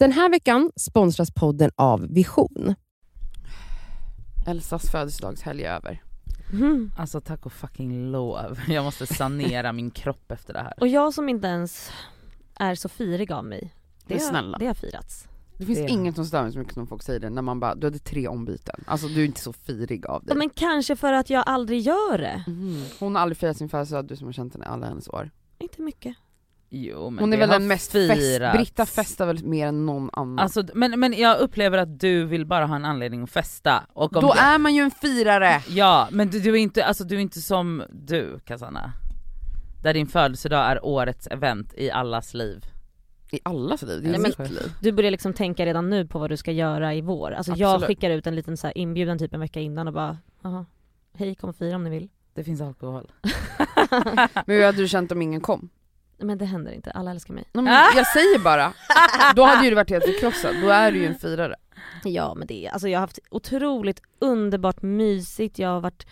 Den 0.00 0.12
här 0.12 0.30
veckan 0.30 0.70
sponsras 0.76 1.30
podden 1.30 1.70
av 1.76 2.06
Vision. 2.08 2.74
Elsas 4.46 4.90
födelsedagshelg 4.90 5.64
är 5.64 5.74
över. 5.74 6.02
Mm. 6.52 6.90
Alltså 6.96 7.20
tack 7.20 7.46
och 7.46 7.52
fucking 7.52 8.10
lov. 8.10 8.58
Jag 8.68 8.84
måste 8.84 9.06
sanera 9.06 9.72
min 9.72 9.90
kropp 9.90 10.30
efter 10.32 10.52
det 10.52 10.58
här. 10.60 10.74
Och 10.80 10.88
jag 10.88 11.14
som 11.14 11.28
inte 11.28 11.46
ens 11.48 11.90
är 12.54 12.74
så 12.74 12.88
firig 12.88 13.32
av 13.32 13.44
mig. 13.44 13.74
Det, 14.06 14.14
Men 14.14 14.20
snälla. 14.20 14.58
det 14.58 14.66
har 14.66 14.74
firats. 14.74 15.28
Det 15.58 15.66
finns 15.66 15.78
Det- 15.78 15.88
inget 15.88 16.14
som 16.14 16.24
stör 16.26 16.42
mig 16.42 16.52
så 16.52 16.58
mycket 16.58 16.74
som 16.74 16.86
folk 16.86 17.02
säger 17.02 17.20
det 17.20 17.30
när 17.30 17.42
man 17.42 17.60
bara, 17.60 17.74
du 17.74 17.86
hade 17.86 17.98
tre 17.98 18.28
ombyten. 18.28 18.84
Alltså 18.86 19.06
du 19.08 19.20
är 19.22 19.24
inte 19.26 19.40
så 19.40 19.52
firig 19.52 20.06
av 20.06 20.24
dig. 20.24 20.36
Men 20.36 20.50
kanske 20.50 20.96
för 20.96 21.12
att 21.12 21.30
jag 21.30 21.42
aldrig 21.46 21.80
gör 21.80 22.18
det. 22.18 22.44
Mhm. 22.46 22.84
Hon 23.00 23.14
har 23.14 23.22
aldrig 23.22 23.36
firat 23.38 23.56
sin 23.56 23.68
födelsedag, 23.68 24.06
du 24.06 24.16
som 24.16 24.26
har 24.26 24.32
känt 24.32 24.52
henne 24.54 24.64
alla 24.66 24.86
hennes 24.86 25.08
år. 25.08 25.30
Inte 25.58 25.82
mycket. 25.82 26.16
Jo 26.72 27.10
men 27.10 27.18
Hon 27.18 27.32
är 27.32 27.36
väl 27.36 27.48
den 27.48 27.66
mest 27.66 27.92
fest. 27.92 28.40
Britta 28.52 28.86
festar 28.86 29.26
väl 29.26 29.44
mer 29.44 29.66
än 29.66 29.86
någon 29.86 30.10
annan. 30.12 30.38
Alltså, 30.38 30.64
men, 30.74 31.00
men 31.00 31.12
jag 31.12 31.38
upplever 31.38 31.78
att 31.78 32.00
du 32.00 32.24
vill 32.24 32.46
bara 32.46 32.66
ha 32.66 32.76
en 32.76 32.84
anledning 32.84 33.22
att 33.22 33.30
festa. 33.30 33.84
Och 33.92 34.16
om 34.16 34.22
Då 34.22 34.32
det- 34.34 34.40
är 34.40 34.58
man 34.58 34.74
ju 34.74 34.82
en 34.82 34.90
firare! 34.90 35.62
Ja, 35.68 36.08
men 36.10 36.30
du, 36.30 36.40
du, 36.40 36.50
är 36.50 36.56
inte, 36.56 36.84
alltså, 36.84 37.04
du 37.04 37.16
är 37.16 37.20
inte 37.20 37.40
som 37.40 37.82
du 37.90 38.38
Cassandra. 38.44 38.92
Där 39.82 39.94
din 39.94 40.06
födelsedag 40.06 40.70
är 40.70 40.84
årets 40.84 41.26
event 41.26 41.74
i 41.76 41.90
allas 41.90 42.34
liv. 42.34 42.64
I 43.32 43.40
allas 43.42 43.82
liv, 43.82 44.02
det 44.02 44.08
är 44.08 44.12
Nej, 44.12 44.20
men- 44.20 44.32
mitt 44.38 44.50
liv. 44.50 44.72
Du 44.80 44.92
börjar 44.92 45.10
liksom 45.10 45.32
tänka 45.32 45.66
redan 45.66 45.90
nu 45.90 46.06
på 46.06 46.18
vad 46.18 46.30
du 46.30 46.36
ska 46.36 46.52
göra 46.52 46.94
i 46.94 47.00
vår. 47.00 47.30
Alltså 47.32 47.52
jag 47.56 47.82
skickar 47.82 48.10
ut 48.10 48.26
en 48.26 48.34
liten 48.34 48.56
så 48.56 48.66
här 48.66 48.78
inbjudan 48.78 49.18
typ 49.18 49.34
en 49.34 49.40
vecka 49.40 49.60
innan 49.60 49.88
och 49.88 49.94
bara, 49.94 50.18
jaha, 50.42 50.66
hej 51.16 51.34
kom 51.34 51.50
och 51.50 51.56
fira 51.56 51.76
om 51.76 51.84
ni 51.84 51.90
vill. 51.90 52.08
Det 52.34 52.44
finns 52.44 52.60
alkohol. 52.60 53.12
Men 54.46 54.56
hur 54.56 54.64
hade 54.64 54.78
du 54.78 54.88
känt 54.88 55.12
om 55.12 55.22
ingen 55.22 55.40
kom? 55.40 55.68
Men 56.22 56.38
det 56.38 56.44
händer 56.44 56.72
inte, 56.72 56.90
alla 56.90 57.10
älskar 57.10 57.34
mig. 57.34 57.44
Nej, 57.52 57.64
men 57.64 57.74
jag 57.96 58.06
säger 58.06 58.38
bara, 58.38 58.72
då 59.36 59.44
hade 59.44 59.64
ju 59.64 59.70
du 59.70 59.76
varit 59.76 59.90
helt 59.90 60.04
förkrossad, 60.04 60.54
då 60.62 60.68
är 60.68 60.92
du 60.92 60.98
ju 60.98 61.06
en 61.06 61.14
firare. 61.14 61.54
Ja 62.04 62.34
men 62.34 62.46
det 62.46 62.66
är, 62.66 62.70
alltså 62.70 62.88
jag 62.88 62.98
har 62.98 63.00
haft 63.00 63.18
otroligt 63.30 64.02
underbart 64.18 64.82
mysigt, 64.82 65.58
jag 65.58 65.68
har 65.68 65.80
varit 65.80 66.06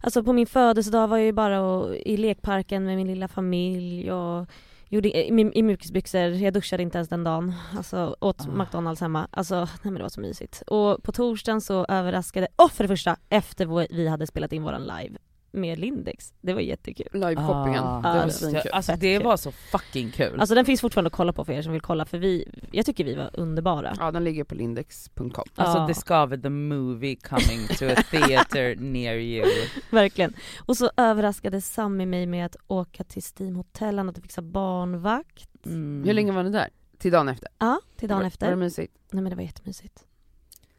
Alltså 0.00 0.22
på 0.24 0.32
min 0.32 0.46
födelsedag 0.46 1.08
var 1.08 1.16
jag 1.16 1.26
ju 1.26 1.32
bara 1.32 1.60
och, 1.60 1.96
i 1.96 2.16
lekparken 2.16 2.84
med 2.84 2.96
min 2.96 3.06
lilla 3.06 3.28
familj 3.28 4.12
och 4.12 4.46
gjorde 4.88 5.18
i, 5.18 5.28
i 5.54 5.62
mjukisbyxor, 5.62 6.20
jag 6.20 6.54
duschade 6.54 6.82
inte 6.82 6.98
ens 6.98 7.08
den 7.08 7.24
dagen. 7.24 7.54
Alltså 7.76 8.16
åt 8.20 8.40
Ah. 8.40 8.62
McDonalds 8.62 9.00
hemma. 9.00 9.28
Alltså 9.30 9.54
nej 9.56 9.66
men 9.82 9.94
det 9.94 10.02
var 10.02 10.08
så 10.08 10.20
mysigt. 10.20 10.62
Och 10.66 11.02
på 11.02 11.12
torsdagen 11.12 11.60
så 11.60 11.86
överraskade, 11.88 12.48
och 12.56 12.72
för 12.72 12.84
det 12.84 12.88
första, 12.88 13.16
efter 13.28 13.94
vi 13.94 14.08
hade 14.08 14.26
spelat 14.26 14.52
in 14.52 14.62
våran 14.62 14.82
live 14.82 15.18
med 15.56 15.78
Lindex. 15.78 16.34
Det 16.40 16.52
var 16.54 16.60
jättekul. 16.60 17.06
Liveshoppingen, 17.12 17.84
Ah, 17.84 18.12
det 18.12 18.18
var 18.18 18.26
det- 18.26 18.32
svinkul. 18.32 18.70
Alltså 18.72 18.92
Fett 18.92 19.00
det 19.00 19.18
var 19.18 19.36
så 19.36 19.52
fucking 19.52 20.10
kul. 20.10 20.40
Alltså 20.40 20.54
den 20.54 20.64
finns 20.64 20.80
fortfarande 20.80 21.06
att 21.06 21.12
kolla 21.12 21.32
på 21.32 21.44
för 21.44 21.52
er 21.52 21.62
som 21.62 21.72
vill 21.72 21.80
kolla 21.80 22.04
för 22.04 22.18
vi, 22.18 22.48
jag 22.72 22.86
tycker 22.86 23.04
vi 23.04 23.14
var 23.14 23.30
underbara. 23.32 23.94
Ja 23.98 24.10
den 24.10 24.24
ligger 24.24 24.44
på 24.44 24.54
lindex.com. 24.54 25.30
Alltså 25.54 25.78
Ja. 25.78 25.86
det 25.88 25.94
skaver 25.94 26.36
the 26.36 26.48
movie 26.50 27.16
coming 27.16 27.66
to 27.78 27.84
a 27.84 28.02
theater 28.10 28.76
near 28.80 29.14
you. 29.14 29.46
Verkligen. 29.90 30.34
Och 30.66 30.76
så 30.76 30.90
överraskade 30.96 31.60
Sammy 31.60 32.06
mig 32.06 32.26
med 32.26 32.46
att 32.46 32.56
åka 32.66 33.04
till 33.04 33.22
Steam 33.38 33.56
Hotel, 33.56 33.98
han 33.98 34.06
hade 34.08 34.20
fixat 34.20 34.44
barnvakt. 34.44 35.66
Mm. 35.66 36.04
Hur 36.06 36.12
länge 36.14 36.32
var 36.32 36.42
ni 36.42 36.50
där? 36.50 36.68
Till 36.98 37.12
dagen 37.12 37.28
efter? 37.28 37.48
Ja, 37.58 37.80
till 37.96 38.08
dagen 38.08 38.18
var, 38.20 38.26
efter. 38.26 38.46
Var 38.46 38.50
det 38.50 38.56
mysigt? 38.56 38.92
Nej 39.10 39.22
men 39.22 39.30
det 39.30 39.36
var 39.36 39.42
jättemysigt. 39.42 40.04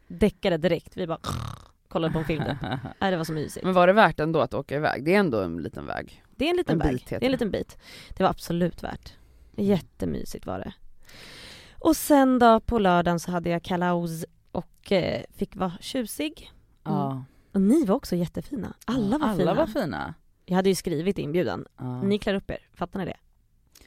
Däckade 0.08 0.56
direkt, 0.56 0.96
vi 0.96 1.06
bara 1.06 1.18
kollade 1.88 2.12
på 2.12 2.18
en 2.18 2.24
film. 2.24 2.44
Nej 3.00 3.10
det 3.10 3.16
var 3.16 3.24
så 3.24 3.32
mysigt. 3.32 3.64
Men 3.64 3.74
var 3.74 3.86
det 3.86 3.92
värt 3.92 4.20
ändå 4.20 4.40
att 4.40 4.54
åka 4.54 4.76
iväg? 4.76 5.04
Det 5.04 5.14
är 5.14 5.18
ändå 5.18 5.40
en 5.40 5.62
liten 5.62 5.86
väg. 5.86 6.22
Det 6.36 6.44
är 6.46 6.50
en 6.50 6.56
liten 6.56 6.72
En 6.80 6.86
väg, 6.86 6.92
bit 6.96 7.06
det 7.08 7.16
är 7.16 7.24
en 7.24 7.32
liten 7.32 7.50
bit. 7.50 7.78
Det 8.16 8.22
var 8.22 8.30
absolut 8.30 8.82
värt. 8.82 9.12
Jättemysigt 9.56 10.46
var 10.46 10.58
det. 10.58 10.72
Och 11.78 11.96
sen 11.96 12.38
då 12.38 12.60
på 12.60 12.78
lördagen 12.78 13.20
så 13.20 13.30
hade 13.30 13.50
jag 13.50 13.62
kalaus 13.62 14.24
och 14.52 14.92
eh, 14.92 15.22
fick 15.36 15.56
vara 15.56 15.72
tjusig. 15.80 16.52
Ja. 16.84 17.24
Och 17.52 17.60
ni 17.60 17.84
var 17.84 17.94
också 17.96 18.16
jättefina. 18.16 18.74
Alla 18.84 19.18
var 19.18 19.28
Alla 19.28 19.38
fina. 19.38 19.54
var 19.54 19.66
fina. 19.66 20.14
Jag 20.46 20.56
hade 20.56 20.68
ju 20.68 20.74
skrivit 20.74 21.18
inbjudan, 21.18 21.66
Ja. 21.78 22.02
ni 22.02 22.18
klär 22.18 22.34
upp 22.34 22.50
er, 22.50 22.58
fattar 22.74 22.98
ni 22.98 23.04
det? 23.06 23.16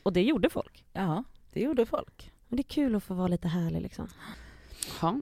Och 0.04 0.14
det 0.14 0.24
gjorde 0.24 0.50
folk. 0.50 0.86
ja, 0.94 1.24
det 1.54 1.60
gjorde 1.62 1.86
folk. 1.86 2.32
Men 2.48 2.58
det 2.58 2.62
är 2.62 2.74
kul 2.74 2.96
att 2.96 3.04
få 3.04 3.14
vara 3.14 3.28
lite 3.28 3.48
härlig 3.48 3.82
liksom. 3.82 4.08
Ja, 5.02 5.10
Mm. 5.10 5.22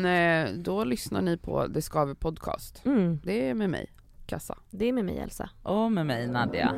men 0.00 0.04
eh, 0.48 0.54
då 0.62 0.84
lyssnar 0.84 1.22
ni 1.22 1.36
på 1.36 1.66
Det 1.66 1.82
Skaver 1.82 2.14
Podcast. 2.14 2.82
Mm, 2.86 3.20
Det 3.24 3.48
är 3.48 3.54
med 3.54 3.70
mig, 3.70 3.92
Kassa. 4.26 4.58
det 4.70 4.84
är 4.88 4.92
med 4.92 5.04
mig 5.04 5.18
Elsa. 5.18 5.50
Och 5.62 5.92
med 5.92 6.06
mig 6.06 6.26
Nadja. 6.28 6.74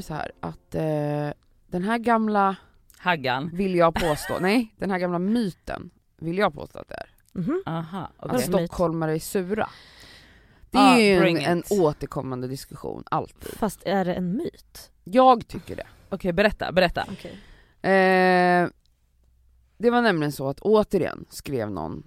Det 0.00 0.06
så 0.06 0.14
här 0.14 0.32
att 0.40 0.74
eh, 0.74 1.30
den 1.66 1.82
här 1.84 1.98
gamla, 1.98 2.56
Haggan. 2.98 3.50
vill 3.52 3.74
jag 3.74 3.94
påstå, 3.94 4.38
nej, 4.40 4.74
den 4.78 4.90
här 4.90 4.98
gamla 4.98 5.18
myten 5.18 5.90
vill 6.18 6.38
jag 6.38 6.54
påstå 6.54 6.78
att 6.78 6.88
det 6.88 6.94
är. 6.94 7.10
Mhm. 7.32 7.62
Aha, 7.66 7.98
Att 8.00 8.12
okej. 8.18 8.30
Alltså, 8.34 8.50
myt? 8.50 8.68
stockholmare 8.70 9.14
är 9.14 9.18
sura. 9.18 9.68
Det 10.70 10.78
Ah, 10.78 10.96
är 10.96 11.14
ju 11.14 11.20
bring 11.20 11.36
en, 11.36 11.44
en 11.44 11.62
återkommande 11.70 12.48
diskussion, 12.48 13.04
alltid. 13.10 13.52
Fast 13.58 13.82
är 13.84 14.04
det 14.04 14.14
en 14.14 14.36
myt? 14.36 14.90
Jag 15.04 15.48
tycker 15.48 15.76
det. 15.76 15.86
Okej, 16.08 16.32
berätta, 16.32 16.72
berätta. 16.72 17.04
Okej. 17.12 17.32
Eh, 17.82 18.68
det 19.78 19.90
var 19.90 20.02
nämligen 20.02 20.32
så 20.32 20.48
att 20.48 20.60
återigen 20.60 21.24
skrev 21.30 21.70
någon 21.70 22.02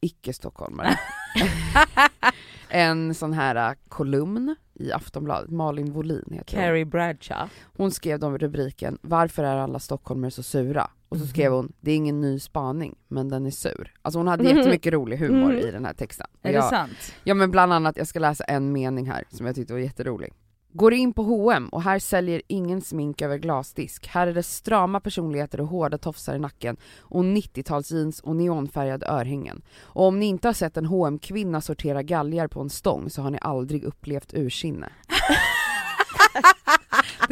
icke-stockholmare 0.00 0.98
en 2.70 3.14
sån 3.14 3.32
här 3.32 3.70
eh, 3.70 3.74
kolumn 3.88 4.56
i 4.74 4.92
Aftonbladet, 4.92 5.50
Malin 5.50 5.92
Wohlin 5.92 6.24
heter 6.32 6.56
hon. 6.56 6.64
Carrie 6.64 6.84
Bradshaw. 6.84 7.50
Hon 7.76 7.90
skrev 7.90 8.18
då 8.18 8.38
rubriken 8.38 8.98
“Varför 9.02 9.44
är 9.44 9.56
alla 9.56 9.78
stockholmare 9.78 10.30
så 10.30 10.42
sura?” 10.42 10.90
och 11.08 11.16
så 11.16 11.22
Mhm. 11.22 11.28
skrev 11.30 11.52
hon 11.52 11.72
“Det 11.80 11.90
är 11.90 11.96
ingen 11.96 12.20
ny 12.20 12.38
spaning, 12.38 12.96
men 13.08 13.28
den 13.28 13.46
är 13.46 13.50
sur”. 13.50 13.92
Alltså 14.02 14.18
hon 14.18 14.28
hade 14.28 14.44
jättemycket 14.44 14.92
rolig 14.92 15.16
humor 15.18 15.50
Mm. 15.52 15.68
i 15.68 15.70
den 15.70 15.84
här 15.84 15.94
texten. 15.94 16.26
Är 16.42 16.52
jag, 16.52 16.64
det 16.64 16.68
sant? 16.68 17.14
Ja 17.24 17.34
men 17.34 17.50
bland 17.50 17.72
annat, 17.72 17.96
jag 17.96 18.06
ska 18.06 18.18
läsa 18.18 18.44
en 18.44 18.72
mening 18.72 19.10
här 19.10 19.24
som 19.28 19.46
jag 19.46 19.54
tyckte 19.54 19.72
var 19.72 19.80
jätterolig. 19.80 20.32
Går 20.72 20.94
in 20.94 21.12
på 21.12 21.22
H&M 21.22 21.68
och 21.68 21.82
här 21.82 21.98
säljer 21.98 22.42
ingen 22.46 22.80
smink 22.80 23.22
över 23.22 23.38
glasdisk. 23.38 24.06
Här 24.06 24.26
är 24.26 24.34
det 24.34 24.42
strama 24.42 25.00
personligheter 25.00 25.60
och 25.60 25.66
hårda 25.66 25.98
tofsar 25.98 26.34
i 26.34 26.38
nacken 26.38 26.76
och 27.00 27.22
90-talsjeans 27.22 28.22
och 28.22 28.36
neonfärgade 28.36 29.06
örhängen. 29.06 29.62
Och 29.80 30.06
om 30.06 30.18
ni 30.18 30.26
inte 30.26 30.48
har 30.48 30.52
sett 30.52 30.76
en 30.76 30.86
hm 30.86 31.18
kvinna 31.18 31.60
sortera 31.60 32.02
galgar 32.02 32.48
på 32.48 32.60
en 32.60 32.70
stång 32.70 33.10
så 33.10 33.22
har 33.22 33.30
ni 33.30 33.38
aldrig 33.40 33.84
upplevt 33.84 34.34
ursinne. 34.34 34.88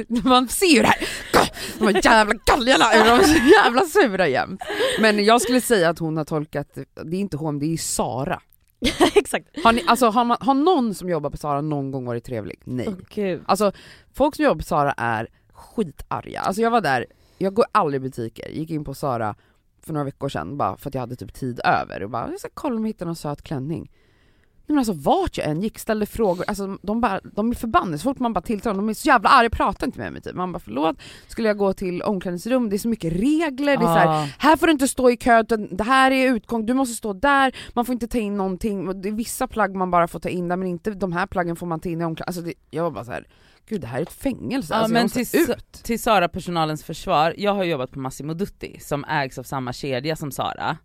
Man 0.24 0.48
ser 0.48 0.66
ju 0.66 0.82
det 0.82 0.88
här, 0.88 1.08
de 1.78 1.84
här 1.86 2.00
jävla 2.04 2.34
galgarna, 2.44 2.86
de 3.04 3.20
är 3.20 3.22
så 3.22 3.44
jävla 3.64 3.82
sura 3.82 4.28
jämt. 4.28 4.60
Men 5.00 5.24
jag 5.24 5.42
skulle 5.42 5.60
säga 5.60 5.88
att 5.88 5.98
hon 5.98 6.16
har 6.16 6.24
tolkat, 6.24 6.78
det 7.04 7.16
är 7.16 7.20
inte 7.20 7.36
H&M, 7.36 7.58
det 7.58 7.72
är 7.72 7.76
Sara. 7.76 8.40
Exakt. 9.14 9.64
Har, 9.64 9.72
ni, 9.72 9.84
alltså, 9.86 10.06
har, 10.06 10.24
man, 10.24 10.36
har 10.40 10.54
någon 10.54 10.94
som 10.94 11.08
jobbar 11.08 11.30
på 11.30 11.36
Sara 11.36 11.60
någon 11.60 11.90
gång 11.90 12.04
varit 12.04 12.24
trevlig? 12.24 12.60
Nej. 12.64 12.88
Gud. 13.08 13.42
Alltså 13.46 13.72
folk 14.12 14.36
som 14.36 14.44
jobbar 14.44 14.58
på 14.58 14.64
Sara 14.64 14.92
är 14.96 15.28
skitarga. 15.52 16.40
Alltså 16.40 16.62
jag 16.62 16.70
var 16.70 16.80
där, 16.80 17.06
jag 17.38 17.54
går 17.54 17.66
aldrig 17.72 18.00
i 18.00 18.02
butiker, 18.02 18.48
gick 18.48 18.70
in 18.70 18.84
på 18.84 18.94
Sara 18.94 19.34
för 19.82 19.92
några 19.92 20.04
veckor 20.04 20.28
sedan 20.28 20.56
bara 20.56 20.76
för 20.76 20.90
att 20.90 20.94
jag 20.94 21.00
hade 21.00 21.16
typ 21.16 21.34
tid 21.34 21.60
över 21.64 22.02
och 22.02 22.10
bara 22.10 22.30
jag 22.30 22.40
ska 22.40 22.48
kolla 22.54 22.76
om 22.76 22.82
jag 22.82 22.88
hittar 22.88 23.06
någon 23.06 23.16
söt 23.16 23.42
klänning. 23.42 23.90
Men 24.68 24.78
alltså 24.78 24.92
vart 24.92 25.38
jag 25.38 25.46
än 25.46 25.62
gick, 25.62 25.78
ställde 25.78 26.06
frågor, 26.06 26.44
alltså 26.48 26.78
de, 26.82 27.00
bara, 27.00 27.20
de 27.24 27.50
är 27.50 27.54
förbannade 27.54 27.98
så 27.98 28.02
fort 28.02 28.18
man 28.18 28.32
bara 28.32 28.40
tilltalar 28.40 28.74
dem, 28.76 28.86
de 28.86 28.90
är 28.90 28.94
så 28.94 29.06
jävla 29.08 29.28
arga, 29.28 29.50
pratar 29.50 29.86
inte 29.86 29.98
med 29.98 30.12
mig 30.12 30.22
typ. 30.22 30.34
Man 30.34 30.52
bara 30.52 30.58
förlåt, 30.58 30.96
skulle 31.28 31.48
jag 31.48 31.58
gå 31.58 31.72
till 31.72 32.02
omklädningsrum, 32.02 32.70
det 32.70 32.76
är 32.76 32.78
så 32.78 32.88
mycket 32.88 33.12
regler, 33.12 33.76
det 33.76 33.82
är 33.82 33.86
så 33.86 33.86
här, 33.86 34.06
Ah. 34.22 34.26
här 34.38 34.56
får 34.56 34.66
du 34.66 34.72
inte 34.72 34.88
stå 34.88 35.10
i 35.10 35.16
kö, 35.16 35.40
utan 35.40 35.76
det 35.76 35.84
här 35.84 36.10
är 36.10 36.34
utgång, 36.34 36.66
du 36.66 36.74
måste 36.74 36.94
stå 36.94 37.12
där, 37.12 37.54
man 37.74 37.84
får 37.84 37.92
inte 37.92 38.08
ta 38.08 38.18
in 38.18 38.36
någonting, 38.36 39.02
det 39.02 39.08
är 39.08 39.12
vissa 39.12 39.46
plagg 39.48 39.76
man 39.76 39.90
bara 39.90 40.08
får 40.08 40.20
ta 40.20 40.28
in 40.28 40.48
där 40.48 40.56
men 40.56 40.68
inte 40.68 40.90
de 40.90 41.12
här 41.12 41.26
plaggen 41.26 41.56
får 41.56 41.66
man 41.66 41.80
ta 41.80 41.88
in 41.88 42.00
i 42.00 42.04
omklädningsrummet. 42.04 42.28
Alltså 42.28 42.42
det, 42.42 42.76
jag 42.76 42.82
var 42.82 42.90
bara 42.90 43.04
så 43.04 43.12
här, 43.12 43.26
gud 43.68 43.80
det 43.80 43.86
här 43.86 43.98
är 43.98 44.02
ett 44.02 44.12
fängelse, 44.12 44.74
Ja, 44.74 44.78
alltså 44.78 44.92
men 44.92 45.08
till, 45.08 45.20
ut. 45.50 45.72
till 45.72 46.02
Sara 46.02 46.28
personalens 46.28 46.84
försvar, 46.84 47.34
jag 47.38 47.54
har 47.54 47.64
jobbat 47.64 47.90
på 47.90 47.98
Massimo 47.98 48.34
Dutti 48.34 48.78
som 48.80 49.04
ägs 49.04 49.38
av 49.38 49.42
samma 49.42 49.72
kedja 49.72 50.16
som 50.16 50.30
Sara. 50.32 50.76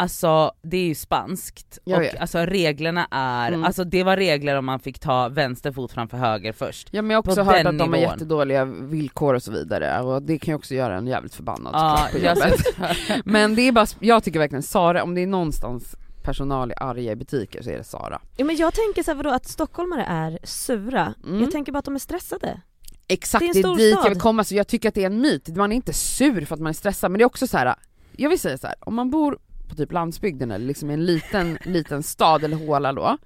Alltså 0.00 0.52
det 0.62 0.76
är 0.76 0.84
ju 0.86 0.94
spanskt 0.94 1.78
Jag 1.84 1.96
och 1.96 2.02
vet. 2.02 2.20
alltså 2.20 2.38
reglerna 2.38 3.06
är, 3.10 3.48
Mm. 3.48 3.64
alltså 3.64 3.84
det 3.84 4.04
var 4.04 4.16
regler 4.16 4.56
om 4.56 4.64
man 4.64 4.80
fick 4.80 4.98
ta 4.98 5.28
vänster 5.28 5.72
fot 5.72 5.92
framför 5.92 6.16
höger 6.16 6.52
först. 6.52 6.88
Ja 6.90 7.02
men 7.02 7.10
jag 7.10 7.16
har 7.22 7.30
också 7.30 7.42
hört 7.42 7.66
att 7.66 7.78
de 7.78 7.92
har 7.92 8.00
jättedåliga 8.00 8.64
villkor 8.64 9.34
och 9.34 9.42
så 9.42 9.52
vidare 9.52 10.00
och 10.00 10.22
det 10.22 10.38
kan 10.38 10.52
ju 10.52 10.56
också 10.56 10.74
göra 10.74 10.96
en 10.96 11.06
jävligt 11.06 11.34
förbannad 11.34 11.74
Ja, 11.74 12.08
på 12.12 12.18
jobbet. 12.18 12.60
Men 13.24 13.54
det 13.54 13.62
är 13.62 13.72
bara, 13.72 13.86
jag 14.00 14.24
tycker 14.24 14.38
verkligen 14.38 14.62
Sara, 14.62 15.02
om 15.02 15.14
det 15.14 15.20
är 15.20 15.26
någonstans 15.26 15.96
personal 16.22 16.70
är 16.70 16.82
arga 16.82 17.12
i 17.12 17.16
butiker 17.16 17.62
så 17.62 17.70
är 17.70 17.76
det 17.78 17.84
Sara. 17.84 18.20
Ja, 18.36 18.44
men 18.44 18.56
jag 18.56 18.74
tänker 18.74 19.02
så 19.02 19.10
här, 19.10 19.16
vadå, 19.16 19.30
att 19.30 19.48
stockholmare 19.48 20.04
är 20.08 20.38
sura. 20.44 21.14
Mm. 21.26 21.40
Jag 21.40 21.50
tänker 21.50 21.72
bara 21.72 21.78
att 21.78 21.84
de 21.84 21.94
är 21.94 21.98
stressade. 21.98 22.60
Exakt, 23.08 23.40
Det 23.40 23.58
är 23.60 23.62
det 23.62 23.68
är, 23.68 23.76
dit 23.76 23.92
stad. 23.94 24.04
jag 24.04 24.10
vill 24.10 24.20
komma, 24.20 24.44
så 24.44 24.54
jag 24.54 24.68
tycker 24.68 24.88
att 24.88 24.94
det 24.94 25.02
är 25.02 25.06
en 25.06 25.20
myt. 25.20 25.56
Man 25.56 25.72
är 25.72 25.76
inte 25.76 25.92
sur 25.92 26.44
för 26.44 26.54
att 26.54 26.60
man 26.60 26.70
är 26.70 26.74
stressad 26.74 27.10
men 27.10 27.18
det 27.18 27.22
är 27.22 27.26
också 27.26 27.46
så 27.46 27.58
här. 27.58 27.74
jag 28.16 28.30
vill 28.30 28.38
säga 28.40 28.58
så 28.58 28.66
här, 28.66 28.76
om 28.80 28.94
man 28.94 29.10
bor 29.10 29.38
på 29.70 29.76
typ 29.76 29.92
landsbygden 29.92 30.50
eller 30.50 30.66
liksom 30.66 30.90
i 30.90 30.94
en 30.94 31.04
liten, 31.06 31.58
liten 31.64 32.02
stad 32.02 32.44
eller 32.44 32.56
håla 32.56 32.92
då, 32.92 33.18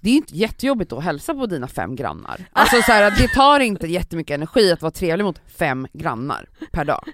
det 0.00 0.10
är 0.10 0.14
inte 0.14 0.36
jättejobbigt 0.36 0.92
att 0.92 1.04
hälsa 1.04 1.34
på 1.34 1.46
dina 1.46 1.68
fem 1.68 1.96
grannar. 1.96 2.44
Alltså 2.52 2.82
så 2.82 2.92
här, 2.92 3.10
det 3.10 3.28
tar 3.28 3.60
inte 3.60 3.86
jättemycket 3.86 4.34
energi 4.34 4.72
att 4.72 4.82
vara 4.82 4.92
trevlig 4.92 5.24
mot 5.24 5.40
fem 5.46 5.86
grannar 5.92 6.48
per 6.72 6.84
dag. 6.84 7.04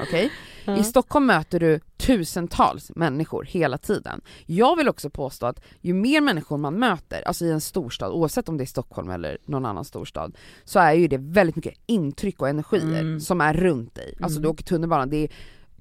Okej? 0.00 0.30
Ja. 0.64 0.76
I 0.76 0.84
Stockholm 0.84 1.26
möter 1.26 1.60
du 1.60 1.80
tusentals 1.96 2.90
människor 2.96 3.44
hela 3.44 3.78
tiden. 3.78 4.20
Jag 4.46 4.76
vill 4.76 4.88
också 4.88 5.10
påstå 5.10 5.46
att 5.46 5.60
ju 5.80 5.94
mer 5.94 6.20
människor 6.20 6.56
man 6.58 6.74
möter, 6.78 7.22
alltså 7.28 7.44
i 7.44 7.50
en 7.50 7.60
storstad, 7.60 8.12
oavsett 8.12 8.48
om 8.48 8.56
det 8.56 8.64
är 8.64 8.66
Stockholm 8.66 9.10
eller 9.10 9.38
någon 9.44 9.66
annan 9.66 9.84
storstad, 9.84 10.36
så 10.64 10.78
är 10.78 10.92
ju 10.92 11.08
det 11.08 11.18
väldigt 11.18 11.56
mycket 11.56 11.74
intryck 11.86 12.40
och 12.42 12.48
energier 12.48 13.00
Mm. 13.00 13.20
som 13.20 13.40
är 13.40 13.54
runt 13.54 13.94
dig. 13.94 14.14
Alltså 14.20 14.36
Mm. 14.38 14.42
du 14.42 14.48
åker 14.48 14.64
tunnelbana, 14.64 15.06
det 15.06 15.16
är, 15.16 15.28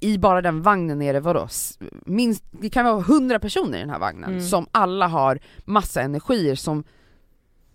i 0.03 0.17
bara 0.17 0.41
den 0.41 0.61
vagnen 0.61 1.01
är 1.01 1.13
det 1.13 1.19
vadå, 1.19 1.47
minst, 2.05 2.43
det 2.51 2.69
kan 2.69 2.85
vara 2.85 3.01
hundra 3.01 3.39
personer 3.39 3.77
i 3.77 3.81
den 3.81 3.89
här 3.89 3.99
vagnen 3.99 4.29
Mm. 4.29 4.41
som 4.41 4.67
alla 4.71 5.07
har 5.07 5.39
massa 5.65 6.01
energier 6.01 6.55
som 6.55 6.83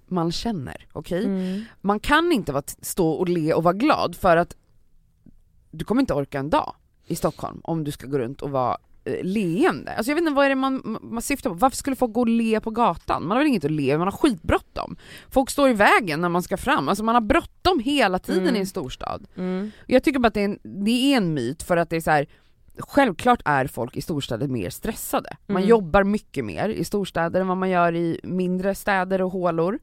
man 0.06 0.32
känner, 0.32 0.86
okej? 0.92 1.24
Mm. 1.24 1.64
Man 1.80 2.00
kan 2.00 2.32
inte 2.32 2.52
vara, 2.52 2.62
stå 2.82 3.10
och 3.10 3.28
le 3.28 3.52
och 3.52 3.62
vara 3.62 3.74
glad 3.74 4.16
för 4.16 4.36
att 4.36 4.56
du 5.70 5.84
kommer 5.84 6.00
inte 6.00 6.14
orka 6.14 6.38
en 6.38 6.50
dag 6.50 6.74
i 7.06 7.14
Stockholm 7.16 7.60
om 7.64 7.84
du 7.84 7.90
ska 7.90 8.06
gå 8.06 8.18
runt 8.18 8.42
och 8.42 8.50
vara 8.50 8.78
leende. 9.22 9.92
Alltså 9.96 10.10
jag 10.10 10.14
vet 10.16 10.22
inte 10.22 10.32
vad 10.34 10.44
är 10.44 10.48
det 10.48 10.54
man, 10.54 10.98
man 11.02 11.22
syftar 11.22 11.50
på, 11.50 11.56
varför 11.56 11.76
skulle 11.76 11.96
folk 11.96 12.12
gå 12.12 12.20
och 12.20 12.28
le 12.28 12.60
på 12.60 12.70
gatan? 12.70 13.22
Man 13.22 13.30
har 13.30 13.38
väl 13.38 13.46
inget 13.46 13.64
att 13.64 13.70
le, 13.70 13.98
man 13.98 14.06
har 14.06 14.12
skitbråttom. 14.12 14.96
Folk 15.30 15.50
står 15.50 15.68
i 15.70 15.72
vägen 15.72 16.20
när 16.20 16.28
man 16.28 16.42
ska 16.42 16.56
fram, 16.56 16.88
alltså 16.88 17.04
man 17.04 17.14
har 17.14 17.22
bråttom 17.22 17.80
hela 17.80 18.18
tiden 18.18 18.42
Mm. 18.42 18.56
i 18.56 18.58
en 18.58 18.66
storstad. 18.66 19.26
Mm. 19.36 19.70
Jag 19.86 20.02
tycker 20.02 20.18
bara 20.18 20.28
att 20.28 20.34
det 20.34 20.40
är, 20.40 20.44
en, 20.44 20.58
det 20.84 20.90
är 21.12 21.16
en 21.16 21.34
myt 21.34 21.62
för 21.62 21.76
att 21.76 21.90
det 21.90 21.96
är 21.96 22.00
så 22.00 22.10
här. 22.10 22.26
Självklart 22.78 23.42
är 23.44 23.66
folk 23.66 23.96
i 23.96 24.02
storstäder 24.02 24.48
mer 24.48 24.70
stressade. 24.70 25.36
Man 25.46 25.56
Mm. 25.62 25.68
jobbar 25.68 26.04
mycket 26.04 26.44
mer 26.44 26.68
i 26.68 26.84
storstäder 26.84 27.40
än 27.40 27.48
vad 27.48 27.56
man 27.56 27.70
gör 27.70 27.94
i 27.94 28.20
mindre 28.22 28.74
städer 28.74 29.22
och 29.22 29.30
hålor. 29.32 29.78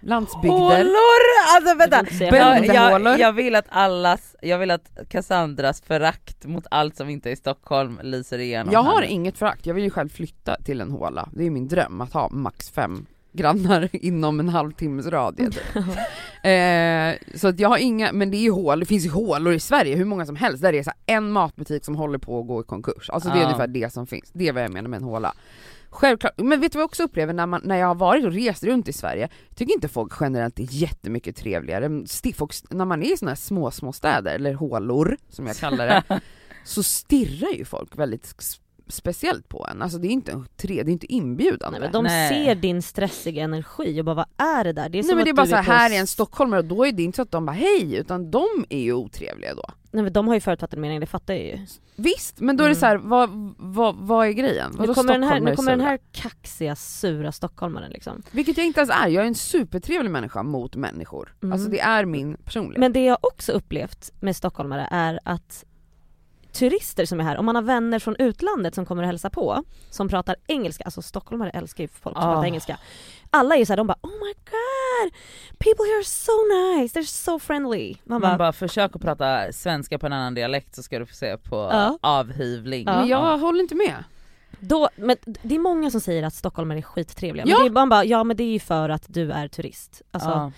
Landsbygder. 0.00 0.58
Hålor! 0.58 1.22
Alltså 1.56 1.74
vänta! 1.74 2.24
Jag. 2.24 2.66
Jag, 3.04 3.20
jag, 3.20 3.32
vill 3.32 3.54
att 3.56 3.66
allas, 3.68 4.36
jag 4.42 4.58
vill 4.58 4.70
att 4.70 4.90
Cassandras 5.08 5.80
förakt 5.82 6.46
mot 6.46 6.66
allt 6.70 6.96
som 6.96 7.08
inte 7.08 7.28
är 7.28 7.32
i 7.32 7.36
Stockholm 7.36 8.00
lyser 8.02 8.38
igenom 8.38 8.72
Jag 8.72 8.82
här 8.82 8.92
har 8.92 9.00
nu. 9.00 9.06
inget 9.06 9.38
förakt, 9.38 9.66
jag 9.66 9.74
vill 9.74 9.84
ju 9.84 9.90
själv 9.90 10.08
flytta 10.08 10.56
till 10.64 10.80
en 10.80 10.90
håla. 10.90 11.28
Det 11.32 11.46
är 11.46 11.50
min 11.50 11.68
dröm 11.68 12.00
att 12.00 12.12
ha 12.12 12.28
max 12.28 12.70
fem 12.70 13.06
grannar 13.32 13.88
inom 13.92 14.40
en 14.40 14.48
halvtimmes 14.48 15.06
radie 15.06 15.50
typ. 15.50 15.76
eh, 16.44 17.38
Så 17.38 17.48
att 17.48 17.60
jag 17.60 17.68
har 17.68 17.78
inga, 17.78 18.12
men 18.12 18.30
det 18.30 18.36
är 18.36 18.42
ju 18.42 18.50
hål, 18.50 18.80
det 18.80 18.86
finns 18.86 19.06
ju 19.06 19.10
hålor 19.10 19.52
i 19.52 19.60
Sverige 19.60 19.96
hur 19.96 20.04
många 20.04 20.26
som 20.26 20.36
helst 20.36 20.62
där 20.62 20.72
det 20.72 20.78
är 20.78 20.82
så 20.82 20.90
här 21.06 21.16
en 21.16 21.32
matbutik 21.32 21.84
som 21.84 21.96
håller 21.96 22.18
på 22.18 22.40
att 22.40 22.46
gå 22.46 22.60
i 22.60 22.64
konkurs. 22.64 23.10
Alltså 23.10 23.28
det 23.28 23.34
är 23.34 23.38
Ja. 23.40 23.44
ungefär 23.46 23.66
det 23.66 23.92
som 23.92 24.06
finns, 24.06 24.30
det 24.32 24.48
är 24.48 24.52
vad 24.52 24.62
jag 24.62 24.72
menar 24.72 24.88
med 24.88 24.96
en 24.96 25.04
håla. 25.04 25.32
Självklart, 25.92 26.32
men 26.36 26.60
vet 26.60 26.72
du 26.72 26.76
vad 26.76 26.82
jag 26.82 26.88
också 26.88 27.02
upplever 27.02 27.32
när, 27.32 27.46
man, 27.46 27.60
när 27.64 27.76
jag 27.76 27.86
har 27.86 27.94
varit 27.94 28.24
och 28.24 28.32
rest 28.32 28.64
runt 28.64 28.88
i 28.88 28.92
Sverige? 28.92 29.28
Jag 29.48 29.56
tycker 29.56 29.74
inte 29.74 29.88
folk 29.88 30.12
generellt 30.20 30.58
är 30.58 30.66
jättemycket 30.70 31.36
trevligare. 31.36 32.04
Folk, 32.34 32.54
när 32.70 32.84
man 32.84 33.02
är 33.02 33.12
i 33.12 33.16
såna 33.16 33.30
här 33.30 33.36
små, 33.36 33.70
små 33.70 33.92
städer, 33.92 34.34
eller 34.34 34.54
hålor 34.54 35.16
som 35.28 35.46
jag 35.46 35.56
kallar 35.56 35.86
det, 35.86 36.20
så 36.64 36.82
stirrar 36.82 37.52
ju 37.52 37.64
folk 37.64 37.98
väldigt 37.98 38.26
speciellt 38.90 39.48
på 39.48 39.66
en. 39.70 39.82
Alltså 39.82 39.98
det 39.98 40.06
är 40.08 40.10
inte, 40.10 40.44
tre, 40.56 40.82
det 40.82 40.90
är 40.90 40.92
inte 40.92 41.12
inbjudande. 41.12 41.78
Nej, 41.78 41.80
men 41.80 41.92
de 41.92 42.04
Nej. 42.04 42.28
ser 42.28 42.54
din 42.54 42.82
stressiga 42.82 43.44
energi 43.44 44.00
och 44.00 44.04
bara 44.04 44.14
vad 44.14 44.26
är 44.36 44.64
det 44.64 44.72
där? 44.72 44.88
Det 44.88 44.98
är 44.98 45.02
Nej 45.02 45.08
som 45.08 45.16
men 45.16 45.18
att 45.18 45.24
det 45.24 45.30
är 45.30 45.34
bara 45.34 45.46
så 45.46 45.56
här, 45.56 45.62
här 45.62 45.90
är 45.90 46.00
en 46.00 46.06
stockholmare 46.06 46.60
och 46.60 46.66
då 46.66 46.86
är 46.86 46.92
det 46.92 47.02
inte 47.02 47.16
så 47.16 47.22
att 47.22 47.30
de 47.30 47.46
bara 47.46 47.52
hej, 47.52 47.94
utan 47.94 48.30
de 48.30 48.46
är 48.68 48.80
ju 48.80 48.92
otrevliga 48.92 49.54
då. 49.54 49.64
Nej 49.92 50.02
men 50.02 50.12
de 50.12 50.28
har 50.28 50.34
ju 50.34 50.40
förutfattad 50.40 50.78
mening, 50.78 51.00
det 51.00 51.06
fattar 51.06 51.34
jag 51.34 51.42
ju. 51.44 51.58
Visst, 51.96 52.40
men 52.40 52.56
då 52.56 52.64
är 52.64 52.68
det 52.68 52.72
Mm. 52.72 52.80
så 52.80 52.86
här, 52.86 52.96
vad, 52.96 53.54
vad, 53.58 53.96
vad 53.96 54.26
är 54.26 54.30
grejen? 54.32 54.70
Nu 54.70 54.78
Vadå 54.78 54.94
kommer, 54.94 55.12
den 55.12 55.22
här, 55.22 55.40
nu 55.40 55.56
kommer 55.56 55.70
den 55.70 55.80
här 55.80 55.98
kaxiga, 56.12 56.76
sura 56.76 57.32
stockholmaren 57.32 57.90
liksom. 57.90 58.22
Vilket 58.30 58.56
jag 58.56 58.66
inte 58.66 58.80
ens 58.80 58.90
är, 58.90 59.08
jag 59.08 59.22
är 59.22 59.28
en 59.28 59.34
supertrevlig 59.34 60.10
människa 60.10 60.42
mot 60.42 60.76
människor. 60.76 61.34
Mm. 61.42 61.52
Alltså 61.52 61.68
det 61.70 61.80
är 61.80 62.04
min 62.04 62.36
personlighet. 62.44 62.80
Men 62.80 62.92
det 62.92 63.04
jag 63.04 63.18
också 63.20 63.52
upplevt 63.52 64.12
med 64.20 64.36
stockholmare 64.36 64.88
är 64.90 65.20
att 65.24 65.64
turister 66.52 67.04
som 67.06 67.20
är 67.20 67.24
här, 67.24 67.36
om 67.36 67.44
man 67.46 67.54
har 67.54 67.62
vänner 67.62 67.98
från 67.98 68.16
utlandet 68.18 68.74
som 68.74 68.86
kommer 68.86 69.02
och 69.02 69.06
hälsa 69.06 69.30
på, 69.30 69.64
som 69.90 70.08
pratar 70.08 70.36
engelska, 70.46 70.84
alltså 70.84 71.02
stockholmare 71.02 71.50
älskar 71.50 71.84
ju 71.84 71.88
folk 71.88 72.16
som 72.16 72.28
Ah. 72.28 72.32
pratar 72.34 72.44
engelska. 72.46 72.78
Alla 73.30 73.54
är 73.54 73.58
ju 73.58 73.66
såhär, 73.66 73.76
de 73.76 73.86
bara 73.86 73.98
oh 74.02 74.10
my 74.10 74.32
god, 74.50 75.12
people 75.58 75.84
here 75.86 75.96
are 75.96 76.04
so 76.04 76.32
nice, 76.78 76.98
they're 77.00 77.04
so 77.06 77.38
friendly. 77.38 77.96
Man 78.04 78.20
bara, 78.20 78.28
Man 78.28 78.38
bara 78.38 78.52
försök 78.52 78.96
att 78.96 79.02
prata 79.02 79.52
svenska 79.52 79.98
på 79.98 80.06
en 80.06 80.12
annan 80.12 80.34
dialekt 80.34 80.74
så 80.74 80.82
ska 80.82 80.98
du 80.98 81.06
få 81.06 81.14
se 81.14 81.36
på 81.36 81.56
Ja. 81.56 81.98
avhyvling. 82.00 82.84
Ja. 82.86 82.98
Men 82.98 83.08
jag 83.08 83.38
håller 83.38 83.60
inte 83.60 83.74
med. 83.74 84.04
då, 84.60 84.88
men 84.96 85.16
det 85.42 85.54
är 85.54 85.58
många 85.58 85.90
som 85.90 86.00
säger 86.00 86.22
att 86.22 86.34
stockholmare 86.34 86.78
är 86.78 86.82
skittrevliga, 86.82 87.44
men 87.46 87.52
Ja. 87.52 87.60
det 87.60 87.66
är 87.66 87.70
man 87.70 87.88
bara, 87.88 88.04
ja 88.04 88.24
men 88.24 88.36
det 88.36 88.44
är 88.44 88.52
ju 88.52 88.60
för 88.60 88.88
att 88.88 89.04
du 89.06 89.32
är 89.32 89.48
turist. 89.48 90.02
Alltså, 90.10 90.28
Ja. 90.28 90.52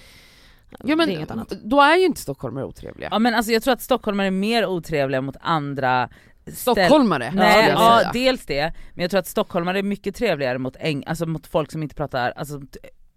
Ja, 0.84 0.96
men 0.96 1.06
det 1.08 1.12
är 1.12 1.16
inget 1.16 1.30
annat. 1.30 1.48
Då 1.64 1.80
är 1.80 1.96
ju 1.96 2.04
inte 2.06 2.20
stockholmare 2.20 2.64
otrevliga. 2.64 3.08
ja 3.10 3.18
men 3.18 3.34
alltså 3.34 3.52
jag 3.52 3.62
tror 3.62 3.72
att 3.74 3.82
stockholmare 3.82 4.26
är 4.26 4.30
mer 4.30 4.66
otrevliga 4.66 5.20
mot 5.20 5.36
andra 5.40 6.08
Stockholmare 6.54 7.32
Nej, 7.34 7.68
ja 7.68 7.98
säga. 7.98 8.10
dels 8.12 8.46
det, 8.46 8.72
men 8.94 9.02
jag 9.02 9.10
tror 9.10 9.20
att 9.20 9.26
stockholmare 9.26 9.78
är 9.78 9.82
mycket 9.82 10.14
trevligare 10.16 10.58
mot, 10.58 10.76
eng- 10.76 11.04
alltså 11.06 11.26
mot 11.26 11.46
folk 11.46 11.72
som 11.72 11.82
inte 11.82 11.94
pratar, 11.94 12.30
alltså 12.36 12.60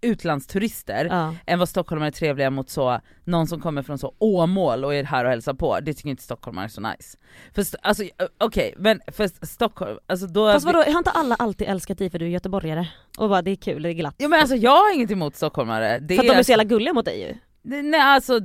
utlandsturister 0.00 1.04
Ja. 1.10 1.34
än 1.46 1.58
vad 1.58 1.68
stockholmare 1.68 2.08
är 2.08 2.12
trevliga 2.12 2.50
mot 2.50 2.70
så, 2.70 3.00
någon 3.24 3.46
som 3.46 3.60
kommer 3.60 3.82
från 3.82 3.98
så 3.98 4.14
Åmål 4.18 4.84
och 4.84 4.94
är 4.94 5.04
här 5.04 5.24
och 5.24 5.30
hälsar 5.30 5.54
på, 5.54 5.80
det 5.80 5.94
tycker 5.94 6.10
inte 6.10 6.22
stockholmare 6.22 6.64
är 6.64 6.68
så 6.68 6.80
nice. 6.80 7.18
För 7.54 7.64
alltså 7.82 8.04
okej, 8.40 8.74
men 8.78 9.00
för 9.12 9.46
Stockholm, 9.46 9.98
alltså 10.06 10.26
då... 10.26 10.52
Fast 10.52 10.66
vadå, 10.66 10.78
har 10.78 10.98
inte 10.98 11.10
alla 11.10 11.34
alltid 11.34 11.68
älskat 11.68 11.98
dig 11.98 12.10
för 12.10 12.18
du 12.18 12.24
är 12.24 12.30
göteborgare? 12.30 12.88
Och 13.18 13.28
bara 13.28 13.42
det 13.42 13.50
är 13.50 13.56
kul, 13.56 13.82
det 13.82 13.88
är 13.88 13.92
glatt. 13.92 14.14
Ja 14.18 14.28
men 14.28 14.40
alltså 14.40 14.56
jag 14.56 14.70
har 14.76 14.94
inget 14.94 15.10
emot 15.10 15.36
stockholmare. 15.36 15.98
Det 15.98 16.16
för 16.16 16.22
att 16.22 16.28
de 16.28 16.34
är 16.38 16.42
så 16.42 16.52
jävla 16.52 16.64
gulliga 16.64 16.92
mot 16.92 17.04
dig 17.04 17.20
ju. 17.20 17.34
Nej 17.68 18.00
alltså, 18.00 18.40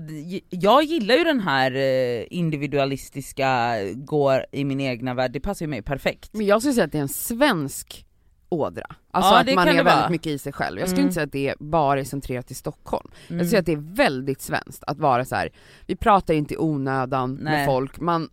jag 0.50 0.84
gillar 0.84 1.16
ju 1.16 1.24
den 1.24 1.40
här 1.40 1.76
eh, 1.76 2.24
individualistiska, 2.30 3.76
går 3.94 4.46
i 4.52 4.66
min 4.66 4.82
egna 4.82 5.14
värld, 5.14 5.32
det 5.32 5.40
passar 5.40 5.66
ju 5.66 5.70
mig 5.70 5.82
perfekt. 5.82 6.30
Men 6.34 6.46
jag 6.46 6.62
skulle 6.62 6.74
säga 6.74 6.86
att 6.86 6.92
det 6.92 6.98
är 6.98 7.02
en 7.02 7.08
svensk 7.10 8.06
ådra. 8.50 8.86
Alltså 9.12 9.32
Ja, 9.34 9.40
att 9.40 9.56
man 9.56 9.68
är 9.68 9.74
väldigt 9.74 9.86
vara. 9.94 10.10
mycket 10.10 10.28
i 10.28 10.38
sig 10.38 10.54
själv. 10.54 10.80
Jag 10.80 10.88
skulle 10.88 11.00
Mm. 11.02 11.08
inte 11.08 11.14
säga 11.14 11.24
att 11.26 11.32
det 11.32 11.54
bara 11.60 12.00
är 12.00 12.04
centrerat 12.04 12.48
till 12.48 12.56
Stockholm. 12.56 13.12
Mm. 13.28 13.40
Jag 13.40 13.48
säger 13.48 13.60
att 13.60 13.66
det 13.66 13.72
är 13.72 13.96
väldigt 13.96 14.42
svenskt 14.42 14.84
att 14.88 14.98
vara 15.00 15.26
så 15.26 15.36
här. 15.36 15.50
vi 15.86 15.96
pratar 15.96 16.34
inte 16.34 16.54
i 16.54 16.58
onödan 16.58 17.34
Nej. 17.42 17.54
med 17.54 17.66
folk, 17.66 18.00
man, 18.00 18.30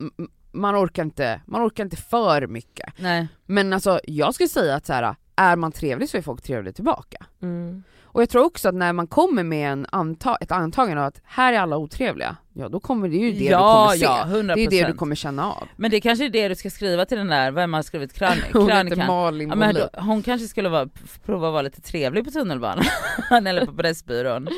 man, 0.52 0.76
orkar 0.84 1.02
inte, 1.02 1.40
man 1.46 1.66
orkar 1.68 1.84
inte 1.84 1.96
för 1.96 2.46
mycket. 2.46 2.92
Nej. 2.98 3.28
Men 3.46 3.72
alltså 3.72 4.00
jag 4.04 4.34
skulle 4.34 4.48
säga 4.48 4.74
att 4.74 4.86
så 4.86 4.92
här, 4.92 5.14
är 5.36 5.56
man 5.56 5.72
trevlig 5.72 6.08
så 6.08 6.16
är 6.16 6.22
folk 6.22 6.42
trevliga 6.42 6.72
tillbaka. 6.72 7.26
Mm. 7.42 7.82
Och 8.12 8.22
jag 8.22 8.28
tror 8.28 8.44
också 8.44 8.68
att 8.68 8.74
när 8.74 8.92
man 8.92 9.06
kommer 9.06 9.42
med 9.42 9.72
en 9.72 9.86
anta 9.92 10.36
ett 10.36 10.52
antagande 10.52 11.02
av 11.02 11.08
att 11.08 11.20
här 11.24 11.52
är 11.52 11.58
alla 11.58 11.76
otrevliga, 11.76 12.36
ja 12.52 12.68
då 12.68 12.80
kommer 12.80 13.08
det 13.08 13.16
ju 13.16 13.32
det 13.32 13.44
ja, 13.44 13.58
du 13.58 13.62
kommer 13.62 13.96
se. 13.96 14.04
ja, 14.04 14.24
100%. 14.26 14.54
det 14.54 14.64
är 14.64 14.70
det 14.70 14.86
du 14.86 14.92
kommer 14.92 15.14
känna 15.14 15.52
av. 15.52 15.68
Men 15.76 15.90
det 15.90 16.00
kanske 16.00 16.24
är 16.24 16.28
det 16.28 16.48
du 16.48 16.54
ska 16.54 16.70
skriva 16.70 17.04
till 17.04 17.18
den 17.18 17.28
där, 17.28 17.50
vem 17.50 17.74
har 17.74 17.82
skrivit 17.82 18.12
krön 18.12 18.30
Hon 18.52 18.62
heter 18.62 18.82
krönikan? 18.82 19.06
Malin 19.06 19.48
Ja, 19.48 19.54
men 19.54 19.74
då, 19.74 19.88
hon 19.92 20.22
kanske 20.22 20.48
skulle 20.48 20.68
vara, 20.68 20.88
prova 21.24 21.46
att 21.46 21.52
vara 21.52 21.62
lite 21.62 21.80
trevlig 21.80 22.24
på 22.24 22.30
tunnelbanan, 22.30 22.84
eller 23.46 23.66
på 23.66 23.72
Pressbyrån. 23.72 24.48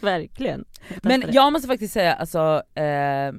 Verkligen. 0.00 0.64
Men 1.02 1.24
jag 1.28 1.52
måste 1.52 1.68
faktiskt 1.68 1.94
säga, 1.94 2.14
alltså, 2.14 2.62
eh, 2.74 2.84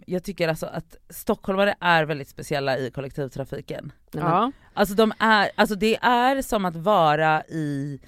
jag 0.05 0.24
tycker 0.24 0.48
alltså 0.48 0.65
att 0.65 0.95
stockholmare 1.10 1.75
är 1.79 2.03
väldigt 2.03 2.29
speciella 2.29 2.77
i 2.77 2.91
kollektivtrafiken. 2.91 3.91
Ja. 4.12 4.51
Alltså 4.74 4.95
de 4.95 5.13
är, 5.19 5.51
alltså 5.55 5.75
det 5.75 5.95
är 6.01 6.41
som 6.41 6.65
att 6.65 6.75
vara 6.75 7.43
i, 7.43 8.00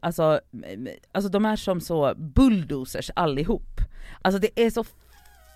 alltså, 0.00 0.40
alltså 1.12 1.28
de 1.28 1.44
är 1.44 1.56
som 1.56 1.80
så 1.80 2.14
bulldozers 2.16 3.10
allihop. 3.16 3.80
Alltså 4.22 4.38
det 4.38 4.60
är 4.60 4.70
så 4.70 4.84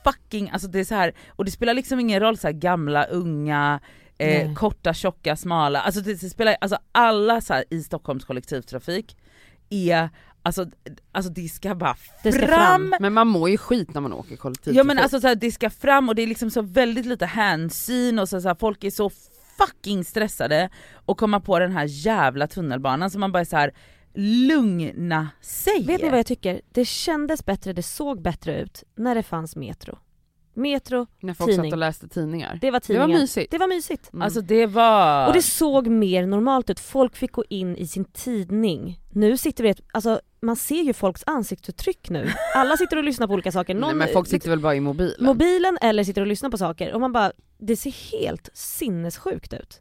fucking, 0.05 0.51
alltså 0.51 0.69
det 0.69 0.81
är 0.81 0.85
så 0.85 0.95
här 0.95 1.13
och 1.29 1.45
det 1.45 1.51
spelar 1.51 1.75
liksom 1.75 2.01
ingen 2.01 2.21
roll 2.21 2.39
så 2.39 2.47
här 2.47 2.53
gamla, 2.53 3.05
unga, 3.05 3.81
eh, 4.19 4.55
korta, 4.55 4.95
tjocka, 4.95 5.37
smala, 5.37 5.81
alltså 5.81 6.01
det, 6.01 6.21
det 6.21 6.31
spelar, 6.31 6.57
alltså 6.61 6.79
alla 6.93 7.41
så 7.41 7.55
här 7.55 7.65
i 7.71 7.83
Stockholms 7.83 8.25
kollektivtrafik 8.25 9.17
är, 9.71 10.09
alltså, 10.43 10.67
alltså 11.13 11.33
det 11.33 11.49
ska 11.49 11.75
bara 11.75 11.97
Det 12.23 12.33
ska 12.33 12.47
fram, 12.47 12.91
fram. 12.91 12.95
Men 13.01 13.13
man 13.13 13.27
mår 13.29 13.51
ju 13.51 13.57
skit 13.59 13.95
när 13.95 14.01
man 14.01 14.13
åker 14.13 14.37
kollektivtrafik. 14.37 14.79
Ja 14.79 14.85
men 14.85 14.99
alltså 14.99 15.21
så 15.21 15.27
här, 15.29 15.35
det 15.35 15.51
ska 15.51 15.71
fram 15.71 16.09
och 16.09 16.15
det 16.15 16.23
är 16.23 16.27
liksom 16.27 16.51
så 16.51 16.63
väldigt 16.63 17.07
lite 17.07 17.27
hänsyn 17.27 18.19
och 18.19 18.29
så, 18.29 18.41
så 18.41 18.49
här, 18.49 18.57
folk 18.61 18.85
är 18.85 18.91
så 18.91 19.11
fucking 19.61 20.05
stressade 20.05 20.71
och 20.95 21.19
komma 21.19 21.41
på 21.41 21.59
den 21.59 21.73
här 21.73 21.85
jävla 21.89 22.47
tunnelbanan 22.47 23.11
så 23.11 23.19
man 23.19 23.33
bara 23.33 23.41
är 23.41 23.45
så 23.45 23.57
här 23.57 23.73
lugna 24.15 25.29
sig. 25.41 25.85
Vet 25.87 26.03
ni 26.03 26.09
vad 26.11 26.19
jag 26.19 26.27
tycker? 26.27 26.61
Det 26.73 26.85
kändes 26.85 27.45
bättre, 27.45 27.73
det 27.73 27.83
såg 27.83 28.23
bättre 28.23 28.61
ut 28.61 28.85
när 28.97 29.15
det 29.15 29.23
fanns 29.23 29.57
metro. 29.57 29.99
Metro, 30.55 31.07
När 31.21 31.35
folk 31.35 31.51
Tidning. 31.51 31.71
satt 31.71 31.73
och 31.73 31.79
läste 31.79 32.09
tidningar. 32.09 32.59
det 32.61 32.71
var 32.71 32.83
Det 32.87 32.99
var 32.99 33.09
mysigt. 33.09 33.51
Det 33.51 33.59
var 33.59 33.69
mysigt. 33.69 34.13
Mm. 34.13 34.23
Alltså 34.23 34.41
det 34.41 34.67
var... 34.67 35.27
Och 35.27 35.33
det 35.33 35.43
såg 35.43 35.87
mer 35.87 36.27
normalt 36.27 36.71
ut, 36.71 36.81
folk 36.81 37.17
fick 37.17 37.33
gå 37.33 37.45
in 37.49 37.77
i 37.77 37.87
sin 37.87 38.05
tidning. 38.05 39.01
Nu 39.11 39.37
sitter 39.37 39.63
vi, 39.63 39.69
i 39.69 39.73
ett- 39.73 39.81
alltså 39.93 40.21
man 40.43 40.57
ser 40.57 40.83
ju 40.83 40.93
folks 40.93 41.23
ansiktsuttryck 41.27 42.11
nu. 42.11 42.31
Alla 42.55 42.77
sitter 42.77 42.97
och 42.97 43.05
lyssnar 43.05 43.27
på 43.27 43.33
olika 43.33 43.53
saker. 43.53 43.75
Nej, 43.75 43.81
Någon 43.81 43.99
men 43.99 44.09
folk 44.13 44.29
sitter 44.29 44.51
väl 44.51 44.59
bara 44.61 44.75
i 44.75 44.81
mobilen? 44.81 45.27
mobilen 45.27 45.79
eller 45.81 46.05
sitter 46.05 46.21
och 46.21 46.27
lyssnar 46.27 46.51
på 46.51 46.59
saker 46.59 46.93
och 46.93 47.01
man 47.01 47.13
bara, 47.13 47.33
det 47.61 47.77
ser 47.77 48.21
helt 48.21 48.49
sinnessjukt 48.55 49.53
ut. 49.53 49.81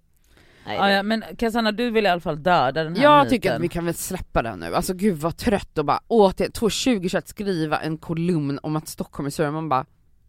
Nej, 0.66 0.78
ja, 0.78 0.90
ja, 0.92 1.04
men 1.04 1.24
Cassandra 1.38 1.72
du 1.72 1.90
vill 1.90 2.06
i 2.06 2.10
alla 2.10 2.22
fall 2.22 2.44
döda 2.44 2.84
den 2.84 2.96
här 2.96 3.04
Jag 3.04 3.18
myten. 3.24 3.30
tycker 3.30 3.56
att 3.56 3.62
vi 3.62 3.68
kan 3.68 3.86
väl 3.86 3.94
släppa 3.94 4.42
den 4.42 4.60
nu, 4.60 4.76
alltså 4.76 4.94
gud 4.94 5.18
vad 5.18 5.38
trött 5.38 5.78
och 5.78 5.86
bara 5.86 6.00
åh 6.08 6.32
tog 6.32 6.52
2021 6.54 7.28
skriva 7.28 7.80
en 7.80 7.98
kolumn 7.98 8.60
om 8.64 8.76
att 8.76 8.88
Stockholm 8.88 9.28
är 9.28 9.30
större, 9.32 9.52
man 9.52 9.70
bara 9.70 9.86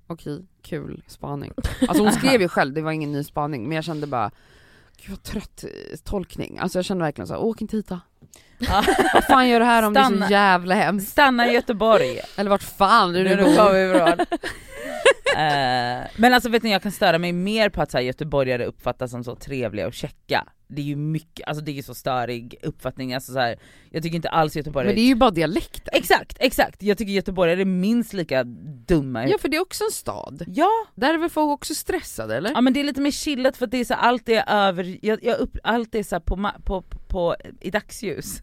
okej, 0.07 0.45
kul 0.63 1.03
spaning. 1.07 1.53
Alltså 1.89 2.05
hon 2.05 2.13
skrev 2.13 2.41
ju 2.41 2.49
själv, 2.49 2.75
det 2.75 2.83
var 2.83 2.93
ingen 2.93 3.13
ny 3.13 3.25
spaning, 3.25 3.69
men 3.69 3.75
jag 3.77 3.85
kände 3.85 4.07
bara 4.07 4.31
gud 4.97 5.11
vad 5.11 5.23
trött 5.23 5.65
eh, 5.65 5.97
tolkning, 6.05 6.59
alltså 6.59 6.79
jag 6.79 6.85
kände 6.85 7.05
verkligen 7.05 7.27
så 7.29 7.35
här, 7.35 7.41
åk 7.43 7.61
inte 7.63 7.77
hit 7.77 7.89
då. 7.89 8.01
Vad 9.15 9.25
fan 9.25 9.49
gör 9.49 9.61
du 9.61 9.67
här 9.67 9.83
om 9.83 9.93
det 9.95 10.01
är 10.01 10.05
Stanna. 10.05 10.27
så 10.27 10.33
jävla 10.33 10.75
hemskt? 10.75 11.11
Stanna 11.11 11.51
i 11.51 11.55
Göteborg. 11.55 12.21
Eller 12.37 12.51
vart 12.51 12.63
fan 12.63 13.17
är 13.17 13.25
Nu 13.25 13.29
du 13.29 13.37
nu 13.37 13.57
kommer 13.57 13.73
vi 13.73 13.91
ifrån. 13.99 14.27
Eh, 15.41 16.07
men 16.17 16.35
alltså 16.35 16.49
vet 16.49 16.63
ni 16.63 16.73
jag 16.73 16.83
kan 16.83 16.93
störa 16.93 17.19
mig 17.19 17.33
mer 17.33 17.69
på 17.69 17.83
att 17.83 17.91
så 17.91 17.99
här, 17.99 18.05
göteborgare 18.05 18.65
uppfattas 18.65 19.11
som 19.11 19.25
så 19.25 19.37
trevliga 19.37 19.87
och 19.87 19.95
checka. 19.95 20.45
Det 20.71 20.83
är 20.83 20.87
ju 20.87 20.97
mycket, 20.97 21.49
alltså 21.49 21.65
det 21.65 21.71
är 21.71 21.75
ju 21.75 21.83
så 21.83 21.95
störig 21.95 22.55
uppfattning, 22.63 23.15
alltså 23.15 23.33
så 23.33 23.39
här, 23.39 23.59
jag 23.91 24.03
tycker 24.03 24.17
inte 24.17 24.29
alls 24.29 24.57
göteborgare 24.57 24.89
Men 24.89 24.95
det 24.95 25.01
är 25.01 25.07
ju 25.07 25.15
bara 25.15 25.31
dialekter. 25.31 25.95
Exakt, 25.97 26.37
exakt! 26.41 26.83
Jag 26.83 26.99
tycker 26.99 27.13
göteborgare 27.13 27.61
är 27.61 27.65
minst 27.65 28.13
lika 28.13 28.45
dumma. 28.87 29.29
Ja 29.29 29.39
för 29.39 29.49
det 29.49 29.57
är 29.57 29.63
också 29.63 29.85
en 29.85 29.91
stad. 29.91 30.45
ja, 30.47 30.71
Där 30.95 31.15
är 31.15 31.19
väl 31.19 31.31
folk 31.31 31.51
också 31.51 31.75
stressade 31.75 32.37
eller? 32.37 32.51
Ja 32.51 32.61
men 32.61 32.73
det 32.73 32.81
är 32.81 32.85
lite 32.85 33.01
mer 33.01 33.11
chillat 33.11 33.57
för 33.57 33.65
att 33.65 33.71
det 33.71 33.79
är 33.79 33.85
så 33.85 33.95
allt 33.95 34.29
är 34.29 34.45
över, 34.47 34.99
jag, 35.03 35.25
jag 35.25 35.39
upp, 35.39 35.57
allt 35.63 35.95
är 35.95 36.03
så 36.03 36.21
på, 36.21 36.51
på, 36.65 36.83
på, 37.09 37.37
i 37.61 37.71
dagsljus. 37.71 38.43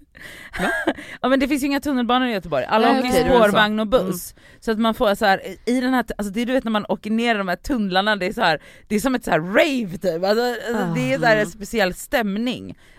ja 1.21 1.29
men 1.29 1.39
det 1.39 1.47
finns 1.47 1.63
ju 1.63 1.67
inga 1.67 1.79
tunnelbanor 1.79 2.27
i 2.27 2.31
Göteborg, 2.31 2.65
alla 2.65 2.93
Nej, 2.93 2.99
åker 2.99 3.25
är 3.25 3.29
spårvagn 3.29 3.79
och 3.79 3.87
buss. 3.87 4.35
Så 4.59 4.71
att 4.71 4.79
man 4.79 4.93
får 4.93 5.15
så 5.15 5.25
här 5.25 5.41
i 5.65 5.81
den 5.81 5.93
här, 5.93 6.05
alltså 6.17 6.33
det 6.33 6.41
är 6.41 6.45
du 6.45 6.53
vet 6.53 6.63
när 6.63 6.71
man 6.71 6.85
åker 6.89 7.11
ner 7.11 7.35
i 7.35 7.37
de 7.37 7.47
här 7.47 7.55
tunnlarna, 7.55 8.15
det 8.15 8.25
är 8.25 8.33
så 8.33 8.41
här, 8.41 8.61
det 8.87 8.95
är 8.95 8.99
som 8.99 9.15
ett 9.15 9.23
så 9.23 9.31
här 9.31 9.39
rave 9.39 9.97
typ, 9.97 10.23
alltså, 10.23 10.43
alltså, 10.73 10.93
det 10.95 11.13
är 11.13 11.19
så 11.19 11.25
här 11.25 11.37
en 11.37 11.47
speciell 11.47 11.93
stämning. 11.93 12.16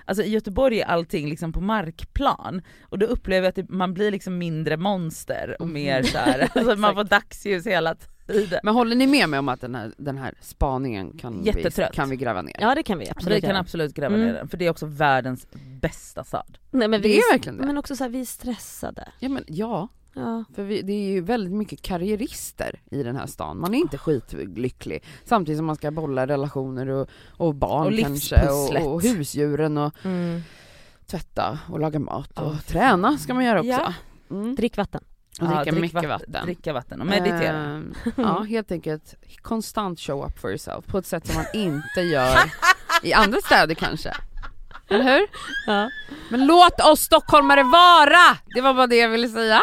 Alltså 0.05 0.23
i 0.25 0.29
Göteborg 0.31 0.81
är 0.81 0.87
allting 0.87 1.29
liksom 1.29 1.53
på 1.53 1.61
markplan 1.61 2.63
och 2.83 2.99
då 2.99 3.07
upplever 3.07 3.45
jag 3.45 3.49
att 3.49 3.55
det, 3.55 3.69
man 3.69 3.95
blir 3.95 4.11
liksom 4.11 4.39
mindre 4.39 4.77
monster 4.77 5.57
och 5.61 5.69
mer 5.69 6.03
så 6.03 6.19
här, 6.19 6.49
alltså 6.55 6.77
man 6.77 6.95
får 6.95 7.05
dagsljus 7.05 7.67
hela 7.67 7.95
tiden. 8.27 8.61
Men 8.63 8.75
håller 8.75 8.97
ni 8.97 9.07
med 9.07 9.29
mig 9.29 9.39
om 9.39 9.49
att 9.49 9.61
den 9.61 9.75
här, 9.75 9.93
den 9.99 10.19
här 10.19 10.35
spaningen 10.41 11.19
kan, 11.19 11.41
vi, 11.41 11.47
Jättetrött. 11.47 11.93
kan 11.93 12.11
vi 12.11 12.17
gräva 12.17 12.43
ner? 12.43 12.57
Ja 12.61 12.75
det 12.75 12.83
kan 12.83 12.99
vi 12.99 13.11
absolut 13.11 13.37
vi 13.37 13.41
kan 13.41 13.51
göra. 13.51 13.59
absolut 13.61 13.95
gräva 13.95 14.15
Mm. 14.15 14.27
ner 14.27 14.35
den, 14.35 14.49
för 14.49 14.57
det 14.57 14.67
är 14.67 14.71
också 14.71 14.87
världens 14.87 15.47
bästa 15.81 16.25
stad. 16.25 16.59
Nej, 16.71 16.89
men 16.89 17.03
Det 17.03 17.09
vi, 17.09 17.19
är 17.19 17.33
verkligen 17.33 17.59
det. 17.59 17.67
Men 17.67 17.79
också 17.79 17.97
så 17.97 18.05
här, 18.05 18.11
vi 18.11 18.21
är 18.21 18.25
stressade. 18.25 19.09
Ja 19.19 19.29
men 19.29 19.45
ja, 19.47 19.89
Ja. 20.19 20.45
för 20.55 20.63
vi, 20.63 20.83
det 20.83 20.93
är 20.93 21.11
ju 21.11 21.21
väldigt 21.21 21.53
mycket 21.53 21.83
karriärister 21.83 22.81
i 22.91 23.03
den 23.03 23.17
här 23.17 23.27
stan, 23.27 23.61
man 23.61 23.75
är 23.75 23.79
inte 23.79 23.99
skitlycklig 23.99 25.05
samtidigt 25.25 25.59
som 25.59 25.67
man 25.67 25.77
ska 25.77 25.91
bolla 25.91 26.27
relationer 26.27 26.89
och, 26.89 27.09
och 27.29 27.55
barn 27.55 27.87
Och 27.95 27.99
kanske 28.01 28.49
och, 28.51 28.93
och 28.95 29.03
husdjuren 29.03 29.79
och 29.79 29.93
Mm. 30.05 30.41
tvätta 31.07 31.59
och 31.71 31.81
laga 31.81 31.99
mat 31.99 32.39
och 32.39 32.47
Ja. 32.47 32.59
träna 32.67 33.19
ska 33.19 33.35
man 33.35 33.45
göra 33.45 33.59
också. 33.61 33.71
Ja. 33.71 33.93
Mm. 34.31 34.55
Drick 34.55 34.77
vatten. 34.77 35.05
Och 35.41 35.47
Ja, 35.47 35.55
dricka 35.57 35.71
drick 35.71 35.81
mycket 35.95 36.09
vatten. 36.09 36.45
Dricka 36.45 36.73
vatten 36.73 37.01
och 37.01 37.07
meditera. 37.07 37.57
Ehm, 37.59 37.95
ja 38.17 38.41
helt 38.49 38.73
enkelt 38.73 39.15
konstant 39.43 40.01
show 40.01 40.25
up 40.27 40.39
for 40.39 40.51
yourself 40.51 40.87
på 40.87 40.99
ett 40.99 41.07
sätt 41.07 41.27
som 41.27 41.37
man 41.37 41.45
inte 41.55 42.01
gör 42.01 42.39
i 43.03 43.13
andra 43.13 43.39
städer 43.41 43.75
kanske. 43.75 44.13
Eller 44.91 45.05
hur? 45.05 45.27
Ja. 45.67 45.91
Men 46.31 46.47
låt 46.47 46.81
oss 46.93 47.01
stockholmare 47.01 47.63
vara! 47.63 48.39
Det 48.55 48.61
var 48.61 48.75
bara 48.75 48.87
det 48.87 48.97
jag 48.97 49.09
ville 49.09 49.29
säga. 49.29 49.61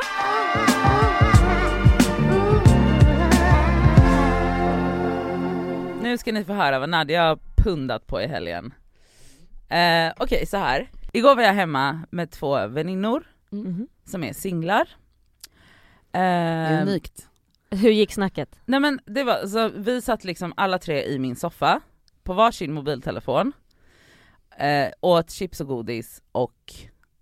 Nu 6.05 6.17
ska 6.17 6.31
ni 6.31 6.43
få 6.43 6.53
höra 6.53 6.79
vad 6.79 6.89
Nadja 6.89 7.23
har 7.23 7.39
pundat 7.55 8.07
på 8.07 8.21
i 8.21 8.27
helgen. 8.27 8.73
Eh, 9.69 10.13
Okej 10.17 10.45
så 10.45 10.57
här. 10.57 10.89
igår 11.13 11.35
var 11.35 11.43
jag 11.43 11.53
hemma 11.53 12.01
med 12.09 12.31
två 12.31 12.67
väninnor 12.67 13.23
Mhm. 13.49 13.87
som 14.05 14.23
är 14.23 14.33
singlar. 14.33 14.87
Eh, 16.13 16.81
Unikt. 16.81 17.27
Hur 17.69 17.91
gick 17.91 18.13
snacket? 18.13 18.59
Nej 18.65 18.79
men 18.79 18.99
det 19.05 19.23
var, 19.23 19.47
så 19.47 19.69
vi 19.75 20.01
satt 20.01 20.23
liksom 20.23 20.53
alla 20.57 20.79
tre 20.79 21.03
i 21.05 21.19
min 21.19 21.35
soffa 21.35 21.81
på 22.23 22.33
varsin 22.33 22.73
mobiltelefon, 22.73 23.53
eh, 24.57 24.87
åt 25.01 25.31
chips 25.31 25.61
och 25.61 25.67
godis 25.67 26.21
och 26.31 26.73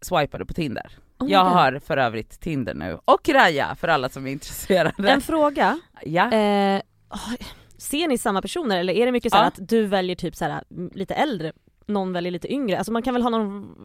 swipade 0.01 0.45
på 0.45 0.53
Tinder. 0.53 0.91
Oh 1.19 1.31
jag 1.31 1.45
har 1.45 1.79
för 1.79 1.97
övrigt 1.97 2.39
Tinder 2.39 2.73
nu, 2.73 2.99
och 3.05 3.29
Raja 3.29 3.75
för 3.75 3.87
alla 3.87 4.09
som 4.09 4.27
är 4.27 4.31
intresserade. 4.31 5.11
En 5.11 5.21
fråga. 5.21 5.79
ja. 6.01 6.31
Eh, 6.31 6.81
oh, 7.09 7.33
ser 7.83 8.07
ni 8.07 8.17
samma 8.17 8.41
personer 8.41 8.79
eller 8.79 8.93
är 8.93 9.05
det 9.05 9.11
mycket 9.11 9.31
så 9.31 9.37
Ja. 9.37 9.41
att 9.43 9.59
du 9.69 9.85
väljer 9.85 10.15
typ 10.15 10.35
så 10.35 10.45
här, 10.45 10.63
lite 10.93 11.13
äldre, 11.13 11.53
någon 11.85 12.13
väljer 12.13 12.31
lite 12.31 12.53
yngre? 12.53 12.77
Alltså 12.77 12.91
man 12.91 13.01
kan 13.01 13.13
väl 13.13 13.23
ha 13.23 13.29
någon 13.29 13.75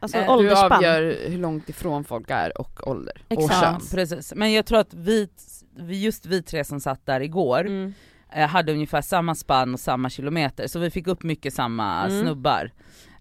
alltså, 0.00 0.18
Eh, 0.18 0.38
Du 0.38 0.50
avgör 0.54 1.28
hur 1.30 1.38
långt 1.38 1.68
ifrån 1.68 2.04
folk 2.04 2.30
är 2.30 2.60
och 2.60 2.88
ålder 2.88 3.22
och 3.28 3.32
Exakt. 3.32 3.60
kön. 3.60 3.72
Ja, 3.80 3.80
precis. 3.90 4.32
Men 4.36 4.52
jag 4.52 4.66
tror 4.66 4.78
att 4.78 4.94
vi, 4.94 5.28
just 5.76 6.26
vi 6.26 6.42
tre 6.42 6.64
som 6.64 6.80
satt 6.80 7.06
där 7.06 7.20
igår 7.20 7.60
Mm. 7.60 7.94
eh, 8.32 8.48
hade 8.48 8.72
ungefär 8.72 9.02
samma 9.02 9.34
spann 9.34 9.74
och 9.74 9.80
samma 9.80 10.10
kilometer 10.10 10.66
så 10.66 10.78
vi 10.78 10.90
fick 10.90 11.06
upp 11.06 11.22
mycket 11.22 11.54
samma 11.54 12.04
Mm. 12.06 12.20
snubbar. 12.22 12.70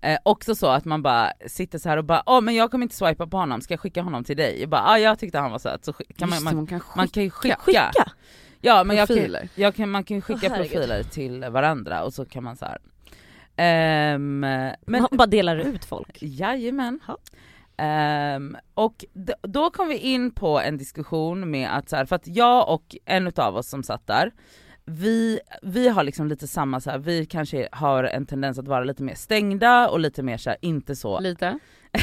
Eh, 0.02 0.18
också 0.24 0.56
så 0.56 0.68
att 0.68 0.86
man 0.86 1.02
bara 1.02 1.34
sitter 1.48 1.78
så 1.80 1.90
här 1.90 1.98
och 1.98 2.06
bara 2.06 2.24
åh 2.26 2.42
men 2.42 2.56
jag 2.56 2.72
kommer 2.72 2.84
inte 2.84 2.96
swipa 2.96 3.28
på 3.28 3.38
honom, 3.38 3.62
ska 3.62 3.74
jag 3.74 3.80
skicka 3.82 4.02
honom 4.02 4.24
till 4.24 4.38
dig? 4.38 4.60
Jag 4.62 4.70
bara 4.70 4.84
ah, 4.86 4.98
jag 4.98 5.20
tyckte 5.20 5.40
han 5.40 5.52
var 5.52 5.60
söt 5.60 5.86
så 5.86 5.94
kan 5.94 6.30
man, 6.30 6.44
man, 6.44 6.56
man 6.56 6.68
kan 6.68 6.80
skicka. 6.80 6.94
man 6.98 7.08
kan 7.08 7.24
ju 7.24 7.30
skicka. 7.30 7.56
Skicka? 7.60 7.92
Ja 8.62 8.84
men 8.84 8.98
jag 8.98 9.08
kan, 9.08 9.36
jag 9.56 9.76
kan, 9.76 9.90
man 9.90 10.04
kan 10.04 10.18
ju 10.18 10.22
skicka 10.22 10.50
herregud. 10.50 10.72
profiler 10.72 11.04
till 11.04 11.46
varandra 11.50 12.04
och 12.04 12.14
så 12.14 12.26
kan 12.26 12.44
man 12.44 12.58
så 12.58 12.66
här. 12.66 12.78
Ehm, 13.56 14.40
men 14.40 14.76
Man 14.86 15.08
bara 15.12 15.28
delar 15.28 15.58
ut 15.58 15.86
folk. 15.86 16.18
Jajamän. 16.22 17.00
Ja. 17.08 17.18
Ehm, 17.78 18.58
och 18.74 19.06
då 19.42 19.70
kom 19.70 19.88
vi 19.88 19.98
in 19.98 20.32
på 20.32 20.60
en 20.60 20.78
diskussion 20.78 21.52
med 21.52 21.78
att 21.78 21.90
så 21.90 21.96
här, 21.96 22.06
för 22.06 22.16
att 22.16 22.28
jag 22.28 22.70
och 22.74 22.96
en 23.06 23.28
utav 23.28 23.58
oss 23.58 23.70
som 23.70 23.84
satt 23.84 24.08
där, 24.08 24.32
vi, 24.86 25.40
vi 25.62 25.90
har 25.90 26.04
liksom 26.04 26.28
lite 26.28 26.48
samma 26.48 26.80
så 26.80 26.92
här, 26.92 26.98
vi 26.98 27.26
kanske 27.26 27.70
har 27.72 28.04
en 28.04 28.26
tendens 28.26 28.60
att 28.60 28.68
vara 28.68 28.84
lite 28.84 29.04
mer 29.04 29.16
stängda 29.16 29.90
och 29.90 30.00
lite 30.00 30.24
mer 30.24 30.38
så 30.38 30.50
här, 30.50 30.58
inte 30.62 30.96
så 30.96 31.20
Lite. 31.20 31.60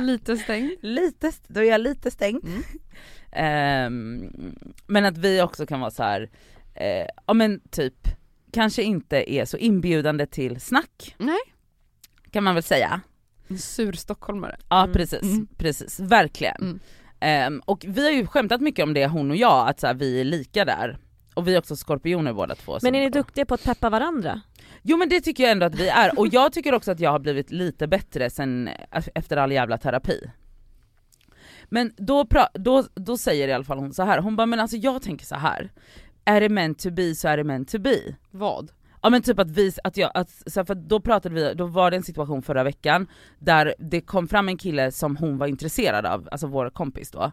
Lite 0.00 0.36
stängd. 0.36 0.70
Lite, 0.80 1.32
då 1.46 1.60
är 1.60 1.64
jag 1.64 1.80
lite 1.80 2.10
stängd. 2.10 2.44
Mm. 2.44 2.62
Ehm, 3.36 4.30
men 4.86 5.04
att 5.04 5.18
vi 5.18 5.42
också 5.42 5.66
kan 5.66 5.80
vara 5.80 5.90
så 5.90 6.02
här, 6.02 6.30
eh, 6.74 7.06
ja 7.26 7.34
men 7.34 7.60
typ, 7.70 8.08
kanske 8.52 8.82
inte 8.82 9.32
är 9.32 9.44
så 9.44 9.56
inbjudande 9.56 10.26
till 10.26 10.60
snack. 10.60 11.14
Nej. 11.18 11.38
Kan 12.30 12.44
man 12.44 12.54
väl 12.54 12.62
säga. 12.62 13.00
En 13.48 13.58
sur 13.58 13.92
stockholmare. 13.92 14.56
Ja 14.68 14.82
Mm. 14.82 14.92
precis, 14.92 15.22
Mm. 15.22 15.46
precis, 15.58 16.00
verkligen. 16.00 16.56
Mm. 16.60 16.80
Ehm, 17.20 17.60
och 17.64 17.84
vi 17.88 18.04
har 18.04 18.10
ju 18.10 18.26
skämtat 18.26 18.60
mycket 18.60 18.82
om 18.82 18.94
det 18.94 19.06
hon 19.06 19.30
och 19.30 19.36
jag, 19.36 19.68
att 19.68 19.80
så 19.80 19.86
här, 19.86 19.94
vi 19.94 20.20
är 20.20 20.24
lika 20.24 20.64
där. 20.64 20.98
Och 21.34 21.48
vi 21.48 21.54
är 21.54 21.58
också 21.58 21.76
skorpioner 21.76 22.32
båda 22.32 22.54
två. 22.54 22.78
Men 22.82 22.94
är 22.94 23.00
ni 23.00 23.10
duktiga 23.10 23.46
på 23.46 23.54
att 23.54 23.64
peppa 23.64 23.90
varandra? 23.90 24.40
Jo 24.82 24.96
men 24.96 25.08
det 25.08 25.20
tycker 25.20 25.42
jag 25.42 25.52
ändå 25.52 25.66
att 25.66 25.74
vi 25.74 25.88
är, 25.88 26.18
och 26.18 26.26
jag 26.32 26.52
tycker 26.52 26.74
också 26.74 26.90
att 26.92 27.00
jag 27.00 27.10
har 27.10 27.18
blivit 27.18 27.50
lite 27.50 27.86
bättre 27.86 28.30
sen 28.30 28.68
efter 29.14 29.36
all 29.36 29.52
jävla 29.52 29.78
terapi. 29.78 30.30
Men 31.68 31.92
då, 31.96 32.26
då, 32.52 32.84
då 32.94 33.18
säger 33.18 33.48
i 33.48 33.52
alla 33.52 33.64
fall 33.64 33.78
hon 33.78 33.92
så 33.92 34.02
här. 34.02 34.18
hon 34.18 34.36
bara 34.36 34.46
men 34.46 34.60
alltså 34.60 34.76
jag 34.76 35.02
tänker 35.02 35.26
så 35.26 35.34
här. 35.34 35.72
är 36.24 36.40
det 36.40 36.48
meant 36.48 36.78
to 36.78 36.90
be 36.90 37.14
så 37.14 37.28
är 37.28 37.36
det 37.36 37.44
meant 37.44 37.68
to 37.68 37.78
be. 37.78 37.98
Vad? 38.30 38.70
Ja 39.02 39.10
men 39.10 39.22
typ 39.22 39.38
att 39.38 39.50
vi, 39.50 39.72
att 39.84 39.96
jag, 39.96 40.10
att, 40.14 40.30
så 40.46 40.60
här, 40.60 40.64
för 40.64 40.74
då 40.74 41.00
pratade 41.00 41.34
vi, 41.34 41.54
då 41.54 41.66
var 41.66 41.90
det 41.90 41.96
en 41.96 42.02
situation 42.02 42.42
förra 42.42 42.64
veckan 42.64 43.06
där 43.38 43.74
det 43.78 44.00
kom 44.00 44.28
fram 44.28 44.48
en 44.48 44.58
kille 44.58 44.92
som 44.92 45.16
hon 45.16 45.38
var 45.38 45.46
intresserad 45.46 46.06
av, 46.06 46.28
alltså 46.30 46.46
vår 46.46 46.70
kompis 46.70 47.10
då. 47.10 47.32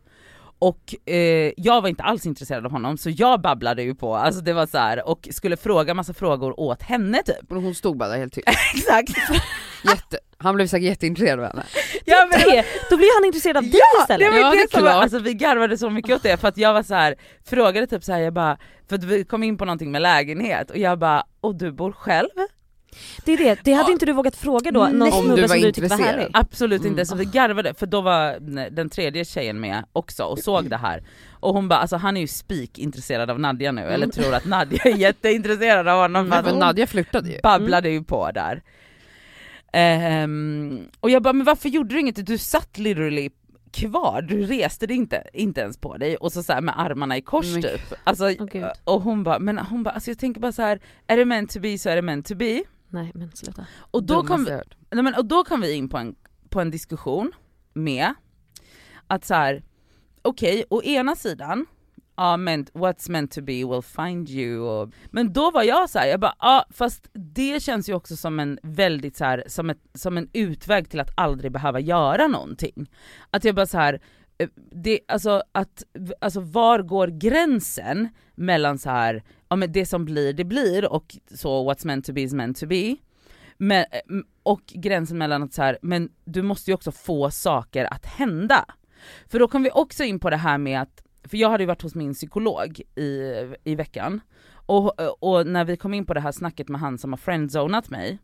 Och 0.60 1.10
eh, 1.10 1.52
jag 1.58 1.82
var 1.82 1.90
inte 1.90 2.04
alls 2.04 2.26
intresserad 2.26 2.66
av 2.66 2.72
honom 2.72 2.98
så 2.98 3.10
jag 3.10 3.42
babblade 3.42 3.84
ju 3.84 3.96
på, 3.96 4.16
alltså 4.16 4.42
det 4.42 4.54
var 4.54 4.66
så 4.66 4.78
här 4.78 5.08
och 5.08 5.28
skulle 5.32 5.58
fråga 5.58 5.94
massa 5.94 6.14
frågor 6.14 6.60
åt 6.60 6.82
henne 6.82 7.24
typ. 7.26 7.52
Och 7.52 7.62
hon 7.62 7.76
stod 7.76 7.98
bara 7.98 8.10
där 8.10 8.18
helt 8.18 8.34
tyst. 8.34 8.48
Exakt! 8.76 9.18
Jätte, 9.86 10.18
han 10.44 10.56
blev 10.56 10.68
säkert 10.68 10.86
jätteintresserad 10.86 11.40
av 11.40 11.46
henne. 11.46 11.64
Ja, 12.06 12.28
men, 12.32 12.40
Det, 12.40 12.66
då 12.90 12.98
blir 12.98 13.20
han 13.20 13.26
intresserad 13.26 13.58
av 13.58 13.64
dig 13.72 13.72
ja, 13.74 13.80
det 13.98 14.02
istället. 14.04 14.32
var 14.34 14.40
Ja, 14.40 14.52
det 14.52 14.58
det 14.62 14.72
som 14.72 14.84
var, 14.84 14.92
alltså 14.92 15.20
vi 15.20 15.34
garvade 15.34 15.78
så 15.78 15.90
mycket 15.90 16.16
åt 16.16 16.24
det 16.24 16.38
för 16.38 16.48
att 16.48 16.58
jag 16.58 16.74
var 16.74 16.84
så 16.84 16.94
här 16.96 17.16
frågade 17.46 17.88
typ 17.88 18.04
så 18.04 18.12
här, 18.14 18.20
jag 18.20 18.34
bara, 18.34 18.58
för 18.90 18.96
att 18.96 19.04
vi 19.04 19.24
kom 19.26 19.44
in 19.44 19.58
på 19.58 19.66
någonting 19.66 19.92
med 19.92 20.02
lägenhet 20.02 20.70
och 20.70 20.78
jag 20.78 21.00
bara, 21.00 21.24
och 21.42 21.56
du 21.56 21.72
bor 21.72 21.92
själv? 21.92 22.30
Det 23.26 23.32
är 23.34 23.38
det, 23.38 23.60
det 23.64 23.74
hade 23.74 23.92
inte 23.92 24.06
du 24.06 24.14
vågat 24.14 24.36
fråga 24.36 24.72
då, 24.72 24.80
någon. 24.80 25.02
Om 25.02 25.10
du 25.10 25.12
snubbe 25.12 25.42
var 25.42 25.48
som 25.48 25.60
du 25.62 25.72
tyckte 25.72 25.82
var 25.82 25.86
intresserad. 25.96 26.16
härlig? 26.20 26.32
Absolut 26.34 26.82
Mm. 26.82 26.92
inte, 26.92 27.06
så 27.06 27.16
vi 27.16 27.26
garvade 27.26 27.74
för 27.74 27.86
då 27.86 28.02
var 28.02 28.38
den 28.70 28.90
tredje 28.90 29.26
tjejen 29.26 29.60
med 29.60 29.84
också 29.94 30.24
och 30.24 30.40
såg 30.40 30.70
det 30.70 30.78
här. 30.78 31.04
Och 31.40 31.54
hon 31.54 31.68
bara 31.68 31.80
alltså 31.80 31.96
han 31.98 32.18
är 32.18 32.22
ju 32.22 32.28
spik 32.28 32.80
intresserad 32.80 33.30
av 33.30 33.40
Nadja 33.40 33.72
nu, 33.72 33.82
eller 33.82 33.96
Mm. 34.06 34.12
tror 34.12 34.34
att 34.34 34.46
Nadja 34.46 34.84
är 34.84 34.96
jätteintresserad 34.98 35.88
av 35.88 36.02
honom 36.02 36.28
Men 36.30 36.56
Nadja 36.60 36.88
flörtade 36.88 37.30
ju. 37.30 37.40
babblade 37.44 37.90
ju 37.90 38.04
på 38.04 38.32
där. 38.32 38.62
Ehm, 39.74 40.88
och 41.00 41.10
jag 41.10 41.24
bara 41.24 41.34
men 41.34 41.46
varför 41.46 41.70
gjorde 41.70 41.96
du 41.96 42.00
inget? 42.00 42.26
Du 42.26 42.38
satt 42.38 42.78
literally 42.78 43.30
kvar, 43.72 44.22
du 44.22 44.46
reste 44.46 44.88
dig 44.88 44.98
inte, 44.98 45.24
inte 45.34 45.62
ens 45.62 45.78
på 45.78 45.98
dig 45.98 46.18
och 46.18 46.32
så, 46.34 46.44
så 46.44 46.54
här 46.54 46.62
med 46.62 46.80
armarna 46.80 47.18
i 47.18 47.22
kors 47.22 47.54
Men- 47.54 47.62
typ. 47.62 47.82
Alltså, 48.04 48.30
gud. 48.30 48.66
och 48.84 49.02
hon 49.02 49.24
bara, 49.24 49.40
men 49.40 49.58
hon 49.58 49.84
bara, 49.84 49.92
alltså 49.92 50.10
jag 50.12 50.18
tänker 50.20 50.42
bara 50.42 50.52
så 50.52 50.62
här, 50.62 50.80
är 51.08 51.18
det 51.18 51.26
meant 51.26 51.50
to 51.52 51.60
be 51.60 51.78
så 51.78 51.90
är 51.90 51.96
det 51.96 52.02
meant 52.02 52.26
to 52.26 52.36
be. 52.36 52.64
Nej 52.90 53.12
men 53.16 53.32
sluta. 53.32 53.66
Och 53.76 54.04
då, 54.04 54.24
kom, 54.24 54.48
hört. 54.48 54.76
nej, 54.92 55.04
men, 55.04 55.16
och 55.16 55.26
då 55.26 55.44
kom 55.44 55.62
vi 55.62 55.74
in 55.74 55.90
på 55.90 55.98
en, 55.98 56.16
på 56.50 56.62
en 56.62 56.72
diskussion 56.72 57.32
med 57.74 58.14
att 59.08 59.26
så 59.26 59.34
här, 59.34 59.64
okej, 60.22 60.66
å 60.70 60.84
ena 60.84 61.16
sidan, 61.16 61.66
ja 62.18 62.38
meant, 62.38 62.74
what's 62.74 63.12
meant 63.12 63.32
to 63.32 63.42
be 63.42 63.54
will 63.54 63.82
find 63.82 64.30
you, 64.30 64.60
och, 64.60 64.94
men 65.12 65.34
då 65.34 65.52
var 65.52 65.64
jag 65.64 65.90
så 65.90 66.00
här, 66.00 66.08
jag 66.08 66.20
bara, 66.20 66.36
ja 66.40 66.66
fast 66.70 67.10
det 67.14 67.64
känns 67.64 67.90
ju 67.90 67.94
också 67.94 68.16
som 68.16 68.40
en 68.40 68.60
väldigt 68.64 69.18
så 69.18 69.26
här, 69.26 69.44
som, 69.48 69.70
ett, 69.70 69.82
som 69.94 70.18
en 70.18 70.30
utväg 70.34 70.90
till 70.90 71.00
att 71.00 71.12
aldrig 71.16 71.52
behöva 71.52 71.80
göra 71.80 72.28
någonting. 72.28 72.90
Att 73.30 73.44
jag 73.44 73.56
bara 73.56 73.66
så 73.66 73.78
här, 73.78 74.02
eh, 74.38 74.50
det, 74.72 75.00
alltså, 75.08 75.44
att, 75.52 75.84
alltså 76.22 76.40
var 76.40 76.80
går 76.80 77.08
gränsen 77.08 78.10
mellan 78.36 78.78
så 78.78 78.90
här, 78.90 79.24
ja 79.50 79.56
men 79.56 79.72
det 79.72 79.86
som 79.86 80.06
blir 80.06 80.34
det 80.34 80.44
blir 80.44 80.92
och 80.94 81.16
så 81.36 81.72
what's 81.72 81.86
meant 81.86 82.06
to 82.06 82.14
be 82.14 82.22
is 82.22 82.34
meant 82.34 82.60
to 82.60 82.68
be. 82.68 82.96
Men, 83.58 83.86
eh, 83.92 84.18
och 84.44 84.62
gränsen 84.66 85.18
mellan 85.18 85.44
att 85.44 85.54
så 85.54 85.62
här, 85.62 85.78
men 85.82 86.10
du 86.26 86.42
måste 86.42 86.72
ju 86.72 86.76
också 86.76 86.92
få 86.92 87.32
saker 87.32 87.94
att 87.94 88.06
hända. 88.06 88.66
För 89.28 89.40
då 89.40 89.48
kom 89.48 89.64
vi 89.64 89.72
också 89.72 90.04
in 90.04 90.20
på 90.20 90.30
det 90.30 90.38
här 90.38 90.58
med 90.58 90.82
att, 90.82 91.04
för 91.24 91.38
jag 91.38 91.50
hade 91.50 91.64
ju 91.64 91.68
varit 91.68 91.82
hos 91.82 91.96
min 91.96 92.14
psykolog 92.14 92.82
i, 92.96 93.34
i 93.64 93.76
veckan, 93.76 94.22
och, 94.66 95.00
och 95.24 95.48
när 95.48 95.66
vi 95.66 95.78
kom 95.78 95.94
in 95.94 96.06
på 96.06 96.14
det 96.14 96.20
här 96.20 96.32
snacket 96.32 96.70
med 96.70 96.82
han 96.82 96.98
som 96.98 97.14
har 97.14 97.18
friendzonat 97.18 97.90
mig, 97.90 98.20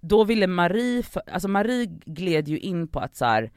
då 0.00 0.24
ville 0.24 0.46
Marie, 0.46 1.02
för- 1.02 1.22
alltså 1.32 1.48
Marie 1.48 1.86
gled 2.06 2.48
ju 2.48 2.58
in 2.58 2.88
på 2.88 3.00
att 3.00 3.16
så 3.16 3.24
här, 3.24 3.50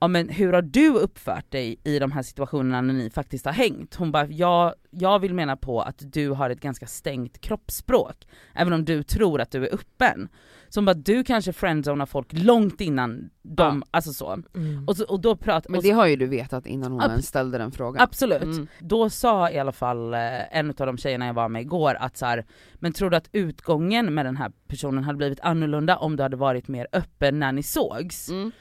ja 0.00 0.08
men 0.08 0.28
hur 0.28 0.52
har 0.52 0.62
du 0.62 0.88
uppfört 0.88 1.50
dig 1.50 1.80
i 1.84 1.98
de 1.98 2.12
här 2.12 2.22
situationerna 2.22 2.80
när 2.80 2.94
ni 2.94 3.10
faktiskt 3.10 3.44
har 3.44 3.52
hängt? 3.52 3.94
Hon 3.94 4.12
bara, 4.12 4.26
jag, 4.26 4.74
jag 4.90 5.18
vill 5.18 5.34
mena 5.34 5.56
på 5.56 5.80
att 5.80 6.12
du 6.12 6.30
har 6.30 6.50
ett 6.50 6.60
ganska 6.60 6.86
stängt 6.86 7.40
kroppsspråk, 7.40 8.26
även 8.54 8.72
om 8.72 8.84
du 8.84 9.02
tror 9.02 9.40
att 9.40 9.50
du 9.50 9.66
är 9.66 9.74
öppen. 9.74 10.28
Hon 10.74 10.84
bara, 10.84 10.94
du 10.94 11.24
kanske 11.24 11.52
friendzonar 11.52 12.06
folk 12.06 12.32
långt 12.32 12.80
innan 12.80 13.30
de, 13.42 13.82
alltså 13.90 14.12
så. 14.12 14.32
Mm. 14.54 14.88
Och, 14.88 14.96
så, 14.96 15.04
och 15.04 15.20
då 15.20 15.36
pratar, 15.36 15.70
Men 15.70 15.80
det 15.80 15.90
har 15.90 16.06
ju 16.06 16.16
du 16.16 16.26
vetat 16.26 16.66
innan 16.66 16.92
hon 16.92 17.02
ens 17.02 17.26
ställde 17.26 17.58
den 17.58 17.72
frågan. 17.72 18.02
Absolut. 18.02 18.42
Mm. 18.42 18.66
Då 18.80 19.10
sa 19.10 19.50
i 19.50 19.58
alla 19.58 19.72
fall 19.72 20.14
eh, 20.14 20.58
en 20.58 20.70
av 20.70 20.86
de 20.86 20.98
tjejerna 20.98 21.26
jag 21.26 21.34
var 21.34 21.48
med 21.48 21.62
igår 21.62 21.94
att 21.94 22.16
så 22.16 22.26
här, 22.26 22.46
men 22.74 22.92
tror 22.92 23.10
du 23.10 23.16
att 23.16 23.28
utgången 23.32 24.14
med 24.14 24.26
den 24.26 24.36
här 24.36 24.52
personen 24.68 25.04
hade 25.04 25.16
blivit 25.16 25.40
annorlunda 25.40 25.96
om 25.96 26.16
du 26.16 26.22
hade 26.22 26.36
varit 26.36 26.68
mer 26.68 26.86
öppen 26.92 27.38
när 27.38 27.52
ni 27.52 27.62
sågs? 27.62 28.28
Mm. 28.28 28.52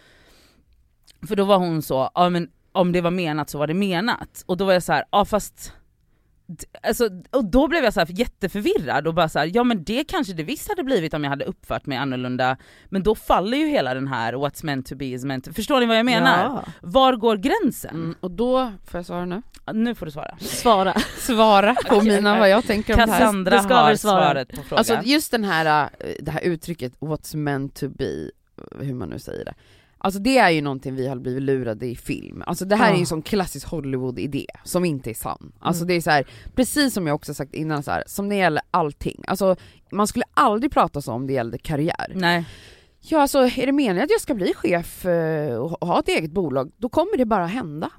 För 1.27 1.35
då 1.35 1.45
var 1.45 1.57
hon 1.57 1.81
så, 1.81 2.09
ja 2.13 2.29
men 2.29 2.49
om 2.71 2.91
det 2.91 3.01
var 3.01 3.11
menat 3.11 3.49
så 3.49 3.57
var 3.57 3.67
det 3.67 3.73
menat. 3.73 4.43
Och 4.45 4.57
då 4.57 4.65
var 4.65 4.73
jag 4.73 4.83
så 4.83 4.93
här, 4.93 5.05
ja 5.11 5.25
fast 5.25 5.73
Alltså, 6.83 7.09
och 7.31 7.45
då 7.45 7.67
blev 7.67 7.83
jag 7.83 7.93
så 7.93 7.99
här 7.99 8.07
jätteförvirrad 8.09 9.07
och 9.07 9.13
bara 9.13 9.29
så 9.29 9.39
här, 9.39 9.51
ja 9.53 9.63
men 9.63 9.83
det 9.83 10.03
kanske 10.03 10.33
det 10.33 10.43
visst 10.43 10.69
hade 10.69 10.83
blivit 10.83 11.13
om 11.13 11.23
jag 11.23 11.29
hade 11.29 11.45
uppfört 11.45 11.85
mig 11.85 11.97
annorlunda, 11.97 12.57
men 12.85 13.03
då 13.03 13.15
faller 13.15 13.57
ju 13.57 13.67
hela 13.67 13.93
den 13.93 14.07
här 14.07 14.33
what's 14.33 14.65
meant 14.65 14.85
to 14.85 14.95
be 14.95 15.05
is 15.05 15.23
meant 15.23 15.45
to 15.45 15.53
Förstår 15.53 15.79
ni 15.79 15.85
vad 15.85 15.97
jag 15.97 16.05
menar? 16.05 16.43
Ja. 16.43 16.63
Var 16.81 17.13
går 17.13 17.37
gränsen? 17.37 17.95
Mm. 17.95 18.15
Och 18.19 18.31
då, 18.31 18.71
får 18.85 18.97
jag 18.97 19.05
svara 19.05 19.25
nu? 19.25 19.41
Nu 19.73 19.95
får 19.95 20.05
du 20.05 20.11
svara. 20.11 20.37
Svara. 20.39 20.93
Svara 21.17 21.75
på 21.75 22.01
mina, 22.01 22.39
vad 22.39 22.49
jag 22.49 22.63
tänker 22.63 22.93
om 22.93 22.97
det 22.97 23.11
här. 23.11 23.19
Cassandra 23.19 23.61
har 23.61 23.95
svara. 23.95 23.97
svaret 23.97 24.49
på 24.49 24.63
frågan. 24.63 24.77
Alltså 24.77 24.99
just 25.03 25.31
den 25.31 25.43
här, 25.43 25.89
äh, 25.99 26.07
det 26.19 26.31
här 26.31 26.41
uttrycket 26.41 26.99
'what's 26.99 27.35
meant 27.35 27.75
to 27.75 27.85
be' 27.85 28.29
hur 28.79 28.93
man 28.93 29.09
nu 29.09 29.19
säger 29.19 29.45
det. 29.45 29.53
Alltså 29.97 30.19
det 30.19 30.37
är 30.37 30.49
ju 30.49 30.61
någonting 30.61 30.95
vi 30.95 31.07
har 31.07 31.15
blivit 31.15 31.43
lurade 31.43 31.85
i 31.85 31.95
film. 31.95 32.43
Alltså 32.47 32.65
det 32.65 32.75
här 32.75 32.85
är 32.87 32.91
ju 32.91 32.95
Ja. 32.97 32.99
en 32.99 33.05
sån 33.05 33.21
klassisk 33.21 33.67
Hollywood-idé 33.67 34.45
som 34.63 34.85
inte 34.85 35.09
är 35.09 35.13
sann. 35.13 35.51
Alltså 35.59 35.83
Mm. 35.83 35.87
det 35.87 35.93
är 35.93 36.01
så 36.01 36.09
här, 36.11 36.27
precis 36.55 36.93
som 36.93 37.07
jag 37.07 37.15
också 37.15 37.33
sagt 37.33 37.53
innan, 37.53 37.83
så 37.83 37.91
här, 37.91 38.03
som 38.07 38.29
det 38.29 38.35
gäller 38.35 38.61
allting. 38.71 39.23
Alltså 39.27 39.55
man 39.91 40.07
skulle 40.07 40.25
aldrig 40.33 40.71
prata 40.71 41.01
så 41.01 41.11
om 41.13 41.27
det 41.27 41.33
gällde 41.33 41.57
karriär. 41.57 42.11
Nej. 42.15 42.45
Ja 42.99 43.21
alltså 43.21 43.39
är 43.39 43.65
det 43.65 43.71
meningen 43.71 44.03
att 44.03 44.09
jag 44.11 44.21
ska 44.21 44.33
bli 44.35 44.53
chef 44.53 45.05
eh, 45.05 45.55
och 45.57 45.87
ha 45.87 45.99
ett 45.99 46.07
eget 46.07 46.31
bolag, 46.31 46.71
då 46.77 46.89
kommer 46.89 47.17
det 47.17 47.25
bara 47.25 47.45
hända. 47.45 47.89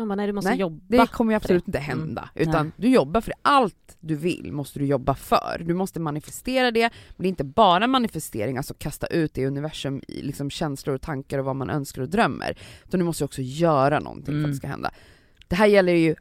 Man 0.00 0.08
bara, 0.08 0.14
nej 0.16 0.26
du 0.26 0.32
måste 0.32 0.50
Nej, 0.50 0.58
jobba. 0.58 0.80
Det 0.88 1.06
kommer 1.06 1.32
ju 1.32 1.40
för 1.40 1.44
absolut 1.44 1.66
inte 1.68 1.78
Mm. 1.78 1.88
hända, 1.98 2.28
utan 2.34 2.66
Nej. 2.66 2.72
du 2.76 2.88
jobbar 2.88 3.20
för 3.20 3.30
det. 3.30 3.36
Allt 3.42 3.96
du 4.00 4.14
vill 4.16 4.52
måste 4.52 4.78
du 4.78 4.86
jobba 4.86 5.14
för. 5.14 5.62
Du 5.64 5.74
måste 5.74 6.00
manifestera 6.00 6.70
det, 6.70 6.90
men 7.10 7.22
det 7.22 7.26
är 7.26 7.28
inte 7.28 7.44
bara 7.44 7.86
manifestering, 7.86 8.56
alltså 8.56 8.74
kasta 8.74 9.06
ut 9.06 9.34
det 9.34 9.40
i 9.40 9.46
universum, 9.46 10.02
i 10.08 10.22
liksom 10.22 10.50
känslor 10.50 10.94
och 10.94 11.02
tankar 11.02 11.38
och 11.38 11.44
vad 11.44 11.56
man 11.56 11.70
önskar 11.70 12.02
och 12.02 12.08
drömmer. 12.08 12.58
Utan 12.86 13.00
du 13.00 13.06
måste 13.06 13.24
också 13.24 13.42
göra 13.42 14.00
någonting 14.00 14.24
för 14.24 14.32
Mm. 14.32 14.44
att 14.44 14.50
det 14.50 14.56
ska 14.56 14.66
hända. 14.66 14.90
Det 15.48 15.56
här 15.56 15.66
gäller 15.66 15.92
ju 15.92 16.14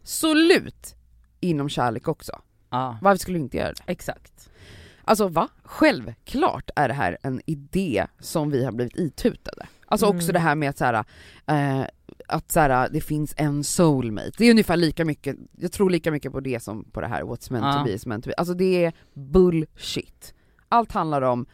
absolut 0.00 0.94
inom 1.40 1.68
kärlek 1.68 2.08
också. 2.08 2.40
Ja, 2.70 2.98
Varför 3.02 3.18
skulle 3.18 3.38
du 3.38 3.42
inte 3.42 3.56
göra 3.56 3.72
det? 3.72 3.92
exakt. 3.92 4.50
Alltså 5.04 5.28
va? 5.28 5.48
Självklart 5.62 6.70
är 6.76 6.88
det 6.88 6.94
här 6.94 7.18
en 7.22 7.40
idé 7.46 8.06
som 8.20 8.50
vi 8.50 8.64
har 8.64 8.72
blivit 8.72 8.96
itutade. 8.98 9.66
Alltså 9.86 10.06
också 10.06 10.22
Mm. 10.30 10.32
det 10.32 10.38
här 10.38 10.54
med 10.54 10.70
att, 10.70 10.78
så 10.78 10.84
här, 10.84 11.04
eh, 11.46 11.86
att 12.28 12.52
så 12.52 12.60
här, 12.60 12.88
det 12.92 13.00
finns 13.00 13.34
en 13.36 13.64
soulmate. 13.64 14.30
Det 14.38 14.44
är 14.44 14.50
ungefär 14.50 14.76
lika 14.76 15.04
mycket, 15.04 15.36
jag 15.56 15.72
tror 15.72 15.90
lika 15.90 16.10
mycket 16.10 16.32
på 16.32 16.40
det 16.40 16.60
som 16.62 16.84
på 16.84 17.00
det 17.00 17.06
här 17.06 17.22
what's 17.22 17.52
meant 17.52 17.66
Ja. 17.66 17.78
to 17.78 17.84
be 17.84 17.92
is 17.92 18.06
meant 18.06 18.24
to 18.24 18.28
be. 18.28 18.34
Alltså 18.34 18.54
det 18.54 18.84
är 18.84 18.92
bullshit. 19.14 20.34
Allt 20.68 20.92
handlar 20.92 21.22
om 21.22 21.46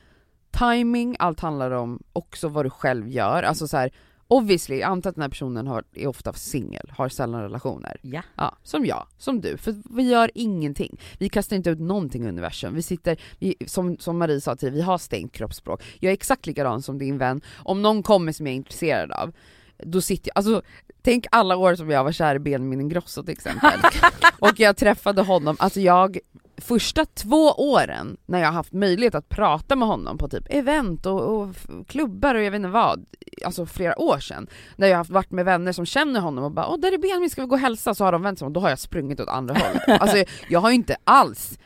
timing, 0.51 1.17
allt 1.19 1.41
handlar 1.41 1.71
om 1.71 2.03
också 2.13 2.49
vad 2.49 2.65
du 2.67 2.71
själv 2.71 3.09
gör. 3.09 3.43
Alltså 3.43 3.69
så 3.69 3.77
här, 3.77 3.93
obviously, 4.29 4.79
jag 4.79 4.91
antar 4.91 5.11
att 5.11 5.17
den 5.17 5.23
här 5.23 5.29
personen 5.29 5.67
har, 5.67 5.85
är 5.95 6.07
ofta 6.07 6.33
singel, 6.33 6.93
har 6.97 7.09
sällan 7.09 7.43
relationer. 7.43 7.97
Ja. 8.03 8.23
Ja, 8.37 8.57
som 8.63 8.87
jag, 8.87 9.07
som 9.19 9.41
du. 9.41 9.57
För 9.57 9.75
vi 9.97 10.03
gör 10.03 10.31
ingenting. 10.35 11.01
Vi 11.19 11.29
kastar 11.29 11.57
inte 11.57 11.71
ut 11.71 11.81
någonting 11.81 12.25
i 12.25 12.29
universum. 12.29 12.75
Vi 12.75 12.83
sitter, 12.83 13.17
vi, 13.39 13.55
som, 13.67 13.99
som 13.99 14.19
Marie 14.19 14.41
sa 14.41 14.57
till 14.57 14.71
vi 14.71 14.83
har 14.83 14.99
stängt 14.99 15.33
kroppsspråk. 15.33 15.83
Jag 16.01 16.11
är 16.11 16.15
exakt 16.15 16.47
likadan 16.47 16.83
som 16.83 16.99
din 16.99 17.19
vän. 17.19 17.41
Om 17.57 17.83
någon 17.83 18.03
kommer 18.03 18.33
som 18.33 18.47
jag 18.47 18.53
är 18.53 18.57
intresserad 18.57 19.13
av, 19.13 19.33
då 19.79 20.01
sitter 20.01 20.29
jag, 20.29 20.39
alltså 20.39 20.63
tänk 21.03 21.27
alla 21.31 21.57
år 21.57 21.75
som 21.75 21.91
jag 21.91 22.05
var 22.05 22.13
kär 22.13 22.35
i 22.35 22.39
Benjamin 22.39 22.81
Ingrosso 22.81 23.23
till 23.23 23.33
exempel. 23.33 23.81
och 24.39 24.61
jag 24.61 24.77
träffade 24.77 25.23
honom, 25.23 25.57
alltså 25.59 25.81
jag, 25.81 26.19
första 26.57 27.05
två 27.05 27.51
åren 27.51 28.17
när 28.27 28.39
jag 28.39 28.47
har 28.47 28.53
haft 28.53 28.73
möjlighet 28.73 29.15
att 29.15 29.29
prata 29.29 29.77
med 29.77 29.89
honom 29.89 30.19
på 30.19 30.29
typ 30.29 30.47
event 30.51 31.07
och, 31.07 31.21
och 31.21 31.57
klubbar 31.87 32.35
och 32.35 32.43
jag 32.43 32.51
vet 32.51 32.59
inte 32.59 32.69
vad, 32.69 33.07
alltså 33.45 33.67
flera 33.67 33.99
år 33.99 34.19
sedan, 34.19 34.47
när 34.77 34.87
jag 34.87 34.95
har 34.95 34.99
haft 34.99 35.11
varit 35.11 35.31
med 35.31 35.45
vänner 35.45 35.73
som 35.73 35.87
känner 35.87 36.21
honom 36.21 36.45
och 36.45 36.53
bara 36.53 36.69
åh 36.69 36.79
där 36.79 36.93
är 36.93 36.99
Benjamin, 36.99 37.31
ska 37.31 37.41
vi 37.41 37.49
gå 37.49 37.55
och 37.55 37.61
hälsa? 37.61 37.95
Så 37.95 38.05
har 38.05 38.13
de 38.13 38.23
vänt 38.23 38.39
sig 38.39 38.47
om, 38.47 38.53
då 38.53 38.61
har 38.61 38.69
jag 38.69 38.79
sprungit 38.79 39.21
åt 39.21 39.29
andra 39.29 39.55
hållet. 39.55 40.01
Alltså 40.03 40.25
jag 40.49 40.61
har 40.61 40.71
ju 40.71 40.75
inte 40.75 40.97
alls, 41.05 41.59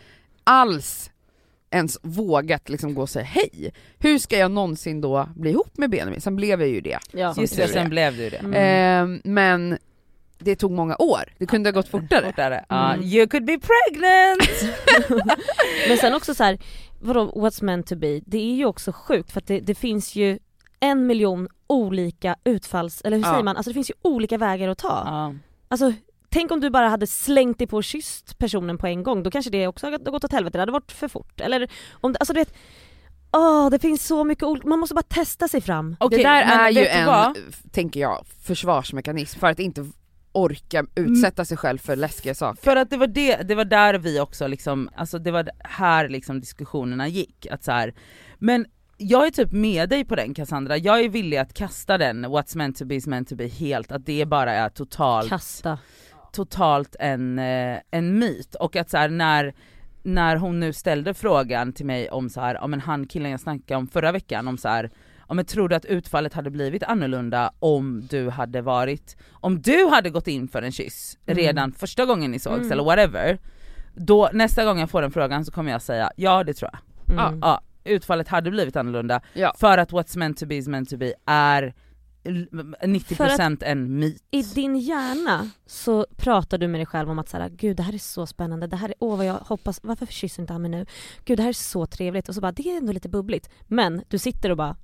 alls 0.45 1.11
ens 1.71 1.99
vågat 2.03 2.69
liksom 2.69 2.95
gå 2.95 3.03
och 3.03 3.09
säga 3.11 3.25
hej. 3.25 3.73
Hur 3.99 4.19
ska 4.19 4.39
jag 4.39 4.51
någonsin 4.51 5.01
då 5.01 5.29
bli 5.35 5.51
ihop 5.51 5.79
med 5.79 5.91
Benjamin? 5.91 6.21
Sen 6.21 6.37
blev 6.37 6.61
jag 6.61 6.71
ju 6.71 6.81
det. 6.81 6.99
Ja. 7.13 7.35
Just 7.39 7.57
det, 7.57 7.69
sen 7.69 7.89
blev 7.91 8.17
du 8.17 8.31
det. 8.31 8.37
Mm. 8.37 8.55
Ehm, 8.55 9.21
men 9.25 9.79
det 10.39 10.57
tog 10.57 10.71
många 10.71 10.97
år, 10.99 11.23
det 11.39 11.47
kunde 11.47 11.69
ha 11.69 11.73
gått 11.73 11.89
fortare. 11.89 12.27
Fortare. 12.27 12.65
Mm. 12.69 13.03
you 13.03 13.27
could 13.27 13.45
be 13.45 13.59
pregnant! 13.59 14.73
Men 15.89 15.99
sen 15.99 16.15
också 16.15 16.35
så 16.35 16.45
här, 16.45 16.59
vadå 17.01 17.31
what's 17.35 17.65
meant 17.65 17.87
to 17.87 17.97
be? 17.97 18.21
Det 18.27 18.39
är 18.39 18.55
ju 18.55 18.65
också 18.67 18.93
sjukt 18.93 19.33
för 19.33 19.41
att 19.41 19.47
det, 19.47 19.61
det 19.61 19.75
finns 19.75 20.15
ju 20.17 20.39
en 20.81 21.07
miljon 21.07 21.49
olika 21.67 22.37
utfalls, 22.45 23.01
eller 23.01 23.17
hur 23.17 23.25
Ja. 23.25 23.31
säger 23.31 23.45
man? 23.45 23.57
Alltså 23.57 23.71
det 23.71 23.75
finns 23.75 23.91
ju 23.91 23.95
olika 24.03 24.39
vägar 24.39 24.69
att 24.69 24.79
ta. 24.79 25.03
ja. 25.07 25.35
Alltså 25.69 25.93
tänk 26.37 26.53
om 26.53 26.61
du 26.61 26.71
bara 26.71 26.89
hade 26.89 27.07
slängt 27.07 27.59
dig 27.59 27.67
på 27.67 27.77
och 27.77 27.85
kysst 27.85 28.39
personen 28.39 28.79
på 28.79 28.87
en 28.87 29.03
gång, 29.03 29.23
då 29.23 29.31
kanske 29.31 29.51
det 29.51 29.67
också 29.67 29.87
hade 29.87 30.11
gått 30.11 30.25
åt 30.25 30.33
helvete, 30.33 30.59
det 30.59 30.63
hade 30.63 30.73
varit 30.73 30.93
för 30.93 31.09
fort. 31.09 31.41
Eller 31.41 31.71
om 31.93 32.13
det, 32.13 32.19
alltså 32.19 32.33
du 32.33 32.41
vet, 32.41 32.55
åh 33.33 33.71
det 33.71 33.79
finns 33.79 34.07
så 34.07 34.25
mycket 34.25 34.45
olika, 34.45 34.69
man 34.69 34.79
måste 34.79 34.95
bara 34.95 35.03
testa 35.03 35.49
sig 35.49 35.61
fram. 35.61 35.97
Okej, 36.01 36.19
det 36.19 36.25
där 36.25 36.43
är 36.43 36.71
ju 36.71 36.87
en, 36.87 37.07
vad? 37.07 37.39
tänker 37.73 38.01
jag, 38.01 38.27
försvarsmekanism 38.43 39.39
för 39.39 39.47
att 39.47 39.59
inte 39.59 39.91
orka 40.33 40.87
utsätta 40.95 41.45
sig 41.45 41.57
själv 41.57 41.79
för 41.79 41.97
läskiga 41.97 42.35
saker. 42.35 42.63
För 42.63 42.77
att 42.77 42.91
det 42.91 42.97
var, 42.97 43.07
det, 43.07 43.37
det 43.37 43.55
var 43.55 43.65
där 43.65 43.95
vi 43.95 44.21
också 44.21 44.47
liksom, 44.47 44.91
alltså 44.97 45.19
det 45.19 45.31
var 45.31 45.51
här 45.65 46.09
liksom 46.09 46.41
diskussionerna 46.41 47.09
gick. 47.09 47.47
Att 47.51 47.65
så 47.65 47.73
här, 47.73 47.95
men 48.39 48.67
jag 48.97 49.27
är 49.27 49.31
typ 49.31 49.53
med 49.53 49.89
dig 49.89 50.05
på 50.05 50.17
den 50.17 50.35
Cassandra, 50.35 50.77
jag 50.77 51.01
är 51.01 51.09
villig 51.09 51.37
att 51.37 51.55
kasta 51.55 51.99
den 51.99 52.27
what's 52.27 52.57
meant 52.57 52.77
to 52.77 52.85
be 52.85 52.95
is 52.95 53.07
meant 53.07 53.29
to 53.29 53.37
be 53.37 53.47
helt, 53.47 53.93
att 53.93 54.07
det 54.07 54.27
bara 54.27 54.53
är 54.53 54.69
totalt 54.69 55.29
Kasta. 55.29 55.79
Totalt 56.37 56.97
en, 57.01 57.39
eh, 57.39 57.79
en 57.91 58.19
myt 58.19 58.55
och 58.55 58.77
att 58.77 58.91
så 58.91 58.97
här, 58.97 59.09
när, 59.09 59.55
när 60.03 60.37
hon 60.37 60.61
nu 60.61 60.73
ställde 60.73 61.15
frågan 61.15 61.73
till 61.73 61.87
mig 61.87 62.11
om 62.11 62.29
så 62.31 62.41
här, 62.41 62.55
ja 62.55 62.67
men 62.67 62.81
han 62.81 63.07
killen 63.07 63.31
jag 63.31 63.41
snackade 63.41 63.79
om 63.79 63.87
förra 63.89 64.13
veckan 64.13 64.49
om 64.49 64.59
så 64.59 64.69
här, 64.69 64.91
ja 65.29 65.35
men 65.35 65.45
tror 65.45 65.69
du 65.69 65.77
att 65.77 65.85
utfallet 65.85 66.35
hade 66.35 66.51
blivit 66.51 66.83
annorlunda 66.83 67.53
om 67.59 68.07
du 68.11 68.31
hade 68.31 68.63
varit, 68.63 69.17
om 69.33 69.63
du 69.63 69.87
hade 69.87 70.11
gått 70.11 70.29
in 70.29 70.49
för 70.49 70.63
en 70.63 70.73
kyss 70.73 71.19
Mm. 71.27 71.37
redan 71.39 71.73
första 71.73 72.05
gången 72.05 72.31
ni 72.31 72.39
sågs 72.39 72.57
Mm. 72.59 72.73
eller 72.73 72.85
whatever, 72.85 73.39
då 73.95 74.31
nästa 74.33 74.65
gång 74.65 74.79
jag 74.81 74.91
får 74.91 75.03
den 75.03 75.11
frågan 75.11 75.45
så 75.45 75.53
kommer 75.53 75.73
jag 75.73 75.83
säga 75.83 76.11
ja 76.17 76.45
det 76.45 76.55
tror 76.55 76.71
jag. 76.73 76.81
Mm. 77.29 77.39
Ja, 77.43 77.61
utfallet 77.85 78.29
hade 78.29 78.51
blivit 78.51 78.77
annorlunda 78.77 79.21
Ja. 79.35 79.55
för 79.59 79.79
att 79.79 79.93
what's 79.93 80.19
meant 80.19 80.39
to 80.39 80.47
be 80.47 80.55
is 80.55 80.69
meant 80.69 80.91
to 80.91 80.97
be 80.97 81.13
är 81.27 81.75
90% 82.27 83.63
en 83.65 83.99
myt. 83.99 84.23
I 84.31 84.43
din 84.43 84.77
hjärna 84.77 85.51
så 85.67 86.07
pratar 86.17 86.59
du 86.59 86.69
med 86.69 86.81
dig 86.81 86.87
själv 86.87 87.11
om 87.11 87.19
att 87.19 87.29
så 87.29 87.37
här, 87.37 87.49
gud 87.49 87.77
det 87.77 87.83
här 87.83 87.95
är 87.95 87.99
så 87.99 88.27
spännande, 88.27 88.67
det 88.67 88.77
här 88.77 88.89
är, 88.89 88.95
åh 88.99 89.17
vad 89.17 89.27
jag 89.27 89.35
hoppas, 89.35 89.81
varför 89.83 90.07
kysser 90.07 90.43
inte 90.43 90.53
han 90.53 90.63
mig 90.63 90.71
nu? 90.71 90.87
Gud 91.25 91.39
det 91.39 91.43
här 91.43 91.49
är 91.49 91.53
så 91.53 91.87
trevligt 91.87 92.29
och 92.29 92.35
så 92.35 92.41
bara, 92.41 92.53
det 92.53 92.69
är 92.73 92.77
ändå 92.77 92.93
lite 92.93 93.09
bubbligt. 93.09 93.51
Men 93.67 94.03
du 94.09 94.19
sitter 94.19 94.51
och 94.51 94.57
bara 94.57 94.77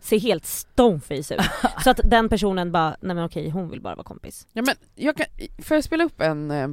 ser 0.00 0.18
helt 0.18 0.46
stoneface 0.46 1.34
ut. 1.34 1.40
så 1.84 1.90
att 1.90 2.00
den 2.04 2.28
personen 2.28 2.72
bara, 2.72 2.96
nej 3.00 3.14
men 3.14 3.24
okej 3.24 3.50
hon 3.50 3.70
vill 3.70 3.80
bara 3.80 3.94
vara 3.94 4.04
kompis. 4.04 4.46
Ja, 4.52 4.62
men 4.62 4.74
jag 4.94 5.16
kan, 5.16 5.26
får 5.58 5.74
jag 5.74 5.84
spela 5.84 6.04
upp 6.04 6.20
en, 6.20 6.50
eh, 6.50 6.68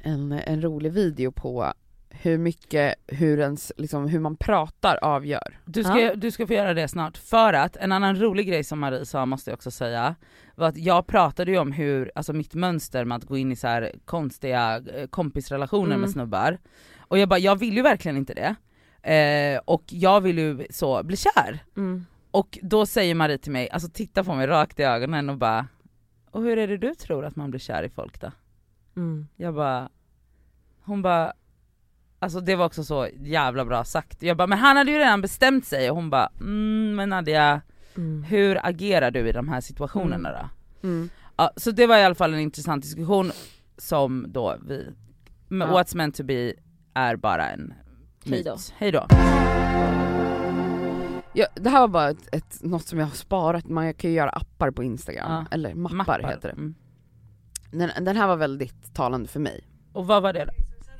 en, 0.00 0.32
en 0.32 0.62
rolig 0.62 0.92
video 0.92 1.32
på 1.32 1.72
hur 2.14 2.38
mycket, 2.38 2.94
hur, 3.06 3.38
ens, 3.40 3.72
liksom, 3.76 4.08
hur 4.08 4.20
man 4.20 4.36
pratar 4.36 4.98
avgör? 5.02 5.58
Du 5.64 5.84
ska, 5.84 6.00
Ja. 6.00 6.14
du 6.14 6.30
ska 6.30 6.46
få 6.46 6.52
göra 6.52 6.74
det 6.74 6.88
snart, 6.88 7.16
för 7.16 7.52
att 7.52 7.76
en 7.76 7.92
annan 7.92 8.16
rolig 8.20 8.48
grej 8.48 8.64
som 8.64 8.78
Marie 8.80 9.06
sa 9.06 9.26
måste 9.26 9.50
jag 9.50 9.56
också 9.56 9.70
säga, 9.70 10.14
var 10.54 10.68
att 10.68 10.76
jag 10.76 11.06
pratade 11.06 11.50
ju 11.50 11.58
om 11.58 11.72
hur, 11.72 12.12
alltså 12.14 12.32
mitt 12.32 12.54
mönster 12.54 13.04
med 13.04 13.16
att 13.16 13.24
gå 13.24 13.36
in 13.36 13.52
i 13.52 13.56
så 13.56 13.66
här 13.68 13.92
konstiga 14.04 14.76
eh, 14.94 15.06
kompisrelationer 15.06 15.86
Mm. 15.90 16.00
med 16.00 16.10
snubbar, 16.10 16.58
och 16.98 17.18
jag 17.18 17.28
bara, 17.28 17.38
jag 17.38 17.56
vill 17.56 17.76
ju 17.76 17.82
verkligen 17.82 18.16
inte 18.16 18.34
det, 18.34 18.54
eh, 19.12 19.60
och 19.64 19.82
jag 19.86 20.20
vill 20.20 20.38
ju 20.38 20.66
så 20.70 21.02
bli 21.02 21.16
kär. 21.16 21.58
Mm. 21.76 22.06
Och 22.30 22.58
då 22.62 22.86
säger 22.86 23.14
Marie 23.14 23.38
till 23.38 23.52
mig, 23.52 23.70
alltså 23.70 23.88
titta 23.88 24.24
på 24.24 24.34
mig 24.34 24.46
rakt 24.46 24.80
i 24.80 24.82
ögonen 24.82 25.30
och 25.30 25.38
bara, 25.38 25.66
och 26.30 26.42
hur 26.42 26.58
är 26.58 26.66
det 26.68 26.76
du 26.76 26.94
tror 26.94 27.24
att 27.24 27.36
man 27.36 27.50
blir 27.50 27.60
kär 27.60 27.82
i 27.82 27.88
folk 27.88 28.20
då? 28.20 28.30
Mm. 28.96 29.28
Jag 29.36 29.54
bara, 29.54 29.88
hon 30.84 31.02
bara, 31.02 31.32
alltså 32.22 32.40
det 32.40 32.56
var 32.56 32.66
också 32.66 32.84
så 32.84 33.08
jävla 33.20 33.64
bra 33.64 33.84
sagt. 33.84 34.22
Jag 34.22 34.36
bara, 34.36 34.46
men 34.46 34.58
han 34.58 34.76
hade 34.76 34.90
ju 34.90 34.98
redan 34.98 35.20
bestämt 35.20 35.66
sig 35.66 35.90
och 35.90 35.96
hon 35.96 36.10
bara, 36.10 36.30
mm, 36.40 36.94
men 36.96 37.08
Nadia, 37.08 37.60
Mm. 37.96 38.22
hur 38.24 38.66
agerar 38.66 39.10
du 39.10 39.28
i 39.28 39.32
de 39.32 39.48
här 39.48 39.60
situationerna 39.60 40.32
då? 40.32 40.48
Mm. 40.88 41.08
Ja, 41.36 41.50
så 41.56 41.70
det 41.70 41.86
var 41.86 41.98
i 41.98 42.04
alla 42.04 42.14
fall 42.14 42.34
en 42.34 42.40
intressant 42.40 42.82
diskussion 42.84 43.30
som 43.78 44.26
då 44.28 44.56
vi, 44.66 44.86
Ja. 45.48 45.56
what's 45.56 45.96
meant 45.96 46.14
to 46.16 46.22
be 46.24 46.52
är 46.94 47.16
bara 47.16 47.48
en 47.50 47.74
myt. 48.24 48.74
Hejdå. 48.78 49.06
Ja, 51.34 51.46
det 51.54 51.70
här 51.70 51.80
var 51.80 51.88
bara 51.88 52.10
ett, 52.10 52.34
ett, 52.34 52.62
något 52.62 52.86
som 52.86 52.98
jag 52.98 53.06
har 53.06 53.12
sparat, 53.14 53.68
man 53.68 53.94
kan 53.94 54.10
ju 54.10 54.16
göra 54.16 54.30
appar 54.30 54.70
på 54.70 54.82
instagram, 54.82 55.30
Ja. 55.32 55.44
eller 55.50 55.74
mappar, 55.74 56.20
heter 56.28 56.48
det. 56.48 56.54
Mm. 56.54 56.74
Den, 57.70 58.04
den 58.04 58.16
här 58.16 58.26
var 58.26 58.36
väldigt 58.36 58.94
talande 58.94 59.28
för 59.28 59.40
mig. 59.40 59.64
Och 59.92 60.06
vad 60.06 60.22
var 60.22 60.32
det 60.32 60.44
då? 60.44 60.52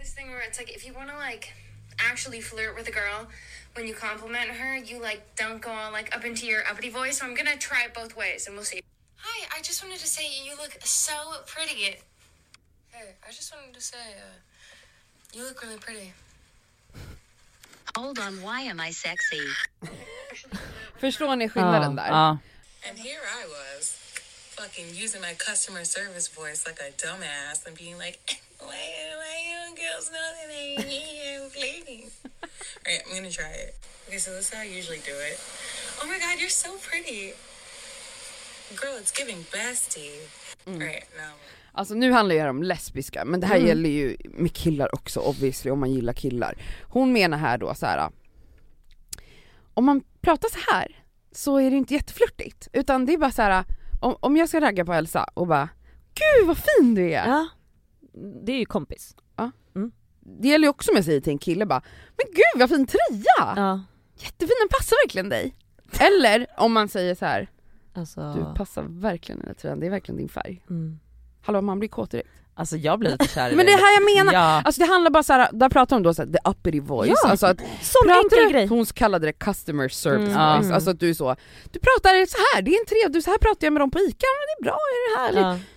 So 0.02 0.06
this 0.06 0.14
thing 0.14 0.30
where 0.30 0.40
it's 0.40 0.58
like 0.58 0.74
if 0.74 0.84
you 0.84 0.92
want 0.92 1.10
to 1.10 1.16
like 1.16 1.52
actually 1.98 2.40
flirt 2.40 2.74
with 2.74 2.88
a 2.88 2.90
girl 2.90 3.28
when 3.74 3.86
you 3.86 3.94
compliment 3.94 4.48
her, 4.50 4.76
you 4.76 5.00
like 5.00 5.22
don't 5.36 5.62
go 5.62 5.70
all 5.70 5.92
like 5.92 6.14
up 6.16 6.24
into 6.24 6.44
your 6.44 6.62
uppity 6.68 6.90
voice. 6.90 7.18
So 7.18 7.26
I'm 7.26 7.36
gonna 7.36 7.56
try 7.56 7.84
it 7.84 7.94
both 7.94 8.16
ways, 8.16 8.46
and 8.46 8.56
we'll 8.56 8.64
see. 8.64 8.80
Hi, 9.18 9.46
I 9.56 9.62
just 9.62 9.82
wanted 9.84 10.00
to 10.00 10.08
say 10.08 10.24
you 10.44 10.56
look 10.56 10.76
so 10.82 11.12
pretty. 11.46 11.98
Hey, 12.90 13.14
I 13.26 13.30
just 13.30 13.54
wanted 13.54 13.74
to 13.74 13.80
say 13.80 13.96
uh, 13.96 14.38
you 15.34 15.44
look 15.44 15.62
really 15.62 15.78
pretty. 15.78 16.12
Hold 17.96 18.18
on, 18.18 18.42
why 18.42 18.62
am 18.62 18.80
I 18.80 18.90
sexy? 18.90 19.46
Förstår 21.00 21.36
ni 21.36 21.48
skillnaden 21.48 21.96
där? 21.96 22.06
Ja. 22.06 22.38
And 22.88 22.98
here 22.98 23.20
I 23.42 23.46
was, 23.46 23.94
fucking 24.56 24.86
using 25.04 25.20
my 25.20 25.34
customer 25.34 25.84
service 25.84 26.28
voice 26.28 26.66
like 26.66 26.80
a 26.80 26.90
dumbass 26.90 27.66
and 27.66 27.76
being 27.76 27.98
like, 27.98 28.18
here, 29.82 31.48
please? 31.50 32.20
Alright, 32.86 33.02
I'm 33.08 33.16
gonna 33.16 33.30
try 33.30 33.50
it. 33.50 33.74
Okay, 34.08 34.18
so 34.18 34.30
this 34.30 34.48
is 34.48 34.54
how 34.54 34.60
I 34.60 34.64
usually 34.64 34.98
do 34.98 35.12
it. 35.30 35.38
Oh 36.00 36.06
my 36.06 36.18
god, 36.18 36.38
you're 36.40 36.48
so 36.48 36.70
pretty. 36.90 37.32
Girl, 38.76 38.96
it's 39.00 39.10
giving 39.10 39.44
bestie. 39.52 40.28
Alright, 40.66 41.06
now. 41.16 41.34
Alltså 41.74 41.94
nu 41.94 42.12
handlar 42.12 42.34
det 42.34 42.50
om 42.50 42.62
lesbiska, 42.62 43.24
men 43.24 43.40
det 43.40 43.46
här 43.46 43.56
gäller 43.56 43.90
ju 43.90 44.16
med 44.24 44.52
killar 44.52 44.94
också 44.94 45.20
obviously 45.20 45.70
om 45.70 45.80
man 45.80 45.92
gillar 45.92 46.12
killar. 46.12 46.54
Hon 46.82 47.12
menar 47.12 47.38
här 47.38 47.58
då 47.58 47.74
så 47.74 47.86
här. 47.86 48.10
om 49.74 49.84
man 49.84 50.02
pratar 50.20 50.48
så 50.48 50.72
här 50.72 51.04
så 51.32 51.56
är 51.56 51.70
det 51.70 51.76
inte 51.76 51.94
jätteflörtigt, 51.94 52.68
utan 52.72 53.06
det 53.06 53.12
är 53.12 53.18
bara 53.18 53.30
så 53.30 53.42
här. 53.42 53.64
om, 54.00 54.16
om 54.20 54.36
jag 54.36 54.48
ska 54.48 54.60
ragga 54.60 54.84
på 54.84 54.92
Elsa 54.92 55.24
och 55.34 55.46
bara 55.46 55.68
Gud 56.14 56.46
vad 56.46 56.58
fin 56.58 56.94
du 56.94 57.12
är! 57.12 57.26
Ja, 57.26 57.48
det 58.44 58.52
är 58.52 58.58
ju 58.58 58.64
kompis. 58.64 59.16
Det 60.24 60.48
gäller 60.48 60.64
ju 60.64 60.70
också 60.70 60.90
om 60.90 60.96
jag 60.96 61.04
säger 61.04 61.20
till 61.20 61.32
en 61.32 61.38
kille 61.38 61.66
bara 61.66 61.82
Men 62.16 62.26
gud 62.26 62.60
vad 62.60 62.68
fin 62.68 62.86
tröja! 62.86 63.54
Ja, 63.56 63.80
Jättefin, 64.16 64.56
den 64.60 64.68
passar 64.78 64.96
verkligen 65.06 65.28
dig! 65.28 65.54
Eller 66.00 66.46
om 66.56 66.72
man 66.72 66.88
säger 66.88 67.14
så 67.14 67.24
här. 67.24 67.50
alltså. 67.94 68.32
du 68.34 68.58
passar 68.58 68.84
verkligen 68.88 69.38
i 69.38 69.40
den 69.42 69.48
här 69.48 69.54
tröjan, 69.54 69.80
det 69.80 69.86
är 69.86 69.90
verkligen 69.90 70.18
din 70.18 70.28
färg. 70.28 70.62
Mm. 70.70 70.98
Hallå 71.42 71.60
man 71.60 71.78
blir 71.78 71.88
kåt 71.88 72.10
direkt. 72.10 72.28
Alltså 72.54 72.76
jag 72.76 72.98
blir 72.98 73.10
lite 73.10 73.28
kär 73.28 73.50
i 73.50 73.56
Men 73.56 73.66
det 73.66 73.72
är 73.72 73.76
här 73.78 73.94
jag 74.00 74.16
menar! 74.16 74.32
Ja. 74.32 74.62
Alltså 74.64 74.80
det 74.80 74.86
handlar 74.86 75.10
bara 75.10 75.22
såhär, 75.22 75.48
där 75.52 75.68
pratar 75.68 75.96
de 75.96 76.02
då 76.02 76.14
såhär, 76.14 76.32
the 76.32 76.38
uppity 76.50 76.80
voice, 76.80 77.08
Ja, 77.24 77.30
alltså 77.30 77.46
att 77.46 77.58
Sån 77.82 78.10
enkel 78.10 78.38
du, 78.46 78.50
grej. 78.50 78.66
hon 78.66 78.84
kallade 78.84 79.26
det 79.26 79.32
customer 79.32 79.88
service 79.88 80.28
Mm. 80.34 80.56
voice, 80.62 80.70
alltså 80.74 80.90
att 80.90 81.00
du 81.00 81.10
är 81.10 81.14
så, 81.14 81.36
du 81.72 81.78
pratar 81.80 82.26
så 82.26 82.36
här, 82.54 82.62
det 82.62 82.70
är 82.74 82.80
en 82.80 82.86
trevlig, 82.86 83.24
så 83.24 83.30
här 83.30 83.38
pratar 83.38 83.66
jag 83.66 83.72
med 83.72 83.80
dem 83.82 83.90
på 83.90 83.98
ICA, 83.98 84.26
men 84.38 84.46
det 84.48 84.60
är 84.60 84.64
bra, 84.64 84.78
är 84.78 85.16
det 85.16 85.22
härligt? 85.22 85.62
Ja. 85.62 85.68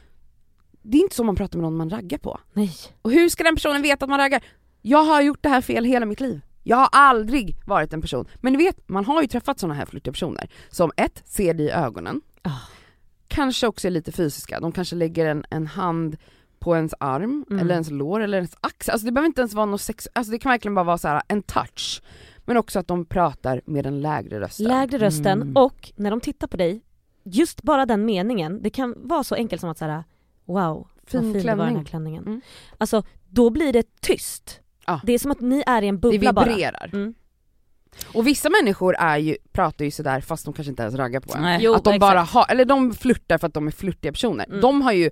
Det 0.88 0.98
är 0.98 1.02
inte 1.02 1.16
så 1.16 1.24
man 1.24 1.36
pratar 1.36 1.58
med 1.60 1.64
någon 1.64 1.78
man 1.78 1.90
raggar 1.90 2.18
på. 2.18 2.40
Nej. 2.54 2.72
Och 3.02 3.12
hur 3.12 3.30
ska 3.30 3.44
den 3.44 3.56
personen 3.56 3.82
veta 3.82 4.06
att 4.06 4.10
man 4.10 4.20
raggar? 4.20 4.44
Jag 4.82 5.04
har 5.04 5.22
gjort 5.22 5.44
det 5.44 5.50
här 5.50 5.62
fel 5.62 5.86
hela 5.86 6.06
mitt 6.06 6.20
liv. 6.20 6.42
Jag 6.64 6.78
har 6.78 6.90
aldrig 6.92 7.56
varit 7.66 7.94
en 7.94 8.02
person, 8.02 8.26
men 8.42 8.54
ni 8.54 8.58
vet, 8.64 8.90
man 8.90 9.06
har 9.06 9.22
ju 9.22 9.28
träffat 9.28 9.60
sådana 9.60 9.74
här 9.74 9.86
flörtiga 9.86 10.12
personer 10.12 10.50
som 10.70 10.92
ett, 10.98 11.22
ser 11.26 11.54
dig 11.54 11.66
i 11.66 11.70
ögonen, 11.72 12.22
Ah. 12.42 12.50
kanske 13.28 13.68
också 13.68 13.88
är 13.88 13.92
lite 13.92 14.12
fysiska, 14.12 14.60
de 14.60 14.72
kanske 14.72 14.96
lägger 14.96 15.26
en, 15.26 15.46
en 15.50 15.68
hand 15.68 16.18
på 16.60 16.76
ens 16.76 16.94
arm, 17.00 17.46
Mm. 17.50 17.60
eller 17.62 17.74
ens 17.74 17.92
lår 17.92 18.20
eller 18.22 18.38
ens 18.38 18.56
axel, 18.62 18.92
alltså 18.92 19.06
det 19.06 19.12
behöver 19.12 19.28
inte 19.28 19.42
ens 19.42 19.54
vara 19.54 19.66
något 19.66 19.82
sex, 19.82 20.08
alltså 20.14 20.32
det 20.32 20.40
kan 20.40 20.50
verkligen 20.50 20.76
bara 20.76 20.86
vara 20.86 20.98
så 20.98 21.08
här 21.08 21.22
en 21.28 21.44
touch. 21.44 22.02
Men 22.46 22.58
också 22.58 22.80
att 22.80 22.88
de 22.88 23.06
pratar 23.06 23.62
med 23.66 23.84
den 23.86 24.02
lägre 24.02 24.40
rösten. 24.40 24.68
Lägre 24.68 24.98
rösten 24.98 25.42
Mm. 25.42 25.58
och 25.58 25.92
när 25.96 26.12
de 26.12 26.22
tittar 26.22 26.48
på 26.48 26.58
dig, 26.58 26.82
just 27.24 27.62
bara 27.64 27.86
den 27.86 28.06
meningen, 28.06 28.62
det 28.62 28.70
kan 28.70 28.96
vara 28.98 29.24
så 29.24 29.36
enkelt 29.36 29.62
som 29.62 29.70
att 29.70 29.78
säga 29.78 30.04
wow, 30.46 30.88
Fin 31.08 31.22
vad 31.24 31.34
fin 31.34 31.46
det 31.46 31.56
var 31.56 31.66
den 31.66 31.76
här 31.76 31.84
klänning. 31.84 31.84
klänningen. 31.86 32.24
Mm. 32.24 32.42
Alltså 32.78 33.04
då 33.30 33.50
blir 33.50 33.74
det 33.74 34.02
tyst. 34.02 34.60
Ja. 34.88 35.02
Det 35.04 35.14
är 35.14 35.20
som 35.20 35.32
att 35.32 35.42
ni 35.42 35.64
är 35.68 35.82
i 35.82 35.88
en 35.88 35.96
det 35.96 36.00
bubbla 36.02 36.34
bara. 36.34 36.46
vibrerar. 36.46 36.90
Mm. 36.94 37.14
Och 38.14 38.28
vissa 38.28 38.50
människor 38.50 38.96
är 38.96 39.18
ju, 39.18 39.38
pratar 39.52 39.86
ju 39.86 39.92
sådär 39.92 40.22
fast 40.22 40.46
de 40.46 40.54
kanske 40.54 40.70
inte 40.70 40.84
ens 40.84 40.96
raggar 40.96 41.20
på 41.20 41.36
en. 41.36 41.42
Nej. 41.42 41.60
Jo, 41.62 41.74
att 41.74 41.84
de 41.84 41.90
exakt. 41.94 42.00
bara 42.00 42.22
har, 42.22 42.46
eller 42.52 42.66
de 42.66 42.94
flörtar 42.94 43.38
för 43.38 43.48
att 43.48 43.54
de 43.54 43.68
är 43.68 43.72
flörtiga 43.72 44.12
personer. 44.12 44.46
Mm. 44.46 44.62
De 44.62 44.82
har 44.82 44.92
ju 44.92 45.10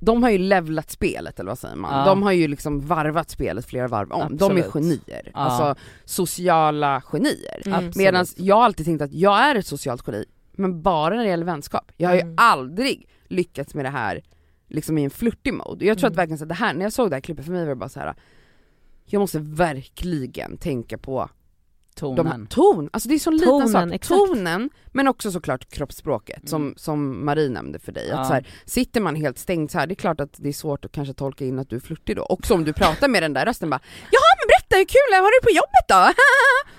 de 0.00 0.22
har 0.22 0.30
ju 0.30 0.38
levlat 0.38 0.90
spelet 0.90 1.40
eller 1.40 1.50
vad 1.50 1.58
säger 1.58 1.76
man? 1.76 1.98
Ja. 1.98 2.04
De 2.04 2.22
har 2.22 2.32
ju 2.32 2.48
liksom 2.48 2.80
varvat 2.80 3.30
spelet 3.30 3.66
flera 3.66 3.88
varv 3.88 4.12
om. 4.12 4.36
De 4.36 4.44
är 4.44 4.64
Absolut. 4.64 4.72
genier. 4.72 5.30
Ja. 5.34 5.38
Alltså 5.40 5.74
sociala 6.04 7.02
genier. 7.12 7.62
Mm. 7.66 7.74
Absolut. 7.78 7.96
Medan 7.96 8.26
jag 8.36 8.56
har 8.56 8.64
alltid 8.64 8.86
tänkt 8.86 9.02
att 9.02 9.12
jag 9.12 9.38
är 9.40 9.54
ett 9.54 9.66
socialt 9.66 10.02
geni, 10.06 10.24
men 10.52 10.82
bara 10.82 11.14
när 11.16 11.22
det 11.22 11.28
gäller 11.30 11.44
vänskap. 11.46 11.92
Jag 11.96 12.08
har 12.08 12.14
ju 12.14 12.20
Mm. 12.20 12.34
aldrig 12.38 13.08
lyckats 13.28 13.74
med 13.74 13.84
det 13.84 13.88
här 13.90 14.22
liksom 14.76 14.98
i 14.98 15.04
en 15.04 15.10
flörtig 15.10 15.54
mode. 15.54 15.84
Jag 15.84 15.98
tror 15.98 16.06
att 16.06 16.12
Mm. 16.12 16.16
verkligen 16.16 16.38
så 16.38 16.44
att 16.44 16.48
det 16.48 16.54
här, 16.54 16.74
när 16.74 16.82
jag 16.82 16.92
såg 16.92 17.10
det 17.10 17.16
här 17.16 17.20
klippet 17.20 17.44
för 17.44 17.52
mig 17.52 17.60
var 17.62 17.68
det 17.68 17.76
bara 17.76 17.88
så 17.88 18.00
här. 18.00 18.14
jag 19.04 19.20
måste 19.20 19.38
verkligen 19.38 20.56
tänka 20.56 20.98
på 20.98 21.30
de 22.00 22.26
här, 22.26 22.32
Tonen. 22.32 22.46
ton, 22.46 22.88
alltså 22.92 23.08
det 23.08 23.14
är 23.14 23.18
så 23.18 23.30
liten 23.30 23.48
Tonen, 23.48 23.68
sak. 23.68 23.92
exakt. 23.92 24.18
Tonen, 24.18 24.70
men 24.92 25.08
också 25.08 25.30
såklart 25.32 25.68
kroppsspråket 25.68 26.48
som, 26.48 26.74
som 26.76 27.24
Marie 27.24 27.48
nämnde 27.48 27.78
för 27.78 27.92
dig. 27.92 28.08
Ja. 28.10 28.18
Att 28.18 28.26
så 28.26 28.32
här, 28.32 28.46
sitter 28.64 29.00
man 29.00 29.14
helt 29.14 29.38
stängd 29.38 29.70
så 29.70 29.78
här, 29.78 29.86
det 29.86 29.92
är 29.92 29.96
klart 29.96 30.20
att 30.20 30.32
det 30.36 30.48
är 30.48 30.52
svårt 30.52 30.84
att 30.84 30.92
kanske 30.92 31.14
tolka 31.14 31.44
in 31.44 31.58
att 31.58 31.70
du 31.70 31.76
är 31.76 31.80
flörtig 31.80 32.16
då. 32.16 32.22
Också 32.22 32.54
om 32.54 32.64
du 32.64 32.72
pratar 32.72 33.08
med 33.08 33.22
den 33.22 33.32
där 33.32 33.46
rösten 33.46 33.70
bara 33.70 33.80
Jaha 34.10 34.32
men 34.38 34.48
berätta 34.68 34.76
hur 34.76 34.84
kul 34.84 35.24
har 35.24 35.40
du 35.40 35.42
på 35.42 35.50
jobbet 35.50 35.88
då? 35.88 36.12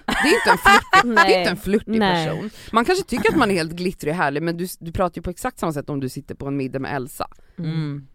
det 0.24 0.30
är 0.30 0.36
inte 0.36 0.52
en 0.52 0.58
flörtig, 0.58 1.16
det 1.28 1.34
är 1.36 1.40
inte 1.40 1.52
en 1.52 1.58
flörtig 1.58 2.00
Nej. 2.00 2.28
person. 2.28 2.50
Man 2.72 2.86
kanske 2.86 3.06
tycker 3.06 3.30
att 3.30 3.36
man 3.36 3.52
är 3.52 3.56
helt 3.56 3.72
glittrig 3.72 4.12
och 4.14 4.18
härlig 4.18 4.44
men 4.44 4.58
du, 4.58 4.68
du 4.80 4.92
pratar 4.92 5.16
ju 5.18 5.22
på 5.22 5.30
exakt 5.30 5.60
samma 5.60 5.74
sätt 5.74 5.90
om 5.90 6.00
du 6.00 6.10
sitter 6.10 6.36
på 6.36 6.48
en 6.48 6.58
middag 6.58 6.80
med 6.80 6.96
Elsa. 6.96 7.28
Mm. 7.60 8.08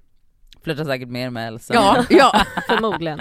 Flörtar 0.65 0.85
säkert 0.85 1.09
mer 1.09 1.31
med 1.31 1.49
Elsa. 1.49 1.75
Ja, 1.75 2.05
ja. 2.11 2.45
Förmodligen. 2.69 3.19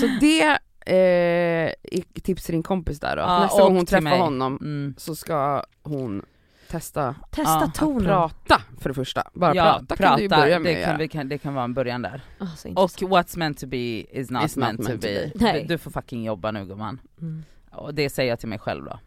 Så 0.00 0.06
det 0.20 0.42
eh, 0.86 1.72
är 1.82 2.20
tips 2.22 2.44
till 2.44 2.52
din 2.52 2.62
kompis 2.62 3.00
där 3.00 3.16
då, 3.16 3.22
Ja, 3.22 3.40
nästa 3.40 3.62
gång 3.62 3.76
hon 3.76 3.86
träffar 3.86 4.02
mig. 4.02 4.18
honom 4.18 4.58
Mm. 4.60 4.94
så 4.98 5.14
ska 5.14 5.64
hon 5.82 6.22
testa 6.70 7.14
Testa 7.30 7.60
Ja, 7.60 7.70
tonen. 7.74 8.04
prata 8.04 8.62
för 8.80 8.88
det 8.90 8.94
första. 8.94 9.30
Bara 9.34 9.54
ja, 9.54 9.80
prata, 9.88 9.96
kan 9.96 10.16
du 10.16 10.22
ju 10.22 10.28
börja 10.28 10.58
med 10.58 10.76
det, 10.76 10.84
kan, 10.84 10.98
vi 10.98 11.08
kan, 11.08 11.28
det 11.28 11.38
kan 11.38 11.54
vara 11.54 11.64
en 11.64 11.74
början 11.74 12.02
där. 12.02 12.22
Så 12.56 12.68
Och 12.68 12.90
what's 12.90 13.38
meant 13.38 13.58
to 13.58 13.66
be 13.66 13.76
is 13.76 14.30
not, 14.30 14.44
Is 14.44 14.56
not 14.56 14.62
meant, 14.66 14.78
to 14.78 14.84
meant 14.88 15.02
to 15.02 15.08
be. 15.08 15.32
be. 15.52 15.52
Du, 15.60 15.66
du 15.66 15.78
får 15.78 15.90
fucking 15.90 16.24
jobba 16.24 16.50
nu 16.50 16.64
gumman. 16.66 17.00
Mm. 17.20 17.42
Och 17.72 17.94
det 17.94 18.10
säger 18.10 18.30
jag 18.30 18.38
till 18.40 18.48
mig 18.48 18.58
själv 18.58 18.84
då. 18.84 18.98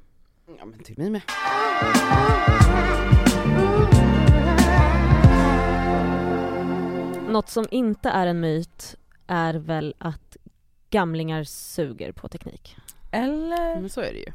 Ja 0.60 0.66
men 0.66 0.80
till 0.80 0.98
mig 0.98 1.10
med. 1.10 1.22
Något 7.30 7.50
som 7.50 7.66
inte 7.72 8.10
är 8.10 8.28
en 8.28 8.40
myt 8.40 8.96
är 9.28 9.54
väl 9.54 9.96
att 9.98 10.38
gamlingar 10.90 11.44
suger 11.44 12.12
på 12.12 12.28
teknik. 12.28 12.76
Eller? 13.12 13.76
Men 13.82 13.90
så 13.90 14.02
är 14.02 14.14
det 14.14 14.20
ju. 14.20 14.32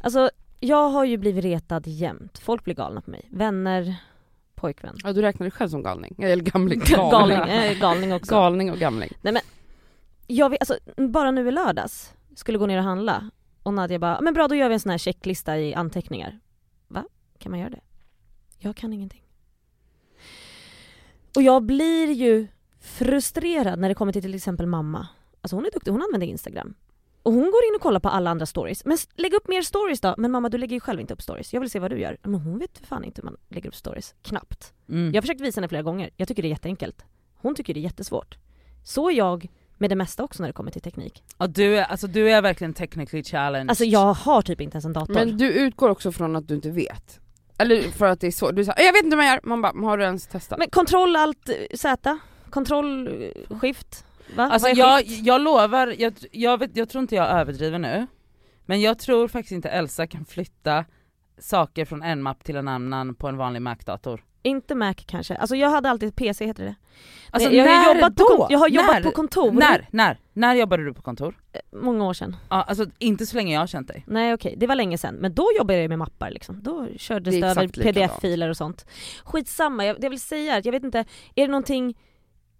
Alltså 0.00 0.30
jag 0.60 0.88
har 0.88 1.04
ju 1.04 1.16
blivit 1.16 1.44
retad 1.44 1.86
jämt. 1.86 2.38
Folk 2.38 2.64
blir 2.64 2.74
galna 2.74 3.00
på 3.00 3.10
mig. 3.10 3.28
Vänner, 3.30 3.96
pojkvän. 4.54 4.96
Ja 5.04 5.12
du 5.12 5.22
räknar 5.22 5.44
dig 5.44 5.50
själv 5.50 5.68
som 5.68 5.82
galning, 5.82 6.16
eller 6.18 6.44
gamling. 6.44 6.82
Galning, 6.86 7.38
eh, 7.38 7.78
galning 7.78 8.14
också. 8.14 8.34
Galning 8.34 8.70
och 8.70 8.78
gamling. 8.78 9.10
Jag 10.26 10.50
vet, 10.50 10.60
alltså, 10.60 10.78
bara 10.96 11.30
nu 11.30 11.48
i 11.48 11.50
lördags 11.50 12.12
skulle 12.34 12.58
gå 12.58 12.66
ner 12.66 12.78
och 12.78 12.84
handla 12.84 13.30
och 13.62 13.74
Nadja 13.74 13.98
bara, 13.98 14.20
men 14.20 14.34
bra 14.34 14.48
då 14.48 14.54
gör 14.54 14.68
vi 14.68 14.74
en 14.74 14.80
sån 14.80 14.90
här 14.90 14.98
checklista 14.98 15.58
i 15.58 15.74
anteckningar. 15.74 16.40
Va? 16.88 17.04
Kan 17.38 17.50
man 17.50 17.60
göra 17.60 17.70
det? 17.70 17.80
Jag 18.58 18.76
kan 18.76 18.92
ingenting. 18.92 19.22
Och 21.36 21.42
jag 21.42 21.62
blir 21.62 22.12
ju 22.12 22.46
frustrerad 22.80 23.78
när 23.78 23.88
det 23.88 23.94
kommer 23.94 24.12
till 24.12 24.22
till 24.22 24.34
exempel 24.34 24.66
mamma. 24.66 25.08
Alltså 25.40 25.56
hon 25.56 25.66
är 25.66 25.70
duktig, 25.70 25.90
hon 25.90 26.02
använder 26.02 26.26
Instagram. 26.26 26.74
Och 27.26 27.32
hon 27.32 27.44
går 27.44 27.64
in 27.68 27.74
och 27.74 27.80
kollar 27.80 28.00
på 28.00 28.08
alla 28.08 28.30
andra 28.30 28.46
stories. 28.46 28.84
Men 28.84 28.98
lägg 29.14 29.34
upp 29.34 29.48
mer 29.48 29.62
stories 29.62 30.00
då! 30.00 30.14
Men 30.18 30.30
mamma 30.30 30.48
du 30.48 30.58
lägger 30.58 30.76
ju 30.76 30.80
själv 30.80 31.00
inte 31.00 31.14
upp 31.14 31.22
stories. 31.22 31.52
Jag 31.52 31.60
vill 31.60 31.70
se 31.70 31.78
vad 31.78 31.90
du 31.90 31.98
gör. 31.98 32.16
Men 32.22 32.34
hon 32.34 32.58
vet 32.58 32.78
för 32.78 32.86
fan 32.86 33.04
inte 33.04 33.20
hur 33.20 33.24
man 33.24 33.36
lägger 33.48 33.68
upp 33.68 33.74
stories. 33.74 34.14
Knappt. 34.22 34.72
Mm. 34.88 35.06
Jag 35.06 35.14
har 35.14 35.20
försökt 35.22 35.40
visa 35.40 35.60
henne 35.60 35.68
flera 35.68 35.82
gånger. 35.82 36.10
Jag 36.16 36.28
tycker 36.28 36.42
det 36.42 36.48
är 36.48 36.50
jätteenkelt. 36.50 37.04
Hon 37.34 37.54
tycker 37.54 37.74
det 37.74 37.80
är 37.80 37.82
jättesvårt. 37.82 38.38
Så 38.84 39.10
är 39.10 39.14
jag 39.14 39.48
med 39.78 39.90
det 39.90 39.96
mesta 39.96 40.24
också 40.24 40.42
när 40.42 40.48
det 40.48 40.52
kommer 40.52 40.70
till 40.70 40.82
teknik. 40.82 41.22
Och 41.36 41.50
du, 41.50 41.78
är, 41.78 41.84
alltså, 41.84 42.06
du 42.06 42.30
är 42.30 42.42
verkligen 42.42 42.74
technically 42.74 43.24
challenged. 43.24 43.70
Alltså 43.70 43.84
jag 43.84 44.14
har 44.14 44.42
typ 44.42 44.60
inte 44.60 44.74
ens 44.74 44.84
en 44.84 44.92
dator. 44.92 45.14
Men 45.14 45.36
du 45.36 45.52
utgår 45.52 45.88
också 45.88 46.12
från 46.12 46.36
att 46.36 46.48
du 46.48 46.54
inte 46.54 46.70
vet. 46.70 47.20
Eller 47.58 47.82
för 47.82 48.06
att 48.06 48.20
det 48.20 48.26
är 48.26 48.30
svårt. 48.30 48.56
Du 48.56 48.64
säger 48.64 48.82
jag 48.82 48.92
vet 48.92 49.04
inte 49.04 49.16
hur 49.16 49.22
man 49.22 49.26
gör. 49.26 49.40
Man 49.42 49.62
bara, 49.62 49.72
har 49.72 49.98
du 49.98 50.04
ens 50.04 50.26
testat? 50.26 50.58
Men 50.58 50.70
kontroll 50.70 51.16
allt 51.16 51.48
eh, 51.48 51.54
Z, 51.74 52.18
kontroll 52.50 53.08
eh, 53.08 53.58
skift. 53.58 54.04
Va? 54.34 54.42
Alltså 54.42 54.68
jag, 54.68 55.02
jag 55.04 55.40
lovar, 55.40 55.94
jag, 55.98 56.14
jag, 56.32 56.58
vet, 56.58 56.76
jag 56.76 56.88
tror 56.88 57.02
inte 57.02 57.14
jag 57.14 57.30
överdriver 57.30 57.78
nu, 57.78 58.06
men 58.66 58.80
jag 58.80 58.98
tror 58.98 59.28
faktiskt 59.28 59.52
inte 59.52 59.68
Elsa 59.68 60.06
kan 60.06 60.24
flytta 60.24 60.84
saker 61.38 61.84
från 61.84 62.02
en 62.02 62.22
mapp 62.22 62.44
till 62.44 62.56
en 62.56 62.68
annan 62.68 63.14
på 63.14 63.28
en 63.28 63.36
vanlig 63.36 63.62
Mac-dator. 63.62 64.24
Inte 64.42 64.74
Mac 64.74 64.94
kanske. 64.94 65.36
Alltså 65.36 65.56
jag 65.56 65.70
hade 65.70 65.90
alltid 65.90 66.16
PC 66.16 66.46
heter 66.46 66.64
det. 66.64 66.74
Alltså 67.30 67.50
jag, 67.50 67.66
har 67.66 67.84
när 67.84 67.94
jobbat 67.94 68.16
då? 68.16 68.36
På, 68.36 68.46
jag 68.50 68.58
har 68.58 68.68
jobbat 68.68 68.94
när? 68.94 69.02
på 69.02 69.10
kontor 69.10 69.52
När, 69.52 69.88
när, 69.90 70.18
när 70.32 70.54
jobbade 70.54 70.84
du 70.84 70.94
på 70.94 71.02
kontor? 71.02 71.36
många 71.72 72.04
år 72.04 72.14
sedan. 72.14 72.36
Ja, 72.48 72.62
alltså 72.62 72.86
inte 72.98 73.26
så 73.26 73.36
länge 73.36 73.54
jag 73.54 73.60
har 73.60 73.66
känt 73.66 73.88
dig. 73.88 74.04
Nej 74.06 74.34
okej, 74.34 74.54
det 74.56 74.66
var 74.66 74.74
länge 74.74 74.98
sedan. 74.98 75.14
Men 75.14 75.34
då 75.34 75.48
jobbade 75.58 75.80
jag 75.80 75.88
med 75.88 75.98
mappar 75.98 76.30
liksom. 76.30 76.62
Då 76.62 76.88
kördes 76.96 77.34
Det 77.34 77.40
det, 77.40 77.46
över 77.46 77.68
pdf-filer 77.68 78.48
och 78.48 78.56
sånt. 78.56 78.86
Skitsamma, 79.24 79.86
jag, 79.86 79.96
det 80.00 80.02
jag 80.02 80.10
vill 80.10 80.20
säga 80.20 80.54
är 80.54 80.58
att 80.58 80.64
jag 80.64 80.72
vet 80.72 80.84
inte, 80.84 80.98
är 81.34 81.42
det 81.42 81.48
någonting, 81.48 81.98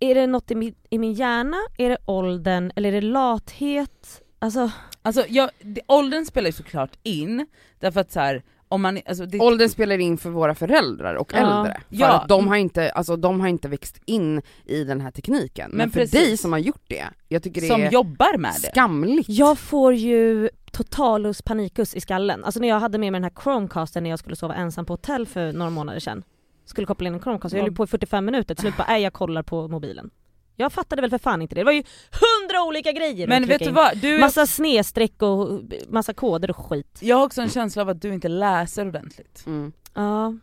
är 0.00 0.14
det 0.14 0.26
något 0.26 0.50
i 0.50 0.54
min, 0.54 0.74
i 0.90 0.98
min 0.98 1.12
hjärna, 1.12 1.56
är 1.78 1.88
det 1.88 1.98
åldern 2.04 2.72
eller 2.76 2.88
är 2.88 2.92
det 2.92 3.06
lathet? 3.06 4.22
Alltså, 4.38 4.70
Alltså 5.02 5.24
jag, 5.28 5.50
det, 5.61 5.80
åldern 5.88 6.24
spelar 6.26 6.46
ju 6.48 6.52
såklart 6.52 6.90
in, 7.02 7.46
därför 7.80 8.00
att 8.00 8.12
så 8.12 8.20
här, 8.20 8.42
om 8.68 8.82
man, 8.82 9.00
alltså 9.06 9.26
det, 9.26 9.40
Åldern 9.40 9.68
spelar 9.68 9.98
in 9.98 10.18
för 10.18 10.30
våra 10.30 10.54
föräldrar 10.54 11.14
och 11.14 11.32
Ja. 11.35 11.38
äldre. 11.38 11.72
För 11.88 11.96
Ja. 11.96 12.09
att 12.20 12.28
de 12.28 12.48
har, 12.48 12.56
inte, 12.56 12.90
alltså, 12.90 13.16
de 13.16 13.40
har 13.40 13.48
inte 13.48 13.68
växt 13.68 14.00
in 14.04 14.42
i 14.64 14.85
den 14.85 15.00
här 15.00 15.11
tekniken. 15.11 15.70
Men, 15.70 15.78
Men 15.78 15.90
för 15.90 16.00
precis. 16.00 16.20
dig 16.20 16.37
som 16.37 16.52
har 16.52 16.59
gjort 16.59 16.85
det, 16.88 17.04
jag 17.28 17.42
tycker 17.42 17.61
det 17.61 17.66
som 17.66 17.82
är 17.82 17.90
jobbar 17.90 18.38
med 18.38 18.52
det. 18.62 18.68
skamligt. 18.70 19.28
jag 19.28 19.59
får 19.59 19.94
ju 19.94 20.48
totalus 20.72 21.42
panikus 21.42 21.94
i 21.94 22.00
skallen. 22.00 22.44
Alltså 22.44 22.61
när 22.61 22.68
jag 22.68 22.80
hade 22.80 22.98
med 22.98 23.12
mig 23.12 23.20
den 23.20 23.30
här 23.37 23.42
Chromecasten 23.42 24.02
när 24.02 24.11
jag 24.11 24.18
skulle 24.18 24.37
sova 24.37 24.54
ensam 24.54 24.85
på 24.87 24.92
hotell 24.92 25.26
för 25.26 25.52
några 25.52 25.70
månader 25.70 26.00
sedan. 26.00 26.22
Skulle 26.66 26.87
koppla 26.87 27.07
in 27.09 27.14
en 27.14 27.20
Chromecast, 27.20 27.55
jag 27.55 27.62
höll 27.62 27.72
på 27.72 27.85
i 27.85 27.87
45 27.87 28.24
minuter, 28.24 28.55
till 28.55 28.62
slut 28.62 28.76
bara, 28.76 28.87
nej 28.88 29.02
jag 29.02 29.12
kollar 29.12 29.42
på 29.42 29.68
mobilen. 29.68 30.11
Jag 30.59 30.72
fattade 30.72 31.02
väl 31.02 31.11
för 31.11 31.18
fan 31.18 31.42
inte 31.42 31.55
det, 31.55 31.61
det 31.61 31.64
var 31.64 31.72
ju 31.72 31.83
hundra 32.12 32.62
olika 32.62 32.92
grejer 32.92 33.26
Men 33.29 33.46
vet 33.46 33.64
du 33.64 33.70
vad, 33.70 33.98
du 33.98 34.18
Massa 34.18 34.46
snedstreck 34.46 35.22
och 35.22 35.61
massa 35.88 36.14
koder 36.14 36.50
och 36.50 36.57
skit. 36.57 36.98
jag 37.02 37.16
har 37.16 37.24
också 37.26 37.42
en 37.42 37.48
känsla 37.48 37.83
av 37.83 37.88
att 37.88 38.02
du 38.02 38.14
inte 38.14 38.29
läser 38.29 38.88
ordentligt. 38.88 39.42
Mm. 39.46 39.72
Ja, 39.94 40.35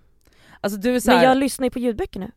Alltså 0.62 0.80
du 0.80 0.96
är 0.96 1.00
så 1.00 1.12
här, 1.12 1.18
men 1.18 1.28
jag 1.28 1.38
lyssnar 1.38 1.66
ju 1.66 1.72
på 1.72 1.80
ljudböcker 1.80 2.20
nu. 2.20 2.32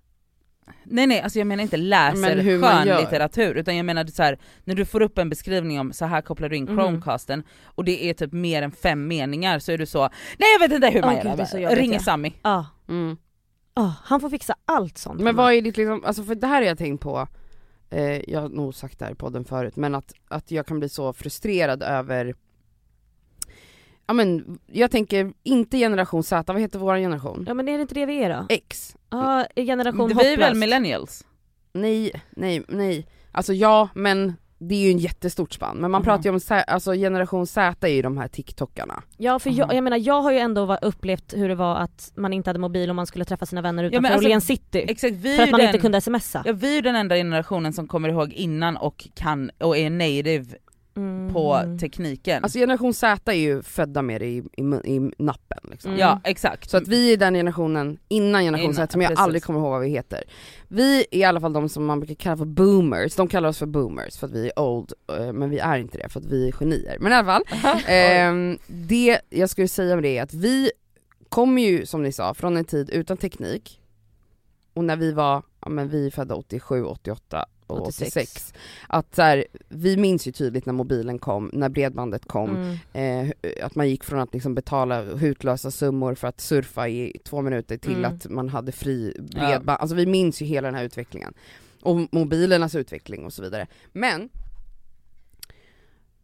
Nej 0.84 1.06
nej, 1.06 1.20
alltså 1.20 1.38
jag 1.38 1.46
menar 1.46 1.62
inte 1.62 1.76
läser 1.76 2.36
Men 2.36 2.46
gör. 2.46 2.62
skönlitteratur 2.62 3.54
utan 3.54 3.76
jag 3.76 3.86
menar 3.86 4.06
så 4.06 4.22
här, 4.22 4.38
när 4.64 4.74
du 4.74 4.84
får 4.84 5.02
upp 5.02 5.18
en 5.18 5.28
beskrivning 5.28 5.80
om 5.80 5.92
så 5.92 6.04
här 6.04 6.20
kopplar 6.22 6.48
du 6.48 6.56
in 6.56 6.64
Mhm. 6.64 6.76
Chromecasten 6.76 7.42
och 7.64 7.84
det 7.84 8.04
är 8.10 8.14
typ 8.14 8.32
mer 8.32 8.62
än 8.62 8.72
fem 8.72 9.08
meningar 9.08 9.58
så 9.58 9.72
är 9.72 9.78
du 9.78 9.86
så 9.86 10.00
Nej 10.38 10.48
jag 10.52 10.68
vet 10.68 10.72
inte 10.72 10.88
hur 10.88 11.00
man 11.00 11.14
Åh, 11.16 11.24
gör 11.24 11.36
gud, 11.36 11.68
det 11.68 11.74
ringer. 11.74 11.98
Sami. 11.98 12.34
Ja, 12.42 12.66
Mm. 12.88 13.16
Ja, 13.76 13.94
han 14.02 14.20
får 14.20 14.30
fixa 14.30 14.54
allt 14.64 14.98
sånt. 14.98 15.20
Men 15.20 15.36
vad 15.36 15.52
är 15.52 15.62
ditt 15.62 15.76
liksom, 15.76 16.04
alltså 16.04 16.22
för 16.22 16.34
det 16.34 16.46
här 16.46 16.54
har 16.54 16.62
jag 16.62 16.78
tänkt 16.78 17.02
på, 17.02 17.28
eh, 17.90 18.30
jag 18.30 18.40
har 18.40 18.48
nog 18.48 18.74
sagt 18.74 18.98
det 18.98 19.04
här 19.04 19.12
i 19.12 19.14
podden 19.14 19.44
förut, 19.44 19.76
men 19.76 19.94
att, 19.94 20.12
att 20.28 20.50
jag 20.50 20.66
kan 20.66 20.78
bli 20.78 20.88
så 20.88 21.12
frustrerad 21.12 21.82
över 21.82 22.34
Ja 24.06 24.14
men 24.14 24.58
jag 24.66 24.90
tänker, 24.90 25.32
inte 25.42 25.78
generation 25.78 26.22
Z, 26.22 26.52
vad 26.52 26.62
heter 26.62 26.78
vår 26.78 26.96
generation? 26.96 27.44
Ja 27.48 27.54
men 27.54 27.68
är 27.68 27.76
det 27.78 27.82
inte 27.82 27.94
det 27.94 28.06
vi 28.06 28.24
är 28.24 28.36
då? 28.36 28.46
X? 28.48 28.96
Ja, 29.10 29.46
generation 29.56 30.08
Det 30.08 30.14
vi 30.14 30.32
är 30.32 30.38
väl 30.38 30.54
millennials? 30.56 31.26
Nej, 31.72 32.22
nej, 32.30 32.64
nej. 32.68 33.06
Alltså 33.32 33.52
ja, 33.52 33.88
men 33.94 34.34
det 34.58 34.74
är 34.74 34.78
ju 34.78 34.90
en 34.90 34.98
jättestort 34.98 35.52
spann. 35.52 35.76
Men 35.76 35.90
man 35.90 36.00
Mhm. 36.00 36.04
pratar 36.04 36.24
ju 36.24 36.30
om, 36.30 36.40
Z- 36.40 36.62
alltså 36.66 36.92
generation 36.92 37.46
Z 37.46 37.86
är 37.88 37.92
ju 37.92 38.02
de 38.02 38.18
här 38.18 38.28
TikTokarna. 38.28 39.02
Ja 39.16 39.38
för 39.38 39.50
jag, 39.50 39.60
Aha. 39.64 39.74
jag 39.74 39.84
menar 39.84 39.96
jag 39.96 40.20
har 40.22 40.32
ju 40.32 40.38
ändå 40.38 40.78
upplevt 40.82 41.34
hur 41.36 41.48
det 41.48 41.54
var 41.54 41.76
att 41.76 42.12
man 42.16 42.32
inte 42.32 42.48
hade 42.50 42.58
mobil 42.58 42.90
och 42.90 42.96
man 42.96 43.06
skulle 43.06 43.24
träffa 43.24 43.46
sina 43.46 43.62
vänner 43.62 43.84
utanför 43.84 44.02
men 44.02 44.12
alltså, 44.12 44.26
Åhléns 44.26 44.46
city. 44.46 44.84
Exakt, 44.88 45.22
För 45.22 45.42
att 45.42 45.50
man 45.50 45.60
den, 45.60 45.68
inte 45.68 45.78
kunde 45.78 46.00
smsa. 46.00 46.42
ja, 46.44 46.52
vi 46.52 46.70
är 46.70 46.74
ju 46.74 46.80
den 46.80 46.96
enda 46.96 47.14
generationen 47.16 47.72
som 47.72 47.88
kommer 47.88 48.08
ihåg 48.08 48.32
innan 48.32 48.76
och 48.76 49.08
kan 49.14 49.50
och 49.58 49.76
är 49.76 49.90
native 49.90 50.44
Mm. 50.96 51.32
på 51.32 51.76
tekniken. 51.80 52.42
Alltså 52.42 52.58
generation 52.58 52.94
Z 52.94 53.32
är 53.32 53.36
ju 53.36 53.62
födda 53.62 54.02
med 54.02 54.20
det 54.20 54.26
i, 54.26 54.36
i, 54.36 54.62
i 54.84 55.10
nappen 55.18 55.58
liksom. 55.70 55.90
Mm. 55.90 56.00
Ja 56.00 56.20
exakt. 56.24 56.70
Så 56.70 56.76
att 56.76 56.88
vi 56.88 57.12
är 57.12 57.16
den 57.16 57.34
generationen 57.34 57.98
innan 58.08 58.42
generation 58.42 58.64
Innan, 58.64 58.74
Z 58.74 58.92
som 58.92 59.00
jag 59.02 59.08
precis. 59.08 59.22
aldrig 59.22 59.42
kommer 59.42 59.60
ihåg 59.60 59.70
vad 59.70 59.80
vi 59.80 59.88
heter. 59.88 60.24
Vi 60.68 61.00
är 61.10 61.18
i 61.18 61.24
alla 61.24 61.40
fall 61.40 61.52
de 61.52 61.68
som 61.68 61.84
man 61.84 62.00
brukar 62.00 62.14
kalla 62.14 62.36
för 62.36 62.44
boomers, 62.44 63.14
de 63.14 63.28
kallar 63.28 63.48
oss 63.48 63.58
för 63.58 63.66
boomers 63.66 64.16
för 64.16 64.26
att 64.26 64.32
vi 64.32 64.46
är 64.46 64.58
old, 64.58 64.92
eh, 65.18 65.32
men 65.32 65.50
vi 65.50 65.58
är 65.58 65.78
inte 65.78 65.98
det 65.98 66.08
för 66.08 66.20
att 66.20 66.26
vi 66.26 66.48
är 66.48 66.52
genier. 66.52 66.96
Men 67.00 67.12
i 67.12 67.14
alla 67.14 67.24
fall, 67.24 67.44
ehm, 67.86 68.58
det 68.66 69.20
jag 69.30 69.50
skulle 69.50 69.68
säga 69.68 69.94
med 69.94 70.04
det 70.04 70.18
är 70.18 70.22
att 70.22 70.34
vi 70.34 70.70
kommer 71.28 71.62
ju 71.62 71.86
som 71.86 72.02
ni 72.02 72.12
sa 72.12 72.34
från 72.34 72.56
en 72.56 72.64
tid 72.64 72.90
utan 72.90 73.16
teknik, 73.16 73.80
och 74.74 74.84
när 74.84 74.96
vi 74.96 75.12
var, 75.12 75.42
ja 75.60 75.68
men 75.68 75.88
vi 75.88 76.06
är 76.06 76.10
födda 76.10 76.34
87, 76.34 76.84
88 76.84 77.44
och 77.44 77.55
86, 77.66 78.00
86. 78.16 78.54
att 78.88 79.14
så 79.14 79.22
här, 79.22 79.44
vi 79.68 79.96
minns 79.96 80.26
ju 80.28 80.32
tydligt 80.32 80.66
när 80.66 80.72
mobilen 80.72 81.18
kom, 81.18 81.50
när 81.52 81.68
bredbandet 81.68 82.26
kom, 82.26 82.78
Mm. 82.92 83.30
eh, 83.42 83.64
att 83.66 83.74
man 83.74 83.88
gick 83.88 84.04
från 84.04 84.20
att 84.20 84.34
liksom 84.34 84.54
betala 84.54 85.02
hutlösa 85.02 85.70
summor 85.70 86.14
för 86.14 86.28
att 86.28 86.40
surfa 86.40 86.88
i 86.88 87.12
två 87.24 87.42
minuter 87.42 87.76
till 87.76 87.96
Mm. 88.04 88.14
att 88.14 88.30
man 88.30 88.48
hade 88.48 88.72
fri 88.72 89.16
bredband, 89.20 89.80
alltså 89.80 89.96
vi 89.96 90.06
minns 90.06 90.42
ju 90.42 90.46
hela 90.46 90.68
den 90.68 90.74
här 90.74 90.84
utvecklingen. 90.84 91.34
Och 91.82 92.08
mobilernas 92.10 92.74
utveckling 92.74 93.24
och 93.24 93.32
så 93.32 93.42
vidare. 93.42 93.66
Men 93.92 94.28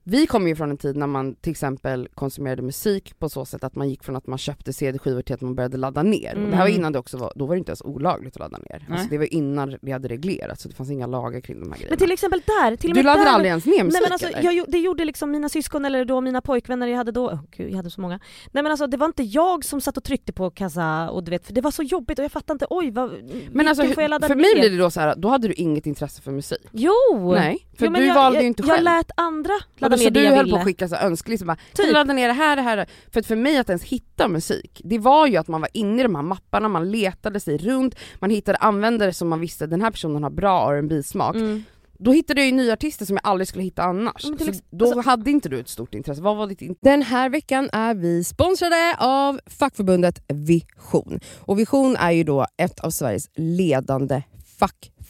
vi 0.04 0.26
kommer 0.26 0.48
ju 0.48 0.56
från 0.56 0.70
en 0.70 0.76
tid 0.76 0.96
när 0.96 1.06
man 1.06 1.34
till 1.34 1.50
exempel 1.50 2.08
konsumerade 2.14 2.62
musik 2.62 3.18
på 3.18 3.28
så 3.28 3.44
sätt 3.44 3.64
att 3.64 3.74
man 3.74 3.88
gick 3.90 4.04
från 4.04 4.16
att 4.16 4.26
man 4.26 4.38
köpte 4.38 4.72
CD-skivor 4.72 5.22
till 5.22 5.34
att 5.34 5.40
man 5.40 5.54
började 5.54 5.76
ladda 5.76 6.02
ner. 6.02 6.34
Och 6.34 6.40
det 6.50 6.56
här 6.56 6.62
var 6.62 6.66
Mm. 6.68 6.78
innan 6.80 6.92
det 6.92 6.98
också 6.98 7.16
var, 7.16 7.32
då 7.36 7.46
var 7.46 7.54
det 7.54 7.58
inte 7.58 7.70
ens 7.70 7.82
olagligt 7.82 8.36
att 8.36 8.40
ladda 8.40 8.58
ner. 8.58 8.86
Alltså 8.90 9.06
det 9.10 9.18
var 9.18 9.34
innan 9.34 9.76
det 9.82 9.92
hade 9.92 10.08
reglerats 10.08 10.62
så 10.62 10.68
det 10.68 10.74
fanns 10.74 10.90
inga 10.90 11.06
lagar 11.06 11.40
kring 11.40 11.60
de 11.60 11.70
här 11.70 11.76
grejerna. 11.78 11.90
Men 11.90 11.98
till 11.98 12.12
exempel 12.12 12.40
där, 12.46 12.76
till 12.76 12.94
du 12.94 13.02
laddade 13.02 13.24
där, 13.24 13.30
aldrig 13.32 13.48
ens 13.48 13.66
ner 13.66 13.84
musik 13.84 13.92
Nej 13.92 14.02
men 14.02 14.12
alltså, 14.12 14.28
eller? 14.28 14.52
jag, 14.52 14.66
det 14.68 14.78
gjorde 14.78 15.04
liksom 15.04 15.30
mina 15.30 15.48
syskon 15.48 15.84
eller 15.84 16.04
då 16.04 16.20
mina 16.20 16.40
pojkvänner 16.40 16.86
jag 16.86 16.96
hade 16.96 17.12
då, 17.12 17.28
oh, 17.30 17.38
gud 17.56 17.70
jag 17.70 17.76
hade 17.76 17.90
så 17.90 18.00
många. 18.00 18.20
Nej 18.52 18.62
men 18.62 18.66
alltså 18.72 18.86
det 18.86 18.96
var 18.96 19.06
inte 19.06 19.22
jag 19.22 19.64
som 19.64 19.80
satt 19.80 19.96
och 19.96 20.04
tryckte 20.04 20.32
på 20.32 20.50
kassa 20.50 21.10
och 21.10 21.24
du 21.24 21.30
vet, 21.30 21.46
för 21.46 21.52
det 21.52 21.60
var 21.60 21.70
så 21.70 21.82
jobbigt 21.82 22.18
och 22.18 22.24
jag 22.24 22.32
fattade 22.32 22.52
inte, 22.54 22.66
oj 22.70 22.90
vad, 22.90 23.10
Men 23.52 23.68
alltså 23.68 23.84
får 23.86 24.02
jag 24.02 24.10
ladda 24.10 24.28
för 24.28 24.34
mig 24.34 24.54
ner? 24.54 24.60
blir 24.60 24.70
det 24.70 24.76
då 24.76 24.90
så 24.90 25.00
här, 25.00 25.14
då 25.16 25.28
hade 25.28 25.48
du 25.48 25.54
inget 25.54 25.86
intresse 25.86 26.22
för 26.22 26.30
musik. 26.30 26.66
Jo! 26.72 27.32
Nej, 27.34 27.66
för 27.78 27.86
Jo, 27.86 27.92
du 27.92 28.04
jag, 28.06 28.14
valde 28.14 28.36
jag, 28.36 28.42
ju 28.42 28.48
inte 28.48 28.62
Jag 28.62 28.70
själv. 28.70 28.84
lät 28.84 29.10
andra 29.16 29.52
Och 29.80 29.91
ladda 29.92 29.96
då, 29.96 30.04
så 30.04 30.04
ner 30.04 30.10
det 30.10 30.20
du 30.20 30.24
jag 30.26 30.36
höll 30.36 30.44
ville. 30.44 30.56
på 30.56 30.60
att 30.60 30.64
skicka 30.66 30.88
så 30.88 30.94
här 30.94 31.06
önskelistor 31.06 31.46
bara, 31.46 31.56
kan 31.56 31.64
Typ. 31.74 31.86
du 31.86 31.92
ladda 31.92 32.12
ner 32.12 32.28
det 32.28 32.34
här, 32.34 32.56
det 32.56 32.62
här? 32.62 32.86
För 33.12 33.20
att 33.20 33.26
för 33.26 33.36
mig 33.36 33.58
att 33.58 33.68
ens 33.68 33.82
hitta 33.84 34.28
musik, 34.28 34.80
det 34.84 34.98
var 34.98 35.26
ju 35.26 35.36
att 35.36 35.48
man 35.48 35.60
var 35.60 35.70
inne 35.72 36.00
i 36.00 36.02
de 36.02 36.14
här 36.14 36.22
mapparna, 36.22 36.68
man 36.68 36.90
letade 36.90 37.40
sig 37.40 37.58
runt, 37.58 37.94
man 38.18 38.30
hittade 38.30 38.58
användare 38.58 39.12
som 39.12 39.28
man 39.28 39.40
visste, 39.40 39.66
den 39.66 39.82
här 39.82 39.90
personen 39.90 40.22
har 40.22 40.30
bra 40.30 40.72
R&B 40.72 41.02
smak 41.02 41.36
Mm. 41.36 41.64
då 41.98 42.12
hittade 42.12 42.40
jag 42.40 42.46
ju 42.46 42.52
nya 42.52 42.72
artister 42.72 43.04
som 43.06 43.16
jag 43.22 43.30
aldrig 43.30 43.48
skulle 43.48 43.64
hitta 43.64 43.82
annars. 43.82 44.24
Men 44.28 44.38
till 44.38 44.54
Så 44.54 44.60
då 44.70 44.84
alltså- 44.86 45.00
hade 45.00 45.30
inte 45.30 45.48
du 45.48 45.60
ett 45.60 45.68
stort 45.68 45.94
intresse. 45.94 46.22
Vad 46.22 46.36
var 46.36 46.46
ditt 46.46 46.62
intresse? 46.62 46.78
Den 46.90 47.02
här 47.02 47.28
veckan 47.30 47.68
är 47.72 47.94
vi 47.94 48.24
sponsrade 48.24 48.96
av 48.98 49.40
fackförbundet 49.46 50.22
Vision. 50.28 51.20
Och 51.40 51.58
Vision 51.58 51.96
är 51.96 52.10
ju 52.10 52.24
då 52.24 52.46
ett 52.58 52.80
av 52.80 52.90
Sveriges 52.90 53.28
ledande 53.36 54.22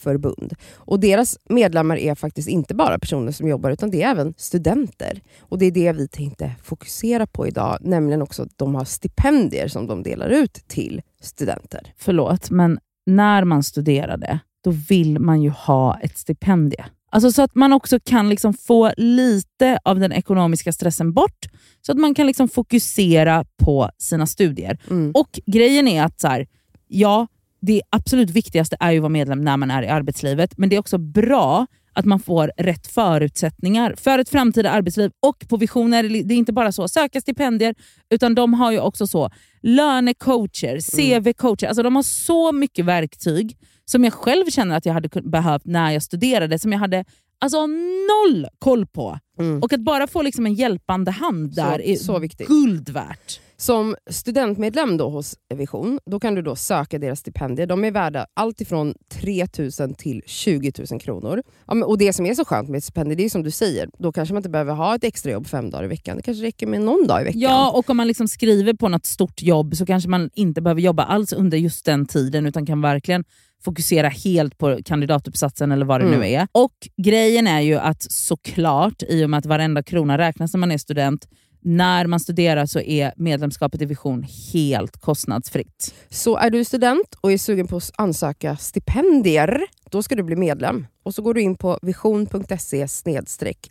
fackförbund. 0.02 0.54
Och 0.74 1.00
deras 1.00 1.38
medlemmar 1.48 1.96
är 1.96 2.14
faktiskt 2.14 2.48
inte 2.48 2.74
bara 2.74 2.98
personer 2.98 3.32
som 3.32 3.48
jobbar 3.48 3.70
utan 3.70 3.90
det 3.90 4.02
är 4.02 4.10
även 4.10 4.34
studenter. 4.36 5.20
Och 5.40 5.58
det 5.58 5.66
är 5.66 5.70
det 5.70 5.92
vi 5.92 6.08
tänkte 6.08 6.52
fokusera 6.62 7.26
på 7.26 7.46
idag, 7.46 7.78
nämligen 7.80 8.22
också 8.22 8.42
att 8.42 8.58
de 8.58 8.74
har 8.74 8.84
stipendier 8.84 9.68
som 9.68 9.86
de 9.86 10.02
delar 10.02 10.28
ut 10.28 10.52
till 10.68 11.02
studenter. 11.20 11.92
förlåt, 11.96 12.50
men 12.50 12.78
när 13.06 13.44
man 13.44 13.62
studerade, 13.62 14.38
då 14.64 14.70
vill 14.70 15.18
man 15.18 15.42
ju 15.42 15.50
ha 15.50 15.98
ett 16.00 16.18
stipendie. 16.18 16.84
Alltså 17.10 17.32
så 17.32 17.42
att 17.42 17.54
man 17.54 17.72
också 17.72 17.98
kan 18.04 18.28
liksom 18.28 18.54
få 18.54 18.92
lite 18.96 19.78
av 19.84 19.98
den 19.98 20.12
ekonomiska 20.12 20.72
stressen 20.72 21.12
bort, 21.12 21.46
så 21.80 21.92
att 21.92 21.98
man 21.98 22.14
kan 22.14 22.26
liksom 22.26 22.48
fokusera 22.48 23.44
på 23.64 23.90
sina 23.98 24.26
studier. 24.26 24.78
Mm. 24.90 25.12
Och 25.14 25.40
grejen 25.46 25.88
är 25.88 26.04
att 26.04 26.20
så 26.20 26.28
här, 26.28 26.46
ja, 26.88 27.26
det 27.62 27.82
absolut 27.90 28.30
viktigaste 28.30 28.76
är 28.80 28.90
ju 28.90 28.98
att 28.98 29.02
vara 29.02 29.08
medlem 29.08 29.40
när 29.40 29.56
man 29.56 29.70
är 29.70 29.82
i 29.82 29.88
arbetslivet, 29.88 30.58
men 30.58 30.68
det 30.68 30.76
är 30.76 30.80
också 30.80 30.98
bra 30.98 31.66
att 31.94 32.04
man 32.04 32.20
får 32.20 32.52
rätt 32.58 32.86
förutsättningar 32.86 33.94
för 33.98 34.18
ett 34.18 34.28
framtida 34.28 34.70
arbetsliv. 34.70 35.10
Och 35.22 35.48
på 35.48 35.56
Vision 35.56 35.94
är 35.94 36.02
det, 36.02 36.34
är 36.34 36.38
inte 36.38 36.52
bara 36.52 36.72
så 36.72 36.88
söka 36.88 37.20
stipendier, 37.20 37.74
utan 38.10 38.34
de 38.34 38.54
har 38.54 38.72
ju 38.72 38.80
också 38.80 39.06
så 39.06 39.30
lönecoacher, 39.62 40.76
CV-coacher. 40.80 41.66
Alltså 41.66 41.82
de 41.82 41.96
har 41.96 42.02
så 42.02 42.52
mycket 42.52 42.84
verktyg 42.84 43.56
som 43.84 44.04
jag 44.04 44.12
själv 44.12 44.46
känner 44.50 44.76
att 44.76 44.86
jag 44.86 44.92
hade 44.94 45.08
behövt 45.22 45.64
när 45.64 45.90
jag 45.90 46.02
studerade, 46.02 46.58
som 46.58 46.72
jag 46.72 46.78
hade 46.78 47.04
alltså 47.38 47.66
noll 47.66 48.46
koll 48.58 48.86
på. 48.86 49.18
Mm. 49.38 49.62
Och 49.62 49.72
att 49.72 49.80
bara 49.80 50.06
få 50.06 50.22
liksom 50.22 50.46
en 50.46 50.54
hjälpande 50.54 51.10
hand 51.10 51.54
Så- 51.54 51.60
där 51.60 51.82
är 51.82 51.96
så 51.96 52.18
viktigt. 52.18 52.48
guld 52.48 52.88
värt. 52.88 53.40
Som 53.62 53.96
studentmedlem 54.10 54.96
då 54.96 55.08
hos 55.08 55.34
Vision, 55.54 55.98
då 56.10 56.20
kan 56.20 56.34
du 56.34 56.42
då 56.42 56.56
söka 56.56 56.98
deras 56.98 57.18
stipendier. 57.20 57.66
De 57.66 57.84
är 57.84 57.90
värda 57.90 58.26
allt 58.34 58.60
ifrån 58.60 58.94
3 59.12 59.46
000 59.80 59.94
till 59.94 60.22
20 60.26 60.72
000 60.90 61.00
kronor. 61.00 61.42
Ja, 61.66 61.74
men, 61.74 61.82
och 61.82 61.98
Det 61.98 62.12
som 62.12 62.26
är 62.26 62.34
så 62.34 62.44
skönt 62.44 62.68
med 62.68 62.78
ett 62.78 62.84
stipendium, 62.84 63.16
det 63.16 63.24
är 63.24 63.28
som 63.28 63.42
du 63.42 63.50
säger, 63.50 63.88
då 63.98 64.12
kanske 64.12 64.34
man 64.34 64.38
inte 64.40 64.48
behöver 64.50 64.74
ha 64.74 64.94
ett 64.94 65.04
extrajobb 65.04 65.46
fem 65.46 65.70
dagar 65.70 65.84
i 65.84 65.88
veckan. 65.88 66.16
Det 66.16 66.22
kanske 66.22 66.44
räcker 66.44 66.66
med 66.66 66.80
någon 66.80 67.06
dag 67.06 67.20
i 67.20 67.24
veckan. 67.24 67.40
Ja, 67.40 67.70
och 67.70 67.90
om 67.90 67.96
man 67.96 68.06
liksom 68.06 68.28
skriver 68.28 68.74
på 68.74 68.88
något 68.88 69.06
stort 69.06 69.42
jobb 69.42 69.76
så 69.76 69.86
kanske 69.86 70.08
man 70.08 70.30
inte 70.34 70.62
behöver 70.62 70.80
jobba 70.80 71.02
alls 71.04 71.32
under 71.32 71.58
just 71.58 71.84
den 71.84 72.06
tiden 72.06 72.46
utan 72.46 72.66
kan 72.66 72.80
verkligen 72.80 73.24
fokusera 73.64 74.08
helt 74.08 74.58
på 74.58 74.78
kandidatuppsatsen 74.84 75.72
eller 75.72 75.86
vad 75.86 76.00
det 76.00 76.06
Mm. 76.06 76.20
nu 76.20 76.26
är. 76.26 76.48
Och 76.52 76.88
grejen 76.96 77.46
är 77.46 77.60
ju 77.60 77.74
att 77.74 78.02
såklart, 78.12 79.02
i 79.08 79.24
och 79.24 79.30
med 79.30 79.38
att 79.38 79.46
varenda 79.46 79.82
krona 79.82 80.18
räknas 80.18 80.52
när 80.52 80.58
man 80.58 80.72
är 80.72 80.78
student, 80.78 81.28
när 81.62 82.06
man 82.06 82.20
studerar 82.20 82.66
så 82.66 82.80
är 82.80 83.12
medlemskapet 83.16 83.82
i 83.82 83.84
Vision 83.84 84.26
helt 84.52 84.96
kostnadsfritt. 84.96 85.94
Så 86.08 86.36
är 86.36 86.50
du 86.50 86.64
student 86.64 87.14
och 87.20 87.32
är 87.32 87.38
sugen 87.38 87.66
på 87.66 87.76
att 87.76 87.90
ansöka 87.96 88.56
stipendier, 88.56 89.62
då 89.90 90.02
ska 90.02 90.14
du 90.14 90.22
bli 90.22 90.36
medlem. 90.36 90.86
Och 91.02 91.14
så 91.14 91.22
går 91.22 91.34
du 91.34 91.40
in 91.40 91.56
på 91.56 91.78
vision.se 91.82 92.88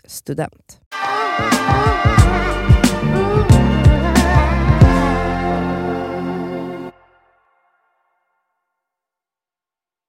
student. 0.07 0.79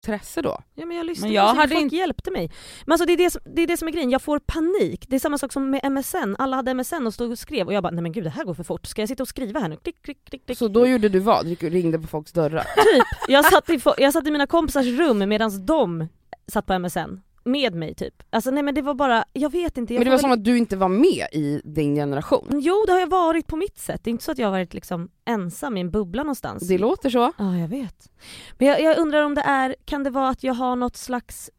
Intresse 0.07 0.43
då? 0.43 0.59
Ja 0.75 0.87
men 0.87 0.97
jag 0.97 1.07
lyssnade, 1.07 1.29
Men 1.29 1.35
jag 1.35 1.43
alltså, 1.45 1.61
hade 1.61 1.75
folk 1.75 1.83
inte- 1.83 1.97
hjälpte 1.97 2.31
mig. 2.31 2.51
Men 2.87 2.93
alltså 2.93 3.07
det 3.07 3.13
är 3.13 3.17
det, 3.17 3.31
som, 3.31 3.41
det 3.45 3.63
är 3.63 3.67
det 3.67 3.77
som 3.77 3.89
är 3.89 3.93
grejen, 3.93 4.11
jag 4.11 4.23
får 4.23 4.39
panik. 4.39 5.05
Det 5.09 5.17
är 5.17 5.21
samma 5.21 5.39
sak 5.39 5.53
som 5.53 5.71
med 5.71 5.93
MSN, 5.93 6.37
alla 6.39 6.57
hade 6.57 6.75
MSN 6.75 7.07
och 7.07 7.15
stod 7.15 7.31
och 7.31 7.39
skrev 7.39 7.67
och 7.67 7.73
jag 7.73 7.83
bara 7.83 7.91
nej 7.91 8.03
men 8.03 8.13
gud 8.13 8.25
det 8.25 8.31
här 8.31 8.45
går 8.45 8.55
för 8.55 8.65
fort, 8.65 8.87
ska 8.87 9.03
jag 9.03 9.09
sitta 9.09 9.23
och 9.23 9.29
skriva 9.29 9.61
här 9.61 9.69
nu? 9.69 9.77
Klick, 9.77 10.03
klick, 10.03 10.25
klick, 10.25 10.47
klick. 10.47 10.59
Så 10.59 10.69
då 10.69 10.87
gjorde 10.87 11.09
du 11.09 11.19
vad? 11.19 11.53
Och 11.53 11.63
ringde 11.63 11.99
på 11.99 12.07
folks 12.07 12.33
dörrar? 12.33 12.63
Typ, 12.63 13.05
jag 13.29 13.45
satt, 13.45 13.71
i, 13.71 13.81
jag 13.99 14.13
satt 14.13 14.27
i 14.27 14.31
mina 14.31 14.47
kompisars 14.47 14.87
rum 14.87 15.19
medan 15.29 15.67
de 15.67 16.09
satt 16.53 16.67
på 16.67 16.79
MSN. 16.79 17.21
Med 17.45 17.75
mig 17.75 17.95
typ. 17.95 18.23
Alltså 18.31 18.51
nej 18.51 18.63
men 18.63 18.75
det 18.75 18.83
var 18.83 18.95
bara, 18.95 19.25
jag 19.33 19.53
vet 19.53 19.79
inte. 19.79 19.95
Jag 19.95 20.01
Men 20.01 20.05
det 20.05 20.11
var 20.11 20.17
väl- 20.17 20.21
som 20.21 20.33
att 20.33 20.45
du 20.45 20.59
inte 20.59 20.77
var 20.77 20.89
med 20.89 21.27
i 21.33 21.61
din 21.65 21.95
generation. 21.95 22.49
Jo 22.53 22.85
det 22.87 22.93
har 22.93 23.01
jag 23.01 23.11
varit 23.11 23.47
på 23.47 23.57
mitt 23.57 23.79
sätt, 23.79 24.01
det 24.05 24.11
är 24.11 24.13
inte 24.13 24.25
så 24.25 24.33
att 24.33 24.39
jag 24.39 24.47
har 24.47 24.53
varit 24.53 24.75
liksom 24.75 25.11
ensam 25.25 25.77
i 25.77 25.81
en 25.81 25.91
bubbla 25.91 26.23
någonstans. 26.23 26.69
Det 26.69 26.79
låter 26.79 27.11
så. 27.11 27.33
Ja, 27.39 27.57
jag 27.57 27.69
vet. 27.69 28.11
Men 28.59 28.69
jag, 28.69 28.83
jag 28.83 28.99
undrar 28.99 29.23
om 29.23 29.35
det 29.35 29.41
är, 29.41 29.77
kan 29.85 30.03
det 30.05 30.11
vara 30.11 30.29
att 30.29 30.43
jag 30.43 30.55
har 30.55 30.77
något 30.77 30.97
slags 30.97 31.51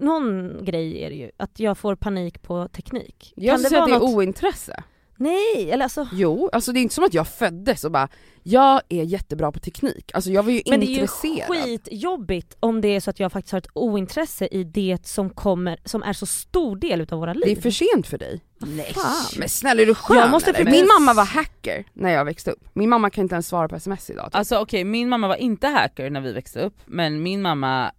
någon 0.00 0.64
grej 0.64 1.02
är 1.04 1.10
det 1.10 1.16
ju, 1.16 1.30
att 1.36 1.60
jag 1.60 1.78
får 1.78 1.94
panik 1.94 2.42
på 2.42 2.68
teknik. 2.68 3.32
Jag 3.36 3.52
kan 3.52 3.58
skulle 3.58 3.68
säga 3.68 3.82
att 3.82 3.88
det 3.88 3.94
är 3.94 4.00
något... 4.00 4.14
ointresse. 4.14 4.82
Nej, 5.18 5.70
eller 5.70 5.84
alltså 5.84 6.08
Jo, 6.12 6.50
alltså 6.52 6.72
det 6.72 6.80
är 6.80 6.82
inte 6.82 6.94
som 6.94 7.04
att 7.04 7.14
jag 7.14 7.28
föddes 7.28 7.84
och 7.84 7.90
bara 7.92 8.08
jag 8.42 8.80
är 8.88 9.02
jättebra 9.02 9.52
på 9.52 9.58
teknik. 9.58 10.10
Alltså 10.14 10.30
jag 10.30 10.42
var 10.42 10.50
ju 10.50 10.62
Men 10.66 10.80
det 10.80 10.86
är 10.86 10.88
ju 10.88 10.94
intresserad. 10.94 11.48
skitjobbigt 11.48 12.56
om 12.60 12.80
det 12.80 12.88
är 12.88 13.00
så 13.00 13.10
att 13.10 13.20
jag 13.20 13.32
faktiskt 13.32 13.52
har 13.52 13.58
ett 13.58 13.68
ointresse 13.72 14.46
i 14.46 14.64
det 14.64 15.06
som 15.06 15.30
kommer, 15.30 15.78
som 15.84 16.02
är 16.02 16.12
så 16.12 16.26
stor 16.26 16.76
del 16.76 17.00
utav 17.00 17.18
våra 17.20 17.32
liv. 17.32 17.42
Det 17.44 17.52
är 17.52 17.62
för 17.62 17.70
sent 17.70 18.06
för 18.06 18.18
dig. 18.18 18.40
Nej. 18.58 18.92
Fan. 18.94 19.24
Men 19.38 19.48
snälla 19.48 19.82
är 19.82 19.86
du 19.86 19.94
skön 19.94 20.16
Jag 20.16 20.30
måste 20.30 20.50
eller? 20.50 20.70
Min 20.70 20.86
mamma 20.86 21.14
var 21.14 21.24
hacker 21.24 21.84
när 21.92 22.10
jag 22.10 22.24
växte 22.24 22.50
upp. 22.50 22.68
Min 22.72 22.88
mamma 22.88 23.10
kan 23.10 23.22
inte 23.22 23.34
ens 23.34 23.48
svara 23.48 23.68
på 23.68 23.76
sms 23.76 24.10
idag. 24.10 24.24
Typ. 24.26 24.36
Alltså 24.36 24.58
okej, 24.58 24.84
min 24.84 25.08
mamma 25.08 25.28
var 25.28 25.36
inte 25.36 25.66
hacker 25.66 26.10
när 26.10 26.20
vi 26.20 26.32
växte 26.32 26.60
upp, 26.60 26.74
men 26.86 27.22
min 27.22 27.42
mamma, 27.42 27.92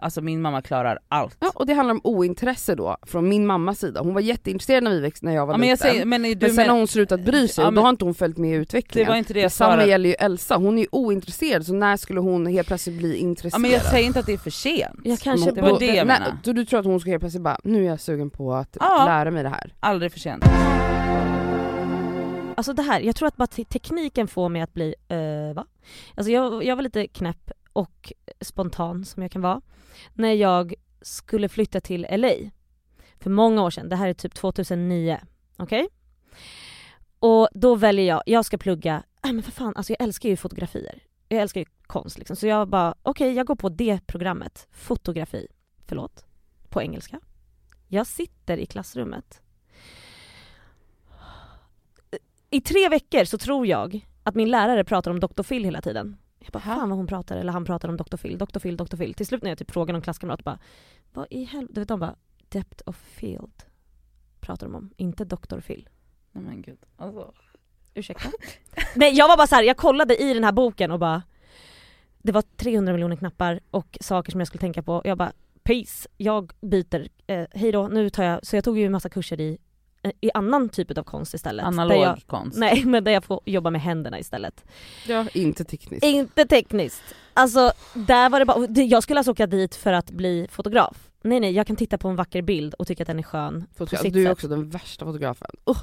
alltså 0.00 0.20
min 0.20 0.42
mamma 0.42 0.62
klarar 0.62 0.98
allt. 1.08 1.36
Ja, 1.40 1.50
och 1.54 1.66
det 1.66 1.74
handlar 1.74 1.94
om 1.94 2.00
ointresse 2.04 2.74
då, 2.74 2.96
från 3.02 3.28
min 3.28 3.46
mammas 3.46 3.78
sida. 3.78 4.00
Hon 4.00 4.14
var 4.14 4.20
jätteintresserad 4.20 4.84
när 4.84 4.90
vi 4.90 5.00
växte, 5.00 5.26
när 5.26 5.34
jag 5.34 5.46
var 5.46 5.54
Ja, 5.54 5.58
men 5.58 5.68
jag 5.68 5.76
liten. 5.76 5.90
säger, 5.90 6.04
men, 6.04 6.22
du 6.22 6.28
men 6.40 6.40
sen 6.48 6.56
men, 6.56 6.68
har 6.68 6.76
hon 6.78 6.88
slutat 6.88 7.20
bry 7.20 7.48
sig 7.48 7.62
Ja, 7.62 7.68
och 7.68 7.72
då 7.72 7.74
men- 7.74 7.84
har 7.84 7.90
inte 7.90 8.04
hon 8.04 8.14
följt 8.14 8.36
med 8.38 8.50
i 8.50 8.52
det 8.54 8.58
utvecklingen. 8.62 9.08
var 9.08 9.16
inte 9.16 9.32
det 9.34 9.40
jag 9.40 9.46
Detsamma 9.46 9.70
svarade. 9.72 9.90
gäller 9.90 10.08
ju 10.08 10.14
Elsa, 10.14 10.56
hon 10.56 10.78
är 10.78 10.82
ju 10.82 10.88
ointresserad 10.92 11.66
så 11.66 11.72
när 11.74 11.96
skulle 11.96 12.20
hon 12.20 12.46
helt 12.46 12.68
plötsligt 12.68 12.98
bli 12.98 13.16
intresserad? 13.16 13.58
Ja, 13.58 13.62
men 13.62 13.70
jag 13.70 13.82
säger 13.82 14.06
inte 14.06 14.18
att 14.20 14.26
det 14.26 14.32
är 14.32 14.38
för 14.38 14.50
sent. 14.50 15.00
Jag 15.04 15.18
kanske 15.18 15.50
det 15.50 15.62
var 15.62 15.78
det 15.78 15.86
jag 15.86 16.06
menade. 16.06 16.36
då 16.44 16.52
du 16.52 16.64
tror 16.64 16.80
att 16.80 16.86
hon 16.86 17.00
ska 17.00 17.10
helt 17.10 17.20
plötsligt 17.22 17.42
bara, 17.42 17.58
nu 17.64 17.82
är 17.84 17.88
jag 17.88 18.00
sugen 18.00 18.30
på 18.30 18.54
att 18.54 18.76
Ja. 18.80 19.02
lära 19.06 19.30
mig 19.30 19.42
det 19.42 19.48
här. 19.48 19.74
Aldrig 19.80 20.12
för 20.12 20.18
sent. 20.20 20.44
Alltså 22.56 22.72
det 22.72 22.82
här, 22.82 23.00
jag 23.00 23.16
tror 23.16 23.28
att 23.28 23.36
bara 23.36 23.46
te- 23.46 23.64
tekniken 23.64 24.28
får 24.28 24.48
mig 24.48 24.62
att 24.62 24.74
bli, 24.74 24.94
eh, 25.08 25.54
va? 25.54 25.66
Alltså 26.14 26.30
jag, 26.32 26.64
jag 26.64 26.76
var 26.76 26.82
lite 26.82 27.06
knäpp 27.06 27.50
och 27.76 28.12
spontan 28.40 29.04
som 29.04 29.22
jag 29.22 29.32
kan 29.32 29.42
vara. 29.42 29.60
När 30.14 30.32
jag 30.32 30.74
skulle 31.02 31.48
flytta 31.48 31.80
till 31.80 32.06
LA. 32.10 32.32
För 33.18 33.30
många 33.30 33.62
år 33.62 33.70
sedan, 33.70 33.88
det 33.88 33.96
här 33.96 34.08
är 34.08 34.14
typ 34.14 34.34
2009. 34.34 35.20
Okej? 35.56 35.88
Och 37.18 37.48
då 37.52 37.74
väljer 37.74 38.06
jag, 38.06 38.22
jag 38.26 38.44
ska 38.44 38.58
plugga, 38.58 39.02
äh, 39.24 39.32
men 39.32 39.42
för 39.42 39.52
fan, 39.52 39.72
alltså 39.76 39.92
jag 39.92 40.02
älskar 40.02 40.28
ju 40.28 40.36
fotografier. 40.36 41.02
Jag 41.28 41.40
älskar 41.40 41.60
ju 41.60 41.66
konst 41.86 42.18
liksom. 42.18 42.36
Så 42.36 42.46
jag 42.46 42.68
bara, 42.68 42.94
okej 43.02 43.32
jag 43.32 43.46
går 43.46 43.56
på 43.56 43.68
det 43.68 44.06
programmet. 44.06 44.68
Fotografi, 44.70 45.46
förlåt, 45.86 46.26
på 46.68 46.82
engelska. 46.82 47.20
Jag 47.88 48.06
sitter 48.06 48.58
i 48.58 48.66
klassrummet 48.66 49.42
i 52.50 52.60
tre 52.60 52.88
veckor 52.88 53.24
så 53.24 53.38
tror 53.38 53.66
jag 53.66 54.06
att 54.22 54.34
min 54.34 54.50
lärare 54.50 54.84
pratar 54.84 55.10
om 55.10 55.20
Dr. 55.20 55.42
Phil 55.42 55.64
hela 55.64 55.80
tiden. 55.80 56.16
Jag 56.46 56.52
bara, 56.52 56.60
fan 56.60 56.88
vad 56.88 56.98
hon 56.98 57.06
pratar, 57.06 57.36
eller 57.36 57.52
han 57.52 57.64
pratar 57.64 57.88
om 57.88 57.96
Dr. 57.96 58.16
Phil, 58.16 58.38
Dr. 58.38 58.58
Phil, 58.58 58.76
Dr. 58.76 58.96
Phil. 58.96 59.14
Till 59.14 59.26
slut 59.26 59.42
när 59.42 59.50
jag 59.50 59.58
typ 59.58 59.70
frågar 59.70 59.92
någon 59.92 60.02
klasskamrat 60.02 60.44
bara, 60.44 60.58
vad 61.12 61.26
i 61.30 61.44
helvete, 61.44 61.72
du 61.74 61.80
vet 61.80 61.88
de 61.88 62.00
bara, 62.00 62.16
depth 62.48 62.82
of 62.86 62.96
field 62.96 63.62
pratar 64.40 64.66
de 64.66 64.74
om, 64.74 64.90
inte 64.96 65.24
Dr. 65.24 65.60
Phil. 65.60 65.88
Nej 66.32 66.44
men 66.44 66.62
gud. 66.62 66.78
Alltså. 66.96 67.32
Ursäkta? 67.94 68.28
Nej 68.94 69.14
jag 69.14 69.28
var 69.28 69.36
bara 69.36 69.46
så 69.46 69.54
här, 69.54 69.62
jag 69.62 69.76
kollade 69.76 70.22
i 70.22 70.34
den 70.34 70.44
här 70.44 70.52
boken 70.52 70.90
och 70.90 70.98
bara 70.98 71.22
Det 72.18 72.32
var 72.32 72.42
300 72.42 72.92
miljoner 72.92 73.16
knappar 73.16 73.60
och 73.70 73.98
saker 74.00 74.30
som 74.32 74.40
jag 74.40 74.48
skulle 74.48 74.60
tänka 74.60 74.82
på. 74.82 75.02
Jag 75.04 75.18
bara 75.18 75.32
peace, 75.62 76.08
jag 76.16 76.52
byter, 76.60 77.08
eh, 77.26 77.46
hej 77.50 77.72
då, 77.72 77.88
nu 77.88 78.10
tar 78.10 78.24
jag, 78.24 78.46
så 78.46 78.56
jag 78.56 78.64
tog 78.64 78.78
ju 78.78 78.86
en 78.86 78.92
massa 78.92 79.08
kurser 79.08 79.40
i, 79.40 79.58
i 80.20 80.30
annan 80.34 80.68
typ 80.68 80.98
av 80.98 81.02
konst 81.02 81.34
istället. 81.34 81.66
Analog 81.66 81.96
jag, 82.04 82.20
konst. 82.26 82.58
nej 82.58 82.84
men 82.84 83.04
där 83.04 83.12
jag 83.12 83.24
får 83.24 83.40
jobba 83.44 83.70
med 83.70 83.80
händerna 83.82 84.18
istället. 84.18 84.64
Ja, 85.06 85.24
inte 85.32 85.64
tekniskt. 85.64 86.04
Inte 86.04 86.46
tekniskt. 86.46 87.02
Alltså 87.34 87.72
där 87.94 88.30
var 88.30 88.38
det 88.38 88.44
bara, 88.46 88.66
jag 88.82 89.02
skulle 89.02 89.20
alltså 89.20 89.32
åka 89.32 89.46
dit 89.46 89.74
för 89.74 89.92
att 89.92 90.10
bli 90.10 90.46
fotograf. 90.50 90.96
Nej 91.22 91.40
nej, 91.40 91.52
jag 91.52 91.66
kan 91.66 91.76
titta 91.76 91.98
på 91.98 92.08
en 92.08 92.16
vacker 92.16 92.42
bild 92.42 92.74
och 92.74 92.86
tycka 92.86 93.02
att 93.02 93.06
den 93.06 93.18
är 93.18 93.22
skön 93.22 93.60
på 93.68 93.74
Fotograf. 93.86 94.02
sitt 94.02 94.12
Du 94.14 94.20
är 94.20 94.24
sätt. 94.24 94.32
också 94.32 94.48
den 94.48 94.70
värsta 94.70 95.04
fotografen. 95.04 95.50
Uh, 95.70 95.76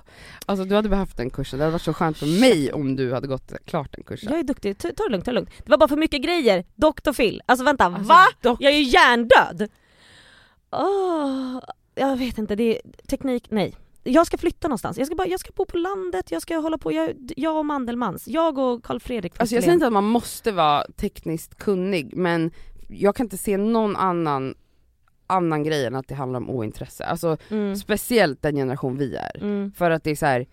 alltså 0.45 0.65
du 0.65 0.75
hade 0.75 0.89
behövt 0.89 1.17
den 1.17 1.29
kursen, 1.29 1.59
det 1.59 1.65
hade 1.65 1.71
varit 1.71 1.81
så 1.81 1.93
skönt 1.93 2.17
för 2.17 2.39
mig 2.39 2.73
om 2.73 2.95
du 2.95 3.13
hade 3.13 3.27
gått 3.27 3.53
klart 3.65 3.91
den 3.95 4.03
kursen. 4.03 4.29
Jag 4.31 4.39
är 4.39 4.43
duktig, 4.43 4.77
ta, 4.77 4.87
ta 4.97 5.03
det 5.03 5.09
lugnt, 5.11 5.25
ta 5.25 5.31
det 5.31 5.35
lugnt. 5.35 5.49
Det 5.57 5.69
var 5.71 5.77
bara 5.77 5.87
för 5.89 5.97
mycket 5.97 6.21
grejer. 6.21 6.63
Dr. 6.75 7.11
Phil. 7.13 7.41
Alltså 7.45 7.65
vänta, 7.65 7.85
Alltså, 7.85 8.03
va? 8.03 8.25
dock- 8.41 8.61
Jag 8.61 8.73
är 8.73 8.77
ju 8.77 8.83
hjärndöd! 8.83 9.69
Åh, 10.71 11.59
jag 11.95 12.15
vet 12.17 12.37
inte, 12.37 12.55
det 12.55 12.63
är 12.77 12.81
teknik, 13.07 13.45
nej. 13.49 13.73
Jag 14.03 14.27
ska 14.27 14.37
flytta 14.37 14.67
någonstans, 14.67 14.97
jag 14.97 15.07
ska, 15.07 15.15
bara, 15.15 15.27
jag 15.27 15.39
ska 15.39 15.51
bo 15.55 15.65
på 15.65 15.77
landet, 15.77 16.31
jag 16.31 16.41
ska 16.41 16.55
hålla 16.57 16.77
på, 16.77 16.91
jag, 16.91 17.31
jag 17.37 17.57
och 17.57 17.65
Mandelmans, 17.65 18.27
jag 18.27 18.57
och 18.57 18.83
Karl 18.83 18.99
Fredrik 18.99 19.33
Alltså 19.37 19.55
jag 19.55 19.63
säger 19.63 19.73
inte 19.73 19.87
att 19.87 19.93
man 19.93 20.03
måste 20.03 20.51
vara 20.51 20.83
tekniskt 20.95 21.55
kunnig 21.55 22.15
men 22.17 22.51
jag 22.89 23.15
kan 23.15 23.25
inte 23.25 23.37
se 23.37 23.57
någon 23.57 23.95
annan 23.95 24.55
annan 25.27 25.63
grej 25.63 25.85
än 25.85 25.95
att 25.95 26.07
det 26.07 26.15
handlar 26.15 26.39
om 26.39 26.49
ointresse. 26.49 27.03
Alltså 27.05 27.37
Mm. 27.49 27.75
speciellt 27.75 28.41
den 28.41 28.55
generation 28.55 28.97
vi 28.97 29.15
är. 29.15 29.37
Mm. 29.41 29.71
För 29.71 29.91
att 29.91 30.03
det 30.03 30.11
är 30.11 30.15
så 30.15 30.25
här, 30.25 30.45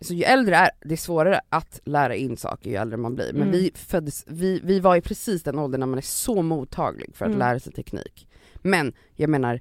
så 0.00 0.14
ju 0.14 0.22
äldre 0.22 0.56
är, 0.56 0.70
det 0.80 0.94
är 0.94 0.96
svårare 0.96 1.40
att 1.48 1.80
lära 1.84 2.14
in 2.14 2.36
saker 2.36 2.70
ju 2.70 2.76
äldre 2.76 2.96
man 2.96 3.14
blir. 3.14 3.32
Men 3.32 3.42
Mm. 3.42 3.52
vi 3.52 3.70
föddes, 3.74 4.24
vi, 4.26 4.60
vi 4.64 4.80
var 4.80 4.96
i 4.96 5.00
precis 5.00 5.42
den 5.42 5.58
åldern 5.58 5.80
när 5.80 5.86
man 5.86 5.98
är 5.98 6.02
så 6.02 6.42
mottaglig 6.42 7.10
för 7.16 7.24
att 7.24 7.28
Mm. 7.28 7.38
lära 7.38 7.60
sig 7.60 7.72
teknik. 7.72 8.28
Men 8.62 8.92
jag 9.14 9.30
menar, 9.30 9.60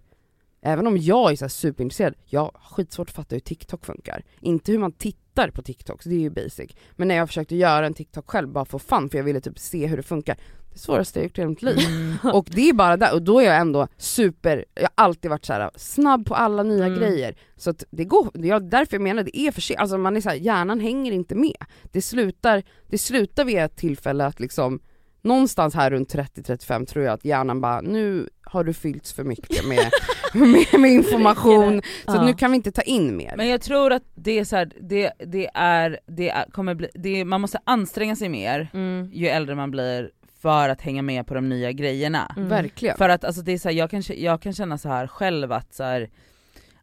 även 0.62 0.88
om 0.88 0.97
jag 0.97 1.32
är 1.32 1.36
så 1.36 1.49
superintresserad, 1.49 2.14
jag 2.26 2.41
har 2.41 2.76
skitsvårt 2.76 3.10
att 3.10 3.16
fatta 3.16 3.36
hur 3.36 3.39
TikTok 3.39 3.86
funkar. 3.86 4.24
Inte 4.41 4.72
hur 4.72 4.80
man 4.80 4.91
tittar 4.91 5.49
på 5.49 5.62
TikTok, 5.62 6.03
så 6.03 6.10
det 6.10 6.16
är 6.16 6.20
ju 6.20 6.30
basic. 6.30 6.72
Men 6.91 7.08
när 7.08 7.16
jag 7.16 7.28
försökte 7.28 7.55
göra 7.55 7.86
en 7.86 7.93
TikTok 7.93 8.30
själv 8.30 8.47
bara 8.49 8.66
för 8.66 8.78
fun, 8.80 9.10
för 9.10 9.18
jag 9.18 9.26
ville 9.26 9.41
typ 9.41 9.60
se 9.60 9.88
hur 9.88 9.97
det 9.97 10.03
funkar. 10.03 10.38
Det 10.74 10.80
svåraste 10.80 11.20
jag 11.20 11.24
gjort 11.24 11.38
i 11.38 11.41
hela 11.41 11.49
mitt 11.49 11.62
liv. 11.62 12.18
Och 12.34 12.47
det 12.51 12.70
är 12.70 12.74
bara 12.74 12.97
där, 12.97 13.14
och 13.14 13.22
då 13.22 13.39
är 13.39 13.45
jag 13.45 13.58
ändå 13.58 13.88
super, 13.97 14.66
jag 14.74 14.82
har 14.84 14.89
alltid 14.95 15.32
varit 15.32 15.45
så 15.45 15.53
här 15.53 15.72
snabb 15.76 16.26
på 16.26 16.36
alla 16.36 16.64
nya 16.64 16.86
Mm. 16.86 16.99
grejer. 16.99 17.36
Så 17.55 17.70
att 17.70 17.84
det 17.89 18.05
går, 18.05 18.30
jag, 18.34 18.70
därför 18.70 18.95
jag 18.95 19.01
menar 19.01 19.24
det 19.24 19.38
är 19.38 19.51
för 19.51 19.62
sent, 19.62 19.80
alltså 19.80 19.97
man 19.97 20.18
är 20.18 20.22
så 20.22 20.30
här, 20.30 20.36
hjärnan 20.36 20.80
hänger 20.80 21.12
inte 21.12 21.36
med. 21.36 21.66
Det 21.91 22.01
slutar, 22.01 22.64
det 22.88 22.97
slutar 22.97 23.45
vid 23.45 23.58
ett 23.58 23.76
tillfälle 23.76 24.26
att 24.26 24.39
liksom, 24.39 24.80
någonstans 25.22 25.76
här 25.76 25.91
runt 25.91 26.14
30-35 26.14 26.86
tror 26.86 27.05
jag 27.05 27.14
att 27.14 27.26
hjärnan 27.26 27.62
bara, 27.62 27.82
nu 27.82 28.30
har 28.50 28.64
du 28.64 28.74
fyllts 28.74 29.14
för 29.14 29.24
mycket 29.24 29.66
med, 29.66 29.91
med, 30.34 30.80
med 30.80 30.91
information, 30.91 31.82
så 32.06 32.16
Ja. 32.16 32.26
nu 32.26 32.34
kan 32.34 32.52
vi 32.52 32.56
inte 32.56 32.72
ta 32.72 32.82
in 32.82 33.18
mer. 33.18 33.34
Men 33.38 33.48
jag 33.48 33.62
tror 33.62 33.93
att 33.93 34.04
det 34.16 34.39
är 34.39 34.43
så 34.45 34.56
här, 34.56 34.72
det, 34.82 35.12
det 35.20 35.50
är, 35.54 36.00
det 36.06 36.30
är, 36.30 36.45
kommer 36.52 36.76
bli, 36.76 36.89
det 36.93 37.20
är, 37.22 37.26
man 37.26 37.41
måste 37.41 37.60
anstränga 37.64 38.16
sig 38.16 38.30
mer 38.30 38.68
Mm. 38.74 39.10
ju 39.14 39.28
äldre 39.28 39.56
man 39.56 39.72
blir 39.72 40.12
för 40.41 40.70
att 40.70 40.82
hänga 40.82 41.02
med 41.02 41.28
på 41.28 41.34
de 41.34 41.50
nya 41.50 41.72
grejerna. 41.72 42.34
Mm. 42.38 42.50
Verkligen. 42.50 42.98
För 42.98 43.10
att 43.10 43.24
alltså, 43.24 43.41
det 43.41 43.52
är 43.52 43.58
så 43.58 43.70
här, 43.70 43.76
jag, 43.76 43.91
kan, 43.91 44.04
jag 44.08 44.41
kan 44.41 44.54
känna 44.54 44.78
så 44.78 44.89
här 44.89 45.08
själv 45.08 45.52
att 45.52 45.74
så 45.74 45.84
här, 45.84 46.10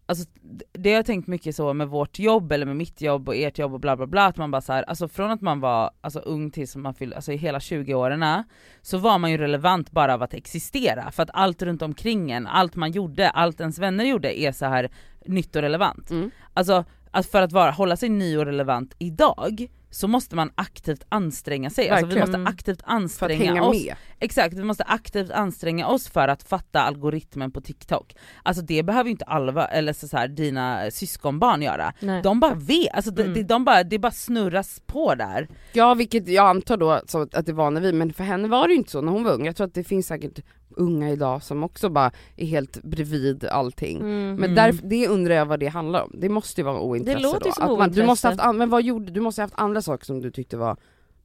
alltså, 0.06 0.28
det 0.72 0.90
har 0.90 0.96
jag 0.96 1.06
tänkt 1.06 1.26
mycket 1.26 1.56
så 1.56 1.74
med 1.74 1.88
vårt 1.88 2.18
jobb 2.18 2.52
eller 2.52 2.66
med 2.66 2.76
mitt 2.76 3.00
jobb 3.00 3.28
och 3.28 3.36
ert 3.36 3.58
jobb 3.58 3.74
och 3.74 3.80
bla 3.80 3.96
bla 3.96 4.06
bla, 4.06 4.26
att 4.26 4.36
man 4.36 4.50
bara 4.50 4.60
så 4.60 4.72
här, 4.72 4.82
alltså 4.82 5.08
från 5.08 5.30
att 5.30 5.40
man 5.40 5.60
var 5.60 5.90
alltså, 6.00 6.18
ung 6.18 6.50
tills 6.50 6.76
man 6.76 6.94
fyllde, 6.94 7.16
alltså 7.16 7.32
i 7.32 7.36
hela 7.36 7.58
20-åren 7.58 8.44
så 8.82 8.98
var 8.98 9.18
man 9.18 9.30
ju 9.30 9.38
relevant 9.38 9.90
bara 9.90 10.14
av 10.14 10.22
att 10.22 10.34
existera, 10.34 11.10
för 11.10 11.22
att 11.22 11.30
allt 11.32 11.62
runt 11.62 11.82
omkring 11.82 12.30
en, 12.30 12.46
allt 12.46 12.76
man 12.76 12.90
gjorde, 12.90 13.30
allt 13.30 13.60
ens 13.60 13.78
vänner 13.78 14.04
gjorde 14.04 14.40
är 14.40 14.52
så 14.52 14.66
här 14.66 14.90
nytt 15.26 15.56
och 15.56 15.62
relevant. 15.62 16.10
Mm. 16.10 16.30
Alltså 16.54 16.84
att 17.10 17.26
för 17.26 17.42
att 17.42 17.52
vara, 17.52 17.70
hålla 17.70 17.96
sig 17.96 18.08
ny 18.08 18.36
och 18.36 18.46
relevant 18.46 18.94
idag 18.98 19.66
så 19.94 20.08
måste 20.08 20.36
man 20.36 20.50
aktivt 20.54 21.04
anstränga 21.08 21.70
sig, 21.70 21.88
alltså 21.90 22.06
vi 22.06 22.20
måste 22.20 22.36
aktivt 22.46 22.80
För 22.80 22.86
att 22.88 22.94
anstränga 22.94 23.44
hänga 23.44 23.62
oss 23.62 23.84
med. 23.84 23.94
Exakt, 24.20 24.54
vi 24.54 24.64
måste 24.64 24.84
aktivt 24.84 25.30
anstränga 25.30 25.86
oss 25.86 26.08
för 26.08 26.28
att 26.28 26.42
fatta 26.42 26.80
algoritmen 26.80 27.50
på 27.50 27.60
TikTok. 27.60 28.14
Alltså 28.42 28.62
det 28.62 28.82
behöver 28.82 29.04
ju 29.04 29.10
inte 29.10 29.24
Alva 29.24 29.66
eller 29.66 29.92
så, 29.92 30.08
så 30.08 30.16
här, 30.16 30.28
dina 30.28 30.90
syskonbarn 30.90 31.62
göra. 31.62 31.92
Nej. 32.00 32.22
De 32.22 32.40
bara 32.40 32.54
vet, 32.54 32.94
alltså 32.94 33.10
Mm. 33.10 33.34
de, 33.34 33.42
de 33.42 33.64
bara, 33.64 33.82
det 33.82 33.98
bara 33.98 34.12
snurras 34.12 34.80
på 34.86 35.14
där. 35.14 35.48
Ja 35.72 35.94
vilket 35.94 36.28
jag 36.28 36.46
antar 36.48 36.76
då 36.76 36.90
att 36.90 37.46
det 37.46 37.52
var 37.52 37.70
när 37.70 37.80
vi, 37.80 37.92
men 37.92 38.12
för 38.12 38.24
henne 38.24 38.48
var 38.48 38.68
det 38.68 38.72
ju 38.72 38.78
inte 38.78 38.90
så 38.90 39.00
när 39.00 39.12
hon 39.12 39.24
var 39.24 39.32
ung. 39.32 39.46
Jag 39.46 39.56
tror 39.56 39.66
att 39.66 39.74
det 39.74 39.84
finns 39.84 40.06
säkert 40.06 40.40
unga 40.68 41.10
idag 41.10 41.42
som 41.42 41.62
också 41.62 41.88
bara 41.88 42.12
är 42.36 42.46
helt 42.46 42.82
bredvid 42.82 43.44
allting. 43.44 44.00
Mm. 44.00 44.36
Men 44.36 44.54
därför, 44.54 44.86
det 44.86 45.08
undrar 45.08 45.34
jag 45.34 45.46
vad 45.46 45.60
det 45.60 45.66
handlar 45.66 46.02
om. 46.02 46.10
Det 46.14 46.28
måste 46.28 46.60
ju 46.60 46.64
vara 46.64 46.80
ointresse 46.80 47.18
Det 47.18 47.22
låter 47.22 47.44
då. 47.44 47.52
som 47.52 47.64
att 47.72 47.78
man, 47.78 47.90
du 47.90 48.06
måste 48.06 48.28
haft, 48.28 48.40
an- 48.40 48.56
men 48.56 48.70
vad 48.70 48.82
gjorde, 48.82 49.12
du 49.12 49.20
måste 49.20 49.42
haft 49.42 49.54
andra 49.56 49.82
saker 49.82 50.04
som 50.04 50.20
du 50.20 50.30
tyckte 50.30 50.56
var 50.56 50.76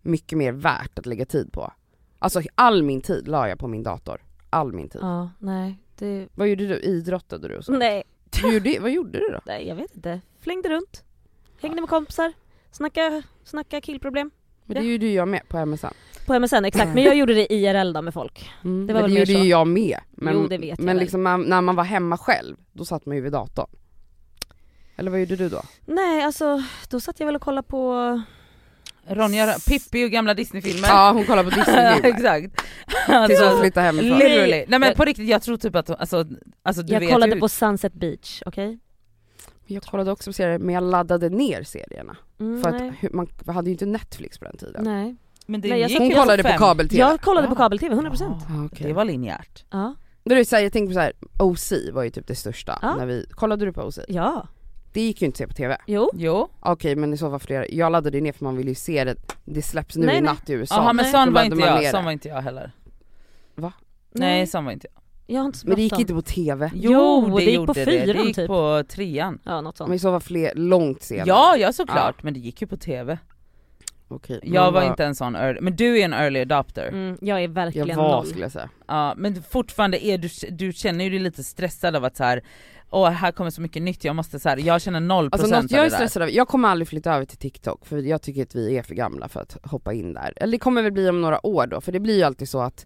mycket 0.01 0.37
mer 0.37 0.51
värt 0.51 0.99
att 0.99 1.05
lägga 1.05 1.25
tid 1.25 1.51
på. 1.53 1.73
Alltså 2.19 2.41
all 2.55 2.83
min 2.83 3.01
tid 3.01 3.27
la 3.27 3.49
jag 3.49 3.59
på 3.59 3.67
min 3.67 3.83
dator. 3.83 4.21
All 4.49 4.73
min 4.73 4.89
tid. 4.89 5.01
Ja, 5.01 5.29
nej. 5.39 5.75
Det... 5.97 6.27
Vad 6.35 6.47
gjorde 6.47 6.67
du? 6.67 6.79
Idrottade 6.79 7.47
du 7.47 7.57
och 7.57 7.65
så? 7.65 7.71
Nej, 7.71 8.03
Du 8.41 8.53
gjorde, 8.53 8.77
vad 8.81 8.91
gjorde 8.91 9.19
du 9.19 9.29
då? 9.33 9.39
nej, 9.45 9.67
jag 9.67 9.75
vet 9.75 9.95
inte. 9.95 10.21
Flängde 10.39 10.69
runt. 10.69 11.03
Hängde 11.61 11.81
med 11.81 11.89
kompisar. 11.89 12.33
Snacka, 12.71 13.23
snacka 13.43 13.81
killproblem. 13.81 14.31
Men 14.75 14.83
det 14.83 14.91
gjorde 14.91 15.05
ju 15.05 15.13
jag 15.13 15.27
med 15.27 15.41
på 15.49 15.65
MSN. 15.65 15.87
På 16.25 16.39
MSN, 16.39 16.65
exakt. 16.65 16.93
Men 16.93 17.03
jag 17.03 17.15
gjorde 17.15 17.33
det 17.33 17.53
IRL 17.53 17.93
då 17.93 18.01
med 18.01 18.13
folk. 18.13 18.49
Mm. 18.63 18.87
Det 18.87 18.93
var 18.93 19.01
men 19.01 19.11
väl 19.11 19.25
det 19.25 19.31
gjorde 19.33 19.43
ju 19.43 19.49
jag 19.49 19.67
med. 19.67 19.99
Men, 20.11 20.33
Jo, 20.33 20.47
det 20.47 20.57
vet 20.57 20.69
jag 20.69 20.79
men 20.79 20.95
väl. 20.95 20.97
liksom 21.03 21.23
man, 21.23 21.41
när 21.41 21.61
man 21.61 21.75
var 21.75 21.83
hemma 21.83 22.17
själv, 22.17 22.55
då 22.73 22.85
satt 22.85 23.05
man 23.05 23.15
ju 23.15 23.21
vid 23.21 23.31
datorn. 23.31 23.69
Eller 24.95 25.11
vad 25.11 25.19
gjorde 25.19 25.35
du 25.35 25.49
då? 25.49 25.61
Nej, 25.85 26.23
alltså 26.23 26.63
då 26.89 26.99
satt 26.99 27.19
jag 27.19 27.25
väl 27.27 27.35
och 27.35 27.41
kollade 27.41 27.67
på... 27.67 28.21
Ronja, 29.11 29.55
Pippi 29.67 30.05
och 30.05 30.11
gamla 30.11 30.33
Disneyfilmer. 30.33 30.87
Ja 30.87 31.11
hon 31.11 31.25
kollar 31.25 31.43
på 31.43 31.49
Disney 31.55 32.11
Exakt. 32.11 32.57
tills 32.57 33.09
Alltså, 33.09 33.45
hon 33.49 33.59
flyttade 33.61 33.85
hemifrån. 33.85 34.17
literally. 34.19 34.51
Nej 34.51 34.65
men 34.79 34.81
Jag- 34.83 34.95
på 34.95 35.05
riktigt, 35.05 35.27
jag 35.27 35.41
tror 35.41 35.57
typ 35.57 35.75
att, 35.75 35.89
alltså, 35.89 36.25
alltså 36.63 36.81
du 36.83 36.93
jag 36.93 36.99
vet 36.99 37.09
kollade 37.09 37.33
ju, 37.33 37.39
på 37.39 37.49
Sunset 37.49 37.93
Beach, 37.93 38.41
okej? 38.45 38.79
Jag 39.71 39.83
kollade 39.83 40.11
också 40.11 40.29
på 40.29 40.33
serier 40.33 40.59
men 40.59 40.75
jag 40.75 40.83
laddade 40.83 41.29
ner 41.29 41.63
serierna. 41.63 42.17
Mm, 42.39 42.61
För 42.61 42.71
nej. 42.71 42.89
att 42.89 42.95
hur- 42.99 43.09
man 43.09 43.27
hade 43.47 43.69
ju 43.69 43.71
inte 43.71 43.85
Netflix 43.85 44.37
på 44.39 44.45
den 44.45 44.57
tiden. 44.57 44.83
nej. 44.83 45.15
men 45.45 45.61
det 45.61 45.69
Nej, 45.69 45.81
gick 45.91 45.99
Hon 45.99 46.11
kollade 46.11 46.43
på 46.43 46.49
fem. 46.49 46.57
kabel-tv. 46.57 46.99
Jag 46.99 47.21
kollade 47.21 47.47
på 47.47 47.53
Ja. 47.53 47.57
kabel-tv, 47.57 47.95
100%. 47.95 48.33
Ah, 48.49 48.65
okej. 48.65 48.87
Det 48.87 48.93
var 48.93 49.05
linjärt. 49.05 49.65
Ja. 49.69 49.95
Då 50.23 50.35
är 50.35 50.39
det 50.39 50.45
så 50.45 50.55
här, 50.55 50.63
jag 50.63 50.73
tänker 50.73 50.87
på 50.89 50.93
så 50.93 50.99
här, 50.99 51.13
OC 51.39 51.73
var 51.93 52.03
ju 52.03 52.09
typ 52.09 52.27
det 52.27 52.35
största. 52.35 52.79
Ja. 52.81 52.95
När 52.95 53.05
vi, 53.05 53.25
kollade 53.31 53.65
du 53.65 53.73
på 53.73 53.81
OC? 53.81 53.99
Ja. 54.07 54.47
Det 54.93 55.01
gick 55.01 55.21
ju 55.21 55.25
inte 55.25 55.35
att 55.35 55.37
se 55.37 55.47
på 55.47 55.53
TV. 55.53 55.77
Jo. 55.87 56.09
Jo. 56.13 56.47
Okej 56.59 56.95
men 56.95 57.13
i 57.13 57.17
så 57.17 57.29
fall 57.29 57.39
flera, 57.39 57.67
jag 57.67 57.91
laddade 57.91 58.17
ju 58.17 58.21
ner 58.23 58.31
för 58.33 58.43
man 58.43 58.57
vill 58.57 58.67
ju 58.67 58.75
se 58.75 59.03
det, 59.03 59.15
det 59.45 59.61
släpps 59.61 59.95
nu 59.95 60.05
Nej, 60.05 60.17
i 60.17 60.21
nej. 60.21 60.33
natt 60.33 60.49
i 60.49 60.53
USA. 60.53 60.75
Jaha 60.75 60.93
men 60.93 61.03
Nej. 61.03 61.11
sån 61.11 61.33
var 61.33 61.43
inte 61.43 61.57
jag, 61.57 61.83
sån 61.91 61.99
det. 61.99 62.05
var 62.05 62.11
inte 62.11 62.27
jag 62.27 62.41
heller. 62.41 62.71
Va? 63.55 63.73
Nej 64.11 64.47
sån 64.47 64.65
var 64.65 64.71
inte 64.71 64.87
jag. 64.93 65.01
Jag 65.31 65.39
har 65.41 65.45
inte 65.45 65.57
så 65.57 65.67
Men 65.67 65.75
det 65.75 65.81
gick 65.81 65.99
inte 65.99 66.13
på 66.13 66.21
TV. 66.21 66.71
Jo, 66.73 67.37
det 67.37 67.43
gick 67.43 67.55
på 67.57 67.61
gjorde 67.61 67.73
det. 67.73 67.85
fyran, 67.85 68.17
Det 68.17 68.23
gick 68.23 68.35
typ. 68.35 68.47
på 68.47 68.83
trean. 68.89 69.39
Ja, 69.43 69.61
något 69.61 69.79
Men 69.79 69.87
sånt. 69.87 69.95
i 69.95 69.99
så 69.99 70.11
fall 70.11 70.21
fler, 70.21 70.51
långt 70.55 71.01
senare. 71.03 71.27
Ja, 71.27 71.57
ja 71.57 71.73
såklart, 71.73 72.23
men 72.23 72.33
det 72.33 72.39
gick 72.39 72.61
ju 72.61 72.67
på 72.67 72.77
TV. 72.77 73.17
Okej, 74.07 74.39
Jag 74.43 74.63
man 74.63 74.73
var 74.73 74.83
inte 74.89 75.05
en 75.05 75.15
sån 75.15 75.35
early, 75.35 75.61
men 75.61 75.75
du 75.75 75.99
är 75.99 76.05
en 76.05 76.13
early 76.13 76.39
adopter. 76.41 76.87
Mm, 76.87 77.17
jag 77.21 77.43
är 77.43 77.47
verkligen 77.47 77.87
Jag 77.87 77.95
var 77.95 78.07
noll. 78.11 78.25
skulle 78.25 78.41
jag 78.45 78.51
säga. 78.51 78.69
Ja, 78.87 79.13
men 79.17 79.43
fortfarande 79.43 80.05
är 80.05 80.17
du, 80.17 80.29
du 80.49 80.73
känner 80.73 81.03
ju 81.05 81.09
dig 81.09 81.19
lite 81.19 81.43
stressad 81.43 81.95
av 81.95 82.05
att 82.05 82.17
så 82.17 82.23
här. 82.23 82.41
åh 82.89 83.09
här 83.09 83.31
kommer 83.31 83.49
så 83.51 83.61
mycket 83.61 83.81
nytt, 83.81 84.03
jag 84.03 84.15
måste 84.15 84.39
så 84.39 84.49
här, 84.49 84.57
jag 84.57 84.81
känner 84.81 84.99
0% 84.99 85.29
Alltså 85.31 85.47
något 85.47 85.57
av 85.63 85.71
jag 85.71 85.79
är 85.79 85.83
det 85.89 85.95
stressad 85.95 86.21
över, 86.23 86.33
jag 86.33 86.47
kommer 86.47 86.69
aldrig 86.69 86.87
flytta 86.87 87.13
över 87.15 87.25
till 87.25 87.37
TikTok 87.37 87.85
för 87.85 87.97
jag 87.97 88.21
tycker 88.21 88.41
att 88.43 88.55
vi 88.55 88.77
är 88.77 88.83
för 88.83 88.95
gamla 88.95 89.27
för 89.27 89.39
att 89.41 89.57
hoppa 89.63 89.93
in 89.93 90.13
där. 90.13 90.33
Eller 90.35 90.51
det 90.51 90.57
kommer 90.59 90.81
väl 90.81 90.91
bli 90.91 91.09
om 91.09 91.21
några 91.21 91.45
år 91.45 91.67
då, 91.67 91.81
för 91.81 91.91
det 91.91 91.99
blir 91.99 92.17
ju 92.17 92.23
alltid 92.23 92.49
så 92.49 92.61
att 92.61 92.85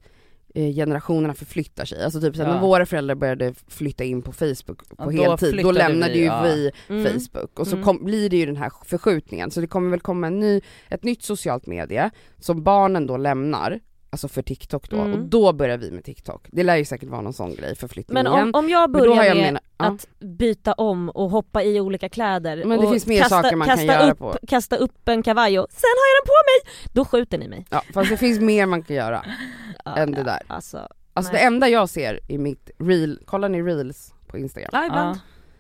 generationerna 0.54 1.34
förflyttar 1.34 1.86
sig. 1.86 2.04
Alltså 2.04 2.22
typ 2.22 2.36
så 2.36 2.41
här, 2.41 2.49
Ja. 2.49 2.56
när 2.56 2.62
våra 2.62 2.86
föräldrar 2.86 3.16
började 3.16 3.54
flytta 3.68 4.04
in 4.04 4.22
på 4.22 4.32
Facebook 4.32 4.88
på 4.89 4.95
Ja, 4.97 5.06
då 5.06 5.12
heltid, 5.12 5.49
då 5.49 5.51
flyttade 5.54 5.74
lämnade 5.78 6.14
vi, 6.14 6.20
ju 6.20 6.26
ja. 6.26 6.41
vi 6.43 6.72
Mm. 6.89 7.04
Facebook 7.14 7.60
och 7.60 7.68
så 7.68 7.74
Mm. 7.76 7.84
kom, 7.86 8.06
blir 8.06 8.30
det 8.30 8.38
ju 8.38 8.45
den 8.45 8.58
här 8.58 8.72
förskjutningen. 8.86 9.51
Så 9.51 9.62
det 9.62 9.68
kommer 9.68 9.89
väl 9.91 9.99
komma 9.99 10.28
en 10.28 10.39
ny, 10.39 10.62
ett 10.89 11.04
nytt 11.04 11.24
socialt 11.24 11.68
medie 11.68 12.10
som 12.39 12.64
barnen 12.64 13.08
då 13.08 13.18
lämnar, 13.18 13.80
alltså 14.10 14.28
för 14.28 14.41
TikTok 14.41 14.89
då, 14.89 14.97
Mm. 14.97 15.14
och 15.14 15.20
då 15.20 15.54
börjar 15.54 15.78
vi 15.78 15.91
med 15.91 16.04
TikTok. 16.04 16.47
Det 16.51 16.64
lär 16.64 16.76
ju 16.76 16.86
säkert 16.86 17.10
vara 17.10 17.22
någon 17.22 17.34
sån 17.34 17.56
grej, 17.56 17.76
förflyttningen. 17.76 18.24
Men 18.24 18.34
om, 18.43 18.51
om 18.54 18.70
jag 18.70 18.89
då 18.93 18.99
börjar 18.99 19.24
jag 19.24 19.38
med 19.38 19.54
menat- 19.54 19.64
ja. 19.78 19.86
att 19.86 20.08
byta 20.20 20.74
om 20.74 21.10
och 21.10 21.30
hoppa 21.30 21.64
i 21.64 21.80
olika 21.80 22.10
kläder 22.10 22.64
Men 22.66 22.82
det 22.82 22.88
finns 22.89 23.08
mer 23.08 23.20
kasta, 23.20 23.41
saker 23.41 23.56
man 23.56 23.68
kan 23.68 23.86
göra 23.86 24.12
upp, 24.12 24.18
på. 24.20 24.36
Kasta 24.47 24.76
upp 24.76 25.08
en 25.08 25.24
kavaj 25.24 25.60
och 25.60 25.68
sen 25.72 25.89
har 25.89 26.08
jag 26.16 26.22
den 26.24 26.28
på 26.28 26.34
mig! 26.34 26.89
Då 26.93 27.06
skjuter 27.06 27.38
ni 27.38 27.47
mig. 27.47 27.66
Ja, 27.70 27.84
fast 27.93 28.10
det 28.10 28.18
finns 28.18 28.39
mer 28.39 28.66
man 28.66 28.84
kan 28.84 28.95
göra 28.95 29.26
Ja, 29.84 29.95
än 29.95 30.11
det 30.11 30.23
där. 30.23 30.39
Alltså, 30.47 30.88
Alltså 31.13 31.31
det 31.31 31.39
enda 31.39 31.69
jag 31.69 31.89
ser 31.89 32.19
i 32.27 32.38
mitt 32.38 32.69
reel, 32.79 33.19
kollar 33.25 33.49
ni 33.49 33.61
reels 33.61 34.13
på 34.27 34.38
Instagram? 34.38 34.69
ja, 34.73 34.86
ibland. 34.86 35.19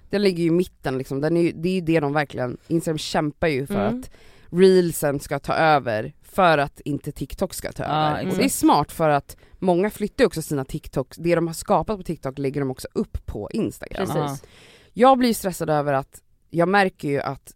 Den 0.09 0.21
ligger 0.23 0.43
ju 0.43 0.47
i 0.47 0.51
mitten 0.51 0.97
liksom, 0.97 1.21
Den 1.21 1.37
är 1.37 1.51
det 1.55 1.69
är 1.69 1.73
ju 1.73 1.81
det 1.81 1.99
de 1.99 2.13
verkligen, 2.13 2.57
Instagram 2.67 2.97
kämpar 2.97 3.47
ju 3.47 3.67
för 3.67 3.87
Mm. 3.87 3.99
att 3.99 4.09
reelsen 4.51 5.19
ska 5.19 5.39
ta 5.39 5.53
över 5.53 6.13
för 6.21 6.57
att 6.57 6.79
inte 6.79 7.11
TikTok 7.11 7.53
ska 7.53 7.71
ta 7.71 7.83
över. 7.83 8.11
Och 8.13 8.19
exakt. 8.19 8.37
det 8.37 8.45
är 8.45 8.49
smart 8.49 8.91
för 8.91 9.09
att 9.09 9.37
många 9.59 9.89
flyttar 9.89 10.25
också 10.25 10.41
sina 10.41 10.65
TikToks, 10.65 11.17
det 11.17 11.35
de 11.35 11.47
har 11.47 11.53
skapat 11.53 11.97
på 11.97 12.03
TikTok 12.03 12.37
lägger 12.37 12.61
de 12.61 12.71
också 12.71 12.87
upp 12.93 13.25
på 13.25 13.49
Instagram. 13.53 13.97
Precis. 14.07 14.15
Ja. 14.43 14.49
Jag 14.93 15.17
blir 15.17 15.33
stressad 15.33 15.69
över 15.69 15.93
att, 15.93 16.21
jag 16.49 16.67
märker 16.69 17.07
ju 17.07 17.19
att 17.21 17.53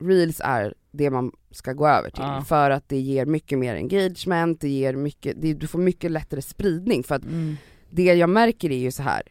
reels 0.00 0.40
är 0.44 0.74
det 0.92 1.10
man 1.10 1.32
ska 1.50 1.72
gå 1.72 1.88
över 1.88 2.10
till 2.10 2.22
Ja. 2.24 2.44
för 2.48 2.70
att 2.70 2.88
det 2.88 2.98
ger 3.00 3.26
mycket 3.26 3.58
mer 3.58 3.74
engagement, 3.74 4.60
det 4.60 4.68
ger 4.68 4.94
mycket, 4.94 5.36
det, 5.42 5.54
du 5.54 5.66
får 5.66 5.78
mycket 5.78 6.10
lättare 6.10 6.42
spridning 6.42 7.02
för 7.02 7.14
att 7.14 7.24
Mm. 7.24 7.56
det 7.90 8.02
jag 8.04 8.30
märker 8.30 8.70
är 8.70 8.78
ju 8.78 8.90
så 8.90 9.02
här. 9.02 9.22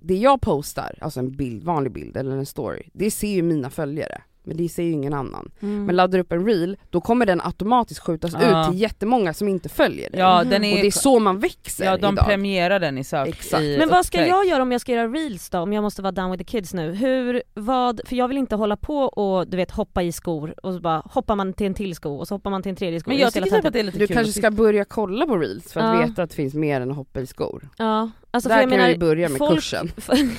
Det 0.00 0.16
jag 0.16 0.40
postar, 0.40 0.98
alltså 1.00 1.20
en 1.20 1.36
bild, 1.36 1.64
vanlig 1.64 1.92
bild 1.92 2.16
eller 2.16 2.36
en 2.36 2.46
story, 2.46 2.88
det 2.92 3.10
ser 3.10 3.28
ju 3.34 3.42
mina 3.42 3.70
följare. 3.70 4.22
Men 4.44 4.56
det 4.56 4.68
ser 4.68 4.82
ju 4.82 4.90
ingen 4.90 5.14
annan. 5.14 5.50
Mm. 5.60 5.84
Men 5.84 5.96
laddar 5.96 6.18
du 6.18 6.22
upp 6.22 6.32
en 6.32 6.46
reel, 6.46 6.76
då 6.90 7.00
kommer 7.00 7.26
den 7.26 7.40
automatiskt 7.40 8.00
skjutas 8.00 8.32
Ja. 8.40 8.64
ut 8.66 8.70
till 8.70 8.80
jättemånga 8.80 9.34
som 9.34 9.48
inte 9.48 9.68
följer 9.68 10.10
dig. 10.10 10.20
Ja 10.20 10.44
den 10.44 10.64
är, 10.64 10.72
Och 10.74 10.80
det 10.80 10.86
är 10.86 10.90
så 10.90 11.18
man 11.18 11.38
växer 11.38 11.84
ja 11.84 11.96
de 11.96 12.14
idag. 12.14 12.26
premierar 12.26 12.80
den 12.80 12.98
i 12.98 13.04
sök. 13.04 13.28
Exakt. 13.28 13.62
I 13.62 13.78
Men 13.78 13.88
vad 13.88 14.06
ska 14.06 14.26
jag 14.26 14.46
göra 14.46 14.62
om 14.62 14.72
jag 14.72 14.80
ska 14.80 14.92
göra 14.92 15.08
reels 15.08 15.50
då? 15.50 15.58
Om 15.58 15.72
jag 15.72 15.82
måste 15.82 16.02
vara 16.02 16.12
down 16.12 16.30
with 16.30 16.44
the 16.44 16.50
kids 16.50 16.74
nu. 16.74 16.92
Hur, 16.92 17.42
vad, 17.54 18.00
för 18.06 18.16
jag 18.16 18.28
vill 18.28 18.38
inte 18.38 18.56
hålla 18.56 18.76
på 18.76 18.98
och 18.98 19.48
du 19.48 19.56
vet 19.56 19.70
hoppa 19.70 20.02
i 20.02 20.12
skor 20.12 20.54
och 20.62 20.74
så 20.74 20.80
bara 20.80 21.02
hoppar 21.04 21.36
man 21.36 21.52
till 21.52 21.66
en 21.66 21.74
till 21.74 21.94
sko 21.94 22.14
och 22.16 22.28
så 22.28 22.34
hoppar 22.34 22.50
man 22.50 22.62
till 22.62 22.70
en 22.70 22.76
tredje 22.76 23.00
sko. 23.00 23.10
Men 23.10 23.18
jag 23.18 23.24
jävla 23.34 23.44
tycker 23.44 23.56
typ 23.56 23.66
att 23.66 23.72
det 23.72 23.78
är 23.78 23.84
lite 23.84 23.98
Du 23.98 24.06
kul. 24.06 24.16
kanske 24.16 24.32
ska 24.32 24.50
börja 24.50 24.84
kolla 24.84 25.26
på 25.26 25.36
reels 25.36 25.72
för 25.72 25.80
att 25.80 26.00
Ja. 26.00 26.06
veta 26.06 26.22
att 26.22 26.30
det 26.30 26.36
finns 26.36 26.54
mer 26.54 26.80
än 26.80 26.90
att 26.90 26.96
hoppa 26.96 27.20
i 27.20 27.26
skor. 27.26 27.68
Ja, 27.78 28.10
alltså 28.30 28.48
för 28.48 28.54
Där 28.56 28.62
jag 28.62 28.70
kan 28.70 28.78
menar, 28.78 28.92
vi 28.92 28.98
börja 28.98 29.28
med 29.28 29.38
folk- 29.38 29.54
kursen. 29.54 29.90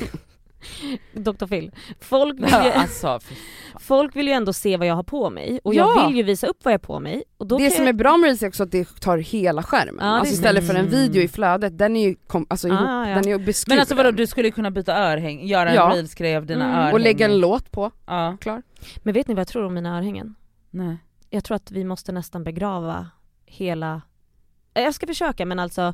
Dr 1.13 1.45
Phil. 1.47 1.72
Folk 1.99 2.36
vill, 2.39 2.49
ju, 2.49 2.72
alltså, 2.72 3.20
folk 3.80 4.16
vill 4.16 4.28
ju 4.28 4.34
ändå 4.34 4.53
se 4.53 4.78
vad 4.78 4.88
jag 4.88 4.95
har 4.95 5.03
på 5.03 5.30
mig 5.30 5.59
och 5.63 5.76
Ja. 5.76 5.93
jag 5.97 6.07
vill 6.07 6.18
ju 6.18 6.24
visa 6.24 6.47
upp 6.47 6.57
vad 6.66 6.74
jag 6.74 6.80
har 6.80 6.84
på 6.86 6.99
mig. 6.99 7.24
Och 7.38 7.47
då 7.47 7.57
Det 7.57 7.70
som 7.72 7.84
jag... 7.86 7.89
är 7.89 7.93
bra 7.93 8.18
med 8.18 8.26
reels 8.28 8.43
är 8.43 8.47
också 8.47 8.63
att 8.63 8.72
det 8.72 8.99
tar 8.99 9.18
hela 9.18 9.63
skärmen. 9.63 10.05
Ja, 10.05 10.05
alltså 10.11 10.34
istället 10.34 10.68
för 10.68 10.76
en 10.76 10.89
video 10.89 11.22
i 11.22 11.28
flödet, 11.28 11.78
den 11.78 11.95
är 11.95 12.07
ju, 12.09 12.16
kom, 12.28 12.45
alltså, 12.49 12.68
ihop, 12.68 12.80
Ah, 12.82 13.07
ja. 13.09 13.16
den 13.16 13.26
är 13.28 13.30
ju 13.30 13.45
beskuren. 13.45 13.76
Men 13.76 13.80
alltså 13.80 13.95
vadå 13.95 14.11
du 14.11 14.28
skulle 14.28 14.51
kunna 14.51 14.72
byta 14.72 14.97
örhäng, 14.97 15.47
göra 15.47 15.70
en 15.70 15.76
Ja. 15.76 15.91
reelsgrej 15.93 16.36
av 16.38 16.45
dina 16.45 16.63
Mm. 16.66 16.76
örhängen. 16.76 16.93
Och 16.93 16.99
lägga 16.99 17.26
en 17.26 17.39
låt 17.39 17.72
på, 17.72 17.91
Ja, 18.05 18.38
klar. 18.41 18.61
Men 19.03 19.13
vet 19.13 19.28
ni 19.28 19.34
vad 19.34 19.39
jag 19.41 19.47
tror 19.47 19.66
om 19.66 19.74
mina 19.74 19.97
örhängen? 19.97 20.36
nej. 20.72 20.97
Jag 21.30 21.43
tror 21.43 21.55
att 21.55 21.72
vi 21.72 21.84
måste 21.84 22.11
nästan 22.11 22.43
begrava 22.43 23.07
hela 23.45 24.01
jag 24.84 24.93
ska 24.93 25.07
försöka 25.07 25.45
men 25.45 25.59
alltså 25.59 25.93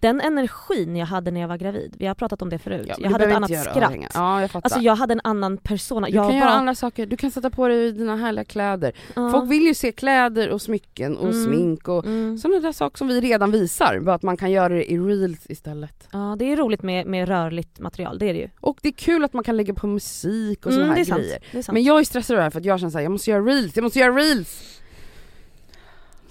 den 0.00 0.20
energin 0.20 0.96
jag 0.96 1.06
hade 1.06 1.30
när 1.30 1.40
jag 1.40 1.48
var 1.48 1.56
gravid, 1.56 1.94
vi 1.98 2.06
har 2.06 2.14
pratat 2.14 2.42
om 2.42 2.48
det 2.50 2.58
förut. 2.58 2.86
Ja, 2.88 2.94
jag 2.98 3.08
du 3.08 3.12
hade 3.12 3.24
ett 3.24 3.36
annat 3.36 3.50
göra 3.50 3.70
skratt. 3.70 3.92
Ja 4.14 4.40
jag 4.40 4.50
fattar. 4.50 4.66
Alltså 4.66 4.80
jag 4.80 4.96
hade 4.96 5.12
en 5.12 5.20
annan 5.24 5.56
persona. 5.56 6.06
du 6.06 6.12
jag 6.12 6.28
kan 6.28 6.36
göra 6.36 6.48
var, 6.50 6.56
andra 6.56 6.74
saker, 6.74 7.06
du 7.06 7.16
kan 7.16 7.30
sätta 7.30 7.50
på 7.50 7.68
dig 7.68 7.92
dina 7.92 8.16
härliga 8.16 8.44
kläder. 8.44 8.92
ja. 9.16 9.30
Folk 9.30 9.50
vill 9.50 9.62
ju 9.62 9.74
se 9.74 9.92
kläder 9.92 10.48
och 10.50 10.62
smycken 10.62 11.16
och 11.16 11.28
Mm. 11.28 11.44
smink 11.44 11.88
och 11.88 12.04
Mm. 12.06 12.38
sådana 12.38 12.60
där 12.60 12.72
saker 12.72 12.98
som 12.98 13.08
vi 13.08 13.20
redan 13.20 13.50
visar, 13.50 14.00
bara 14.00 14.14
att 14.14 14.22
man 14.22 14.36
kan 14.36 14.50
göra 14.50 14.68
det 14.68 14.92
i 14.92 14.98
reels 14.98 15.46
istället. 15.50 16.08
Ja 16.12 16.36
det 16.38 16.52
är 16.52 16.56
roligt 16.56 16.82
med, 16.82 17.06
med 17.06 17.28
rörligt 17.28 17.78
material, 17.80 18.18
det 18.18 18.26
är 18.28 18.32
det 18.34 18.40
ju. 18.40 18.48
Och 18.60 18.78
det 18.82 18.88
är 18.88 18.92
kul 18.92 19.24
att 19.24 19.32
man 19.32 19.44
kan 19.44 19.56
lägga 19.56 19.74
på 19.74 19.86
musik 19.86 20.66
och 20.66 20.72
såna 20.72 20.84
Mm, 20.84 20.88
här 20.88 20.96
det 20.96 21.02
är 21.02 21.04
sant. 21.04 21.20
grejer. 21.52 21.72
Men 21.72 21.82
jag 21.82 22.00
är 22.00 22.04
stressad 22.04 22.34
över 22.34 22.40
det 22.40 22.44
här 22.44 22.50
för 22.50 22.58
att 22.60 22.64
jag 22.64 22.80
känner 22.80 22.90
såhär, 22.90 23.02
jag 23.02 23.12
måste 23.12 23.30
göra 23.30 23.42
reels, 23.44 23.76
jag 23.76 23.82
måste 23.82 23.98
göra 23.98 24.12
reels! 24.16 24.80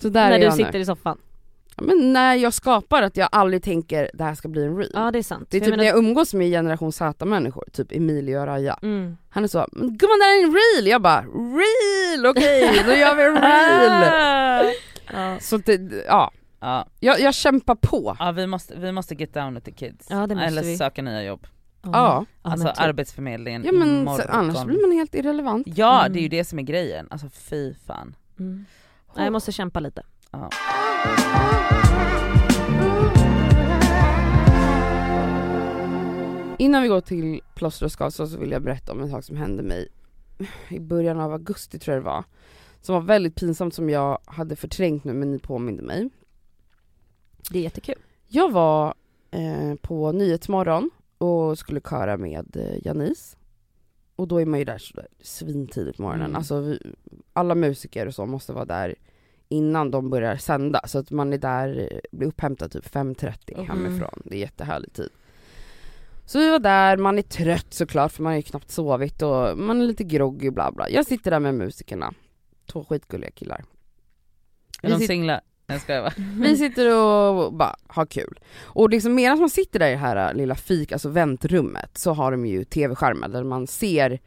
Så 0.02 0.10
där 0.10 0.26
när 0.30 0.32
är 0.36 0.40
du 0.40 0.46
jag 0.46 0.54
sitter 0.54 0.74
nu. 0.74 0.80
i 0.80 0.86
soffan. 0.86 1.18
Ja, 1.78 1.84
Men 1.84 2.14
när 2.14 2.36
jag 2.36 2.54
skapar 2.54 3.02
att 3.02 3.18
jag 3.18 3.30
aldrig 3.32 3.64
tänker 3.64 4.10
det 4.14 4.24
här 4.24 4.36
ska 4.36 4.48
bli 4.48 4.64
en 4.64 4.78
reel. 4.78 4.92
Ja 4.94 5.12
det 5.12 5.20
är 5.20 5.24
sant. 5.24 5.48
Det 5.52 5.58
är 5.58 5.62
typ 5.62 5.68
jag 5.70 5.78
när 5.78 5.84
menar- 5.84 5.98
jag 5.98 5.98
umgås 5.98 6.34
med 6.34 6.48
generation 6.52 6.92
Z-människor, 6.92 7.64
typ 7.74 7.92
Emilio 7.92 8.38
och 8.40 8.46
Raja. 8.48 8.80
mm. 8.82 9.18
Han 9.30 9.44
är 9.44 9.48
så, 9.48 9.68
"Men 9.72 9.98
gumman 9.98 10.20
det 10.20 10.26
här 10.26 10.40
är 10.40 10.44
en 10.44 10.54
reel! 10.54 10.88
Jag 10.88 11.02
bara, 11.02 11.22
reel! 11.22 12.26
Okej, 12.26 12.82
då 12.86 12.92
gör 12.94 13.16
vi 13.16 13.24
en 13.24 13.38
reel! 13.42 14.74
ja. 15.14 15.40
Så 15.40 15.58
det, 15.58 16.04
ja, 16.08 16.32
Ja, 16.60 16.88
jag, 17.00 17.20
jag 17.20 17.34
kämpar 17.34 17.76
på. 17.76 18.16
ja 18.20 18.32
vi, 18.32 18.48
måste, 18.48 18.76
vi 18.80 18.92
måste 18.92 19.16
get 19.16 19.34
down 19.34 19.54
with 19.54 19.66
the 19.66 19.72
kids. 19.72 20.08
Ja, 20.10 20.28
det 20.28 20.36
måste 20.36 20.48
Eller 20.48 20.64
vi. 20.64 20.78
söka 20.78 21.02
nya 21.02 21.24
jobb. 21.24 21.48
Ja. 21.84 22.26
alltså 22.42 22.66
men 22.66 22.74
typ. 22.76 22.84
arbetsförmedlingen 22.84 23.64
Ja 23.66 23.72
men 23.72 23.88
imorgon. 24.02 24.18
så, 24.18 24.24
annars 24.30 24.64
blir 24.66 24.82
man 24.88 24.92
helt 24.98 25.16
irrelevant. 25.16 25.68
Ja 25.76 26.00
Mm. 26.02 26.14
det 26.14 26.20
är 26.20 26.22
ju 26.22 26.30
det 26.30 26.44
som 26.46 26.60
är 26.60 26.64
grejen, 26.64 27.08
alltså 27.12 27.28
fy 27.30 27.74
fan. 27.88 28.16
Mm. 28.40 28.66
Nej, 29.16 29.26
jag 29.26 29.34
måste 29.34 29.52
kämpa 29.52 29.80
lite. 29.80 30.04
Ja. 30.32 30.50
Innan 36.60 36.82
vi 36.82 36.88
går 36.88 37.02
till 37.02 37.42
plåster 37.56 37.86
och 37.86 37.92
skavsår 37.92 38.26
så 38.26 38.38
vill 38.38 38.52
jag 38.52 38.62
berätta 38.62 38.92
om 38.92 39.02
en 39.02 39.10
sak 39.10 39.24
som 39.24 39.36
hände 39.36 39.64
mig 39.64 39.88
i 40.70 40.80
början 40.80 41.20
av 41.20 41.32
augusti 41.32 41.80
tror 41.80 41.96
jag 41.96 42.04
det 42.04 42.06
var. 42.06 42.24
Som 42.82 42.96
var 42.96 43.02
väldigt 43.02 43.36
pinsamt 43.36 43.74
som 43.74 43.90
jag 43.90 44.20
hade 44.26 44.56
förträngt 44.56 45.04
nu 45.04 45.14
men 45.14 45.32
ni 45.32 45.40
påminde 45.40 45.84
mig. 45.84 46.10
Det 47.52 47.60
är 47.60 47.64
jättekul. 47.64 47.96
Jag 48.28 48.52
var 48.52 48.94
eh, 49.32 49.76
på 49.82 50.12
Nyhetsmorgon 50.12 50.90
och 51.18 51.60
skulle 51.60 51.82
köra 51.82 52.18
med 52.18 52.58
eh, 52.58 52.86
Janice. 52.88 53.38
Och 54.16 54.28
då 54.28 54.42
är 54.42 54.46
man 54.46 54.60
ju 54.60 54.66
där 54.66 54.78
sådär 54.78 55.08
svintidigt 55.22 55.98
på 55.98 56.04
morgonen. 56.04 56.26
Mm. 56.26 56.36
Alltså 56.36 56.60
vi, 56.60 56.80
alla 57.34 57.56
musiker 57.56 58.06
och 58.06 58.16
så 58.16 58.26
måste 58.26 58.54
vara 58.54 58.66
där 58.66 58.96
innan 59.50 59.92
de 59.92 60.10
börjar 60.10 60.36
sända. 60.38 60.82
Så 60.86 61.00
att 61.00 61.12
man 61.12 61.34
är 61.34 61.38
där, 61.38 62.02
blir 62.12 62.28
upphämtad 62.28 62.72
typ 62.72 62.86
5.30 62.94 63.54
Mm. 63.54 63.66
hemifrån. 63.68 64.22
Det 64.26 64.36
är 64.36 64.40
jättehärlig 64.40 64.94
tid. 64.94 65.10
Så 66.26 66.40
vi 66.40 66.50
var 66.50 66.60
där, 66.60 66.98
man 66.98 67.18
är 67.18 67.22
trött 67.22 67.74
såklart 67.74 68.12
för 68.12 68.24
man 68.24 68.32
har 68.32 68.38
ju 68.38 68.42
knappt 68.44 68.72
sovit 68.72 69.22
och 69.22 69.58
man 69.58 69.82
är 69.82 69.86
lite 69.86 70.04
groggy 70.04 70.50
bla 70.50 70.72
bla. 70.72 70.90
Jag 70.90 71.06
sitter 71.06 71.32
där 71.32 71.40
med 71.40 71.56
musikerna. 71.56 72.14
Två 72.72 72.84
skitgulliga 72.90 73.32
killar. 73.32 73.64
Är 74.82 74.90
de 74.90 74.94
Vi 74.98 75.00
sit- 75.04 75.08
singlar? 75.08 75.42
Jag 75.68 75.82
skojar 75.82 76.02
bara. 76.02 76.14
vi 76.42 76.58
sitter 76.58 76.96
och 76.96 77.54
bara 77.54 77.76
har 77.88 78.06
kul. 78.06 78.40
Och 78.62 78.90
liksom 78.90 79.16
medan 79.16 79.40
man 79.40 79.50
sitter 79.50 79.80
där 79.80 79.88
i 79.88 79.92
det 79.92 79.98
här 79.98 80.34
lilla 80.34 80.56
fik, 80.56 80.92
alltså 80.92 81.10
väntrummet, 81.10 81.98
så 81.98 82.14
har 82.14 82.32
de 82.32 82.46
ju 82.46 82.64
tv-skärmar 82.64 83.28
där 83.28 83.44
man 83.44 83.68
ser 83.68 84.20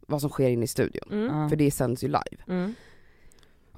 vad 0.00 0.20
som 0.20 0.30
sker 0.30 0.48
inne 0.48 0.64
i 0.64 0.66
studion. 0.66 1.08
Mm. 1.12 1.48
För 1.48 1.56
det 1.56 1.70
sänds 1.70 2.04
ju 2.04 2.08
live. 2.08 2.42
Mm. 2.48 2.74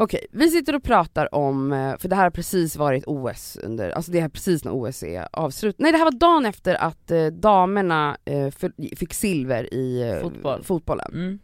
Okej, 0.02 0.26
vi 0.32 0.50
sitter 0.50 0.74
och 0.74 0.82
pratar 0.82 1.34
om, 1.34 1.72
eh, 1.72 1.96
för 1.98 2.08
det 2.08 2.16
här 2.16 2.22
har 2.22 2.30
precis 2.30 2.76
varit 2.76 3.04
OS 3.06 3.58
under, 3.62 3.90
alltså 3.90 4.12
det 4.12 4.20
här 4.20 4.28
precis 4.28 4.64
när 4.64 4.72
OS 4.72 5.02
är 5.02 5.28
avslutat. 5.32 5.78
Nej 5.78 5.92
det 5.92 5.98
här 5.98 6.04
var 6.04 6.12
dagen 6.12 6.46
efter 6.46 6.74
att 6.74 7.10
eh, 7.10 7.26
damerna 7.26 8.16
eh, 8.24 8.48
fick 8.96 9.14
silver 9.14 9.74
i 9.74 10.18
Fotboll. 10.22 10.62
fotbollen. 10.64 11.10
Mm. 11.12 11.38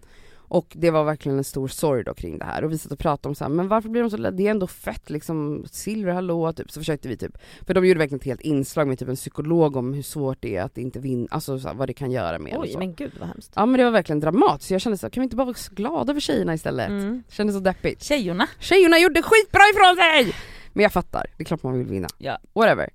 Och 0.49 0.73
det 0.77 0.91
var 0.91 1.05
verkligen 1.05 1.39
en 1.39 1.45
stor 1.45 1.69
sorg 1.69 2.05
då 2.05 2.15
kring 2.15 2.39
det 2.39 2.45
här 2.45 2.65
och 2.65 2.73
vi 2.73 2.79
satt 2.79 2.93
och 2.93 2.99
pratade 2.99 3.29
om 3.29 3.35
så 3.35 3.45
här, 3.45 3.49
men 3.49 3.69
varför 3.69 3.89
blir 3.89 4.03
de 4.03 4.11
så 4.11 4.17
ledsna? 4.17 4.37
Det 4.37 4.47
är 4.47 4.51
ändå 4.51 4.67
fett 4.67 5.11
liksom, 5.11 5.65
silver, 5.71 6.13
hallå, 6.13 6.53
typ. 6.53 6.71
Så 6.71 6.81
försökte 6.81 7.09
vi 7.09 7.17
typ, 7.17 7.39
för 7.67 7.75
de 7.75 7.87
gjorde 7.87 7.99
verkligen 7.99 8.21
ett 8.21 8.27
helt 8.27 8.41
inslag 8.41 8.89
med 8.89 8.99
typ 8.99 9.09
en 9.09 9.17
psykolog 9.17 9.77
om 9.77 9.95
hur 9.95 10.03
svårt 10.03 10.39
det 10.41 10.57
är 10.57 10.63
att 10.63 10.79
inte 10.79 10.99
vinna, 10.99 11.29
alltså 11.31 11.59
så 11.59 11.69
här, 11.69 11.75
vad 11.75 11.89
det 11.89 11.93
kan 11.93 12.11
göra 12.11 12.39
med 12.39 12.57
Oj 12.59 12.75
men 12.79 12.95
gud 12.95 13.13
vad 13.21 13.29
hemskt. 13.29 13.53
Ja 13.57 13.67
men 13.67 13.79
det 13.79 13.85
var 13.85 13.91
verkligen 13.91 14.21
dramatiskt, 14.21 14.71
jag 14.71 14.81
kände 14.81 14.99
så 14.99 15.07
här, 15.07 15.11
kan 15.11 15.21
vi 15.21 15.25
inte 15.25 15.37
bara 15.37 15.45
vara 15.45 15.57
glada 15.71 16.15
för 16.15 16.21
tjejerna 16.21 16.55
istället? 16.55 16.89
Mm. 16.89 17.23
Kändes 17.29 17.57
så 17.57 17.61
deppigt. 17.61 18.03
Tjejorna. 18.03 18.49
Tjejerna 18.61 18.99
gjorde 18.99 19.23
skitbra 19.23 19.63
ifrån 19.75 19.97
sig! 19.97 20.35
Men 20.73 20.83
jag 20.83 20.93
fattar, 20.93 21.27
det 21.37 21.43
är 21.43 21.45
klart 21.45 21.63
man 21.63 21.79
vill 21.79 21.87
vinna. 21.87 22.09
Ja. 22.19 22.39
Whatever. 22.55 22.91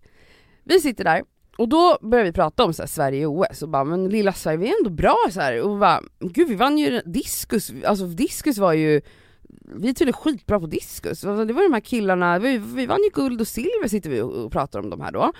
Vi 0.64 0.80
sitter 0.80 1.04
där, 1.04 1.24
och 1.58 1.70
då 1.70 1.98
började 2.02 2.30
vi 2.30 2.34
prata 2.34 2.64
om 2.64 2.74
så 2.74 2.82
här, 2.82 2.88
Sverige 2.88 3.22
i 3.22 3.26
OS 3.26 3.62
och 3.62 3.70
bara 3.70 3.84
men 3.84 4.10
lilla 4.10 4.34
Sverige 4.34 4.58
vi 4.58 4.70
är 4.70 4.78
ändå 4.78 4.90
bra 4.90 5.18
så 5.32 5.42
här. 5.42 5.62
och 5.62 5.80
bara 5.80 6.02
gud 6.20 6.48
vi 6.48 6.56
vann 6.56 6.78
ju 6.78 7.02
diskus, 7.06 7.72
alltså 7.86 8.06
diskus 8.06 8.58
var 8.58 8.74
ju 8.74 9.02
vi 9.76 9.90
är 9.90 9.94
tydligen 9.94 10.14
skitbra 10.14 10.60
på 10.60 10.68
diskus, 10.68 11.26
alltså, 11.26 11.46
det 11.46 11.54
var 11.54 11.64
de 11.64 11.74
här 11.74 11.80
killarna, 11.80 12.40
vi, 12.40 12.58
vi 12.58 12.86
vann 12.86 13.04
ju 13.04 13.10
guld 13.10 13.42
och 13.42 13.48
silver 13.48 13.88
sitter 13.88 14.10
vi 14.10 14.22
och, 14.22 14.32
och 14.32 14.52
pratar 14.52 14.80
om 14.80 14.90
de 14.90 15.02
här 15.02 15.12
då. 15.12 15.32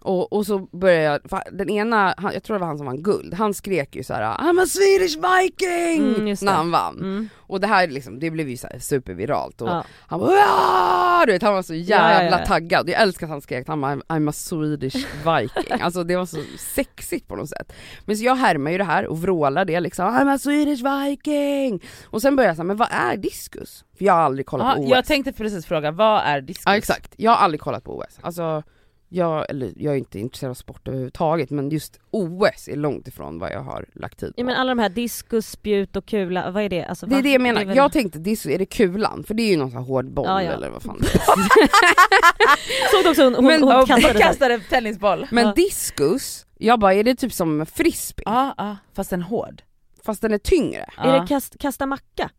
Och, 0.00 0.32
och 0.32 0.46
så 0.46 0.58
börjar 0.58 1.00
jag, 1.02 1.42
den 1.52 1.70
ena, 1.70 2.14
han, 2.16 2.32
jag 2.34 2.42
tror 2.42 2.56
det 2.56 2.60
var 2.60 2.66
han 2.66 2.78
som 2.78 2.86
vann 2.86 3.02
guld, 3.02 3.34
han 3.34 3.54
skrek 3.54 3.96
ju 3.96 4.02
så 4.02 4.14
här: 4.14 4.22
I'm 4.22 4.62
a 4.62 4.66
Swedish 4.66 5.16
Viking! 5.16 6.14
Mm, 6.14 6.36
när 6.42 6.52
han 6.52 6.70
vann. 6.70 6.96
Mm. 6.98 7.28
Och 7.36 7.60
det 7.60 7.66
här 7.66 7.86
liksom, 7.88 8.18
det 8.20 8.30
blev 8.30 8.48
ju 8.48 8.56
så 8.56 8.66
här 8.72 8.78
superviralt 8.78 9.60
och 9.62 9.68
Ja. 9.68 9.84
han 10.06 10.20
bara 10.20 11.26
du 11.26 11.32
vet, 11.32 11.42
han 11.42 11.54
var 11.54 11.62
så 11.62 11.74
jävla 11.74 12.24
Ja, 12.24 12.38
ja, 12.40 12.46
taggad. 12.46 12.88
Jag 12.88 13.02
älskar 13.02 13.26
att 13.26 13.30
han 13.30 13.40
skrek, 13.40 13.68
han 13.68 13.80
bara 13.80 13.94
I'm 13.94 14.28
a 14.28 14.32
Swedish 14.32 14.96
Viking. 14.96 15.80
alltså 15.80 16.04
det 16.04 16.16
var 16.16 16.26
så 16.26 16.36
sexigt 16.74 17.28
på 17.28 17.36
något 17.36 17.48
sätt. 17.48 17.72
Men 18.04 18.16
så 18.16 18.24
jag 18.24 18.34
härmar 18.34 18.70
ju 18.70 18.78
det 18.78 18.84
här 18.84 19.06
och 19.06 19.18
vrålar 19.22 19.64
det 19.64 19.80
liksom, 19.80 20.06
I'm 20.06 20.34
a 20.34 20.38
Swedish 20.38 20.82
Viking! 20.84 21.82
Och 22.04 22.22
sen 22.22 22.36
börjar 22.36 22.48
jag 22.50 22.56
säga, 22.56 22.64
men 22.64 22.76
vad 22.76 22.88
är 22.90 23.16
diskus? 23.16 23.84
För 23.98 24.04
jag 24.04 24.12
har 24.12 24.20
aldrig 24.20 24.46
kollat 24.46 24.66
Ja, 24.68 24.74
på 24.74 24.80
OS. 24.82 24.90
jag 24.90 25.04
tänkte 25.04 25.32
precis 25.32 25.66
fråga, 25.66 25.90
vad 25.90 26.22
är 26.24 26.40
diskus? 26.40 26.62
Ja 26.66 26.76
exakt, 26.76 27.14
jag 27.16 27.30
har 27.30 27.38
aldrig 27.38 27.60
kollat 27.60 27.84
på 27.84 27.96
OS. 27.98 28.18
Alltså, 28.20 28.62
jag, 29.08 29.50
eller 29.50 29.72
jag 29.76 29.94
är 29.94 29.98
inte 29.98 30.18
intresserad 30.18 30.50
av 30.50 30.54
sport 30.54 30.88
överhuvudtaget 30.88 31.50
men 31.50 31.70
just 31.70 32.00
OS 32.10 32.68
är 32.68 32.76
långt 32.76 33.08
ifrån 33.08 33.38
vad 33.38 33.52
jag 33.52 33.60
har 33.60 33.86
lagt 33.94 34.18
tid 34.20 34.28
på. 34.36 34.40
Ja 34.40 34.44
men 34.44 34.54
alla 34.56 34.68
de 34.74 34.78
här 34.78 34.88
diskus, 34.88 35.46
spjut 35.50 35.96
och 35.96 36.06
kula, 36.06 36.50
vad 36.50 36.62
är 36.62 36.68
det? 36.68 36.84
Alltså, 36.84 37.06
det 37.06 37.14
är 37.14 37.16
va? 37.16 37.22
det 37.22 37.32
jag 37.32 37.40
menar, 37.40 37.60
är 37.60 37.64
väl- 37.64 37.76
jag 37.76 37.92
tänkte 37.92 38.18
diskus, 38.18 38.52
är 38.52 38.58
det 38.58 38.66
kulan? 38.66 39.24
För 39.24 39.34
det 39.34 39.42
är 39.42 39.50
ju 39.50 39.56
någon 39.56 39.70
sån 39.70 39.78
här 39.78 39.86
hård 39.86 40.10
boll 40.14 40.26
Ja, 40.26 40.42
ja. 40.42 40.50
eller 40.52 40.70
vad 40.70 40.82
fan 40.82 40.98
det 41.00 41.06
är. 41.14 41.20
Såg 42.92 43.04
du 43.04 43.10
också 43.10 43.24
hon, 43.24 43.34
hon, 43.34 43.44
Men- 43.44 43.62
hon 43.62 43.86
kastade 43.86 44.12
det. 44.12 44.18
kastade 44.20 44.58
tennisboll. 44.60 45.26
Men 45.30 45.46
Ja. 45.46 45.52
diskus, 45.56 46.46
jag 46.58 46.80
bara 46.80 46.94
är 46.94 47.04
det 47.04 47.14
typ 47.14 47.32
som 47.32 47.66
frisbee? 47.66 48.22
Ja, 48.26 48.54
ja, 48.58 48.76
fast 48.94 49.12
en 49.12 49.22
hård. 49.22 49.62
Fast 50.04 50.22
den 50.22 50.32
är 50.32 50.38
tyngre. 50.38 50.86
Är 50.98 51.20
det 51.20 51.26
kast, 51.26 51.58
kasta 51.58 51.86
macka? 51.86 52.30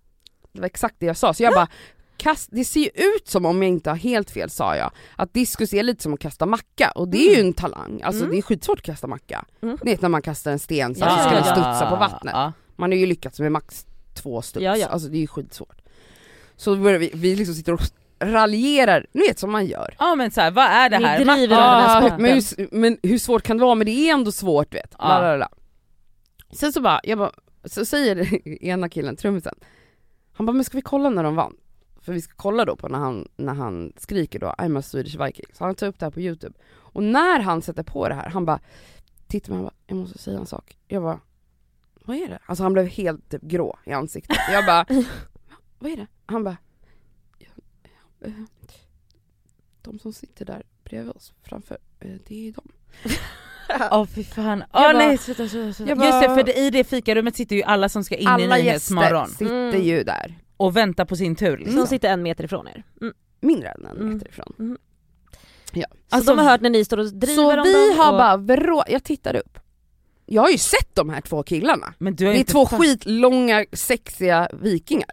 Det 0.52 0.60
var 0.60 0.66
exakt 0.66 0.96
det 1.00 1.06
jag 1.06 1.18
sa, 1.18 1.34
så 1.34 1.44
jag 1.44 1.54
bara 1.60 1.68
Kast, 2.20 2.50
det 2.52 2.66
ser 2.66 2.80
ju 2.80 2.90
ut 3.16 3.28
som, 3.28 3.46
om 3.46 3.62
jag 3.64 3.70
inte 3.70 3.90
har 3.90 3.98
helt 3.98 4.32
fel 4.32 4.50
sa 4.50 4.76
jag, 4.76 4.92
att 5.16 5.34
diskus 5.34 5.74
är 5.74 5.84
lite 5.84 6.04
som 6.04 6.14
att 6.14 6.20
kasta 6.20 6.46
macka 6.46 6.92
och 6.96 7.08
det 7.08 7.18
är 7.30 7.36
ju 7.36 7.42
en 7.42 7.54
talang, 7.54 8.02
alltså 8.02 8.22
Mm. 8.24 8.32
det 8.32 8.38
är 8.38 8.42
skitsvårt 8.42 8.80
att 8.80 8.86
kasta 8.86 9.08
macka. 9.08 9.46
Mm. 9.62 9.78
Ni 9.84 9.92
vet 9.92 10.02
när 10.02 10.10
man 10.10 10.22
kastar 10.22 10.52
en 10.52 10.60
sten 10.60 10.96
så 10.96 11.02
Ja, 11.02 11.08
att 11.12 11.18
det 11.18 11.24
ska 11.24 11.34
den 11.36 11.44
studsa 11.44 11.90
på 11.90 11.96
vattnet. 11.96 12.34
Ja. 12.34 12.54
Man 12.76 12.92
har 12.92 12.98
ju 12.98 13.06
lyckats 13.06 13.40
med 13.40 13.52
max 13.52 13.86
två 14.14 14.42
studs, 14.42 14.64
Ja, 14.64 14.78
ja. 14.78 14.88
alltså 14.88 15.08
det 15.10 15.18
är 15.18 15.22
ju 15.22 15.28
skitsvårt. 15.28 15.82
Så 16.56 16.76
vi, 16.76 17.12
vi 17.14 17.36
liksom 17.36 17.56
sitter 17.56 17.74
och 17.74 17.82
raljerar, 18.24 19.06
ni 19.14 19.22
vet 19.28 19.40
som 19.40 19.52
man 19.52 19.66
gör. 19.66 19.96
ja 20.00 20.16
men 20.16 20.32
så 20.32 20.42
här, 20.42 20.52
vad 20.52 20.66
är 20.66 20.90
det 20.90 21.00
Ni 21.00 21.06
här? 21.06 21.18
driver 21.26 21.56
Va- 21.56 21.64
över 21.64 21.82
den 21.82 21.90
här 21.90 22.12
Ah, 22.12 22.18
men, 22.18 22.32
hur, 22.58 22.68
men 22.72 22.98
hur 23.04 23.18
svårt 23.18 23.44
kan 23.44 23.58
det 23.58 23.64
vara? 23.64 23.76
Men 23.76 23.86
det 23.86 23.92
är 23.92 24.14
ändå 24.14 24.32
svårt 24.32 24.74
vet. 24.76 24.96
Ja. 25.00 25.08
La, 25.08 25.22
la, 25.22 25.36
la. 25.38 25.50
Sen 26.52 26.74
så 26.74 26.82
bara, 26.82 27.00
jag 27.04 27.18
bara, 27.18 27.32
så 27.66 27.86
säger 27.86 28.48
ena 28.64 28.90
killen, 28.90 29.16
trummisen, 29.16 29.56
Han 30.34 30.46
bara, 30.46 30.54
men 30.54 30.64
ska 30.64 30.78
vi 30.78 30.82
kolla 30.82 31.10
när 31.10 31.24
de 31.24 31.36
vann? 31.36 31.54
För 32.10 32.14
vi 32.14 32.22
ska 32.22 32.34
kolla 32.36 32.66
då 32.66 32.76
på 32.76 32.88
när 32.88 33.00
han, 33.00 33.28
när 33.38 33.54
han 33.54 33.94
skriker 33.98 34.40
då 34.40 34.48
I'm 34.58 34.80
a 34.80 34.82
Swedish 34.82 35.22
Viking. 35.26 35.46
Så 35.54 35.64
han 35.66 35.76
tar 35.76 35.88
upp 35.88 36.00
det 36.00 36.06
här 36.06 36.12
på 36.12 36.20
youtube. 36.20 36.58
Och 36.76 37.04
när 37.04 37.40
han 37.40 37.62
sätter 37.62 37.84
på 37.84 38.10
det 38.10 38.16
här, 38.16 38.30
han 38.30 38.46
bara 38.46 38.60
tittar 39.28 39.48
på 39.48 39.54
mig 39.54 39.60
och 39.60 39.66
bara, 39.66 39.74
jag 39.88 39.98
måste 39.98 40.18
säga 40.18 40.40
en 40.40 40.46
sak. 40.46 40.78
Jag 40.88 41.04
bara, 41.04 41.20
vad 42.06 42.18
är 42.18 42.28
det? 42.28 42.40
Alltså 42.46 42.64
han 42.64 42.74
blev 42.74 42.86
helt 42.88 43.30
typ 43.30 43.42
grå 43.42 43.80
i 43.86 43.92
ansiktet. 43.92 44.38
Jag 44.52 44.66
bara, 44.66 44.86
vad 45.80 45.92
är 45.92 45.98
det? 45.98 46.08
Han 46.26 46.44
bara, 46.44 46.58
"Ja, 47.38 47.48
ja, 47.84 48.28
eh, 48.28 48.34
de 49.82 50.00
som 50.00 50.14
sitter 50.14 50.46
där 50.46 50.64
bredvid 50.84 51.12
oss 51.16 51.34
framför, 51.44 51.78
eh, 52.00 52.12
det 52.28 52.48
är 52.48 52.52
de. 52.54 52.72
Åh 53.92 54.06
fy 54.06 54.24
fan, 54.24 54.64
åh 54.74 54.82
bara- 54.82 54.94
nej 54.98 55.18
sluta, 55.18 55.48
sluta, 55.48 55.74
sluta. 55.74 55.92
Just 56.06 56.22
det 56.22 56.36
för 56.36 56.44
det, 56.44 56.54
i 56.58 56.70
det 56.70 56.84
fikarummet 56.84 57.36
sitter 57.36 57.56
ju 57.56 57.64
alla 57.64 57.90
som 57.90 58.04
ska 58.04 58.16
in 58.16 58.28
Alla 58.28 58.60
i 58.60 58.66
gäster 58.66 58.96
Nyhetsmorgon 58.96 59.28
sitter 59.30 59.70
Mm. 59.70 59.82
ju 59.84 60.04
där. 60.04 60.40
Och 60.60 60.78
väntar 60.78 61.06
på 61.06 61.16
sin 61.16 61.36
tur 61.36 61.58
liksom. 61.58 61.78
Som 61.78 61.88
sitter 61.88 62.10
en 62.10 62.24
meter 62.24 62.44
ifrån 62.44 62.68
er. 62.68 62.84
Mm. 63.02 63.14
Mindre 63.42 63.70
än 63.70 63.86
en 63.86 63.98
Mm. 63.98 64.14
meter 64.14 64.28
ifrån. 64.30 64.54
Mm. 64.60 64.78
Ja. 65.74 65.88
Så 66.10 66.16
Alltså, 66.16 66.36
de 66.36 66.40
har 66.44 66.52
hört 66.52 66.62
när 66.62 66.70
ni 66.70 66.86
står 66.86 66.98
och 66.98 67.14
driver 67.14 67.36
Så 67.36 67.58
om 67.58 67.64
vi 67.64 67.74
dem 67.90 67.98
har 68.00 68.12
och... 68.12 68.18
bara 68.18 68.38
vrå... 68.38 68.84
jag 68.88 69.04
tittade 69.04 69.40
upp. 69.40 69.60
Jag 70.26 70.42
har 70.42 70.50
ju 70.50 70.58
sett 70.58 70.96
de 70.96 71.10
här 71.10 71.22
två 71.22 71.44
killarna. 71.44 71.94
Men 71.98 72.16
du 72.16 72.26
har 72.26 72.34
Det 72.34 72.40
är 72.40 72.44
två 72.44 72.66
fatt- 72.68 72.80
skitlånga 72.80 73.66
sexiga 73.74 74.50
vikingar. 74.54 75.10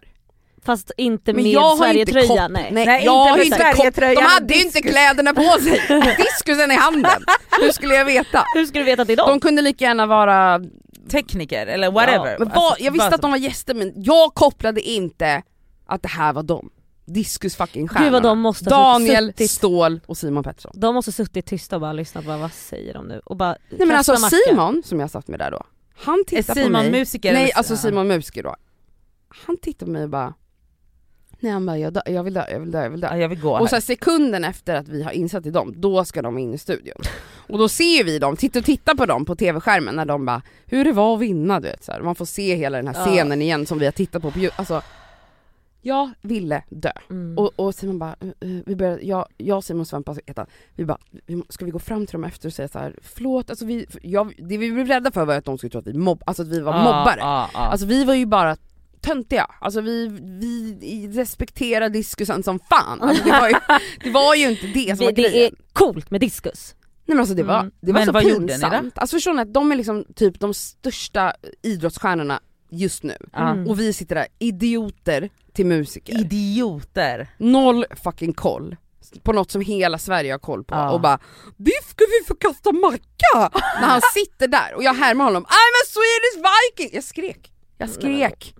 Fast 0.65 0.91
inte 0.97 1.33
Men 1.33 1.43
med 1.43 1.51
jag 1.51 1.61
har 1.61 1.71
inte 1.93 2.11
Sverigetröja, 2.11 2.41
kopp- 2.43 2.51
nej. 2.51 2.69
nej, 2.71 2.85
Nej, 2.85 3.05
jag 3.05 3.13
inte 3.13 3.29
har 3.31 3.37
med 3.37 3.45
inte 3.45 3.57
Sverigetröjan 3.57 4.15
De 4.15 4.21
hade 4.21 4.53
ju 4.53 4.61
inte 4.63 4.81
kläderna 4.81 5.33
på 5.33 5.43
sig, 5.61 5.81
diskusen 6.17 6.71
i 6.71 6.75
handen. 6.75 7.21
Hur 7.61 7.71
skulle 7.71 7.93
jag 7.95 8.05
veta? 8.05 8.43
Hur 8.55 8.65
ska 8.65 8.79
du 8.79 8.85
veta 8.85 9.01
att 9.01 9.07
det 9.07 9.13
är 9.13 9.17
dem? 9.17 9.29
De 9.29 9.39
kunde 9.39 9.61
lika 9.61 9.85
gärna 9.85 10.05
vara, 10.05 10.61
tekniker 11.07 11.67
eller 11.67 11.91
whatever. 11.91 12.35
men 12.39 12.47
vad, 12.49 12.57
Alltså, 12.57 12.83
jag 12.83 12.91
visste 12.91 13.07
att 13.07 13.21
de 13.21 13.31
var 13.31 13.37
gäster 13.37 13.73
men 13.73 13.93
jag 13.95 14.33
kopplade 14.33 14.81
inte 14.81 15.43
att 15.85 16.01
det 16.01 16.09
här 16.09 16.33
var 16.33 16.43
dem. 16.43 16.69
Diskus 17.05 17.55
fucking 17.55 17.87
stjärnorna. 17.87 18.05
Gud 18.05 18.13
vad 18.13 18.23
de 18.23 18.39
måste 18.39 18.65
Daniel, 18.69 19.27
suttit- 19.27 19.51
Ståhl 19.51 19.99
och 20.05 20.17
Simon 20.17 20.43
Pettersson. 20.43 20.71
De 20.75 20.95
måste 20.95 21.11
suttit 21.11 21.45
tysta 21.45 21.75
och 21.75 21.81
bara 21.81 21.93
lyssnat 21.93 22.25
på 22.25 22.37
vad 22.37 22.51
säger 22.53 22.93
de 22.93 23.07
nu? 23.07 23.21
Och 23.25 23.37
bara 23.37 23.55
Nej 23.69 23.87
men 23.87 23.97
alltså 23.97 24.11
macka. 24.11 24.35
Simon 24.47 24.81
som 24.85 24.99
jag 24.99 25.09
satt 25.11 25.27
med 25.27 25.39
där 25.39 25.51
då, 25.51 25.63
han 25.95 26.23
tittar 26.27 26.53
på 26.55 26.59
Simon 26.59 26.71
mig. 26.71 26.91
musiker? 26.91 27.33
Nej 27.33 27.51
alltså 27.53 27.73
Ja. 27.73 27.77
Simon 27.77 28.07
musiker 28.07 28.43
då. 28.43 28.55
Han 29.45 29.57
tittar 29.57 29.85
på 29.85 29.91
mig 29.91 30.03
och 30.03 30.09
bara, 30.09 30.33
nej 31.39 31.51
han 31.51 31.65
bara 31.65 31.77
jag, 31.77 31.93
dö, 31.93 32.01
jag 32.05 32.23
vill 32.23 32.33
dö, 32.33 32.43
jag 32.51 32.59
vill 32.59 32.71
dö, 32.71 32.83
jag 32.83 32.89
vill 32.89 33.01
dö. 33.01 33.07
Ja, 33.11 33.17
jag 33.17 33.29
vill 33.29 33.41
gå. 33.41 33.59
Och 33.59 33.69
så 33.69 33.75
här, 33.75 33.81
sekunden 33.81 34.43
efter 34.43 34.75
att 34.75 34.87
vi 34.87 35.03
har 35.03 35.11
insett 35.11 35.45
i 35.45 35.49
dem, 35.51 35.73
då 35.77 36.05
ska 36.05 36.21
de 36.21 36.37
in 36.37 36.53
i 36.53 36.57
studion. 36.57 37.01
Och 37.49 37.57
då 37.57 37.69
ser 37.69 38.03
vi 38.03 38.19
dem, 38.19 38.35
tittar 38.37 38.59
och 38.59 38.65
tittar 38.65 38.95
på 38.95 39.05
dem 39.05 39.25
på 39.25 39.35
tv-skärmen 39.35 39.95
när 39.95 40.05
de 40.05 40.25
bara, 40.25 40.41
hur 40.65 40.83
det 40.85 40.91
var 40.91 41.15
att 41.15 41.21
vinna 41.21 41.59
du 41.59 41.67
vet 41.67 41.83
så 41.83 41.91
här. 41.91 42.01
Man 42.01 42.15
får 42.15 42.25
se 42.25 42.55
hela 42.55 42.77
den 42.77 42.87
här 42.87 42.95
Ja. 42.95 43.05
scenen 43.05 43.41
igen 43.41 43.65
som 43.65 43.79
vi 43.79 43.85
har 43.85 43.91
tittat 43.91 44.21
på 44.21 44.31
på. 44.31 44.39
Alltså, 44.55 44.81
jag 45.81 46.09
ville 46.21 46.63
dö. 46.69 46.91
Mm. 47.09 47.37
Och, 47.37 47.51
och 47.55 47.75
Simon 47.75 47.99
bara, 47.99 48.15
eh, 48.19 48.27
eh, 48.27 48.57
vi 48.65 48.75
började, 48.75 49.01
jag, 49.05 49.25
jag 49.37 49.57
och 49.57 49.63
Simon 49.63 49.85
Svempa 49.85 50.15
heter 50.25 50.45
vi 50.75 50.85
bara, 50.85 50.97
ska 51.49 51.65
vi 51.65 51.71
gå 51.71 51.79
fram 51.79 52.05
till 52.05 52.13
dem 52.13 52.23
efter 52.23 52.47
och 52.49 52.53
säga 52.53 52.67
så 52.67 52.79
här, 52.79 52.95
förlåt, 53.01 53.49
alltså 53.49 53.65
vi, 53.65 53.85
jag, 54.01 54.33
det 54.37 54.57
vi 54.57 54.71
blev 54.71 54.87
rädda 54.87 55.11
för 55.11 55.25
var 55.25 55.35
att 55.35 55.45
de 55.45 55.57
skulle 55.57 55.71
tro 55.71 55.79
att 55.79 55.87
vi, 55.87 55.93
mobb, 55.93 56.23
alltså 56.25 56.43
att 56.43 56.49
vi 56.49 56.59
var 56.59 56.73
Ja, 56.73 56.83
mobbare. 56.83 57.19
ja, 57.19 57.49
ja. 57.53 57.59
Alltså 57.59 57.85
vi 57.87 58.03
var 58.03 58.13
ju 58.13 58.25
bara 58.25 58.57
töntiga, 59.01 59.47
alltså 59.61 59.81
vi, 59.81 60.07
vi 60.41 61.07
respekterar 61.13 61.89
diskusen 61.89 62.43
som 62.43 62.59
fan. 62.59 63.01
Alltså, 63.01 63.23
det, 63.23 63.31
var 63.31 63.47
ju, 63.49 63.55
det 64.03 64.09
var 64.09 64.35
ju 64.35 64.49
inte 64.49 64.67
det 64.67 64.87
som 64.87 64.97
det, 64.97 65.05
var 65.05 65.11
det 65.11 65.21
grejen. 65.21 65.53
är 65.53 65.73
coolt 65.73 66.11
med 66.11 66.21
diskus. 66.21 66.75
Nej 67.05 67.15
men 67.15 67.19
alltså 67.19 67.35
det 67.35 67.43
var, 67.43 67.59
Mm. 67.59 67.71
det 67.81 67.91
var 67.91 67.99
Men 67.99 68.05
så 68.05 68.11
vad 68.11 68.23
pinsamt. 68.23 68.97
Alltså 68.97 69.15
förstår 69.15 69.33
ni 69.33 69.41
att 69.41 69.53
de 69.53 69.71
är 69.71 69.75
liksom 69.75 70.05
typ 70.15 70.39
de 70.39 70.53
största 70.53 71.33
idrottsstjärnorna 71.63 72.39
just 72.71 73.03
nu. 73.03 73.17
Mm. 73.37 73.67
Och 73.67 73.79
vi 73.79 73.93
sitter 73.93 74.15
där, 74.15 74.27
idioter 74.39 75.29
till 75.53 75.65
musiker. 75.65 76.19
Idioter. 76.19 77.27
Noll 77.37 77.85
fucking 78.03 78.33
koll 78.33 78.75
på 79.23 79.33
något 79.33 79.51
som 79.51 79.61
hela 79.61 79.97
Sverige 79.97 80.31
har 80.33 80.39
koll 80.39 80.63
på 80.63 80.75
Ja. 80.75 80.91
och 80.91 81.01
bara 81.01 81.19
det 81.57 81.83
ska 81.89 82.05
vi 82.05 82.27
få 82.27 82.35
kasta 82.35 82.71
macka! 82.71 83.49
När 83.81 83.87
han 83.87 84.01
sitter 84.13 84.47
där 84.47 84.73
och 84.75 84.83
jag 84.83 84.93
härmar 84.93 85.25
honom, 85.25 85.43
I'm 85.43 85.73
a 85.83 85.85
Swedish 85.87 86.45
Viking! 86.47 86.95
Jag 86.95 87.03
skrek, 87.03 87.51
jag 87.77 87.89
skrek. 87.89 88.55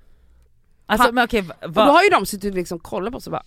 Alltså 0.89 1.11
men 1.11 1.23
okej, 1.23 1.39
Och 1.41 1.47
då 1.61 1.67
vad... 1.71 1.87
har 1.87 2.03
ju 2.03 2.09
de 2.09 2.25
suttit 2.25 2.51
och 2.51 2.55
liksom 2.55 2.79
kollat 2.79 3.11
på 3.11 3.17
oss 3.17 3.27
och 3.27 3.31
bara 3.31 3.43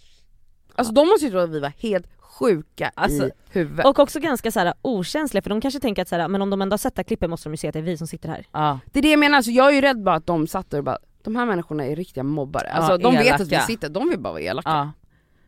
Alltså 0.75 0.95
de 0.95 1.09
måste 1.09 1.25
ju 1.25 1.31
tro 1.31 1.41
att 1.41 1.51
vi 1.51 1.61
var 1.61 1.73
helt 1.79 2.07
sjuka 2.19 2.93
Alltså, 2.95 3.27
i 3.27 3.31
huvudet. 3.51 3.87
Och 3.87 3.99
också 3.99 4.21
ganska 4.21 4.51
så 4.51 4.61
här, 4.61 4.75
okänsliga 4.83 5.43
för 5.43 5.51
de 5.51 5.61
kanske 5.61 5.81
tänker 5.81 6.03
att 6.03 6.09
så 6.09 6.17
här, 6.17 6.29
men 6.29 6.43
om 6.43 6.51
de 6.51 6.63
ändå 6.63 6.73
har 6.75 6.79
sett 6.79 6.95
det 6.95 7.01
här 7.01 7.05
klippet 7.05 7.31
måste 7.31 7.49
de 7.49 7.53
ju 7.53 7.57
se 7.57 7.69
att 7.69 7.73
det 7.73 7.79
är 7.79 7.83
vi 7.83 7.97
som 7.97 8.07
sitter 8.07 8.29
här. 8.29 8.47
Ja. 8.53 8.79
Det 8.87 8.99
är 8.99 9.03
det 9.03 9.11
jag 9.11 9.19
menar, 9.21 9.37
alltså 9.37 9.51
jag 9.51 9.69
är 9.69 9.73
ju 9.73 9.81
rädd 9.81 10.03
bara 10.03 10.15
att 10.15 10.27
de 10.27 10.47
satt 10.47 10.71
där 10.71 10.79
och 10.79 10.85
bara 10.85 10.99
de 11.23 11.37
här 11.37 11.47
människorna 11.47 11.87
är 11.87 11.97
riktiga 11.97 12.23
mobbare. 12.25 12.71
Alltså 12.73 12.97
de 12.99 13.15
vet 13.15 13.41
att 13.41 13.49
vi 13.49 13.55
elaka. 13.55 13.67
sitter, 13.67 13.89
de 13.89 14.09
vill 14.09 14.19
bara 14.19 14.33
vara 14.33 14.43
elaka. 14.43 14.71
ja. 14.71 14.93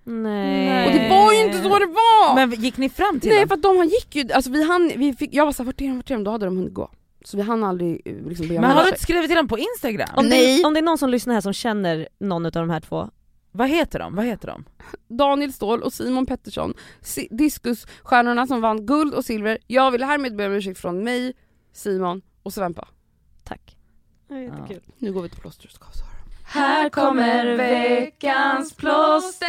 Nej. 0.05 0.87
Och 0.87 0.93
det 0.93 1.09
var 1.11 1.33
ju 1.33 1.41
inte 1.45 1.59
så 1.63 1.79
det 1.79 1.87
var! 1.87 2.35
Men 2.35 2.51
gick 2.51 2.77
ni 2.77 2.89
fram 2.89 3.21
till 3.21 3.31
Nej 3.31 3.41
dem? 3.41 3.49
för 3.49 3.55
att 3.55 3.63
de 3.63 3.85
gick 3.85 4.17
ju, 4.17 4.33
alltså 4.33 4.51
vi 4.51 4.65
hann, 4.65 4.93
vi 4.97 5.13
fick, 5.13 5.35
jag 5.35 5.45
var 5.45 5.53
såhär 5.53 5.67
vart 5.67 5.81
är 5.81 5.85
de, 5.87 5.97
vart 5.97 6.11
är 6.11 6.15
de? 6.15 6.25
Då 6.25 6.31
hade 6.31 6.45
de 6.45 6.57
hunnit 6.57 6.75
gå. 6.75 6.91
Så 7.25 7.37
vi 7.37 7.43
hann 7.43 7.65
aldrig 7.65 8.03
eh, 8.05 8.15
liksom 8.29 8.47
om 8.51 8.55
Men 8.55 8.65
har 8.65 8.83
du 8.83 8.89
inte 8.89 9.01
skrivit 9.01 9.29
till 9.31 9.37
dem 9.37 9.49
på 9.49 9.59
instagram? 9.59 10.09
Om 10.17 10.29
Nej. 10.29 10.59
det, 10.59 10.65
om 10.65 10.75
det 10.75 10.81
är 10.81 10.83
någon 10.83 10.99
som 10.99 11.11
lyssnar 11.11 11.35
här 11.35 11.41
som 11.41 11.53
känner 11.53 12.09
någon 12.21 12.47
av 12.47 12.53
de 12.53 12.71
här 12.71 12.81
två, 12.81 13.11
Vad 13.53 13.69
heter 13.69 13.99
de? 13.99 14.15
Vad 14.15 14.25
heter 14.25 14.49
de? 14.49 14.65
Daniel 15.09 15.53
Ståhl 15.53 15.83
och 15.83 15.93
Simon 15.93 16.27
Pettersson, 16.27 16.75
Si- 17.01 17.29
diskusstjärnorna 17.31 18.47
som 18.47 18.61
vann 18.61 18.87
guld 18.87 19.15
och 19.15 19.25
silver. 19.25 19.59
Jag 19.67 19.91
vill 19.91 20.03
härmed 20.03 20.37
be 20.37 20.47
om 20.47 20.53
ursäkt 20.53 20.79
från 20.81 21.05
mig, 21.05 21.33
Simon 21.73 22.23
och 22.43 22.53
Svempa. 22.53 22.89
tack. 23.45 23.77
jättekul. 24.31 24.81
Nu 24.99 25.13
går 25.13 25.23
vi 25.23 25.29
till 25.29 25.41
plåster 25.41 25.67
och 25.67 25.73
skavsår. 25.83 26.07
Här 26.45 26.89
kommer 26.89 27.57
veckans 27.57 28.73
plåster! 28.75 29.47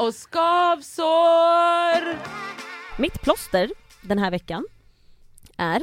Och 0.00 0.14
skavsår! 0.14 2.16
Mitt 3.00 3.22
plåster 3.22 3.70
den 4.02 4.18
här 4.18 4.30
veckan 4.30 4.64
är 5.62 5.82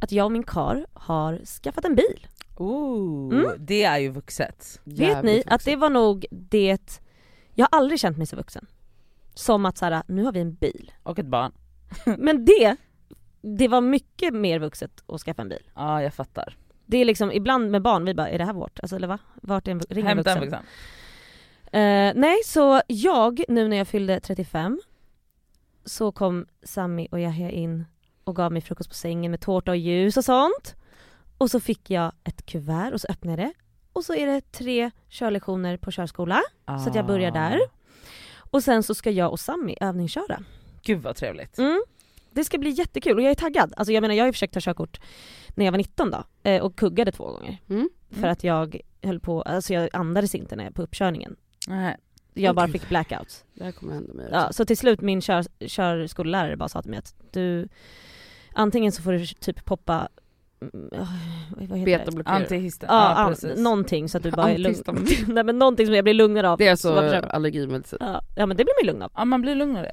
att 0.00 0.12
jag 0.12 0.24
och 0.24 0.32
min 0.32 0.42
kar 0.42 0.86
har 0.92 1.38
skaffat 1.44 1.84
en 1.84 1.94
bil. 1.94 2.26
Ooh, 2.56 3.34
Mm. 3.34 3.50
det 3.58 3.82
är 3.84 3.98
ju 3.98 4.08
vuxet. 4.08 4.80
Vet 4.84 5.22
ni 5.24 5.42
att 5.46 5.64
det 5.64 5.76
var 5.76 5.90
nog 5.90 6.26
det, 6.30 7.00
jag 7.54 7.68
har 7.70 7.78
aldrig 7.78 8.00
känt 8.00 8.16
mig 8.18 8.26
så 8.26 8.36
vuxen. 8.36 8.66
Som 9.34 9.66
att 9.66 9.78
såhär, 9.78 10.02
nu 10.06 10.24
har 10.24 10.32
vi 10.32 10.40
en 10.40 10.54
bil. 10.54 10.92
Och 11.02 11.18
ett 11.18 11.26
barn. 11.26 11.52
Men 12.18 12.44
det, 12.44 12.76
det 13.42 13.68
var 13.68 13.80
mycket 13.80 14.34
mer 14.34 14.58
vuxet 14.58 15.02
att 15.06 15.20
skaffa 15.20 15.42
en 15.42 15.48
bil. 15.48 15.70
Ja 15.74 16.02
jag 16.02 16.14
fattar. 16.14 16.56
Det 16.86 16.98
är 16.98 17.04
liksom 17.04 17.32
ibland 17.32 17.70
med 17.70 17.82
barn, 17.82 18.04
vi 18.04 18.14
bara 18.14 18.28
är 18.28 18.38
det 18.38 18.44
här 18.44 18.52
vårt? 18.52 18.80
Alltså 18.80 18.96
eller 18.96 19.08
va? 19.08 19.18
Vart 19.34 19.68
är 19.68 19.72
en, 19.72 19.80
ring 19.80 20.06
Hämta 20.06 20.32
en 20.32 20.40
vuxen? 20.40 20.62
Eh, 21.72 22.12
nej 22.14 22.36
så 22.44 22.80
jag, 22.86 23.42
nu 23.48 23.68
när 23.68 23.76
jag 23.76 23.88
fyllde 23.88 24.20
35 24.20 24.80
så 25.84 26.12
kom 26.12 26.46
Sammy 26.62 27.08
och 27.10 27.20
Yahya 27.20 27.50
in 27.50 27.84
och 28.24 28.36
gav 28.36 28.52
mig 28.52 28.62
frukost 28.62 28.90
på 28.90 28.94
sängen 28.94 29.30
med 29.30 29.40
tårta 29.40 29.70
och 29.70 29.76
ljus 29.76 30.16
och 30.16 30.24
sånt. 30.24 30.74
Och 31.38 31.50
så 31.50 31.60
fick 31.60 31.90
jag 31.90 32.12
ett 32.24 32.46
kuvert 32.46 32.92
och 32.92 33.00
så 33.00 33.06
öppnade 33.10 33.42
jag 33.42 33.50
det. 33.50 33.54
Och 33.92 34.04
så 34.04 34.14
är 34.14 34.26
det 34.26 34.52
tre 34.52 34.90
körlektioner 35.08 35.76
på 35.76 35.90
körskola. 35.90 36.40
Så 36.66 36.88
att 36.90 36.94
jag 36.94 37.06
börjar 37.06 37.30
där. 37.30 37.60
Och 38.50 38.62
sen 38.62 38.82
så 38.82 38.94
ska 38.94 39.10
jag 39.10 39.30
och 39.32 39.40
Sammy 39.40 39.76
övningsköra. 39.80 40.44
Gud 40.82 41.02
vad 41.02 41.16
trevligt. 41.16 41.58
Mm. 41.58 41.82
Det 42.30 42.44
ska 42.44 42.58
bli 42.58 42.70
jättekul 42.70 43.16
och 43.16 43.22
jag 43.22 43.30
är 43.30 43.34
taggad. 43.34 43.74
Alltså 43.76 43.92
jag 43.92 44.00
menar 44.00 44.14
jag 44.14 44.22
har 44.22 44.28
ju 44.28 44.32
försökt 44.32 44.54
ta 44.54 44.60
körkort 44.60 45.00
när 45.54 45.64
jag 45.64 45.72
var 45.72 45.78
19 45.78 46.10
då 46.10 46.24
eh, 46.50 46.62
och 46.62 46.76
kuggade 46.76 47.12
två 47.12 47.24
gånger. 47.32 47.58
Mm. 47.68 47.88
För 48.10 48.28
att 48.28 48.44
jag 48.44 48.80
höll 49.02 49.20
på, 49.20 49.42
alltså 49.42 49.74
jag 49.74 49.88
andades 49.92 50.34
inte 50.34 50.56
när 50.56 50.64
jag 50.64 50.74
på 50.74 50.82
uppkörningen. 50.82 51.36
Nej. 51.68 51.96
Jag 52.34 52.50
Åh, 52.50 52.54
bara 52.56 52.68
fick 52.68 52.88
blackouts. 52.88 53.44
Det 53.54 53.64
här 53.64 53.72
kommer 53.72 53.94
hända 53.94 54.12
mig 54.14 54.28
Ja, 54.32 54.42
också. 54.46 54.52
så 54.52 54.64
till 54.66 54.76
slut 54.76 55.00
min 55.00 55.20
kör, 55.20 55.44
körskollärare 55.68 56.56
bara 56.56 56.68
sa 56.68 56.82
till 56.82 56.90
mig 56.90 56.98
att 56.98 57.14
du 57.30 57.68
antingen 58.54 58.92
så 58.92 59.02
får 59.02 59.12
du 59.12 59.26
typ 59.26 59.64
poppa 59.64 60.08
mm. 60.60 62.22
Antihisten. 62.24 62.88
Ja, 62.92 63.22
Ja, 63.22 63.28
precis. 63.28 63.58
någonting 63.58 64.08
så 64.08 64.16
att 64.16 64.22
du 64.22 64.30
bara 64.30 64.50
är 64.50 64.58
lugn. 64.58 64.82
Nej 65.26 65.44
men 65.44 65.58
någonting 65.58 65.86
som 65.86 65.94
jag 65.94 66.04
blir 66.04 66.14
lugnare 66.14 66.50
av. 66.50 66.58
Det 66.58 66.66
är 66.68 66.76
Så 66.76 66.98
alltså 66.98 67.20
bara 67.20 67.30
allergimedicin. 67.30 67.98
ja, 68.00 68.22
ja 68.36 68.46
men 68.46 68.56
det 68.56 68.64
blir 68.64 68.74
man 68.74 68.86
ju 68.86 68.92
lugn 68.92 69.02
av. 69.02 69.12
Ja 69.14 69.24
man 69.24 69.42
blir 69.42 69.54
lugnare. 69.54 69.92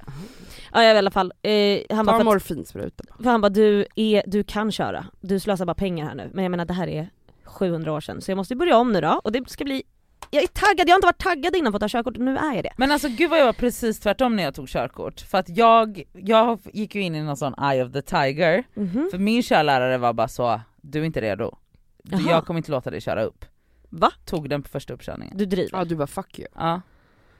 Ja 0.74 0.84
i 0.84 0.98
alla 0.98 1.12
fall, 1.12 1.34
eh, 1.42 1.82
han 1.90 2.06
bara 2.06 2.14
Ta 2.16 2.20
att, 2.20 2.26
morfinspruta. 2.26 3.04
för 3.18 3.30
han 3.30 3.42
bara 3.42 3.50
du, 3.50 3.86
är, 3.96 4.24
du 4.28 4.44
kan 4.44 4.72
köra, 4.72 5.06
du 5.22 5.40
slösar 5.40 5.66
bara 5.66 5.76
pengar 5.76 6.06
här 6.06 6.16
nu. 6.16 6.30
Men 6.34 6.44
jag 6.44 6.52
menar 6.52 6.66
det 6.66 6.74
här 6.74 6.88
är 6.88 7.10
700 7.44 7.94
år 7.94 8.02
sedan 8.02 8.22
så 8.22 8.32
jag 8.32 8.36
måste 8.36 8.56
börja 8.56 8.78
om 8.78 8.92
nu 8.92 9.02
då 9.02 9.22
och 9.24 9.32
det 9.32 9.50
ska 9.50 9.64
bli 9.64 9.84
jag 10.32 10.44
är 10.44 10.48
taggad, 10.48 10.90
jag 10.90 10.94
har 10.94 10.98
inte 10.98 11.06
varit 11.08 11.18
taggad 11.24 11.56
innan 11.56 11.72
på 11.74 11.76
att 11.76 11.82
ta 11.82 11.88
körkort 11.90 12.18
och 12.18 12.24
nu 12.24 12.38
är 12.38 12.54
jag 12.54 12.64
det. 12.64 12.74
Men 12.78 12.92
alltså 12.92 13.08
gud 13.10 13.30
vad 13.30 13.40
jag 13.40 13.46
var 13.46 13.54
precis 13.54 14.00
tvärtom 14.00 14.36
när 14.36 14.44
jag 14.44 14.56
tog 14.56 14.68
körkort. 14.68 15.22
För 15.22 15.38
att 15.38 15.50
jag, 15.50 16.04
jag 16.14 16.60
gick 16.74 16.96
ju 16.96 17.02
in 17.02 17.16
i 17.16 17.22
någon 17.24 17.38
sån 17.38 17.54
eye 17.72 17.86
of 17.86 17.92
the 17.94 18.02
tiger. 18.02 18.64
Mhm. 18.74 19.08
För 19.12 19.18
min 19.18 19.44
körlärare 19.44 19.98
var 19.98 20.14
bara 20.14 20.28
så, 20.28 20.62
du 20.82 21.00
är 21.02 21.04
inte 21.06 21.22
redo. 21.22 21.56
Jaha. 22.04 22.22
Jag 22.30 22.46
kommer 22.46 22.58
inte 22.58 22.72
låta 22.72 22.90
dig 22.92 23.02
köra 23.02 23.24
upp. 23.24 23.46
Va? 23.90 24.12
Tog 24.26 24.50
den 24.50 24.64
på 24.64 24.70
första 24.70 24.94
uppkörningen. 24.94 25.38
Du 25.38 25.46
driver? 25.46 25.70
Ja 25.78 25.86
du 25.86 25.96
bara 25.96 26.08
fuck 26.08 26.40
you. 26.40 26.48
Ja, 26.56 26.82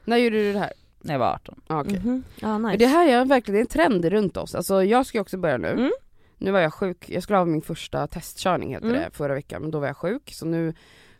När 0.06 0.18
gjorde 0.18 0.38
du 0.38 0.54
det 0.54 0.60
här? 0.60 0.74
när 1.04 1.14
jag 1.14 1.20
var 1.20 1.34
18. 1.34 1.62
Ah, 1.68 1.82
okej. 1.82 2.00
Mhm. 2.00 2.24
Ja 2.40 2.58
nice. 2.58 2.70
Men 2.70 2.78
det 2.80 2.86
här 2.86 3.08
är 3.10 3.26
verkligen 3.26 3.62
en 3.62 3.68
trend 3.68 4.06
runt 4.06 4.38
oss. 4.38 4.56
Alltså 4.56 4.84
jag 4.84 5.06
ska 5.06 5.18
ju 5.18 5.22
också 5.22 5.38
börja 5.38 5.58
nu. 5.58 5.68
Mm. 5.72 5.92
Nu 6.38 6.52
var 6.52 6.60
jag 6.60 6.74
sjuk, 6.74 7.10
jag 7.10 7.24
skulle 7.24 7.38
ha 7.38 7.46
min 7.46 7.62
första 7.62 8.08
testkörning 8.08 8.74
heter 8.74 8.88
Mm. 8.88 9.00
det 9.02 9.10
förra 9.18 9.34
veckan 9.34 9.62
men 9.62 9.72
då 9.72 9.80
var 9.80 9.88
jag 9.88 9.98
sjuk 9.98 10.32
så 10.34 10.46
nu 10.46 10.74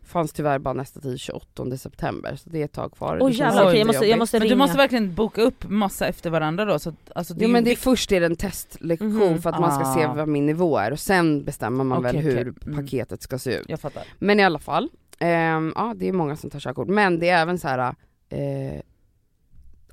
fanns 0.04 0.32
tyvärr 0.32 0.58
bara 0.58 0.74
nästa 0.74 1.00
tid 1.00 1.20
28 1.20 1.76
september 1.76 2.36
så 2.36 2.50
det 2.50 2.60
är 2.60 2.64
ett 2.64 2.72
tag 2.72 2.92
kvar. 2.92 3.18
Känns 3.20 3.38
jävlar, 3.38 3.64
okej, 3.66 3.78
jag 3.78 3.86
måste, 3.86 4.06
jag 4.06 4.18
måste 4.18 4.36
Men 4.38 4.42
ringa. 4.42 4.54
du 4.54 4.58
måste 4.58 4.76
verkligen 4.76 5.14
boka 5.14 5.42
upp 5.42 5.64
massa 5.68 6.06
efter 6.06 6.30
varandra 6.30 6.64
då 6.64 6.78
så 6.78 6.88
att, 6.88 7.12
alltså, 7.14 7.34
det 7.34 7.44
Jo 7.44 7.48
är 7.48 7.52
men 7.52 7.64
det 7.64 7.72
är 7.72 7.76
först 7.76 8.12
är 8.12 8.20
det 8.20 8.26
en 8.26 8.36
testlektion 8.36 9.32
Mhm. 9.32 9.42
för 9.42 9.50
att 9.50 9.60
man 9.60 9.72
ska 9.84 9.94
se 9.94 10.04
Ah. 10.04 10.14
vad 10.14 10.28
min 10.28 10.46
nivå 10.46 10.78
är 10.78 10.90
och 10.90 11.00
sen 11.00 11.44
bestämmer 11.44 11.84
man 11.84 12.02
väl 12.02 12.16
Okej, 12.16 12.30
hur. 12.34 12.40
Mm. 12.66 12.76
paketet 12.76 13.22
ska 13.22 13.38
se 13.38 13.54
ut. 13.58 13.68
Jag 13.68 13.80
fattar. 13.80 14.02
Men 14.18 14.40
i 14.40 14.44
alla 14.44 14.58
fall, 14.58 14.88
ehm, 15.18 15.72
ja 15.76 15.94
det 15.96 16.08
är 16.08 16.12
många 16.12 16.36
som 16.36 16.50
tar 16.50 16.60
körkort 16.60 16.88
men 16.88 17.18
det 17.18 17.28
är 17.28 17.42
även 17.42 17.58
så 17.58 17.68
här. 17.68 17.94
Eh, 18.28 18.80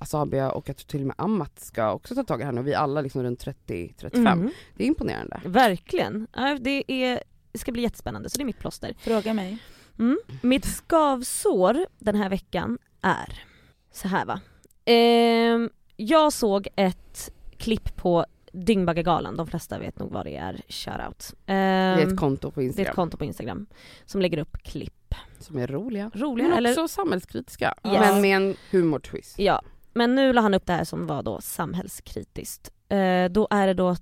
Asabia 0.01 0.51
och 0.51 0.69
jag 0.69 0.77
tror 0.77 0.87
till 0.87 1.01
och 1.01 1.07
med 1.07 1.15
Amat 1.17 1.59
ska 1.59 1.91
också 1.93 2.15
ta 2.15 2.23
tag 2.23 2.39
i 2.39 2.41
det 2.41 2.45
här 2.45 2.51
nu, 2.51 2.61
vi 2.61 2.73
alla 2.73 3.01
liksom 3.01 3.23
runt 3.23 3.39
30-35. 3.45 4.27
Mm. 4.27 4.49
Det 4.77 4.83
är 4.83 4.87
imponerande. 4.87 5.41
Verkligen. 5.45 6.27
Det, 6.59 6.83
är, 6.91 7.23
det 7.51 7.57
ska 7.59 7.71
bli 7.71 7.81
jättespännande, 7.81 8.29
så 8.29 8.37
det 8.37 8.43
är 8.43 8.45
mitt 8.45 8.59
plåster. 8.59 8.93
Fråga 8.99 9.33
mig. 9.33 9.57
Mm. 9.99 10.19
Mitt 10.41 10.65
skavsår 10.65 11.85
den 11.99 12.15
här 12.15 12.29
veckan 12.29 12.77
är 13.01 13.43
så 13.91 14.07
här 14.07 14.25
va. 14.25 14.39
Ehm, 14.85 15.69
jag 15.95 16.33
såg 16.33 16.67
ett 16.75 17.31
klipp 17.57 17.95
på 17.95 18.25
Dyngbaggegalan, 18.51 19.37
de 19.37 19.47
flesta 19.47 19.79
vet 19.79 19.99
nog 19.99 20.11
vad 20.11 20.25
det 20.25 20.35
är, 20.35 20.61
shoutout. 20.69 21.33
Det 21.45 21.53
är 21.53 22.07
ett 22.07 22.17
konto 22.17 22.51
på 22.51 22.59
det 22.59 22.63
är 22.63 22.67
Instagram 22.67 22.89
ett 22.89 22.95
konto 22.95 23.17
på 23.17 23.25
Instagram 23.25 23.67
som 24.05 24.21
lägger 24.21 24.37
upp 24.37 24.57
klipp. 24.63 25.15
som 25.39 25.57
är 25.57 25.67
roliga. 25.67 26.11
Roliga 26.13 26.47
Men 26.47 26.57
eller 26.57 26.69
också 26.69 26.87
samhällskritiska. 26.87 27.75
Yes. 27.85 27.99
Men 27.99 28.21
med 28.21 28.35
en 28.37 28.55
humortwist. 28.71 29.39
Ja, 29.39 29.61
men 29.93 30.15
nu 30.15 30.33
la 30.33 30.41
han 30.41 30.53
upp 30.53 30.65
det 30.65 30.73
här 30.73 30.83
som 30.83 31.07
var 31.07 31.23
då 31.23 31.41
samhällskritiskt. 31.41 32.71
Eh, 32.89 33.25
då 33.25 33.47
är 33.49 33.67
det 33.67 33.73
då 33.73 33.95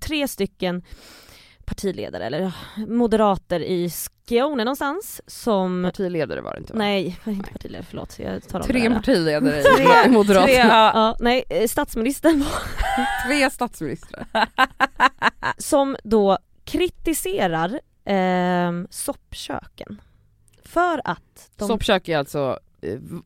tre 0.00 0.28
stycken 0.28 0.82
partiledare, 1.66 2.26
eller 2.26 2.52
moderater 2.76 3.60
i 3.60 3.90
Skåne 3.90 4.64
någonstans 4.64 5.20
som... 5.26 5.82
Partiledare 5.84 6.40
var 6.40 6.52
det 6.52 6.58
inte 6.58 6.72
va? 6.72 6.78
Nej, 6.78 7.06
inte 7.06 7.20
Nej. 7.30 7.52
partiledare, 7.52 7.86
förlåt. 7.88 8.18
Jag 8.18 8.48
tar 8.48 8.60
Tre 8.60 8.90
partiledare 8.90 9.62
i 10.06 10.08
Moderaterna. 10.08 10.46
Tre, 10.46 10.54
ja. 10.54 10.92
Ja, 10.94 11.16
nej, 11.20 11.44
eh, 11.50 11.66
statsministern 11.68 12.40
var 12.40 13.28
Tre 13.28 13.50
statsministrar. 13.50 14.26
som 15.58 15.96
då 16.04 16.38
kritiserar 16.64 17.80
ehm, 18.04 18.86
soppköken. 18.90 20.00
För 20.64 21.00
att 21.04 21.50
de... 21.56 21.68
Soppkök 21.68 22.08
är 22.08 22.18
alltså 22.18 22.38
eh, 22.38 22.56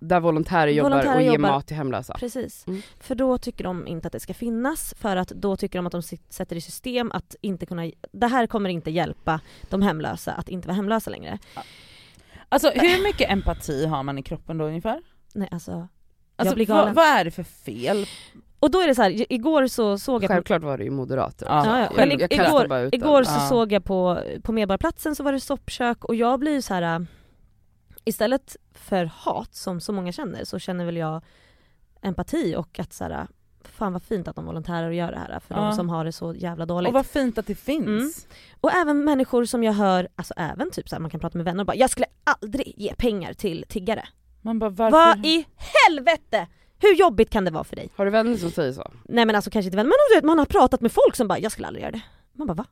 där 0.01 0.21
volontärer 0.21 0.71
jobbar 0.71 0.91
Volontärer 0.91 1.17
och 1.17 1.23
ger 1.23 1.33
jobbar. 1.33 1.49
mat 1.51 1.67
till 1.67 1.77
hemlösa. 1.77 2.15
Precis. 2.19 2.67
Mm. 2.67 2.83
För 3.01 3.15
då 3.15 3.39
tycker 3.39 3.65
de 3.65 3.87
inte 3.87 4.07
att 4.07 4.13
det 4.13 4.21
ska 4.21 4.35
finnas, 4.35 4.95
för 4.99 5.17
att 5.17 5.29
då 5.29 5.57
tycker 5.57 5.79
de 5.79 5.87
att 5.87 5.93
de 5.93 6.03
sätter 6.29 6.57
i 6.57 6.61
system 6.61 7.13
att 7.13 7.35
inte 7.41 7.67
kunna, 7.67 7.91
det 8.13 8.27
här 8.27 8.47
kommer 8.47 8.71
inte 8.71 8.91
hjälpa 8.91 9.41
de 9.71 9.83
hemlösa 9.83 10.33
att 10.33 10.49
inte 10.49 10.69
vara 10.69 10.77
hemlösa 10.77 11.11
längre. 11.11 11.39
Alltså 12.49 12.71
hur 12.75 13.03
mycket 13.03 13.31
empati 13.31 13.87
har 13.87 14.03
man 14.03 14.19
i 14.19 14.23
kroppen 14.23 14.59
då 14.59 14.65
ungefär? 14.65 15.03
Nej 15.35 15.49
alltså, 15.53 15.89
Alltså, 16.37 16.55
blir 16.55 16.67
vad, 16.67 16.77
galen. 16.79 16.95
vad 16.95 17.07
är 17.07 17.25
det 17.25 17.31
för 17.31 17.43
fel? 17.43 18.07
och 18.61 18.71
då 18.71 18.81
är 18.81 18.87
det 18.89 18.95
så 18.95 19.03
här, 19.03 19.11
i- 19.11 19.27
igår 19.29 19.67
så 19.67 19.99
såg 19.99 20.23
jag 20.25 20.29
på, 20.29 20.35
Självklart 20.35 20.63
var 20.63 20.79
det 20.79 20.85
ju 20.85 20.91
moderater. 20.91 21.47
Ja. 21.47 21.67
Ja, 21.67 21.79
ja. 21.97 22.07
Jag, 22.07 22.21
jag 22.21 22.33
igår- 22.33 22.95
igår 22.95 23.25
så 23.25 23.33
Ja. 23.33 23.49
såg 23.49 23.73
jag 23.73 23.85
på, 23.85 24.19
på 24.43 24.53
Medborgarplatsen 24.53 25.17
så 25.17 25.23
var 25.23 25.33
det 25.33 25.41
soppkök 25.41 26.05
och 26.05 26.15
jag 26.15 26.41
blir 26.41 26.61
så 26.61 26.75
här. 26.75 27.07
Istället 28.05 28.57
för 28.75 29.05
hat 29.05 29.55
som 29.55 29.81
så 29.81 29.93
många 29.93 30.13
känner 30.13 30.45
så 30.45 30.59
känner 30.59 30.85
väl 30.85 30.97
jag 30.97 31.23
empati 32.03 32.55
och 32.57 32.79
att 32.79 32.93
så 32.93 33.05
här, 33.05 33.27
fan 33.65 33.93
vad 33.93 34.03
fint 34.03 34.29
att 34.29 34.37
de 34.37 34.45
volontärer 34.45 34.89
och 34.89 34.95
gör 34.95 35.13
det 35.13 35.19
här 35.19 35.41
för 35.41 35.55
Ja. 35.55 35.61
de 35.61 35.73
som 35.75 35.89
har 35.89 36.05
det 36.05 36.13
så 36.13 36.35
jävla 36.35 36.67
dåligt. 36.67 36.89
Och 36.89 36.95
vad 36.95 37.07
fint 37.07 37.39
att 37.39 37.47
det 37.47 37.55
finns. 37.55 37.87
Mm. 37.87 38.11
Och 38.61 38.73
även 38.73 39.05
människor 39.05 39.45
som 39.45 39.63
jag 39.65 39.73
hör, 39.73 40.09
alltså 40.17 40.35
även 40.37 40.71
typ 40.71 40.89
så 40.89 40.95
här, 40.95 41.01
man 41.01 41.11
kan 41.11 41.21
prata 41.21 41.39
med 41.39 41.45
vänner 41.45 41.61
och 41.63 41.67
bara 41.67 41.77
jag 41.77 41.91
skulle 41.91 42.07
aldrig 42.25 42.75
ge 42.77 42.95
pengar 42.95 43.33
till 43.33 43.65
tiggare. 43.69 44.09
Man 44.43 44.59
bara 44.59 44.71
varför? 44.71 44.91
Vad 45.17 45.27
i 45.27 45.47
helvete! 45.87 46.47
Hur 46.79 46.95
jobbigt 46.95 47.31
kan 47.31 47.45
det 47.45 47.51
vara 47.51 47.65
för 47.65 47.77
dig? 47.77 47.91
Har 47.97 48.05
du 48.05 48.11
vänner 48.11 48.37
som 48.37 48.51
säger 48.51 48.73
så? 48.73 48.91
Nej 49.05 49.27
men 49.27 49.37
alltså 49.37 49.51
kanske 49.51 49.67
inte 49.67 49.77
vänner, 49.77 49.89
men 49.89 49.97
du 50.11 50.17
vet, 50.17 50.25
man 50.25 50.39
har 50.39 50.47
pratat 50.47 50.81
med 50.81 50.93
folk 50.93 51.17
som 51.17 51.29
bara 51.29 51.39
jag 51.39 51.53
skulle 51.53 51.67
aldrig 51.67 51.83
göra 51.83 51.93
det. 51.93 52.03
Man 52.33 52.47
bara 52.47 52.55
va? 52.55 52.65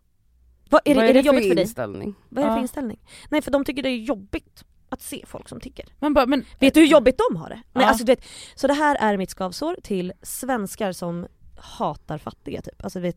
Vad, 0.71 0.81
är, 0.85 0.95
Vad 0.95 1.05
det, 1.05 1.09
är 1.09 1.15
det 1.15 1.21
jobbigt 1.21 1.43
för 1.43 1.49
för 1.49 1.55
dig? 1.55 2.15
Vad 2.29 2.45
är 2.45 2.49
det 2.49 2.53
för 2.53 2.57
Ja. 2.57 2.63
inställning? 2.63 3.01
Nej 3.31 3.43
för 3.43 3.51
de 3.51 3.65
tycker 3.65 3.83
det 3.83 3.89
är 3.89 3.97
jobbigt 3.97 4.65
att 4.89 5.03
se 5.03 5.25
folk 5.27 5.49
som 5.49 5.61
tigger. 5.61 5.87
Man 5.99 6.15
bara, 6.15 6.27
men, 6.27 6.45
Vet 6.59 6.75
du 6.75 6.81
hur 6.81 6.87
jobbigt 6.87 7.21
de 7.31 7.37
har 7.37 7.49
det? 7.49 7.55
Nej, 7.73 7.85
Ja. 7.85 7.89
alltså, 7.89 8.05
du 8.05 8.13
vet, 8.13 8.25
så 8.55 8.67
det 8.67 8.75
här 8.75 8.97
är 9.01 9.17
mitt 9.17 9.31
skavsår 9.31 9.77
till 9.83 10.13
svenskar 10.23 10.93
som 10.93 11.27
hatar 11.57 12.19
fattiga 12.19 12.63
typ. 12.63 12.85
Alltså, 12.85 13.01
vet, 13.01 13.17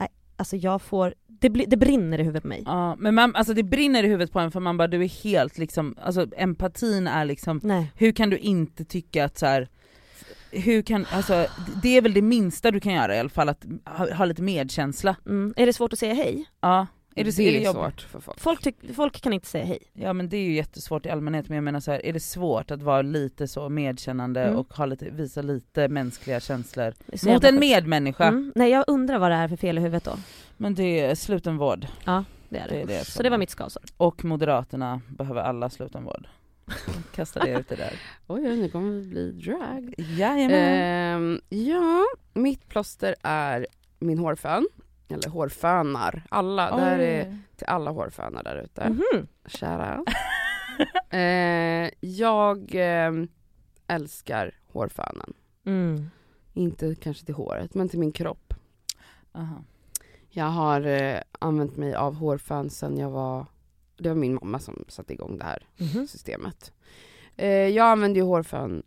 nej, 0.00 0.08
alltså 0.36 0.56
jag 0.56 0.82
får, 0.82 1.14
det, 1.26 1.50
bli, 1.50 1.64
det 1.68 1.76
brinner 1.76 2.18
i 2.18 2.22
huvudet 2.22 2.42
på 2.42 2.48
mig. 2.48 2.62
Ja, 2.66 2.96
men 2.96 3.14
man, 3.14 3.36
alltså 3.36 3.54
det 3.54 3.62
brinner 3.62 4.04
i 4.04 4.08
huvudet 4.08 4.32
på 4.32 4.38
en 4.40 4.50
för 4.50 4.60
man 4.60 4.76
bara 4.76 4.88
du 4.88 5.04
är 5.04 5.08
helt 5.24 5.58
liksom, 5.58 5.96
alltså 6.02 6.26
empatin 6.36 7.06
är 7.06 7.24
liksom, 7.24 7.60
Nej. 7.62 7.92
hur 7.96 8.12
kan 8.12 8.30
du 8.30 8.38
inte 8.38 8.84
tycka 8.84 9.24
att 9.24 9.38
så 9.38 9.46
här, 9.46 9.68
hur 10.50 10.82
kan, 10.82 11.06
alltså 11.12 11.46
det 11.82 11.96
är 11.96 12.02
väl 12.02 12.12
det 12.14 12.22
minsta 12.22 12.70
du 12.70 12.80
kan 12.80 12.92
göra 12.94 13.16
i 13.16 13.18
alla 13.18 13.28
fall, 13.28 13.48
att 13.48 13.64
ha, 13.84 14.14
ha 14.14 14.24
lite 14.24 14.42
medkänsla. 14.42 15.16
Mm. 15.26 15.54
Är 15.56 15.66
det 15.66 15.72
svårt 15.72 15.92
att 15.92 15.98
säga 15.98 16.14
hej? 16.14 16.44
Ja, 16.60 16.86
är 17.14 17.24
det, 17.24 17.36
det 17.36 17.42
är 17.42 17.60
jobbigt? 17.60 17.72
svårt 17.72 18.00
för 18.00 18.20
folk. 18.20 18.40
Folk, 18.40 18.62
tyck, 18.62 18.76
folk 18.96 19.20
kan 19.20 19.32
inte 19.32 19.46
säga 19.46 19.64
hej. 19.64 19.78
Ja 19.92 20.12
men 20.12 20.28
det 20.28 20.36
är 20.36 20.42
ju 20.42 20.52
jättesvårt 20.54 21.06
i 21.06 21.10
allmänhet 21.10 21.48
men 21.48 21.56
jag 21.56 21.64
menar 21.64 21.80
så 21.80 21.90
här, 21.90 22.06
är 22.06 22.12
det 22.12 22.20
svårt 22.20 22.70
att 22.70 22.82
vara 22.82 23.02
lite 23.02 23.48
så 23.48 23.68
medkännande 23.68 24.42
Mm. 24.42 24.56
och 24.56 24.74
ha 24.74 24.86
lite, 24.86 25.10
visa 25.10 25.42
lite 25.42 25.88
mänskliga 25.88 26.40
känslor 26.40 26.94
mot 27.32 27.44
en 27.44 27.58
medmänniska? 27.58 28.24
Mm. 28.24 28.52
Nej 28.54 28.70
jag 28.70 28.84
undrar 28.86 29.18
vad 29.18 29.30
det 29.30 29.34
är 29.36 29.48
för 29.48 29.56
fel 29.56 29.78
i 29.78 29.80
huvudet 29.80 30.04
då. 30.04 30.16
Men 30.56 30.74
det 30.74 31.00
är 31.00 31.14
slutenvård 31.14 31.86
Det 32.04 32.10
är 32.10 32.24
det. 32.48 32.68
Det 32.68 32.82
är 32.82 32.86
det 32.86 33.04
så 33.04 33.22
det 33.22 33.30
var 33.30 33.38
mitt 33.38 33.50
skavsår. 33.50 33.82
och 33.96 34.24
Moderaterna 34.24 35.00
behöver 35.08 35.40
alla 35.42 35.70
slutenvård. 35.70 36.26
Kasta 37.14 37.40
det 37.44 37.50
ut 37.58 37.68
det 37.68 37.76
där. 37.76 37.92
Oj, 38.26 38.48
oj, 38.48 38.56
nu 38.56 38.68
kommer 38.68 38.90
vi 38.92 39.02
bli 39.06 39.30
drag. 39.32 39.94
Jajamän. 39.98 40.58
Ehm, 40.74 41.40
ja, 41.48 42.04
mitt 42.34 42.68
plåster 42.68 43.14
är 43.22 43.66
min 43.98 44.18
hårfön. 44.18 44.68
Eller 45.08 45.28
hårfönar. 45.28 46.22
Alla, 46.28 46.76
det 46.76 46.82
här 46.82 46.98
är 46.98 47.38
till 47.56 47.66
alla 47.66 47.90
hårfönar 47.90 48.42
där 48.42 48.56
ute. 48.56 48.88
Mhm. 48.88 49.26
Kära. 49.46 50.04
eh, 51.10 51.90
jag 52.00 52.70
ehm, 52.74 53.28
älskar 53.86 54.54
hårfönen. 54.72 55.32
Mm. 55.64 56.06
Inte 56.54 56.94
kanske 56.94 57.24
till 57.26 57.34
håret, 57.34 57.74
men 57.74 57.88
till 57.88 57.98
min 57.98 58.12
kropp. 58.12 58.54
Aha. 59.32 59.64
Jag 60.28 60.44
har 60.44 60.80
eh, 60.86 61.18
använt 61.38 61.76
mig 61.76 61.94
av 61.94 62.14
hårfön 62.14 62.70
sen 62.70 62.98
jag 62.98 63.10
var, 63.10 63.46
det 63.96 64.08
var 64.08 64.16
min 64.16 64.34
mamma 64.34 64.58
som 64.58 64.84
satte 64.88 65.12
igång 65.12 65.38
det 65.38 65.44
här 65.44 65.66
Mhm. 65.76 66.06
systemet. 66.06 66.72
Eh, 67.36 67.48
jag 67.48 67.86
använder 67.86 68.20
ju 68.20 68.26
hårfön 68.26 68.82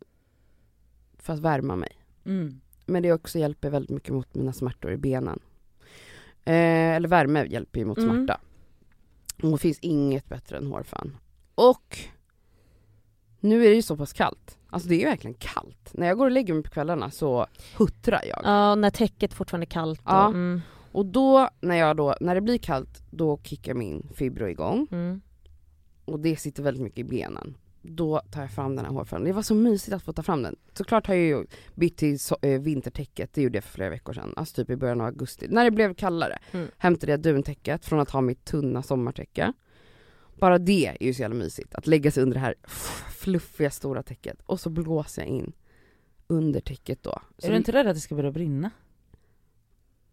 för 1.17 1.33
att 1.33 1.39
värma 1.39 1.75
mig. 1.75 1.97
Mm. 2.25 2.61
Men 2.85 3.03
det 3.03 3.13
också 3.13 3.39
hjälper 3.39 3.69
väldigt 3.69 3.89
mycket 3.89 4.13
mot 4.13 4.35
mina 4.35 4.53
smärtor 4.53 4.91
i 4.91 4.97
benen. 4.97 5.39
Eh, 6.45 6.95
eller 6.95 7.07
värme 7.07 7.45
hjälper 7.45 7.79
ju 7.79 7.85
mot 7.85 7.97
Mm. 7.97 8.09
smärta. 8.15 8.41
Och 9.43 9.51
det 9.51 9.57
finns 9.57 9.79
inget 9.79 10.29
bättre 10.29 10.57
än 10.57 10.67
hårfön. 10.67 11.17
Och 11.55 11.97
nu 13.39 13.65
är 13.65 13.69
det 13.69 13.75
ju 13.75 13.81
så 13.81 13.97
pass 13.97 14.13
kallt. 14.13 14.57
Alltså 14.69 14.89
det 14.89 14.95
är 14.95 14.99
ju 14.99 15.05
verkligen 15.05 15.33
kallt. 15.39 15.89
När 15.93 16.07
jag 16.07 16.17
går 16.17 16.25
och 16.25 16.31
lägger 16.31 16.53
mig 16.53 16.63
på 16.63 16.69
kvällarna 16.69 17.11
så 17.11 17.47
huttrar 17.77 18.21
jag. 18.29 18.41
Ja, 18.43 18.75
när 18.75 18.89
täcket 18.89 19.33
fortfarande 19.33 19.63
är 19.63 19.69
kallt. 19.69 19.99
Och, 19.99 20.05
Ja. 20.11 20.27
mm, 20.27 20.61
Och 20.91 21.05
då 21.05 21.49
när, 21.61 21.75
jag 21.75 21.97
då, 21.97 22.15
när 22.21 22.35
det 22.35 22.41
blir 22.41 22.57
kallt, 22.57 23.03
då 23.11 23.39
kickar 23.43 23.73
min 23.73 24.09
fibro 24.15 24.47
igång. 24.47 24.87
mm. 24.91 25.21
Och 26.05 26.19
det 26.19 26.35
sitter 26.35 26.63
väldigt 26.63 26.83
mycket 26.83 26.99
i 26.99 27.03
benen. 27.03 27.57
Då 27.89 28.21
tar 28.31 28.41
jag 28.41 28.51
fram 28.51 28.75
den 28.75 28.85
här 28.85 28.91
hårfönen. 28.91 29.23
Det 29.25 29.31
var 29.33 29.41
så 29.41 29.55
mysigt 29.55 29.93
att 29.95 30.03
få 30.03 30.13
ta 30.13 30.23
fram 30.23 30.41
den. 30.43 30.55
Såklart 30.73 31.07
har 31.07 31.13
jag 31.15 31.23
ju 31.23 31.45
bytt 31.75 31.97
till 31.97 32.15
so- 32.15 32.37
eh, 32.45 32.61
vintertäcket, 32.61 33.33
det 33.33 33.41
gjorde 33.41 33.57
jag 33.57 33.63
för 33.63 33.71
flera 33.71 33.89
veckor 33.89 34.13
sedan. 34.13 34.33
Alltså 34.35 34.55
typ 34.55 34.69
i 34.69 34.75
början 34.75 35.01
av 35.01 35.07
augusti. 35.07 35.47
När 35.49 35.63
det 35.63 35.71
blev 35.71 35.93
kallare 35.93 36.37
Mm. 36.51 36.67
hämtade 36.77 37.11
jag 37.11 37.19
duntäcket 37.21 37.85
från 37.85 37.99
att 37.99 38.09
ha 38.09 38.21
mitt 38.21 38.45
tunna 38.45 38.83
sommartäcke. 38.83 39.53
Bara 40.39 40.57
det 40.57 40.85
är 41.01 41.03
ju 41.03 41.13
så 41.13 41.21
jävla 41.21 41.35
mysigt, 41.37 41.75
att 41.75 41.87
lägga 41.87 42.11
sig 42.11 42.23
under 42.23 42.33
det 42.33 42.39
här 42.39 42.55
fluffiga 43.09 43.71
stora 43.71 44.03
täcket 44.03 44.41
och 44.45 44.59
så 44.59 44.69
blåser 44.69 45.21
jag 45.21 45.29
in 45.29 45.51
under 46.27 46.59
täcket 46.59 47.03
då. 47.03 47.19
Så 47.37 47.47
Är 47.47 47.51
du 47.51 47.57
inte 47.57 47.71
rädd 47.71 47.87
att 47.87 47.95
det 47.95 47.99
ska 48.01 48.15
börja 48.15 48.31
brinna? 48.31 48.69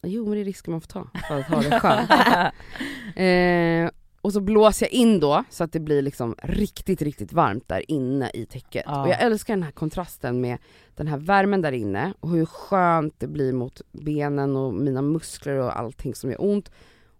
Jo 0.02 0.24
men 0.24 0.34
det 0.34 0.40
är 0.40 0.44
risken 0.44 0.72
man 0.72 0.80
får 0.80 0.88
ta 0.88 1.06
för 1.28 1.38
att 1.40 1.46
ha 1.46 1.62
det 1.62 1.80
skönt. 1.80 2.10
Eh, 3.16 3.90
och 4.22 4.32
så 4.32 4.40
blåser 4.40 4.86
jag 4.86 4.92
in 4.92 5.20
då 5.20 5.44
så 5.50 5.64
att 5.64 5.72
det 5.72 5.80
blir 5.80 6.02
liksom 6.02 6.34
riktigt, 6.42 7.02
riktigt 7.02 7.32
varmt 7.32 7.68
där 7.68 7.90
inne 7.90 8.30
i 8.34 8.46
täcket. 8.46 8.82
Ja. 8.86 9.02
Och 9.02 9.08
jag 9.08 9.20
älskar 9.22 9.54
den 9.54 9.62
här 9.62 9.70
kontrasten 9.70 10.40
med 10.40 10.58
den 10.94 11.06
här 11.08 11.16
värmen 11.18 11.62
där 11.62 11.72
inne 11.72 12.14
och 12.20 12.30
hur 12.30 12.46
skönt 12.46 13.14
det 13.20 13.26
blir 13.26 13.52
mot 13.52 13.80
benen 13.92 14.56
och 14.56 14.74
mina 14.74 15.02
muskler 15.02 15.54
och 15.56 15.78
allting 15.78 16.14
som 16.14 16.30
gör 16.30 16.42
ont. 16.44 16.70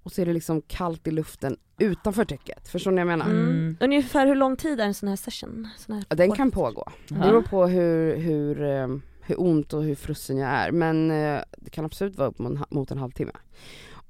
Och 0.02 0.12
så 0.12 0.22
är 0.22 0.26
det 0.26 0.32
liksom 0.32 0.62
kallt 0.62 1.06
i 1.06 1.10
luften 1.10 1.56
utanför 1.78 2.24
täcket. 2.24 2.68
Förstår 2.68 2.90
ni 2.90 2.94
vad 3.04 3.12
jag 3.12 3.18
menar? 3.18 3.30
Mm. 3.30 3.48
Mm. 3.48 3.76
Ungefär 3.80 4.26
hur 4.26 4.34
lång 4.34 4.56
tid 4.56 4.80
är 4.80 4.84
en 4.84 4.94
sån 4.94 5.08
här 5.08 5.16
session? 5.16 5.68
Sån 5.78 5.94
här 5.94 6.04
Ja, 6.08 6.16
Den 6.16 6.32
kan 6.32 6.50
pågå. 6.50 6.84
Det 7.08 7.14
beror 7.14 7.42
på 7.42 7.66
hur, 7.66 8.16
hur, 8.16 8.62
eh, 8.62 8.88
hur 9.22 9.40
ont 9.40 9.72
och 9.72 9.82
hur 9.84 9.94
frusen 9.94 10.36
jag 10.38 10.50
är. 10.50 10.70
Men 10.70 11.10
eh, 11.10 11.40
det 11.56 11.70
kan 11.70 11.84
absolut 11.84 12.16
vara 12.16 12.28
upp 12.28 12.38
mot 12.38 12.50
en, 12.50 12.56
ha- 12.56 12.66
mot 12.70 12.90
en 12.90 12.98
halvtimme. 12.98 13.32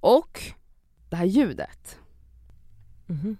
Och 0.01 0.41
det 1.09 1.17
här 1.17 1.25
ljudet. 1.25 1.99
Mhm. 3.13 3.37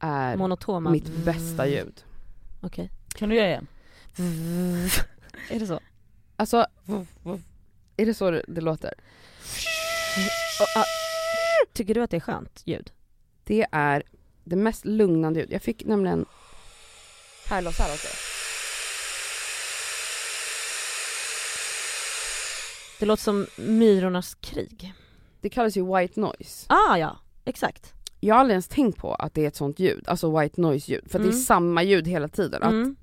är 0.00 0.36
Monotoma. 0.36 0.90
mitt 0.90 1.08
bästa 1.24 1.66
ljud. 1.68 2.04
Okej. 2.60 2.90
Kan 3.14 3.28
du 3.28 3.34
göra 3.36 3.48
igen? 3.48 3.66
Är 5.50 5.60
det 5.60 5.66
så? 5.66 5.80
Alltså, 6.36 6.66
är 7.96 8.06
det 8.06 8.14
så 8.14 8.30
det, 8.30 8.60
låter? 8.60 8.94
Och, 10.60 10.84
tycker 11.72 11.94
du 11.94 12.02
att 12.02 12.10
det 12.10 12.16
är 12.16 12.20
skönt 12.20 12.62
ljud? 12.64 12.92
Det 13.44 13.66
är 13.72 14.02
det 14.44 14.56
mest 14.56 14.84
lugnande 14.84 15.40
ljud. 15.40 15.52
Jag 15.52 15.62
fick 15.62 15.84
nämligen 15.84 16.26
Pärlor 17.48 17.72
här 17.78 17.94
också. 17.94 18.08
Det 22.98 23.06
låter 23.06 23.22
som 23.22 23.46
myrornas 23.56 24.34
krig. 24.34 24.92
Det 25.40 25.48
kallas 25.50 25.76
ju 25.76 25.96
white 25.96 26.20
noise. 26.20 26.66
Ah 26.68 26.96
ja, 26.96 27.16
exakt. 27.44 27.92
Jag 28.26 28.34
har 28.34 28.40
aldrig 28.40 28.54
ens 28.54 28.68
tänkt 28.68 28.98
på 28.98 29.14
att 29.14 29.34
det 29.34 29.44
är 29.44 29.48
ett 29.48 29.56
sånt 29.56 29.78
ljud, 29.80 30.04
alltså 30.06 30.38
white 30.40 30.60
noise 30.60 30.92
ljud. 30.92 31.04
För 31.10 31.18
att 31.18 31.22
det 31.22 31.28
Mm. 31.28 31.36
är 31.38 31.42
samma 31.42 31.82
ljud 31.82 32.06
hela 32.08 32.28
tiden. 32.28 32.62
Att 32.62 32.72
Mm. 32.72 32.96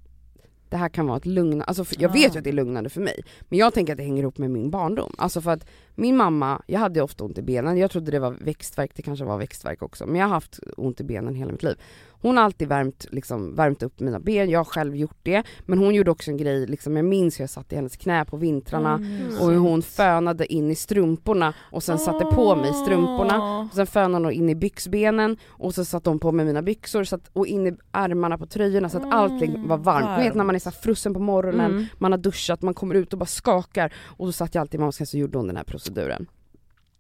det 0.69 0.77
här 0.77 0.89
kan 0.89 1.07
vara 1.07 1.17
ett 1.17 1.25
lugnande, 1.25 1.65
alltså 1.65 1.85
jag 1.97 2.09
Ah. 2.11 2.13
vet 2.13 2.35
ju 2.35 2.37
att 2.37 2.43
det 2.43 2.49
är 2.49 2.53
lugnande 2.53 2.89
för 2.89 3.01
mig. 3.01 3.23
Men 3.41 3.59
jag 3.59 3.73
tänker 3.73 3.93
att 3.93 3.97
det 3.97 4.03
hänger 4.03 4.21
ihop 4.23 4.37
med 4.37 4.51
min 4.51 4.69
barndom. 4.71 5.13
Alltså 5.17 5.41
för 5.41 5.51
att 5.51 5.65
min 5.95 6.17
mamma, 6.17 6.61
jag 6.67 6.79
hade 6.79 7.01
ofta 7.01 7.23
ont 7.23 7.37
i 7.37 7.41
benen, 7.41 7.77
jag 7.77 7.91
trodde 7.91 8.11
det 8.11 8.19
var 8.19 8.31
växtverk, 8.31 8.91
det 8.95 9.01
kanske 9.01 9.25
var 9.25 9.37
växtverk 9.37 9.81
också. 9.83 10.05
Men 10.05 10.15
jag 10.15 10.27
har 10.27 10.33
haft 10.33 10.59
ont 10.77 11.01
i 11.01 11.03
benen 11.03 11.35
hela 11.35 11.51
mitt 11.51 11.63
liv. 11.63 11.75
Hon 12.23 12.37
har 12.37 12.43
alltid 12.43 12.67
värmt, 12.67 13.05
liksom, 13.11 13.55
värmt 13.55 13.83
upp 13.83 13.99
mina 13.99 14.19
ben, 14.19 14.49
jag 14.49 14.59
har 14.59 14.63
själv 14.65 14.95
gjort 14.95 15.17
det. 15.23 15.43
Men 15.65 15.79
hon 15.79 15.95
gjorde 15.95 16.11
också 16.11 16.31
en 16.31 16.37
grej, 16.37 16.67
liksom, 16.67 16.95
jag 16.95 17.05
minns 17.05 17.39
hur 17.39 17.43
jag 17.43 17.49
satt 17.49 17.73
i 17.73 17.75
hennes 17.75 17.95
knä 17.97 18.25
på 18.25 18.37
vintrarna 18.37 18.93
Mm. 18.93 19.37
och 19.41 19.51
hur 19.51 19.57
hon 19.59 19.81
fönade 19.81 20.53
in 20.53 20.71
i 20.71 20.75
strumporna 20.75 21.53
och 21.59 21.83
sen 21.83 21.99
satte 21.99 22.25
på 22.25 22.55
mig 22.55 22.73
strumporna. 22.73 23.59
Och 23.69 23.75
sen 23.75 23.87
fönade 23.87 24.25
hon 24.25 24.33
in 24.33 24.49
i 24.49 24.55
byxbenen 24.55 25.37
och 25.49 25.73
så 25.73 25.85
satte 25.85 26.09
hon 26.09 26.19
på 26.19 26.31
mig 26.31 26.45
mina 26.45 26.61
byxor 26.61 27.03
så 27.03 27.15
att, 27.15 27.29
och 27.33 27.47
in 27.47 27.67
i 27.67 27.73
armarna 27.91 28.37
på 28.37 28.45
tröjorna 28.45 28.89
så 28.89 28.97
att 28.97 29.13
allting 29.13 29.67
var 29.67 29.77
varmt. 29.77 30.17
Ni 30.17 30.23
vet 30.23 30.35
när 30.35 30.43
man 30.43 30.55
är 30.55 30.59
så 30.59 30.71
frusen 30.71 31.13
på 31.13 31.19
morgonen, 31.19 31.71
Mm. 31.71 31.85
man 31.97 32.11
har 32.11 32.19
duschat, 32.19 32.61
man 32.61 32.73
kommer 32.73 32.95
ut 32.95 33.13
och 33.13 33.19
bara 33.19 33.25
skakar 33.25 33.93
och 34.17 34.27
så 34.27 34.31
satt 34.31 34.55
jag 34.55 34.61
alltid 34.61 34.77
i 34.77 34.79
mammas 34.79 35.09
så 35.09 35.17
gjorde 35.17 35.37
hon 35.37 35.47
den 35.47 35.57
här 35.57 35.63
proceduren. 35.63 36.27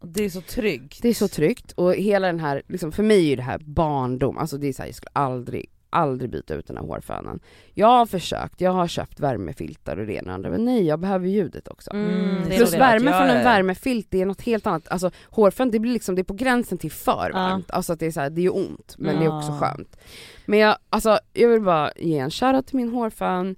Det 0.05 0.23
är 0.23 0.29
så 0.29 0.41
tryggt. 0.41 1.01
Det 1.01 1.09
är 1.09 1.13
så 1.13 1.27
tryggt 1.27 1.71
och 1.71 1.93
hela 1.95 2.27
den 2.27 2.39
här, 2.39 2.61
liksom, 2.67 2.91
för 2.91 3.03
mig 3.03 3.17
är 3.17 3.29
ju 3.29 3.35
det 3.35 3.41
här 3.41 3.57
barndom, 3.65 4.37
alltså 4.37 4.57
det 4.57 4.67
är 4.67 4.73
så 4.73 4.81
här, 4.81 4.87
jag 4.89 4.95
skulle 4.95 5.09
aldrig, 5.13 5.69
aldrig 5.89 6.29
byta 6.31 6.53
ut 6.53 6.67
den 6.67 6.77
här 6.77 6.83
hårfönen. 6.83 7.39
Jag 7.73 7.87
har 7.87 8.05
försökt, 8.05 8.61
jag 8.61 8.71
har 8.71 8.87
köpt 8.87 9.19
värmefiltar 9.19 9.97
och 9.97 10.05
det 10.05 10.13
ena 10.13 10.27
och 10.31 10.35
andra 10.35 10.49
men 10.49 10.65
nej 10.65 10.83
jag 10.85 10.99
behöver 10.99 11.27
ljudet 11.27 11.67
också. 11.67 11.91
Mm, 11.93 12.09
Mm, 12.09 12.49
Plus 12.49 12.73
värme 12.73 13.11
Ja, 13.11 13.17
från 13.17 13.27
ja, 13.27 13.33
en 13.33 13.37
ja. 13.37 13.43
värmefilt, 13.43 14.07
det 14.09 14.21
är 14.21 14.25
något 14.25 14.41
helt 14.41 14.67
annat. 14.67 14.87
Alltså 14.87 15.11
hårfön 15.29 15.71
det 15.71 15.79
blir 15.79 15.93
liksom, 15.93 16.15
det 16.15 16.21
är 16.21 16.23
på 16.23 16.33
gränsen 16.33 16.77
till 16.77 16.91
för 16.91 17.29
Ja. 17.33 17.39
varmt. 17.39 17.71
Alltså 17.71 17.93
att 17.93 17.99
det 17.99 18.05
är 18.05 18.11
så 18.11 18.19
här, 18.19 18.29
det 18.29 18.41
är 18.41 18.43
ju 18.43 18.49
ont 18.49 18.95
men 18.97 19.19
det 19.19 19.25
är 19.25 19.37
också 19.37 19.51
Ja. 19.51 19.57
skönt. 19.59 19.97
Men 20.45 20.59
jag, 20.59 20.77
alltså, 20.89 21.19
jag 21.33 21.49
vill 21.49 21.61
bara 21.61 21.91
ge 21.95 22.17
en 22.17 22.31
shoutout 22.31 22.67
till 22.67 22.75
min 22.75 22.89
hårfön, 22.89 23.55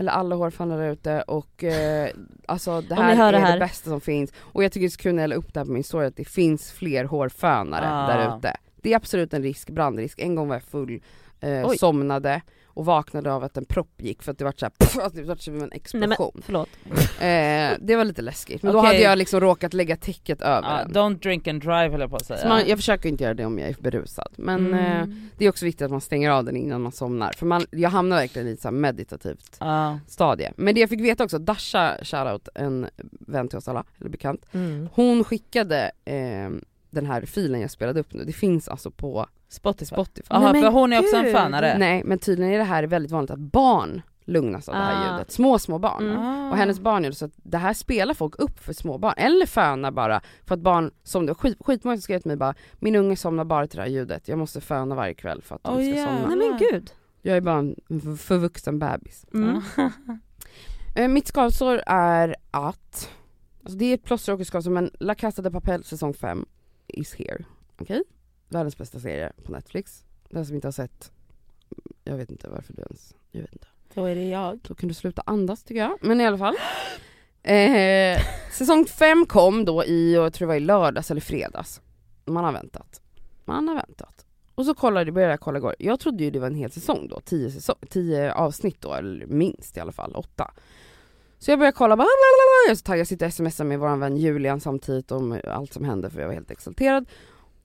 eller 0.00 0.12
alla 0.12 0.36
hårfönar 0.36 0.78
där 0.78 0.90
ute 0.90 1.22
och 1.22 1.64
eh, 1.64 2.10
alltså 2.48 2.80
det 2.80 2.94
här 3.14 3.28
är 3.28 3.32
det 3.32 3.38
det, 3.38 3.44
här. 3.44 3.58
bästa 3.58 3.90
som 3.90 4.00
finns. 4.00 4.32
Och 4.38 4.64
jag 4.64 4.72
tycker 4.72 4.80
det 4.84 4.88
är 4.88 4.90
så 4.90 4.98
kul 5.00 5.14
när 5.14 5.22
jag 5.22 5.28
la 5.28 5.34
upp 5.36 5.54
det 5.54 5.60
här 5.60 5.64
på 5.64 5.72
min 5.72 5.84
story 5.84 6.06
att 6.06 6.16
det 6.16 6.24
finns 6.28 6.72
fler 6.72 7.04
hårfönare 7.04 7.86
Ah. 7.90 8.06
där 8.06 8.38
ute. 8.38 8.56
Det 8.82 8.92
är 8.92 8.96
absolut 8.96 9.34
en 9.34 9.42
risk, 9.42 9.70
brandrisk. 9.70 10.18
En 10.20 10.34
gång 10.34 10.48
var 10.48 10.56
jag 10.56 10.62
full, 10.62 11.00
eh, 11.40 11.68
somnade 11.70 12.42
och 12.74 12.84
vaknade 12.84 13.32
av 13.32 13.44
att 13.44 13.56
en 13.56 13.64
propp 13.64 14.02
gick 14.02 14.22
för 14.22 14.32
att 14.32 14.38
det 14.38 14.44
var 14.44 14.54
såhär, 14.56 14.70
pff, 14.78 14.98
att 14.98 15.14
det 15.14 15.22
var 15.22 15.36
som 15.36 15.54
en 15.54 15.58
Nej 15.60 15.68
men 15.92 16.12
explosion. 16.12 16.42
förlåt. 16.44 16.68
Eh, 17.20 17.78
det 17.80 17.96
var 17.96 18.04
lite 18.04 18.22
läskigt, 18.22 18.62
men 18.62 18.72
då 18.72 18.78
Okej. 18.78 18.86
hade 18.88 19.00
jag 19.02 19.18
liksom 19.18 19.40
råkat 19.40 19.74
lägga 19.74 19.96
täcket 19.96 20.42
över 20.42 20.78
den. 20.84 20.92
don't 20.92 21.18
drink 21.22 21.46
and 21.48 21.60
drive 21.60 21.88
höll 21.88 22.00
jag 22.00 22.10
på 22.10 22.16
att 22.16 22.26
säga. 22.26 22.38
Så 22.40 22.48
man, 22.48 22.62
jag 22.68 22.78
försöker 22.78 23.08
inte 23.08 23.24
göra 23.24 23.34
det 23.34 23.44
om 23.44 23.58
jag 23.58 23.68
är 23.68 23.76
berusad, 23.80 24.28
men 24.36 24.74
eh, 24.74 24.90
Mm. 25.00 25.28
det 25.38 25.44
är 25.44 25.48
också 25.48 25.64
viktigt 25.64 25.82
att 25.84 25.90
man 25.90 26.00
stänger 26.00 26.30
av 26.30 26.44
den 26.44 26.56
innan 26.56 26.80
man 26.82 26.92
somnar, 26.92 27.32
för 27.32 27.46
man, 27.46 27.66
jag 27.70 27.90
hamnar 27.90 28.16
verkligen 28.16 28.48
i 28.48 28.52
ett 28.52 28.72
meditativt 28.72 29.56
Ja. 29.60 29.98
stadie. 30.06 30.52
Men 30.56 30.74
det 30.74 30.80
jag 30.80 30.90
fick 30.90 31.00
veta 31.00 31.24
också, 31.24 31.38
Dasha 31.38 31.96
shoutout, 32.02 32.48
en 32.54 32.86
vän 33.10 33.48
till 33.48 33.58
oss 33.58 33.68
alla, 33.68 33.84
eller 34.00 34.10
bekant, 34.10 34.46
Mm. 34.52 34.88
hon 34.92 35.24
skickade 35.24 35.90
eh, 36.04 36.50
den 36.90 37.06
här 37.06 37.22
filen 37.22 37.60
jag 37.60 37.70
spelade 37.70 38.00
upp 38.00 38.12
nu, 38.14 38.24
det 38.24 38.32
finns 38.32 38.68
alltså 38.68 38.90
på 38.90 39.26
Spotify. 39.50 39.86
Spotify. 39.94 40.26
Jaha 40.30 40.52
Nej, 40.52 40.62
för 40.62 40.70
hon 40.70 40.92
är 40.92 40.98
också 41.00 41.16
en 41.16 41.24
gud. 41.24 41.32
fönare. 41.34 41.78
Nej 41.78 42.02
men 42.04 42.18
tydligen 42.18 42.52
är 42.54 42.58
det 42.58 42.64
här 42.64 42.82
väldigt 42.84 43.12
vanligt 43.12 43.30
att 43.30 43.38
barn 43.38 44.02
lugnas 44.24 44.68
av 44.68 44.74
det 44.74 44.80
här 44.80 45.08
Ah. 45.08 45.12
ljudet, 45.12 45.30
små 45.32 45.58
små 45.58 45.78
barn. 45.78 46.04
Mm. 46.10 46.18
Ah. 46.22 46.50
Och 46.50 46.56
hennes 46.56 46.80
barn 46.80 47.02
gör 47.02 47.10
det 47.10 47.16
så 47.16 47.24
att 47.24 47.32
det 47.36 47.58
här 47.58 47.74
spelar 47.74 48.14
folk 48.14 48.34
upp 48.38 48.58
för 48.58 48.72
små 48.72 48.98
barn, 48.98 49.14
eller 49.16 49.46
fönar 49.46 49.90
bara 49.90 50.20
för 50.46 50.54
att 50.54 50.60
barn 50.60 50.90
somnar. 51.02 51.34
Skit, 51.34 51.56
skitmånga 51.60 51.96
som 51.96 52.02
skrev 52.02 52.18
till 52.18 52.28
mig 52.28 52.36
bara, 52.36 52.54
min 52.78 52.96
unge 52.96 53.16
somnar 53.16 53.44
bara 53.44 53.66
till 53.66 53.76
det 53.76 53.82
här 53.82 53.90
ljudet, 53.90 54.28
jag 54.28 54.38
måste 54.38 54.60
föna 54.60 54.94
varje 54.94 55.14
kväll 55.14 55.42
för 55.42 55.54
att 55.54 55.62
de 55.64 55.76
Oj, 55.76 55.84
ska 55.92 55.96
jävlar. 56.00 56.20
somna. 56.20 56.34
Nej 56.34 56.48
men 56.50 56.58
gud. 56.58 56.90
Jag 57.22 57.36
är 57.36 57.40
bara 57.40 57.58
en 57.58 57.76
förvuxen 58.18 58.78
bebis. 58.78 59.26
Mm. 59.34 59.60
Eh, 60.96 61.08
mitt 61.08 61.28
skavsår 61.28 61.82
är 61.86 62.36
att, 62.50 63.10
alltså 63.62 63.78
det 63.78 63.84
är 63.84 63.94
ett 63.94 64.04
plåsteråkerskavsår 64.04 64.70
men 64.70 64.90
La 65.00 65.14
Casa 65.14 65.42
de 65.42 65.50
Papel 65.50 65.84
säsong 65.84 66.14
5 66.14 66.46
is 66.88 67.14
here. 67.14 67.44
Okej? 67.80 68.02
Världens 68.50 68.78
bästa 68.78 69.00
serie 69.00 69.32
på 69.44 69.52
Netflix. 69.52 70.04
Den 70.28 70.46
som 70.46 70.54
inte 70.54 70.66
har 70.66 70.72
sett, 70.72 71.12
jag 72.04 72.16
vet 72.16 72.30
inte 72.30 72.48
varför 72.48 72.72
du 72.72 72.82
ens, 72.82 73.14
jag 73.30 73.40
vet 73.40 73.52
inte. 73.52 73.66
Då 73.94 74.04
är 74.04 74.14
det 74.14 74.28
jag. 74.28 74.58
Då 74.62 74.74
kan 74.74 74.88
du 74.88 74.94
sluta 74.94 75.22
andas 75.26 75.62
tycker 75.62 75.80
jag, 75.80 75.98
men 76.00 76.20
i 76.20 76.26
alla 76.26 76.38
fall. 76.38 76.54
Eh, 77.42 78.20
säsong 78.52 78.86
5 78.86 79.26
kom 79.26 79.64
då 79.64 79.84
i, 79.84 80.18
och 80.18 80.24
jag 80.24 80.32
tror 80.32 80.46
det 80.46 80.48
var 80.48 80.56
i 80.56 80.60
lördags 80.60 81.10
eller 81.10 81.20
fredags. 81.20 81.80
Man 82.24 82.44
har 82.44 82.52
väntat. 82.52 83.00
Man 83.44 83.68
har 83.68 83.74
väntat. 83.74 84.26
Och 84.54 84.66
så 84.66 84.74
kollade, 84.74 85.12
började 85.12 85.32
jag 85.32 85.40
kolla 85.40 85.58
igår, 85.58 85.74
jag 85.78 86.00
trodde 86.00 86.24
ju 86.24 86.30
det 86.30 86.38
var 86.38 86.46
en 86.46 86.54
hel 86.54 86.70
säsong 86.70 87.08
då, 87.08 87.20
10 87.20 87.50
säsong, 87.50 87.76
tio 87.88 88.32
avsnitt 88.32 88.80
då, 88.80 88.94
eller 88.94 89.26
minst 89.26 89.76
i 89.76 89.80
alla 89.80 89.92
fall, 89.92 90.12
åtta. 90.16 90.50
Så 91.38 91.50
jag 91.50 91.58
började 91.58 91.76
kolla, 91.76 91.96
bara, 91.96 92.06
jag 92.66 92.70
är 92.70 92.74
så 92.74 92.82
taggad, 92.82 93.00
jag 93.00 93.06
sitter 93.06 93.26
och 93.26 93.32
smsar 93.32 93.64
med 93.64 93.78
vår 93.78 93.96
vän 93.96 94.16
Julian 94.16 94.60
samtidigt 94.60 95.12
om 95.12 95.40
allt 95.48 95.72
som 95.72 95.84
hände 95.84 96.10
för 96.10 96.20
jag 96.20 96.26
var 96.26 96.34
helt 96.34 96.50
exalterad. 96.50 97.06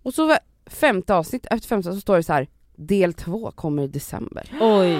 Och 0.01 0.13
så 0.13 0.38
femte 0.66 1.16
avsnitt, 1.16 1.45
efter 1.51 1.68
femte 1.68 1.93
så 1.93 2.01
står 2.01 2.16
det 2.16 2.24
så 2.24 2.34
här 2.34 2.47
del 2.76 3.13
två 3.13 3.51
kommer 3.51 3.84
i 3.84 3.88
december. 3.88 4.49
Oj. 4.61 4.99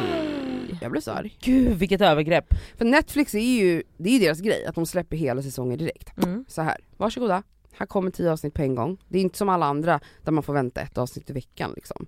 Jag 0.82 0.92
blev 0.92 1.02
så 1.02 1.12
arg. 1.12 1.38
Gud 1.42 1.78
vilket 1.78 2.02
övergrepp. 2.02 2.54
För 2.78 2.86
Netflix 2.86 3.36
är 3.36 3.40
ju, 3.40 3.84
det 3.98 4.10
är 4.10 4.14
ju 4.14 4.20
deras 4.20 4.40
grej, 4.40 4.66
att 4.66 4.76
de 4.76 4.86
släpper 4.86 5.18
hela 5.18 5.42
säsonger 5.42 5.78
direkt. 5.78 6.18
Mm. 6.18 6.46
Så 6.48 6.62
här, 6.62 6.78
varsågoda, 6.98 7.44
här 7.74 7.86
kommer 7.86 8.12
tio 8.12 8.32
avsnitt 8.32 8.54
på 8.54 8.62
en 8.62 8.76
gång. 8.76 8.98
Det 9.08 9.18
är 9.18 9.22
inte 9.22 9.38
som 9.38 9.50
alla 9.50 9.66
andra 9.66 10.00
där 10.24 10.32
man 10.32 10.44
får 10.44 10.54
vänta 10.54 10.82
ett 10.82 10.98
avsnitt 10.98 11.30
i 11.30 11.34
veckan 11.34 11.72
liksom. 11.76 12.08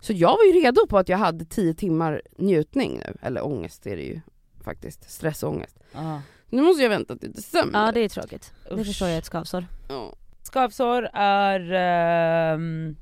Så 0.00 0.12
jag 0.12 0.28
var 0.36 0.44
ju 0.44 0.52
redo 0.52 0.86
på 0.86 0.98
att 0.98 1.08
jag 1.08 1.18
hade 1.18 1.44
tio 1.44 1.74
timmar 1.74 2.22
njutning 2.36 2.98
nu, 3.06 3.16
eller 3.22 3.44
ångest 3.44 3.86
är 3.86 3.96
det 3.96 4.02
ju 4.02 4.20
faktiskt, 4.64 5.10
stressångest. 5.10 5.78
Ah. 5.94 6.18
Nu 6.48 6.62
måste 6.62 6.82
jag 6.82 6.90
vänta 6.90 7.16
till 7.16 7.32
december. 7.32 7.86
Ja 7.86 7.92
det 7.92 8.00
är 8.00 8.08
tråkigt. 8.08 8.52
Det 8.68 8.74
Usch. 8.74 8.86
förstår 8.86 9.08
jag 9.08 9.18
ett 9.18 9.24
skavsår. 9.24 9.66
Ja. 9.88 10.14
Skavsår 10.50 11.08
är, 11.12 11.72
ehm, 11.72 12.96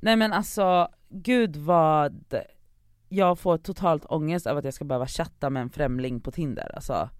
nej 0.00 0.16
men 0.16 0.32
alltså 0.32 0.88
gud 1.08 1.56
vad 1.56 2.34
jag 3.08 3.38
får 3.38 3.58
totalt 3.58 4.04
ångest 4.04 4.46
av 4.46 4.56
att 4.56 4.64
jag 4.64 4.74
ska 4.74 4.84
behöva 4.84 5.06
chatta 5.06 5.50
med 5.50 5.62
en 5.62 5.70
främling 5.70 6.20
på 6.20 6.30
Tinder. 6.30 6.72
Alltså 6.74 7.10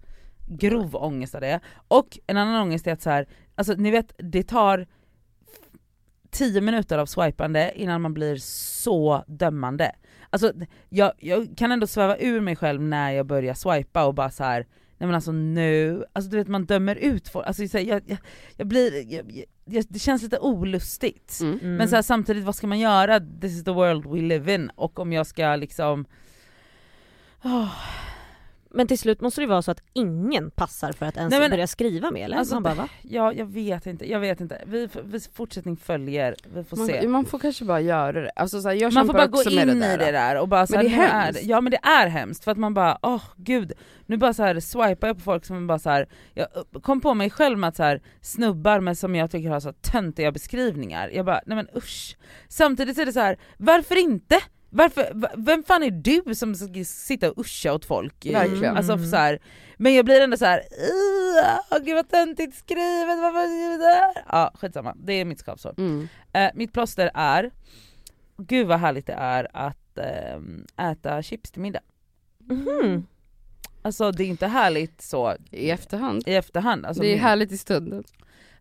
grov 0.47 0.95
ångest 0.95 1.35
av 1.35 1.41
det. 1.41 1.59
Och 1.87 2.19
en 2.27 2.37
annan 2.37 2.61
ångest 2.61 2.87
är 2.87 2.93
att 2.93 3.01
så 3.01 3.09
här, 3.09 3.27
alltså 3.55 3.73
ni 3.73 3.91
vet 3.91 4.13
det 4.17 4.43
tar 4.43 4.87
10 6.31 6.61
minuter 6.61 6.97
av 6.97 7.05
swipande 7.05 7.71
innan 7.75 8.01
man 8.01 8.13
blir 8.13 8.35
så 8.81 9.23
dömande. 9.27 9.91
Alltså 10.29 10.51
jag, 10.89 11.11
jag 11.17 11.57
kan 11.57 11.71
ändå 11.71 11.87
sväva 11.87 12.17
ur 12.17 12.41
mig 12.41 12.55
själv 12.55 12.81
när 12.81 13.11
jag 13.11 13.25
börjar 13.25 13.53
swipa 13.53 14.05
och 14.05 14.13
bara 14.13 14.31
så 14.31 14.43
här. 14.43 14.67
Nej 15.03 15.07
men 15.07 15.15
alltså 15.15 15.31
nu, 15.31 16.05
alltså 16.13 16.31
du 16.31 16.37
vet 16.37 16.47
man 16.47 16.65
dömer 16.65 16.95
ut 16.95 17.29
folk, 17.29 17.47
alltså 17.47 17.67
så 17.67 17.77
här, 17.77 17.85
jag, 17.85 18.01
jag, 18.05 18.17
jag 18.57 18.67
blir, 18.67 19.13
jag, 19.13 19.43
jag, 19.65 19.85
det 19.89 19.99
känns 19.99 20.23
lite 20.23 20.39
olustigt. 20.39 21.39
Mm. 21.41 21.59
Mm. 21.59 21.75
Men 21.75 21.89
så 21.89 21.95
här, 21.95 22.03
samtidigt, 22.03 22.43
vad 22.43 22.55
ska 22.55 22.67
man 22.67 22.79
göra? 22.79 23.19
This 23.19 23.51
is 23.51 23.63
the 23.63 23.71
world 23.71 24.05
we 24.05 24.21
live 24.21 24.53
in. 24.55 24.69
Och 24.75 24.99
om 24.99 25.13
jag 25.13 25.27
ska 25.27 25.55
liksom... 25.55 26.05
Åh, 27.43 27.71
Men 28.75 28.87
till 28.87 28.99
slut 28.99 29.21
måste 29.21 29.41
det 29.41 29.47
vara 29.47 29.61
så 29.61 29.71
att 29.71 29.81
ingen 29.93 30.51
passar 30.51 30.91
för 30.91 31.05
att 31.05 31.17
ens 31.17 31.31
Nej, 31.31 31.39
men- 31.39 31.51
börja 31.51 31.67
skriva 31.67 32.11
med 32.11 32.25
eller? 32.25 32.37
Alltså, 32.37 32.53
Man 32.55 32.63
bara 32.63 32.73
va? 32.73 32.89
ja, 33.01 33.33
jag 33.33 33.45
vet 33.45 33.85
inte, 33.85 34.11
jag 34.11 34.19
vet 34.19 34.41
inte. 34.41 34.61
Vi, 34.65 34.89
vi 35.03 35.19
fortsättning 35.19 35.77
följer, 35.77 36.35
vi 36.55 36.63
får 36.63 36.77
Man, 36.77 36.87
se. 36.87 37.07
man 37.07 37.25
får 37.25 37.39
kanske 37.39 37.65
bara 37.65 37.81
göra 37.81 38.21
det. 38.21 38.29
Alltså, 38.35 38.61
så 38.61 38.67
här, 38.67 38.75
jag 38.75 38.93
Man 38.93 39.05
får 39.05 39.13
bara 39.13 39.27
gå 39.27 39.43
in 39.43 39.67
det 39.79 39.93
i 39.93 39.97
det 39.97 40.11
där 40.11 40.39
och 40.41 40.47
bara 40.47 40.67
så 40.67 40.75
Men 40.75 40.87
här, 40.87 40.97
det 41.07 41.13
är 41.13 41.21
hemskt. 41.23 41.41
det- 41.41 41.47
Ja 41.47 41.61
men 41.61 41.71
det 41.71 41.79
är 41.83 42.07
hemskt 42.07 42.43
för 42.43 42.51
att 42.51 42.57
man 42.57 42.73
bara, 42.73 42.97
åh 43.01 43.23
gud, 43.37 43.71
nu 44.05 44.17
bara 44.17 44.33
så 44.33 44.43
här 44.43 44.59
swipar 44.59 45.07
jag 45.07 45.17
på 45.17 45.23
folk 45.23 45.45
som 45.45 45.67
bara 45.67 45.79
så 45.79 45.89
här, 45.89 46.07
jag 46.33 46.47
kom 46.83 47.01
på 47.01 47.13
mig 47.13 47.29
själv 47.29 47.57
med 47.57 47.67
att 47.67 47.75
så 47.75 47.83
här, 47.83 48.01
snubbar 48.21 48.79
med 48.79 48.97
som 48.97 49.15
jag 49.15 49.31
tycker 49.31 49.49
har 49.49 49.59
så 49.59 49.73
töntiga 49.73 50.31
beskrivningar, 50.31 51.09
jag 51.13 51.25
bara 51.25 51.41
nej 51.45 51.55
men 51.55 51.67
usch. 51.75 52.17
Samtidigt 52.47 52.97
är 52.97 53.05
det 53.05 53.13
så 53.13 53.19
här, 53.19 53.37
varför 53.57 53.95
inte? 54.03 54.35
Varför, 54.75 55.27
vem 55.37 55.63
fan 55.63 55.83
är 55.83 55.91
du 55.91 56.35
som 56.35 56.55
ska 56.55 56.83
sitta 56.83 57.31
och 57.31 57.39
uscha 57.39 57.73
åt 57.73 57.85
folk? 57.85 58.25
Verkligen. 58.25 58.77
Alltså, 58.77 58.97
så 58.97 59.15
här, 59.15 59.39
men 59.77 59.93
jag 59.93 60.05
blir 60.05 60.21
ändå 60.21 60.37
så 60.37 60.45
här, 60.45 60.63
åh 61.71 61.79
gud 61.79 61.95
vad 61.95 62.09
töntigt 62.09 62.57
skrivet, 62.57 63.19
varför 63.19 63.39
är 63.39 63.71
det 63.71 63.83
där? 63.83 64.23
Ja 64.29 64.51
skitsamma, 64.55 64.95
det 64.97 65.13
är 65.13 65.25
mitt 65.25 65.39
skavsår. 65.39 65.73
Mm. 65.77 66.07
Eh, 66.33 66.51
mitt 66.55 66.73
plåster 66.73 67.11
är 67.13 67.51
gud 68.37 68.67
vad 68.67 68.79
härligt 68.79 69.07
det 69.07 69.13
är 69.13 69.47
att 69.53 69.97
eh, 69.97 70.89
äta 70.91 71.21
chips 71.21 71.51
till 71.51 71.61
middag. 71.61 71.81
Mhm. 72.39 73.05
Alltså 73.81 74.11
det 74.11 74.23
är 74.23 74.27
inte 74.27 74.47
härligt 74.47 75.01
så 75.01 75.35
I 75.51 75.69
efterhand. 75.69 76.23
i 76.27 76.35
efterhand. 76.35 76.85
Alltså, 76.85 77.03
det 77.03 77.13
är 77.13 77.17
härligt 77.17 77.51
i 77.51 77.57
stunden. 77.57 78.03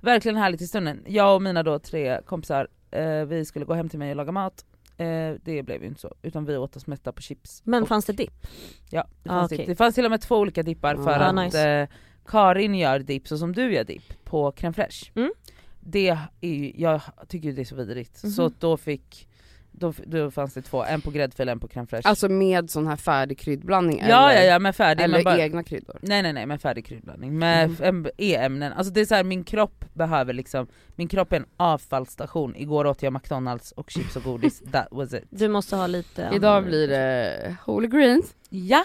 Verkligen 0.00 0.36
härligt 0.36 0.60
i 0.60 0.66
stunden. 0.66 1.04
Jag 1.06 1.34
och 1.34 1.42
mina 1.42 1.62
då 1.62 1.78
tre 1.78 2.20
kompisar, 2.26 2.68
eh, 2.90 3.24
vi 3.24 3.44
skulle 3.44 3.64
gå 3.64 3.74
hem 3.74 3.88
till 3.88 3.98
mig 3.98 4.10
och 4.10 4.16
laga 4.16 4.32
mat. 4.32 4.64
Eh, 5.02 5.34
det 5.44 5.62
blev 5.62 5.82
ju 5.82 5.88
inte 5.88 6.00
så, 6.00 6.14
utan 6.22 6.44
vi 6.44 6.56
åt 6.56 6.76
oss 6.76 6.86
mätta 6.86 7.12
på 7.12 7.22
chips. 7.22 7.62
Men 7.64 7.82
och, 7.82 7.88
fanns 7.88 8.04
det 8.04 8.12
dipp? 8.12 8.46
Ja, 8.90 9.06
det 9.22 9.30
Ah, 9.30 9.32
fanns, 9.32 9.52
okej. 9.52 9.58
dipp. 9.58 9.66
det 9.66 9.76
fanns 9.76 9.94
till 9.94 10.04
och 10.04 10.10
med 10.10 10.20
två 10.20 10.36
olika 10.38 10.62
dippar 10.62 10.96
för 10.96 11.10
Ah, 11.10 11.24
att 11.24 11.34
nice. 11.34 11.68
eh, 11.68 11.88
Karin 12.26 12.74
gör 12.74 12.98
dipp 12.98 13.28
så 13.28 13.38
som 13.38 13.52
du 13.52 13.72
gör 13.74 13.84
dipp 13.84 14.24
på 14.24 14.50
crème 14.52 14.72
fraîche. 14.72 15.10
Mm. 15.14 15.32
Det 15.80 16.08
är 16.40 16.48
ju, 16.48 16.72
jag 16.76 17.00
tycker 17.28 17.48
ju 17.48 17.54
det 17.54 17.60
är 17.60 17.64
så 17.64 17.74
vidrigt. 17.76 18.22
Mhm. 18.22 18.32
Så 18.32 18.50
då 18.58 18.76
fick, 18.76 19.28
då, 19.72 19.92
då 20.06 20.30
fanns 20.30 20.54
det 20.54 20.62
två, 20.62 20.84
en 20.84 21.00
på 21.00 21.10
gräddfil 21.10 21.48
en 21.48 21.60
på 21.60 21.68
crème 21.68 21.86
fraîche. 21.86 22.08
Alltså 22.08 22.28
med 22.28 22.70
sån 22.70 22.86
här 22.86 22.96
färdig 22.96 23.38
kryddblandning 23.38 23.98
ja 23.98 24.30
eller, 24.30 24.42
ja 24.42 24.52
ja 24.52 24.58
men 24.58 24.72
färdig. 24.72 25.04
eller 25.04 25.24
bara, 25.24 25.38
egna 25.38 25.62
kryddor. 25.62 25.98
Nej 26.02 26.22
nej 26.22 26.32
nej 26.32 26.46
med 26.46 26.60
färdig 26.60 26.86
kryddblandning, 26.86 27.38
med 27.38 27.80
mm. 27.80 28.06
e-ämnen. 28.16 28.72
Alltså 28.72 28.92
det 28.92 29.00
är 29.00 29.04
så 29.04 29.14
här, 29.14 29.24
min 29.24 29.44
kropp 29.44 29.84
behöver 29.94 30.32
liksom, 30.32 30.66
min 30.96 31.08
kropp 31.08 31.32
är 31.32 31.36
en 31.36 31.46
avfallsstation. 31.56 32.56
Igår 32.56 32.86
åt 32.86 33.02
jag 33.02 33.12
McDonalds 33.12 33.72
och 33.72 33.90
chips 33.90 34.16
och 34.16 34.22
godis, 34.22 34.62
that 34.72 34.88
was 34.90 35.14
it. 35.14 35.24
Du 35.30 35.48
måste 35.48 35.76
ha 35.76 35.86
lite 35.86 36.30
Idag 36.34 36.64
blir 36.64 36.88
det 36.88 37.56
Holy 37.64 37.88
Greens. 37.88 38.34
Ja! 38.48 38.84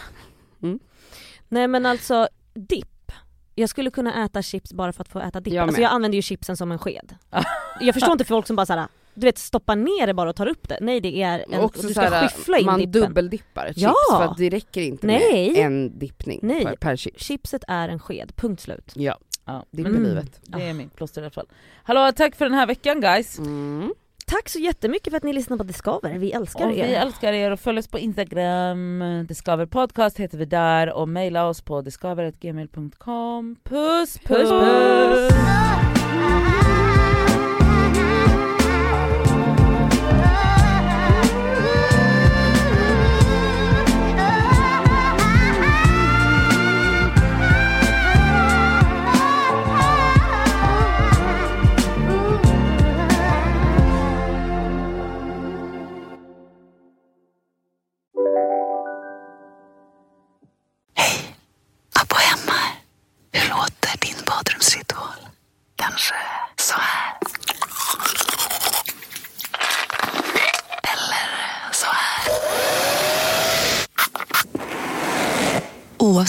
Nej 1.50 1.68
men 1.68 1.86
alltså 1.86 2.28
dipp. 2.54 3.12
Jag 3.56 3.70
skulle 3.70 3.92
kunna 3.92 4.26
äta 4.26 4.42
chips 4.42 4.74
bara 4.74 4.94
för 4.94 5.02
att 5.02 5.10
få 5.10 5.20
äta 5.20 5.40
dipp. 5.40 5.54
Jag 5.54 5.64
alltså 5.64 5.80
med. 5.80 5.86
jag 5.86 5.92
använder 5.92 6.16
ju 6.16 6.22
chipsen 6.22 6.58
som 6.58 6.72
en 6.72 6.80
sked. 6.80 7.16
jag 7.80 7.94
förstår 7.94 8.12
inte 8.12 8.26
folk 8.26 8.48
som 8.48 8.56
bara 8.56 8.66
såhär, 8.66 8.88
du 9.20 9.26
vet 9.28 9.38
stoppar 9.38 9.76
ner 9.76 10.08
det 10.08 10.14
bara 10.14 10.30
och 10.30 10.36
tar 10.36 10.48
upp 10.48 10.70
det. 10.70 10.78
Nej 10.82 11.02
det 11.02 11.22
är 11.24 11.46
en, 11.50 11.60
Och 11.60 11.66
också 11.66 11.88
du 11.88 11.94
ska 11.94 12.02
här, 12.02 12.28
skyffla 12.28 12.58
in 12.58 12.66
man 12.66 12.80
dippen. 12.80 13.02
dubbeldippar 13.02 13.66
ett 13.66 13.78
Ja. 13.78 13.90
chips 13.90 14.18
för 14.18 14.24
att 14.32 14.38
det 14.38 14.50
räcker 14.50 14.82
inte 14.82 15.08
Nej. 15.08 15.52
med 15.54 15.66
en 15.66 16.00
dippning 16.00 16.40
Nej. 16.44 16.66
Per, 16.66 16.76
per 16.76 16.96
chips. 16.96 17.24
Chipset 17.24 17.64
är 17.68 17.90
en 17.90 18.00
sked, 18.00 18.32
punkt 18.36 18.62
slut. 18.62 18.92
Ja, 18.96 19.18
ja. 19.46 19.66
är 19.78 19.80
Mm. 19.80 20.04
livet. 20.04 20.40
Det 20.44 20.64
är 20.64 20.74
min 20.74 20.90
plåster 20.90 21.22
i 21.22 21.24
alla 21.24 21.32
fall. 21.32 21.48
Hallå 21.84 22.12
tack 22.16 22.36
för 22.36 22.46
den 22.46 22.54
här 22.54 22.68
veckan 22.68 23.02
guys! 23.02 23.40
Mm. 23.40 23.94
Tack 24.30 24.50
så 24.50 24.60
jättemycket 24.60 25.12
för 25.12 25.18
att 25.18 25.24
ni 25.24 25.34
lyssnar 25.34 25.58
på 25.58 25.64
Discover, 25.64 26.18
vi 26.18 26.32
älskar 26.32 26.66
Och 26.66 26.72
vi 26.72 26.80
er. 26.80 27.00
älskar 27.00 27.34
er 27.34 27.52
och 27.52 27.60
följ 27.60 27.80
oss 27.80 27.88
på 27.88 28.00
Instagram, 28.00 29.04
Discover 29.28 29.66
Podcast 29.66 30.20
heter 30.20 30.38
vi 30.38 30.46
där 30.46 30.94
och 30.94 31.10
mejla 31.10 31.48
oss 31.48 31.62
på 31.62 31.82
discover.gmail.com. 31.82 33.56
Puss 33.64 34.18
puss 34.20 34.50
puss! 34.50 35.32
Abbo 35.32 35.97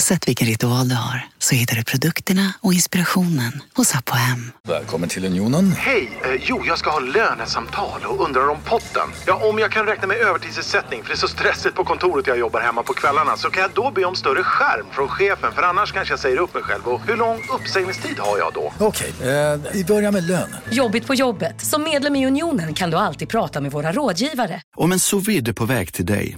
Oavsett 0.09 0.27
vilken 0.27 0.47
ritual 0.47 0.89
du 0.89 0.95
har 0.95 1.27
så 1.37 1.55
hittar 1.55 1.75
du 1.75 1.83
produkterna 1.83 2.53
och 2.61 2.73
inspirationen 2.73 3.61
hos 3.75 3.95
Abbo 3.95 4.11
Hem. 4.11 4.51
Välkommen 4.67 5.09
till 5.09 5.25
Unionen. 5.25 5.71
Hej! 5.77 6.19
Eh, 6.23 6.41
jo, 6.41 6.63
jag 6.67 6.77
ska 6.77 6.89
ha 6.89 6.99
lönesamtal 6.99 8.01
och 8.05 8.25
undrar 8.25 8.49
om 8.49 8.57
potten. 8.65 9.09
Ja, 9.27 9.49
om 9.49 9.59
jag 9.59 9.71
kan 9.71 9.85
räkna 9.85 10.07
med 10.07 10.17
övertidsersättning 10.17 11.03
för 11.03 11.09
det 11.09 11.15
är 11.15 11.17
så 11.17 11.27
stressigt 11.27 11.75
på 11.75 11.83
kontoret 11.83 12.27
jag 12.27 12.39
jobbar 12.39 12.61
hemma 12.61 12.83
på 12.83 12.93
kvällarna 12.93 13.37
så 13.37 13.49
kan 13.49 13.61
jag 13.61 13.71
då 13.75 13.91
be 13.91 14.05
om 14.05 14.15
större 14.15 14.43
skärm 14.43 14.85
från 14.91 15.07
chefen 15.07 15.51
för 15.53 15.61
annars 15.61 15.91
kanske 15.91 16.11
jag 16.11 16.19
säger 16.19 16.37
upp 16.37 16.53
mig 16.53 16.63
själv. 16.63 16.87
Och 16.87 17.01
hur 17.07 17.17
lång 17.17 17.41
uppsägningstid 17.55 18.19
har 18.19 18.37
jag 18.37 18.53
då? 18.53 18.73
Okej, 18.79 19.13
eh, 19.21 19.59
vi 19.73 19.85
börjar 19.85 20.11
med 20.11 20.23
lön. 20.23 20.55
Jobbigt 20.71 21.07
på 21.07 21.15
jobbet. 21.15 21.61
Som 21.61 21.83
medlem 21.83 22.15
i 22.15 22.27
Unionen 22.27 22.73
kan 22.73 22.91
du 22.91 22.97
alltid 22.97 23.29
prata 23.29 23.61
med 23.61 23.71
våra 23.71 23.91
rådgivare. 23.91 24.61
Om 24.77 24.91
en 24.91 24.99
sous 24.99 25.27
på 25.55 25.65
väg 25.65 25.93
till 25.93 26.05
dig 26.05 26.37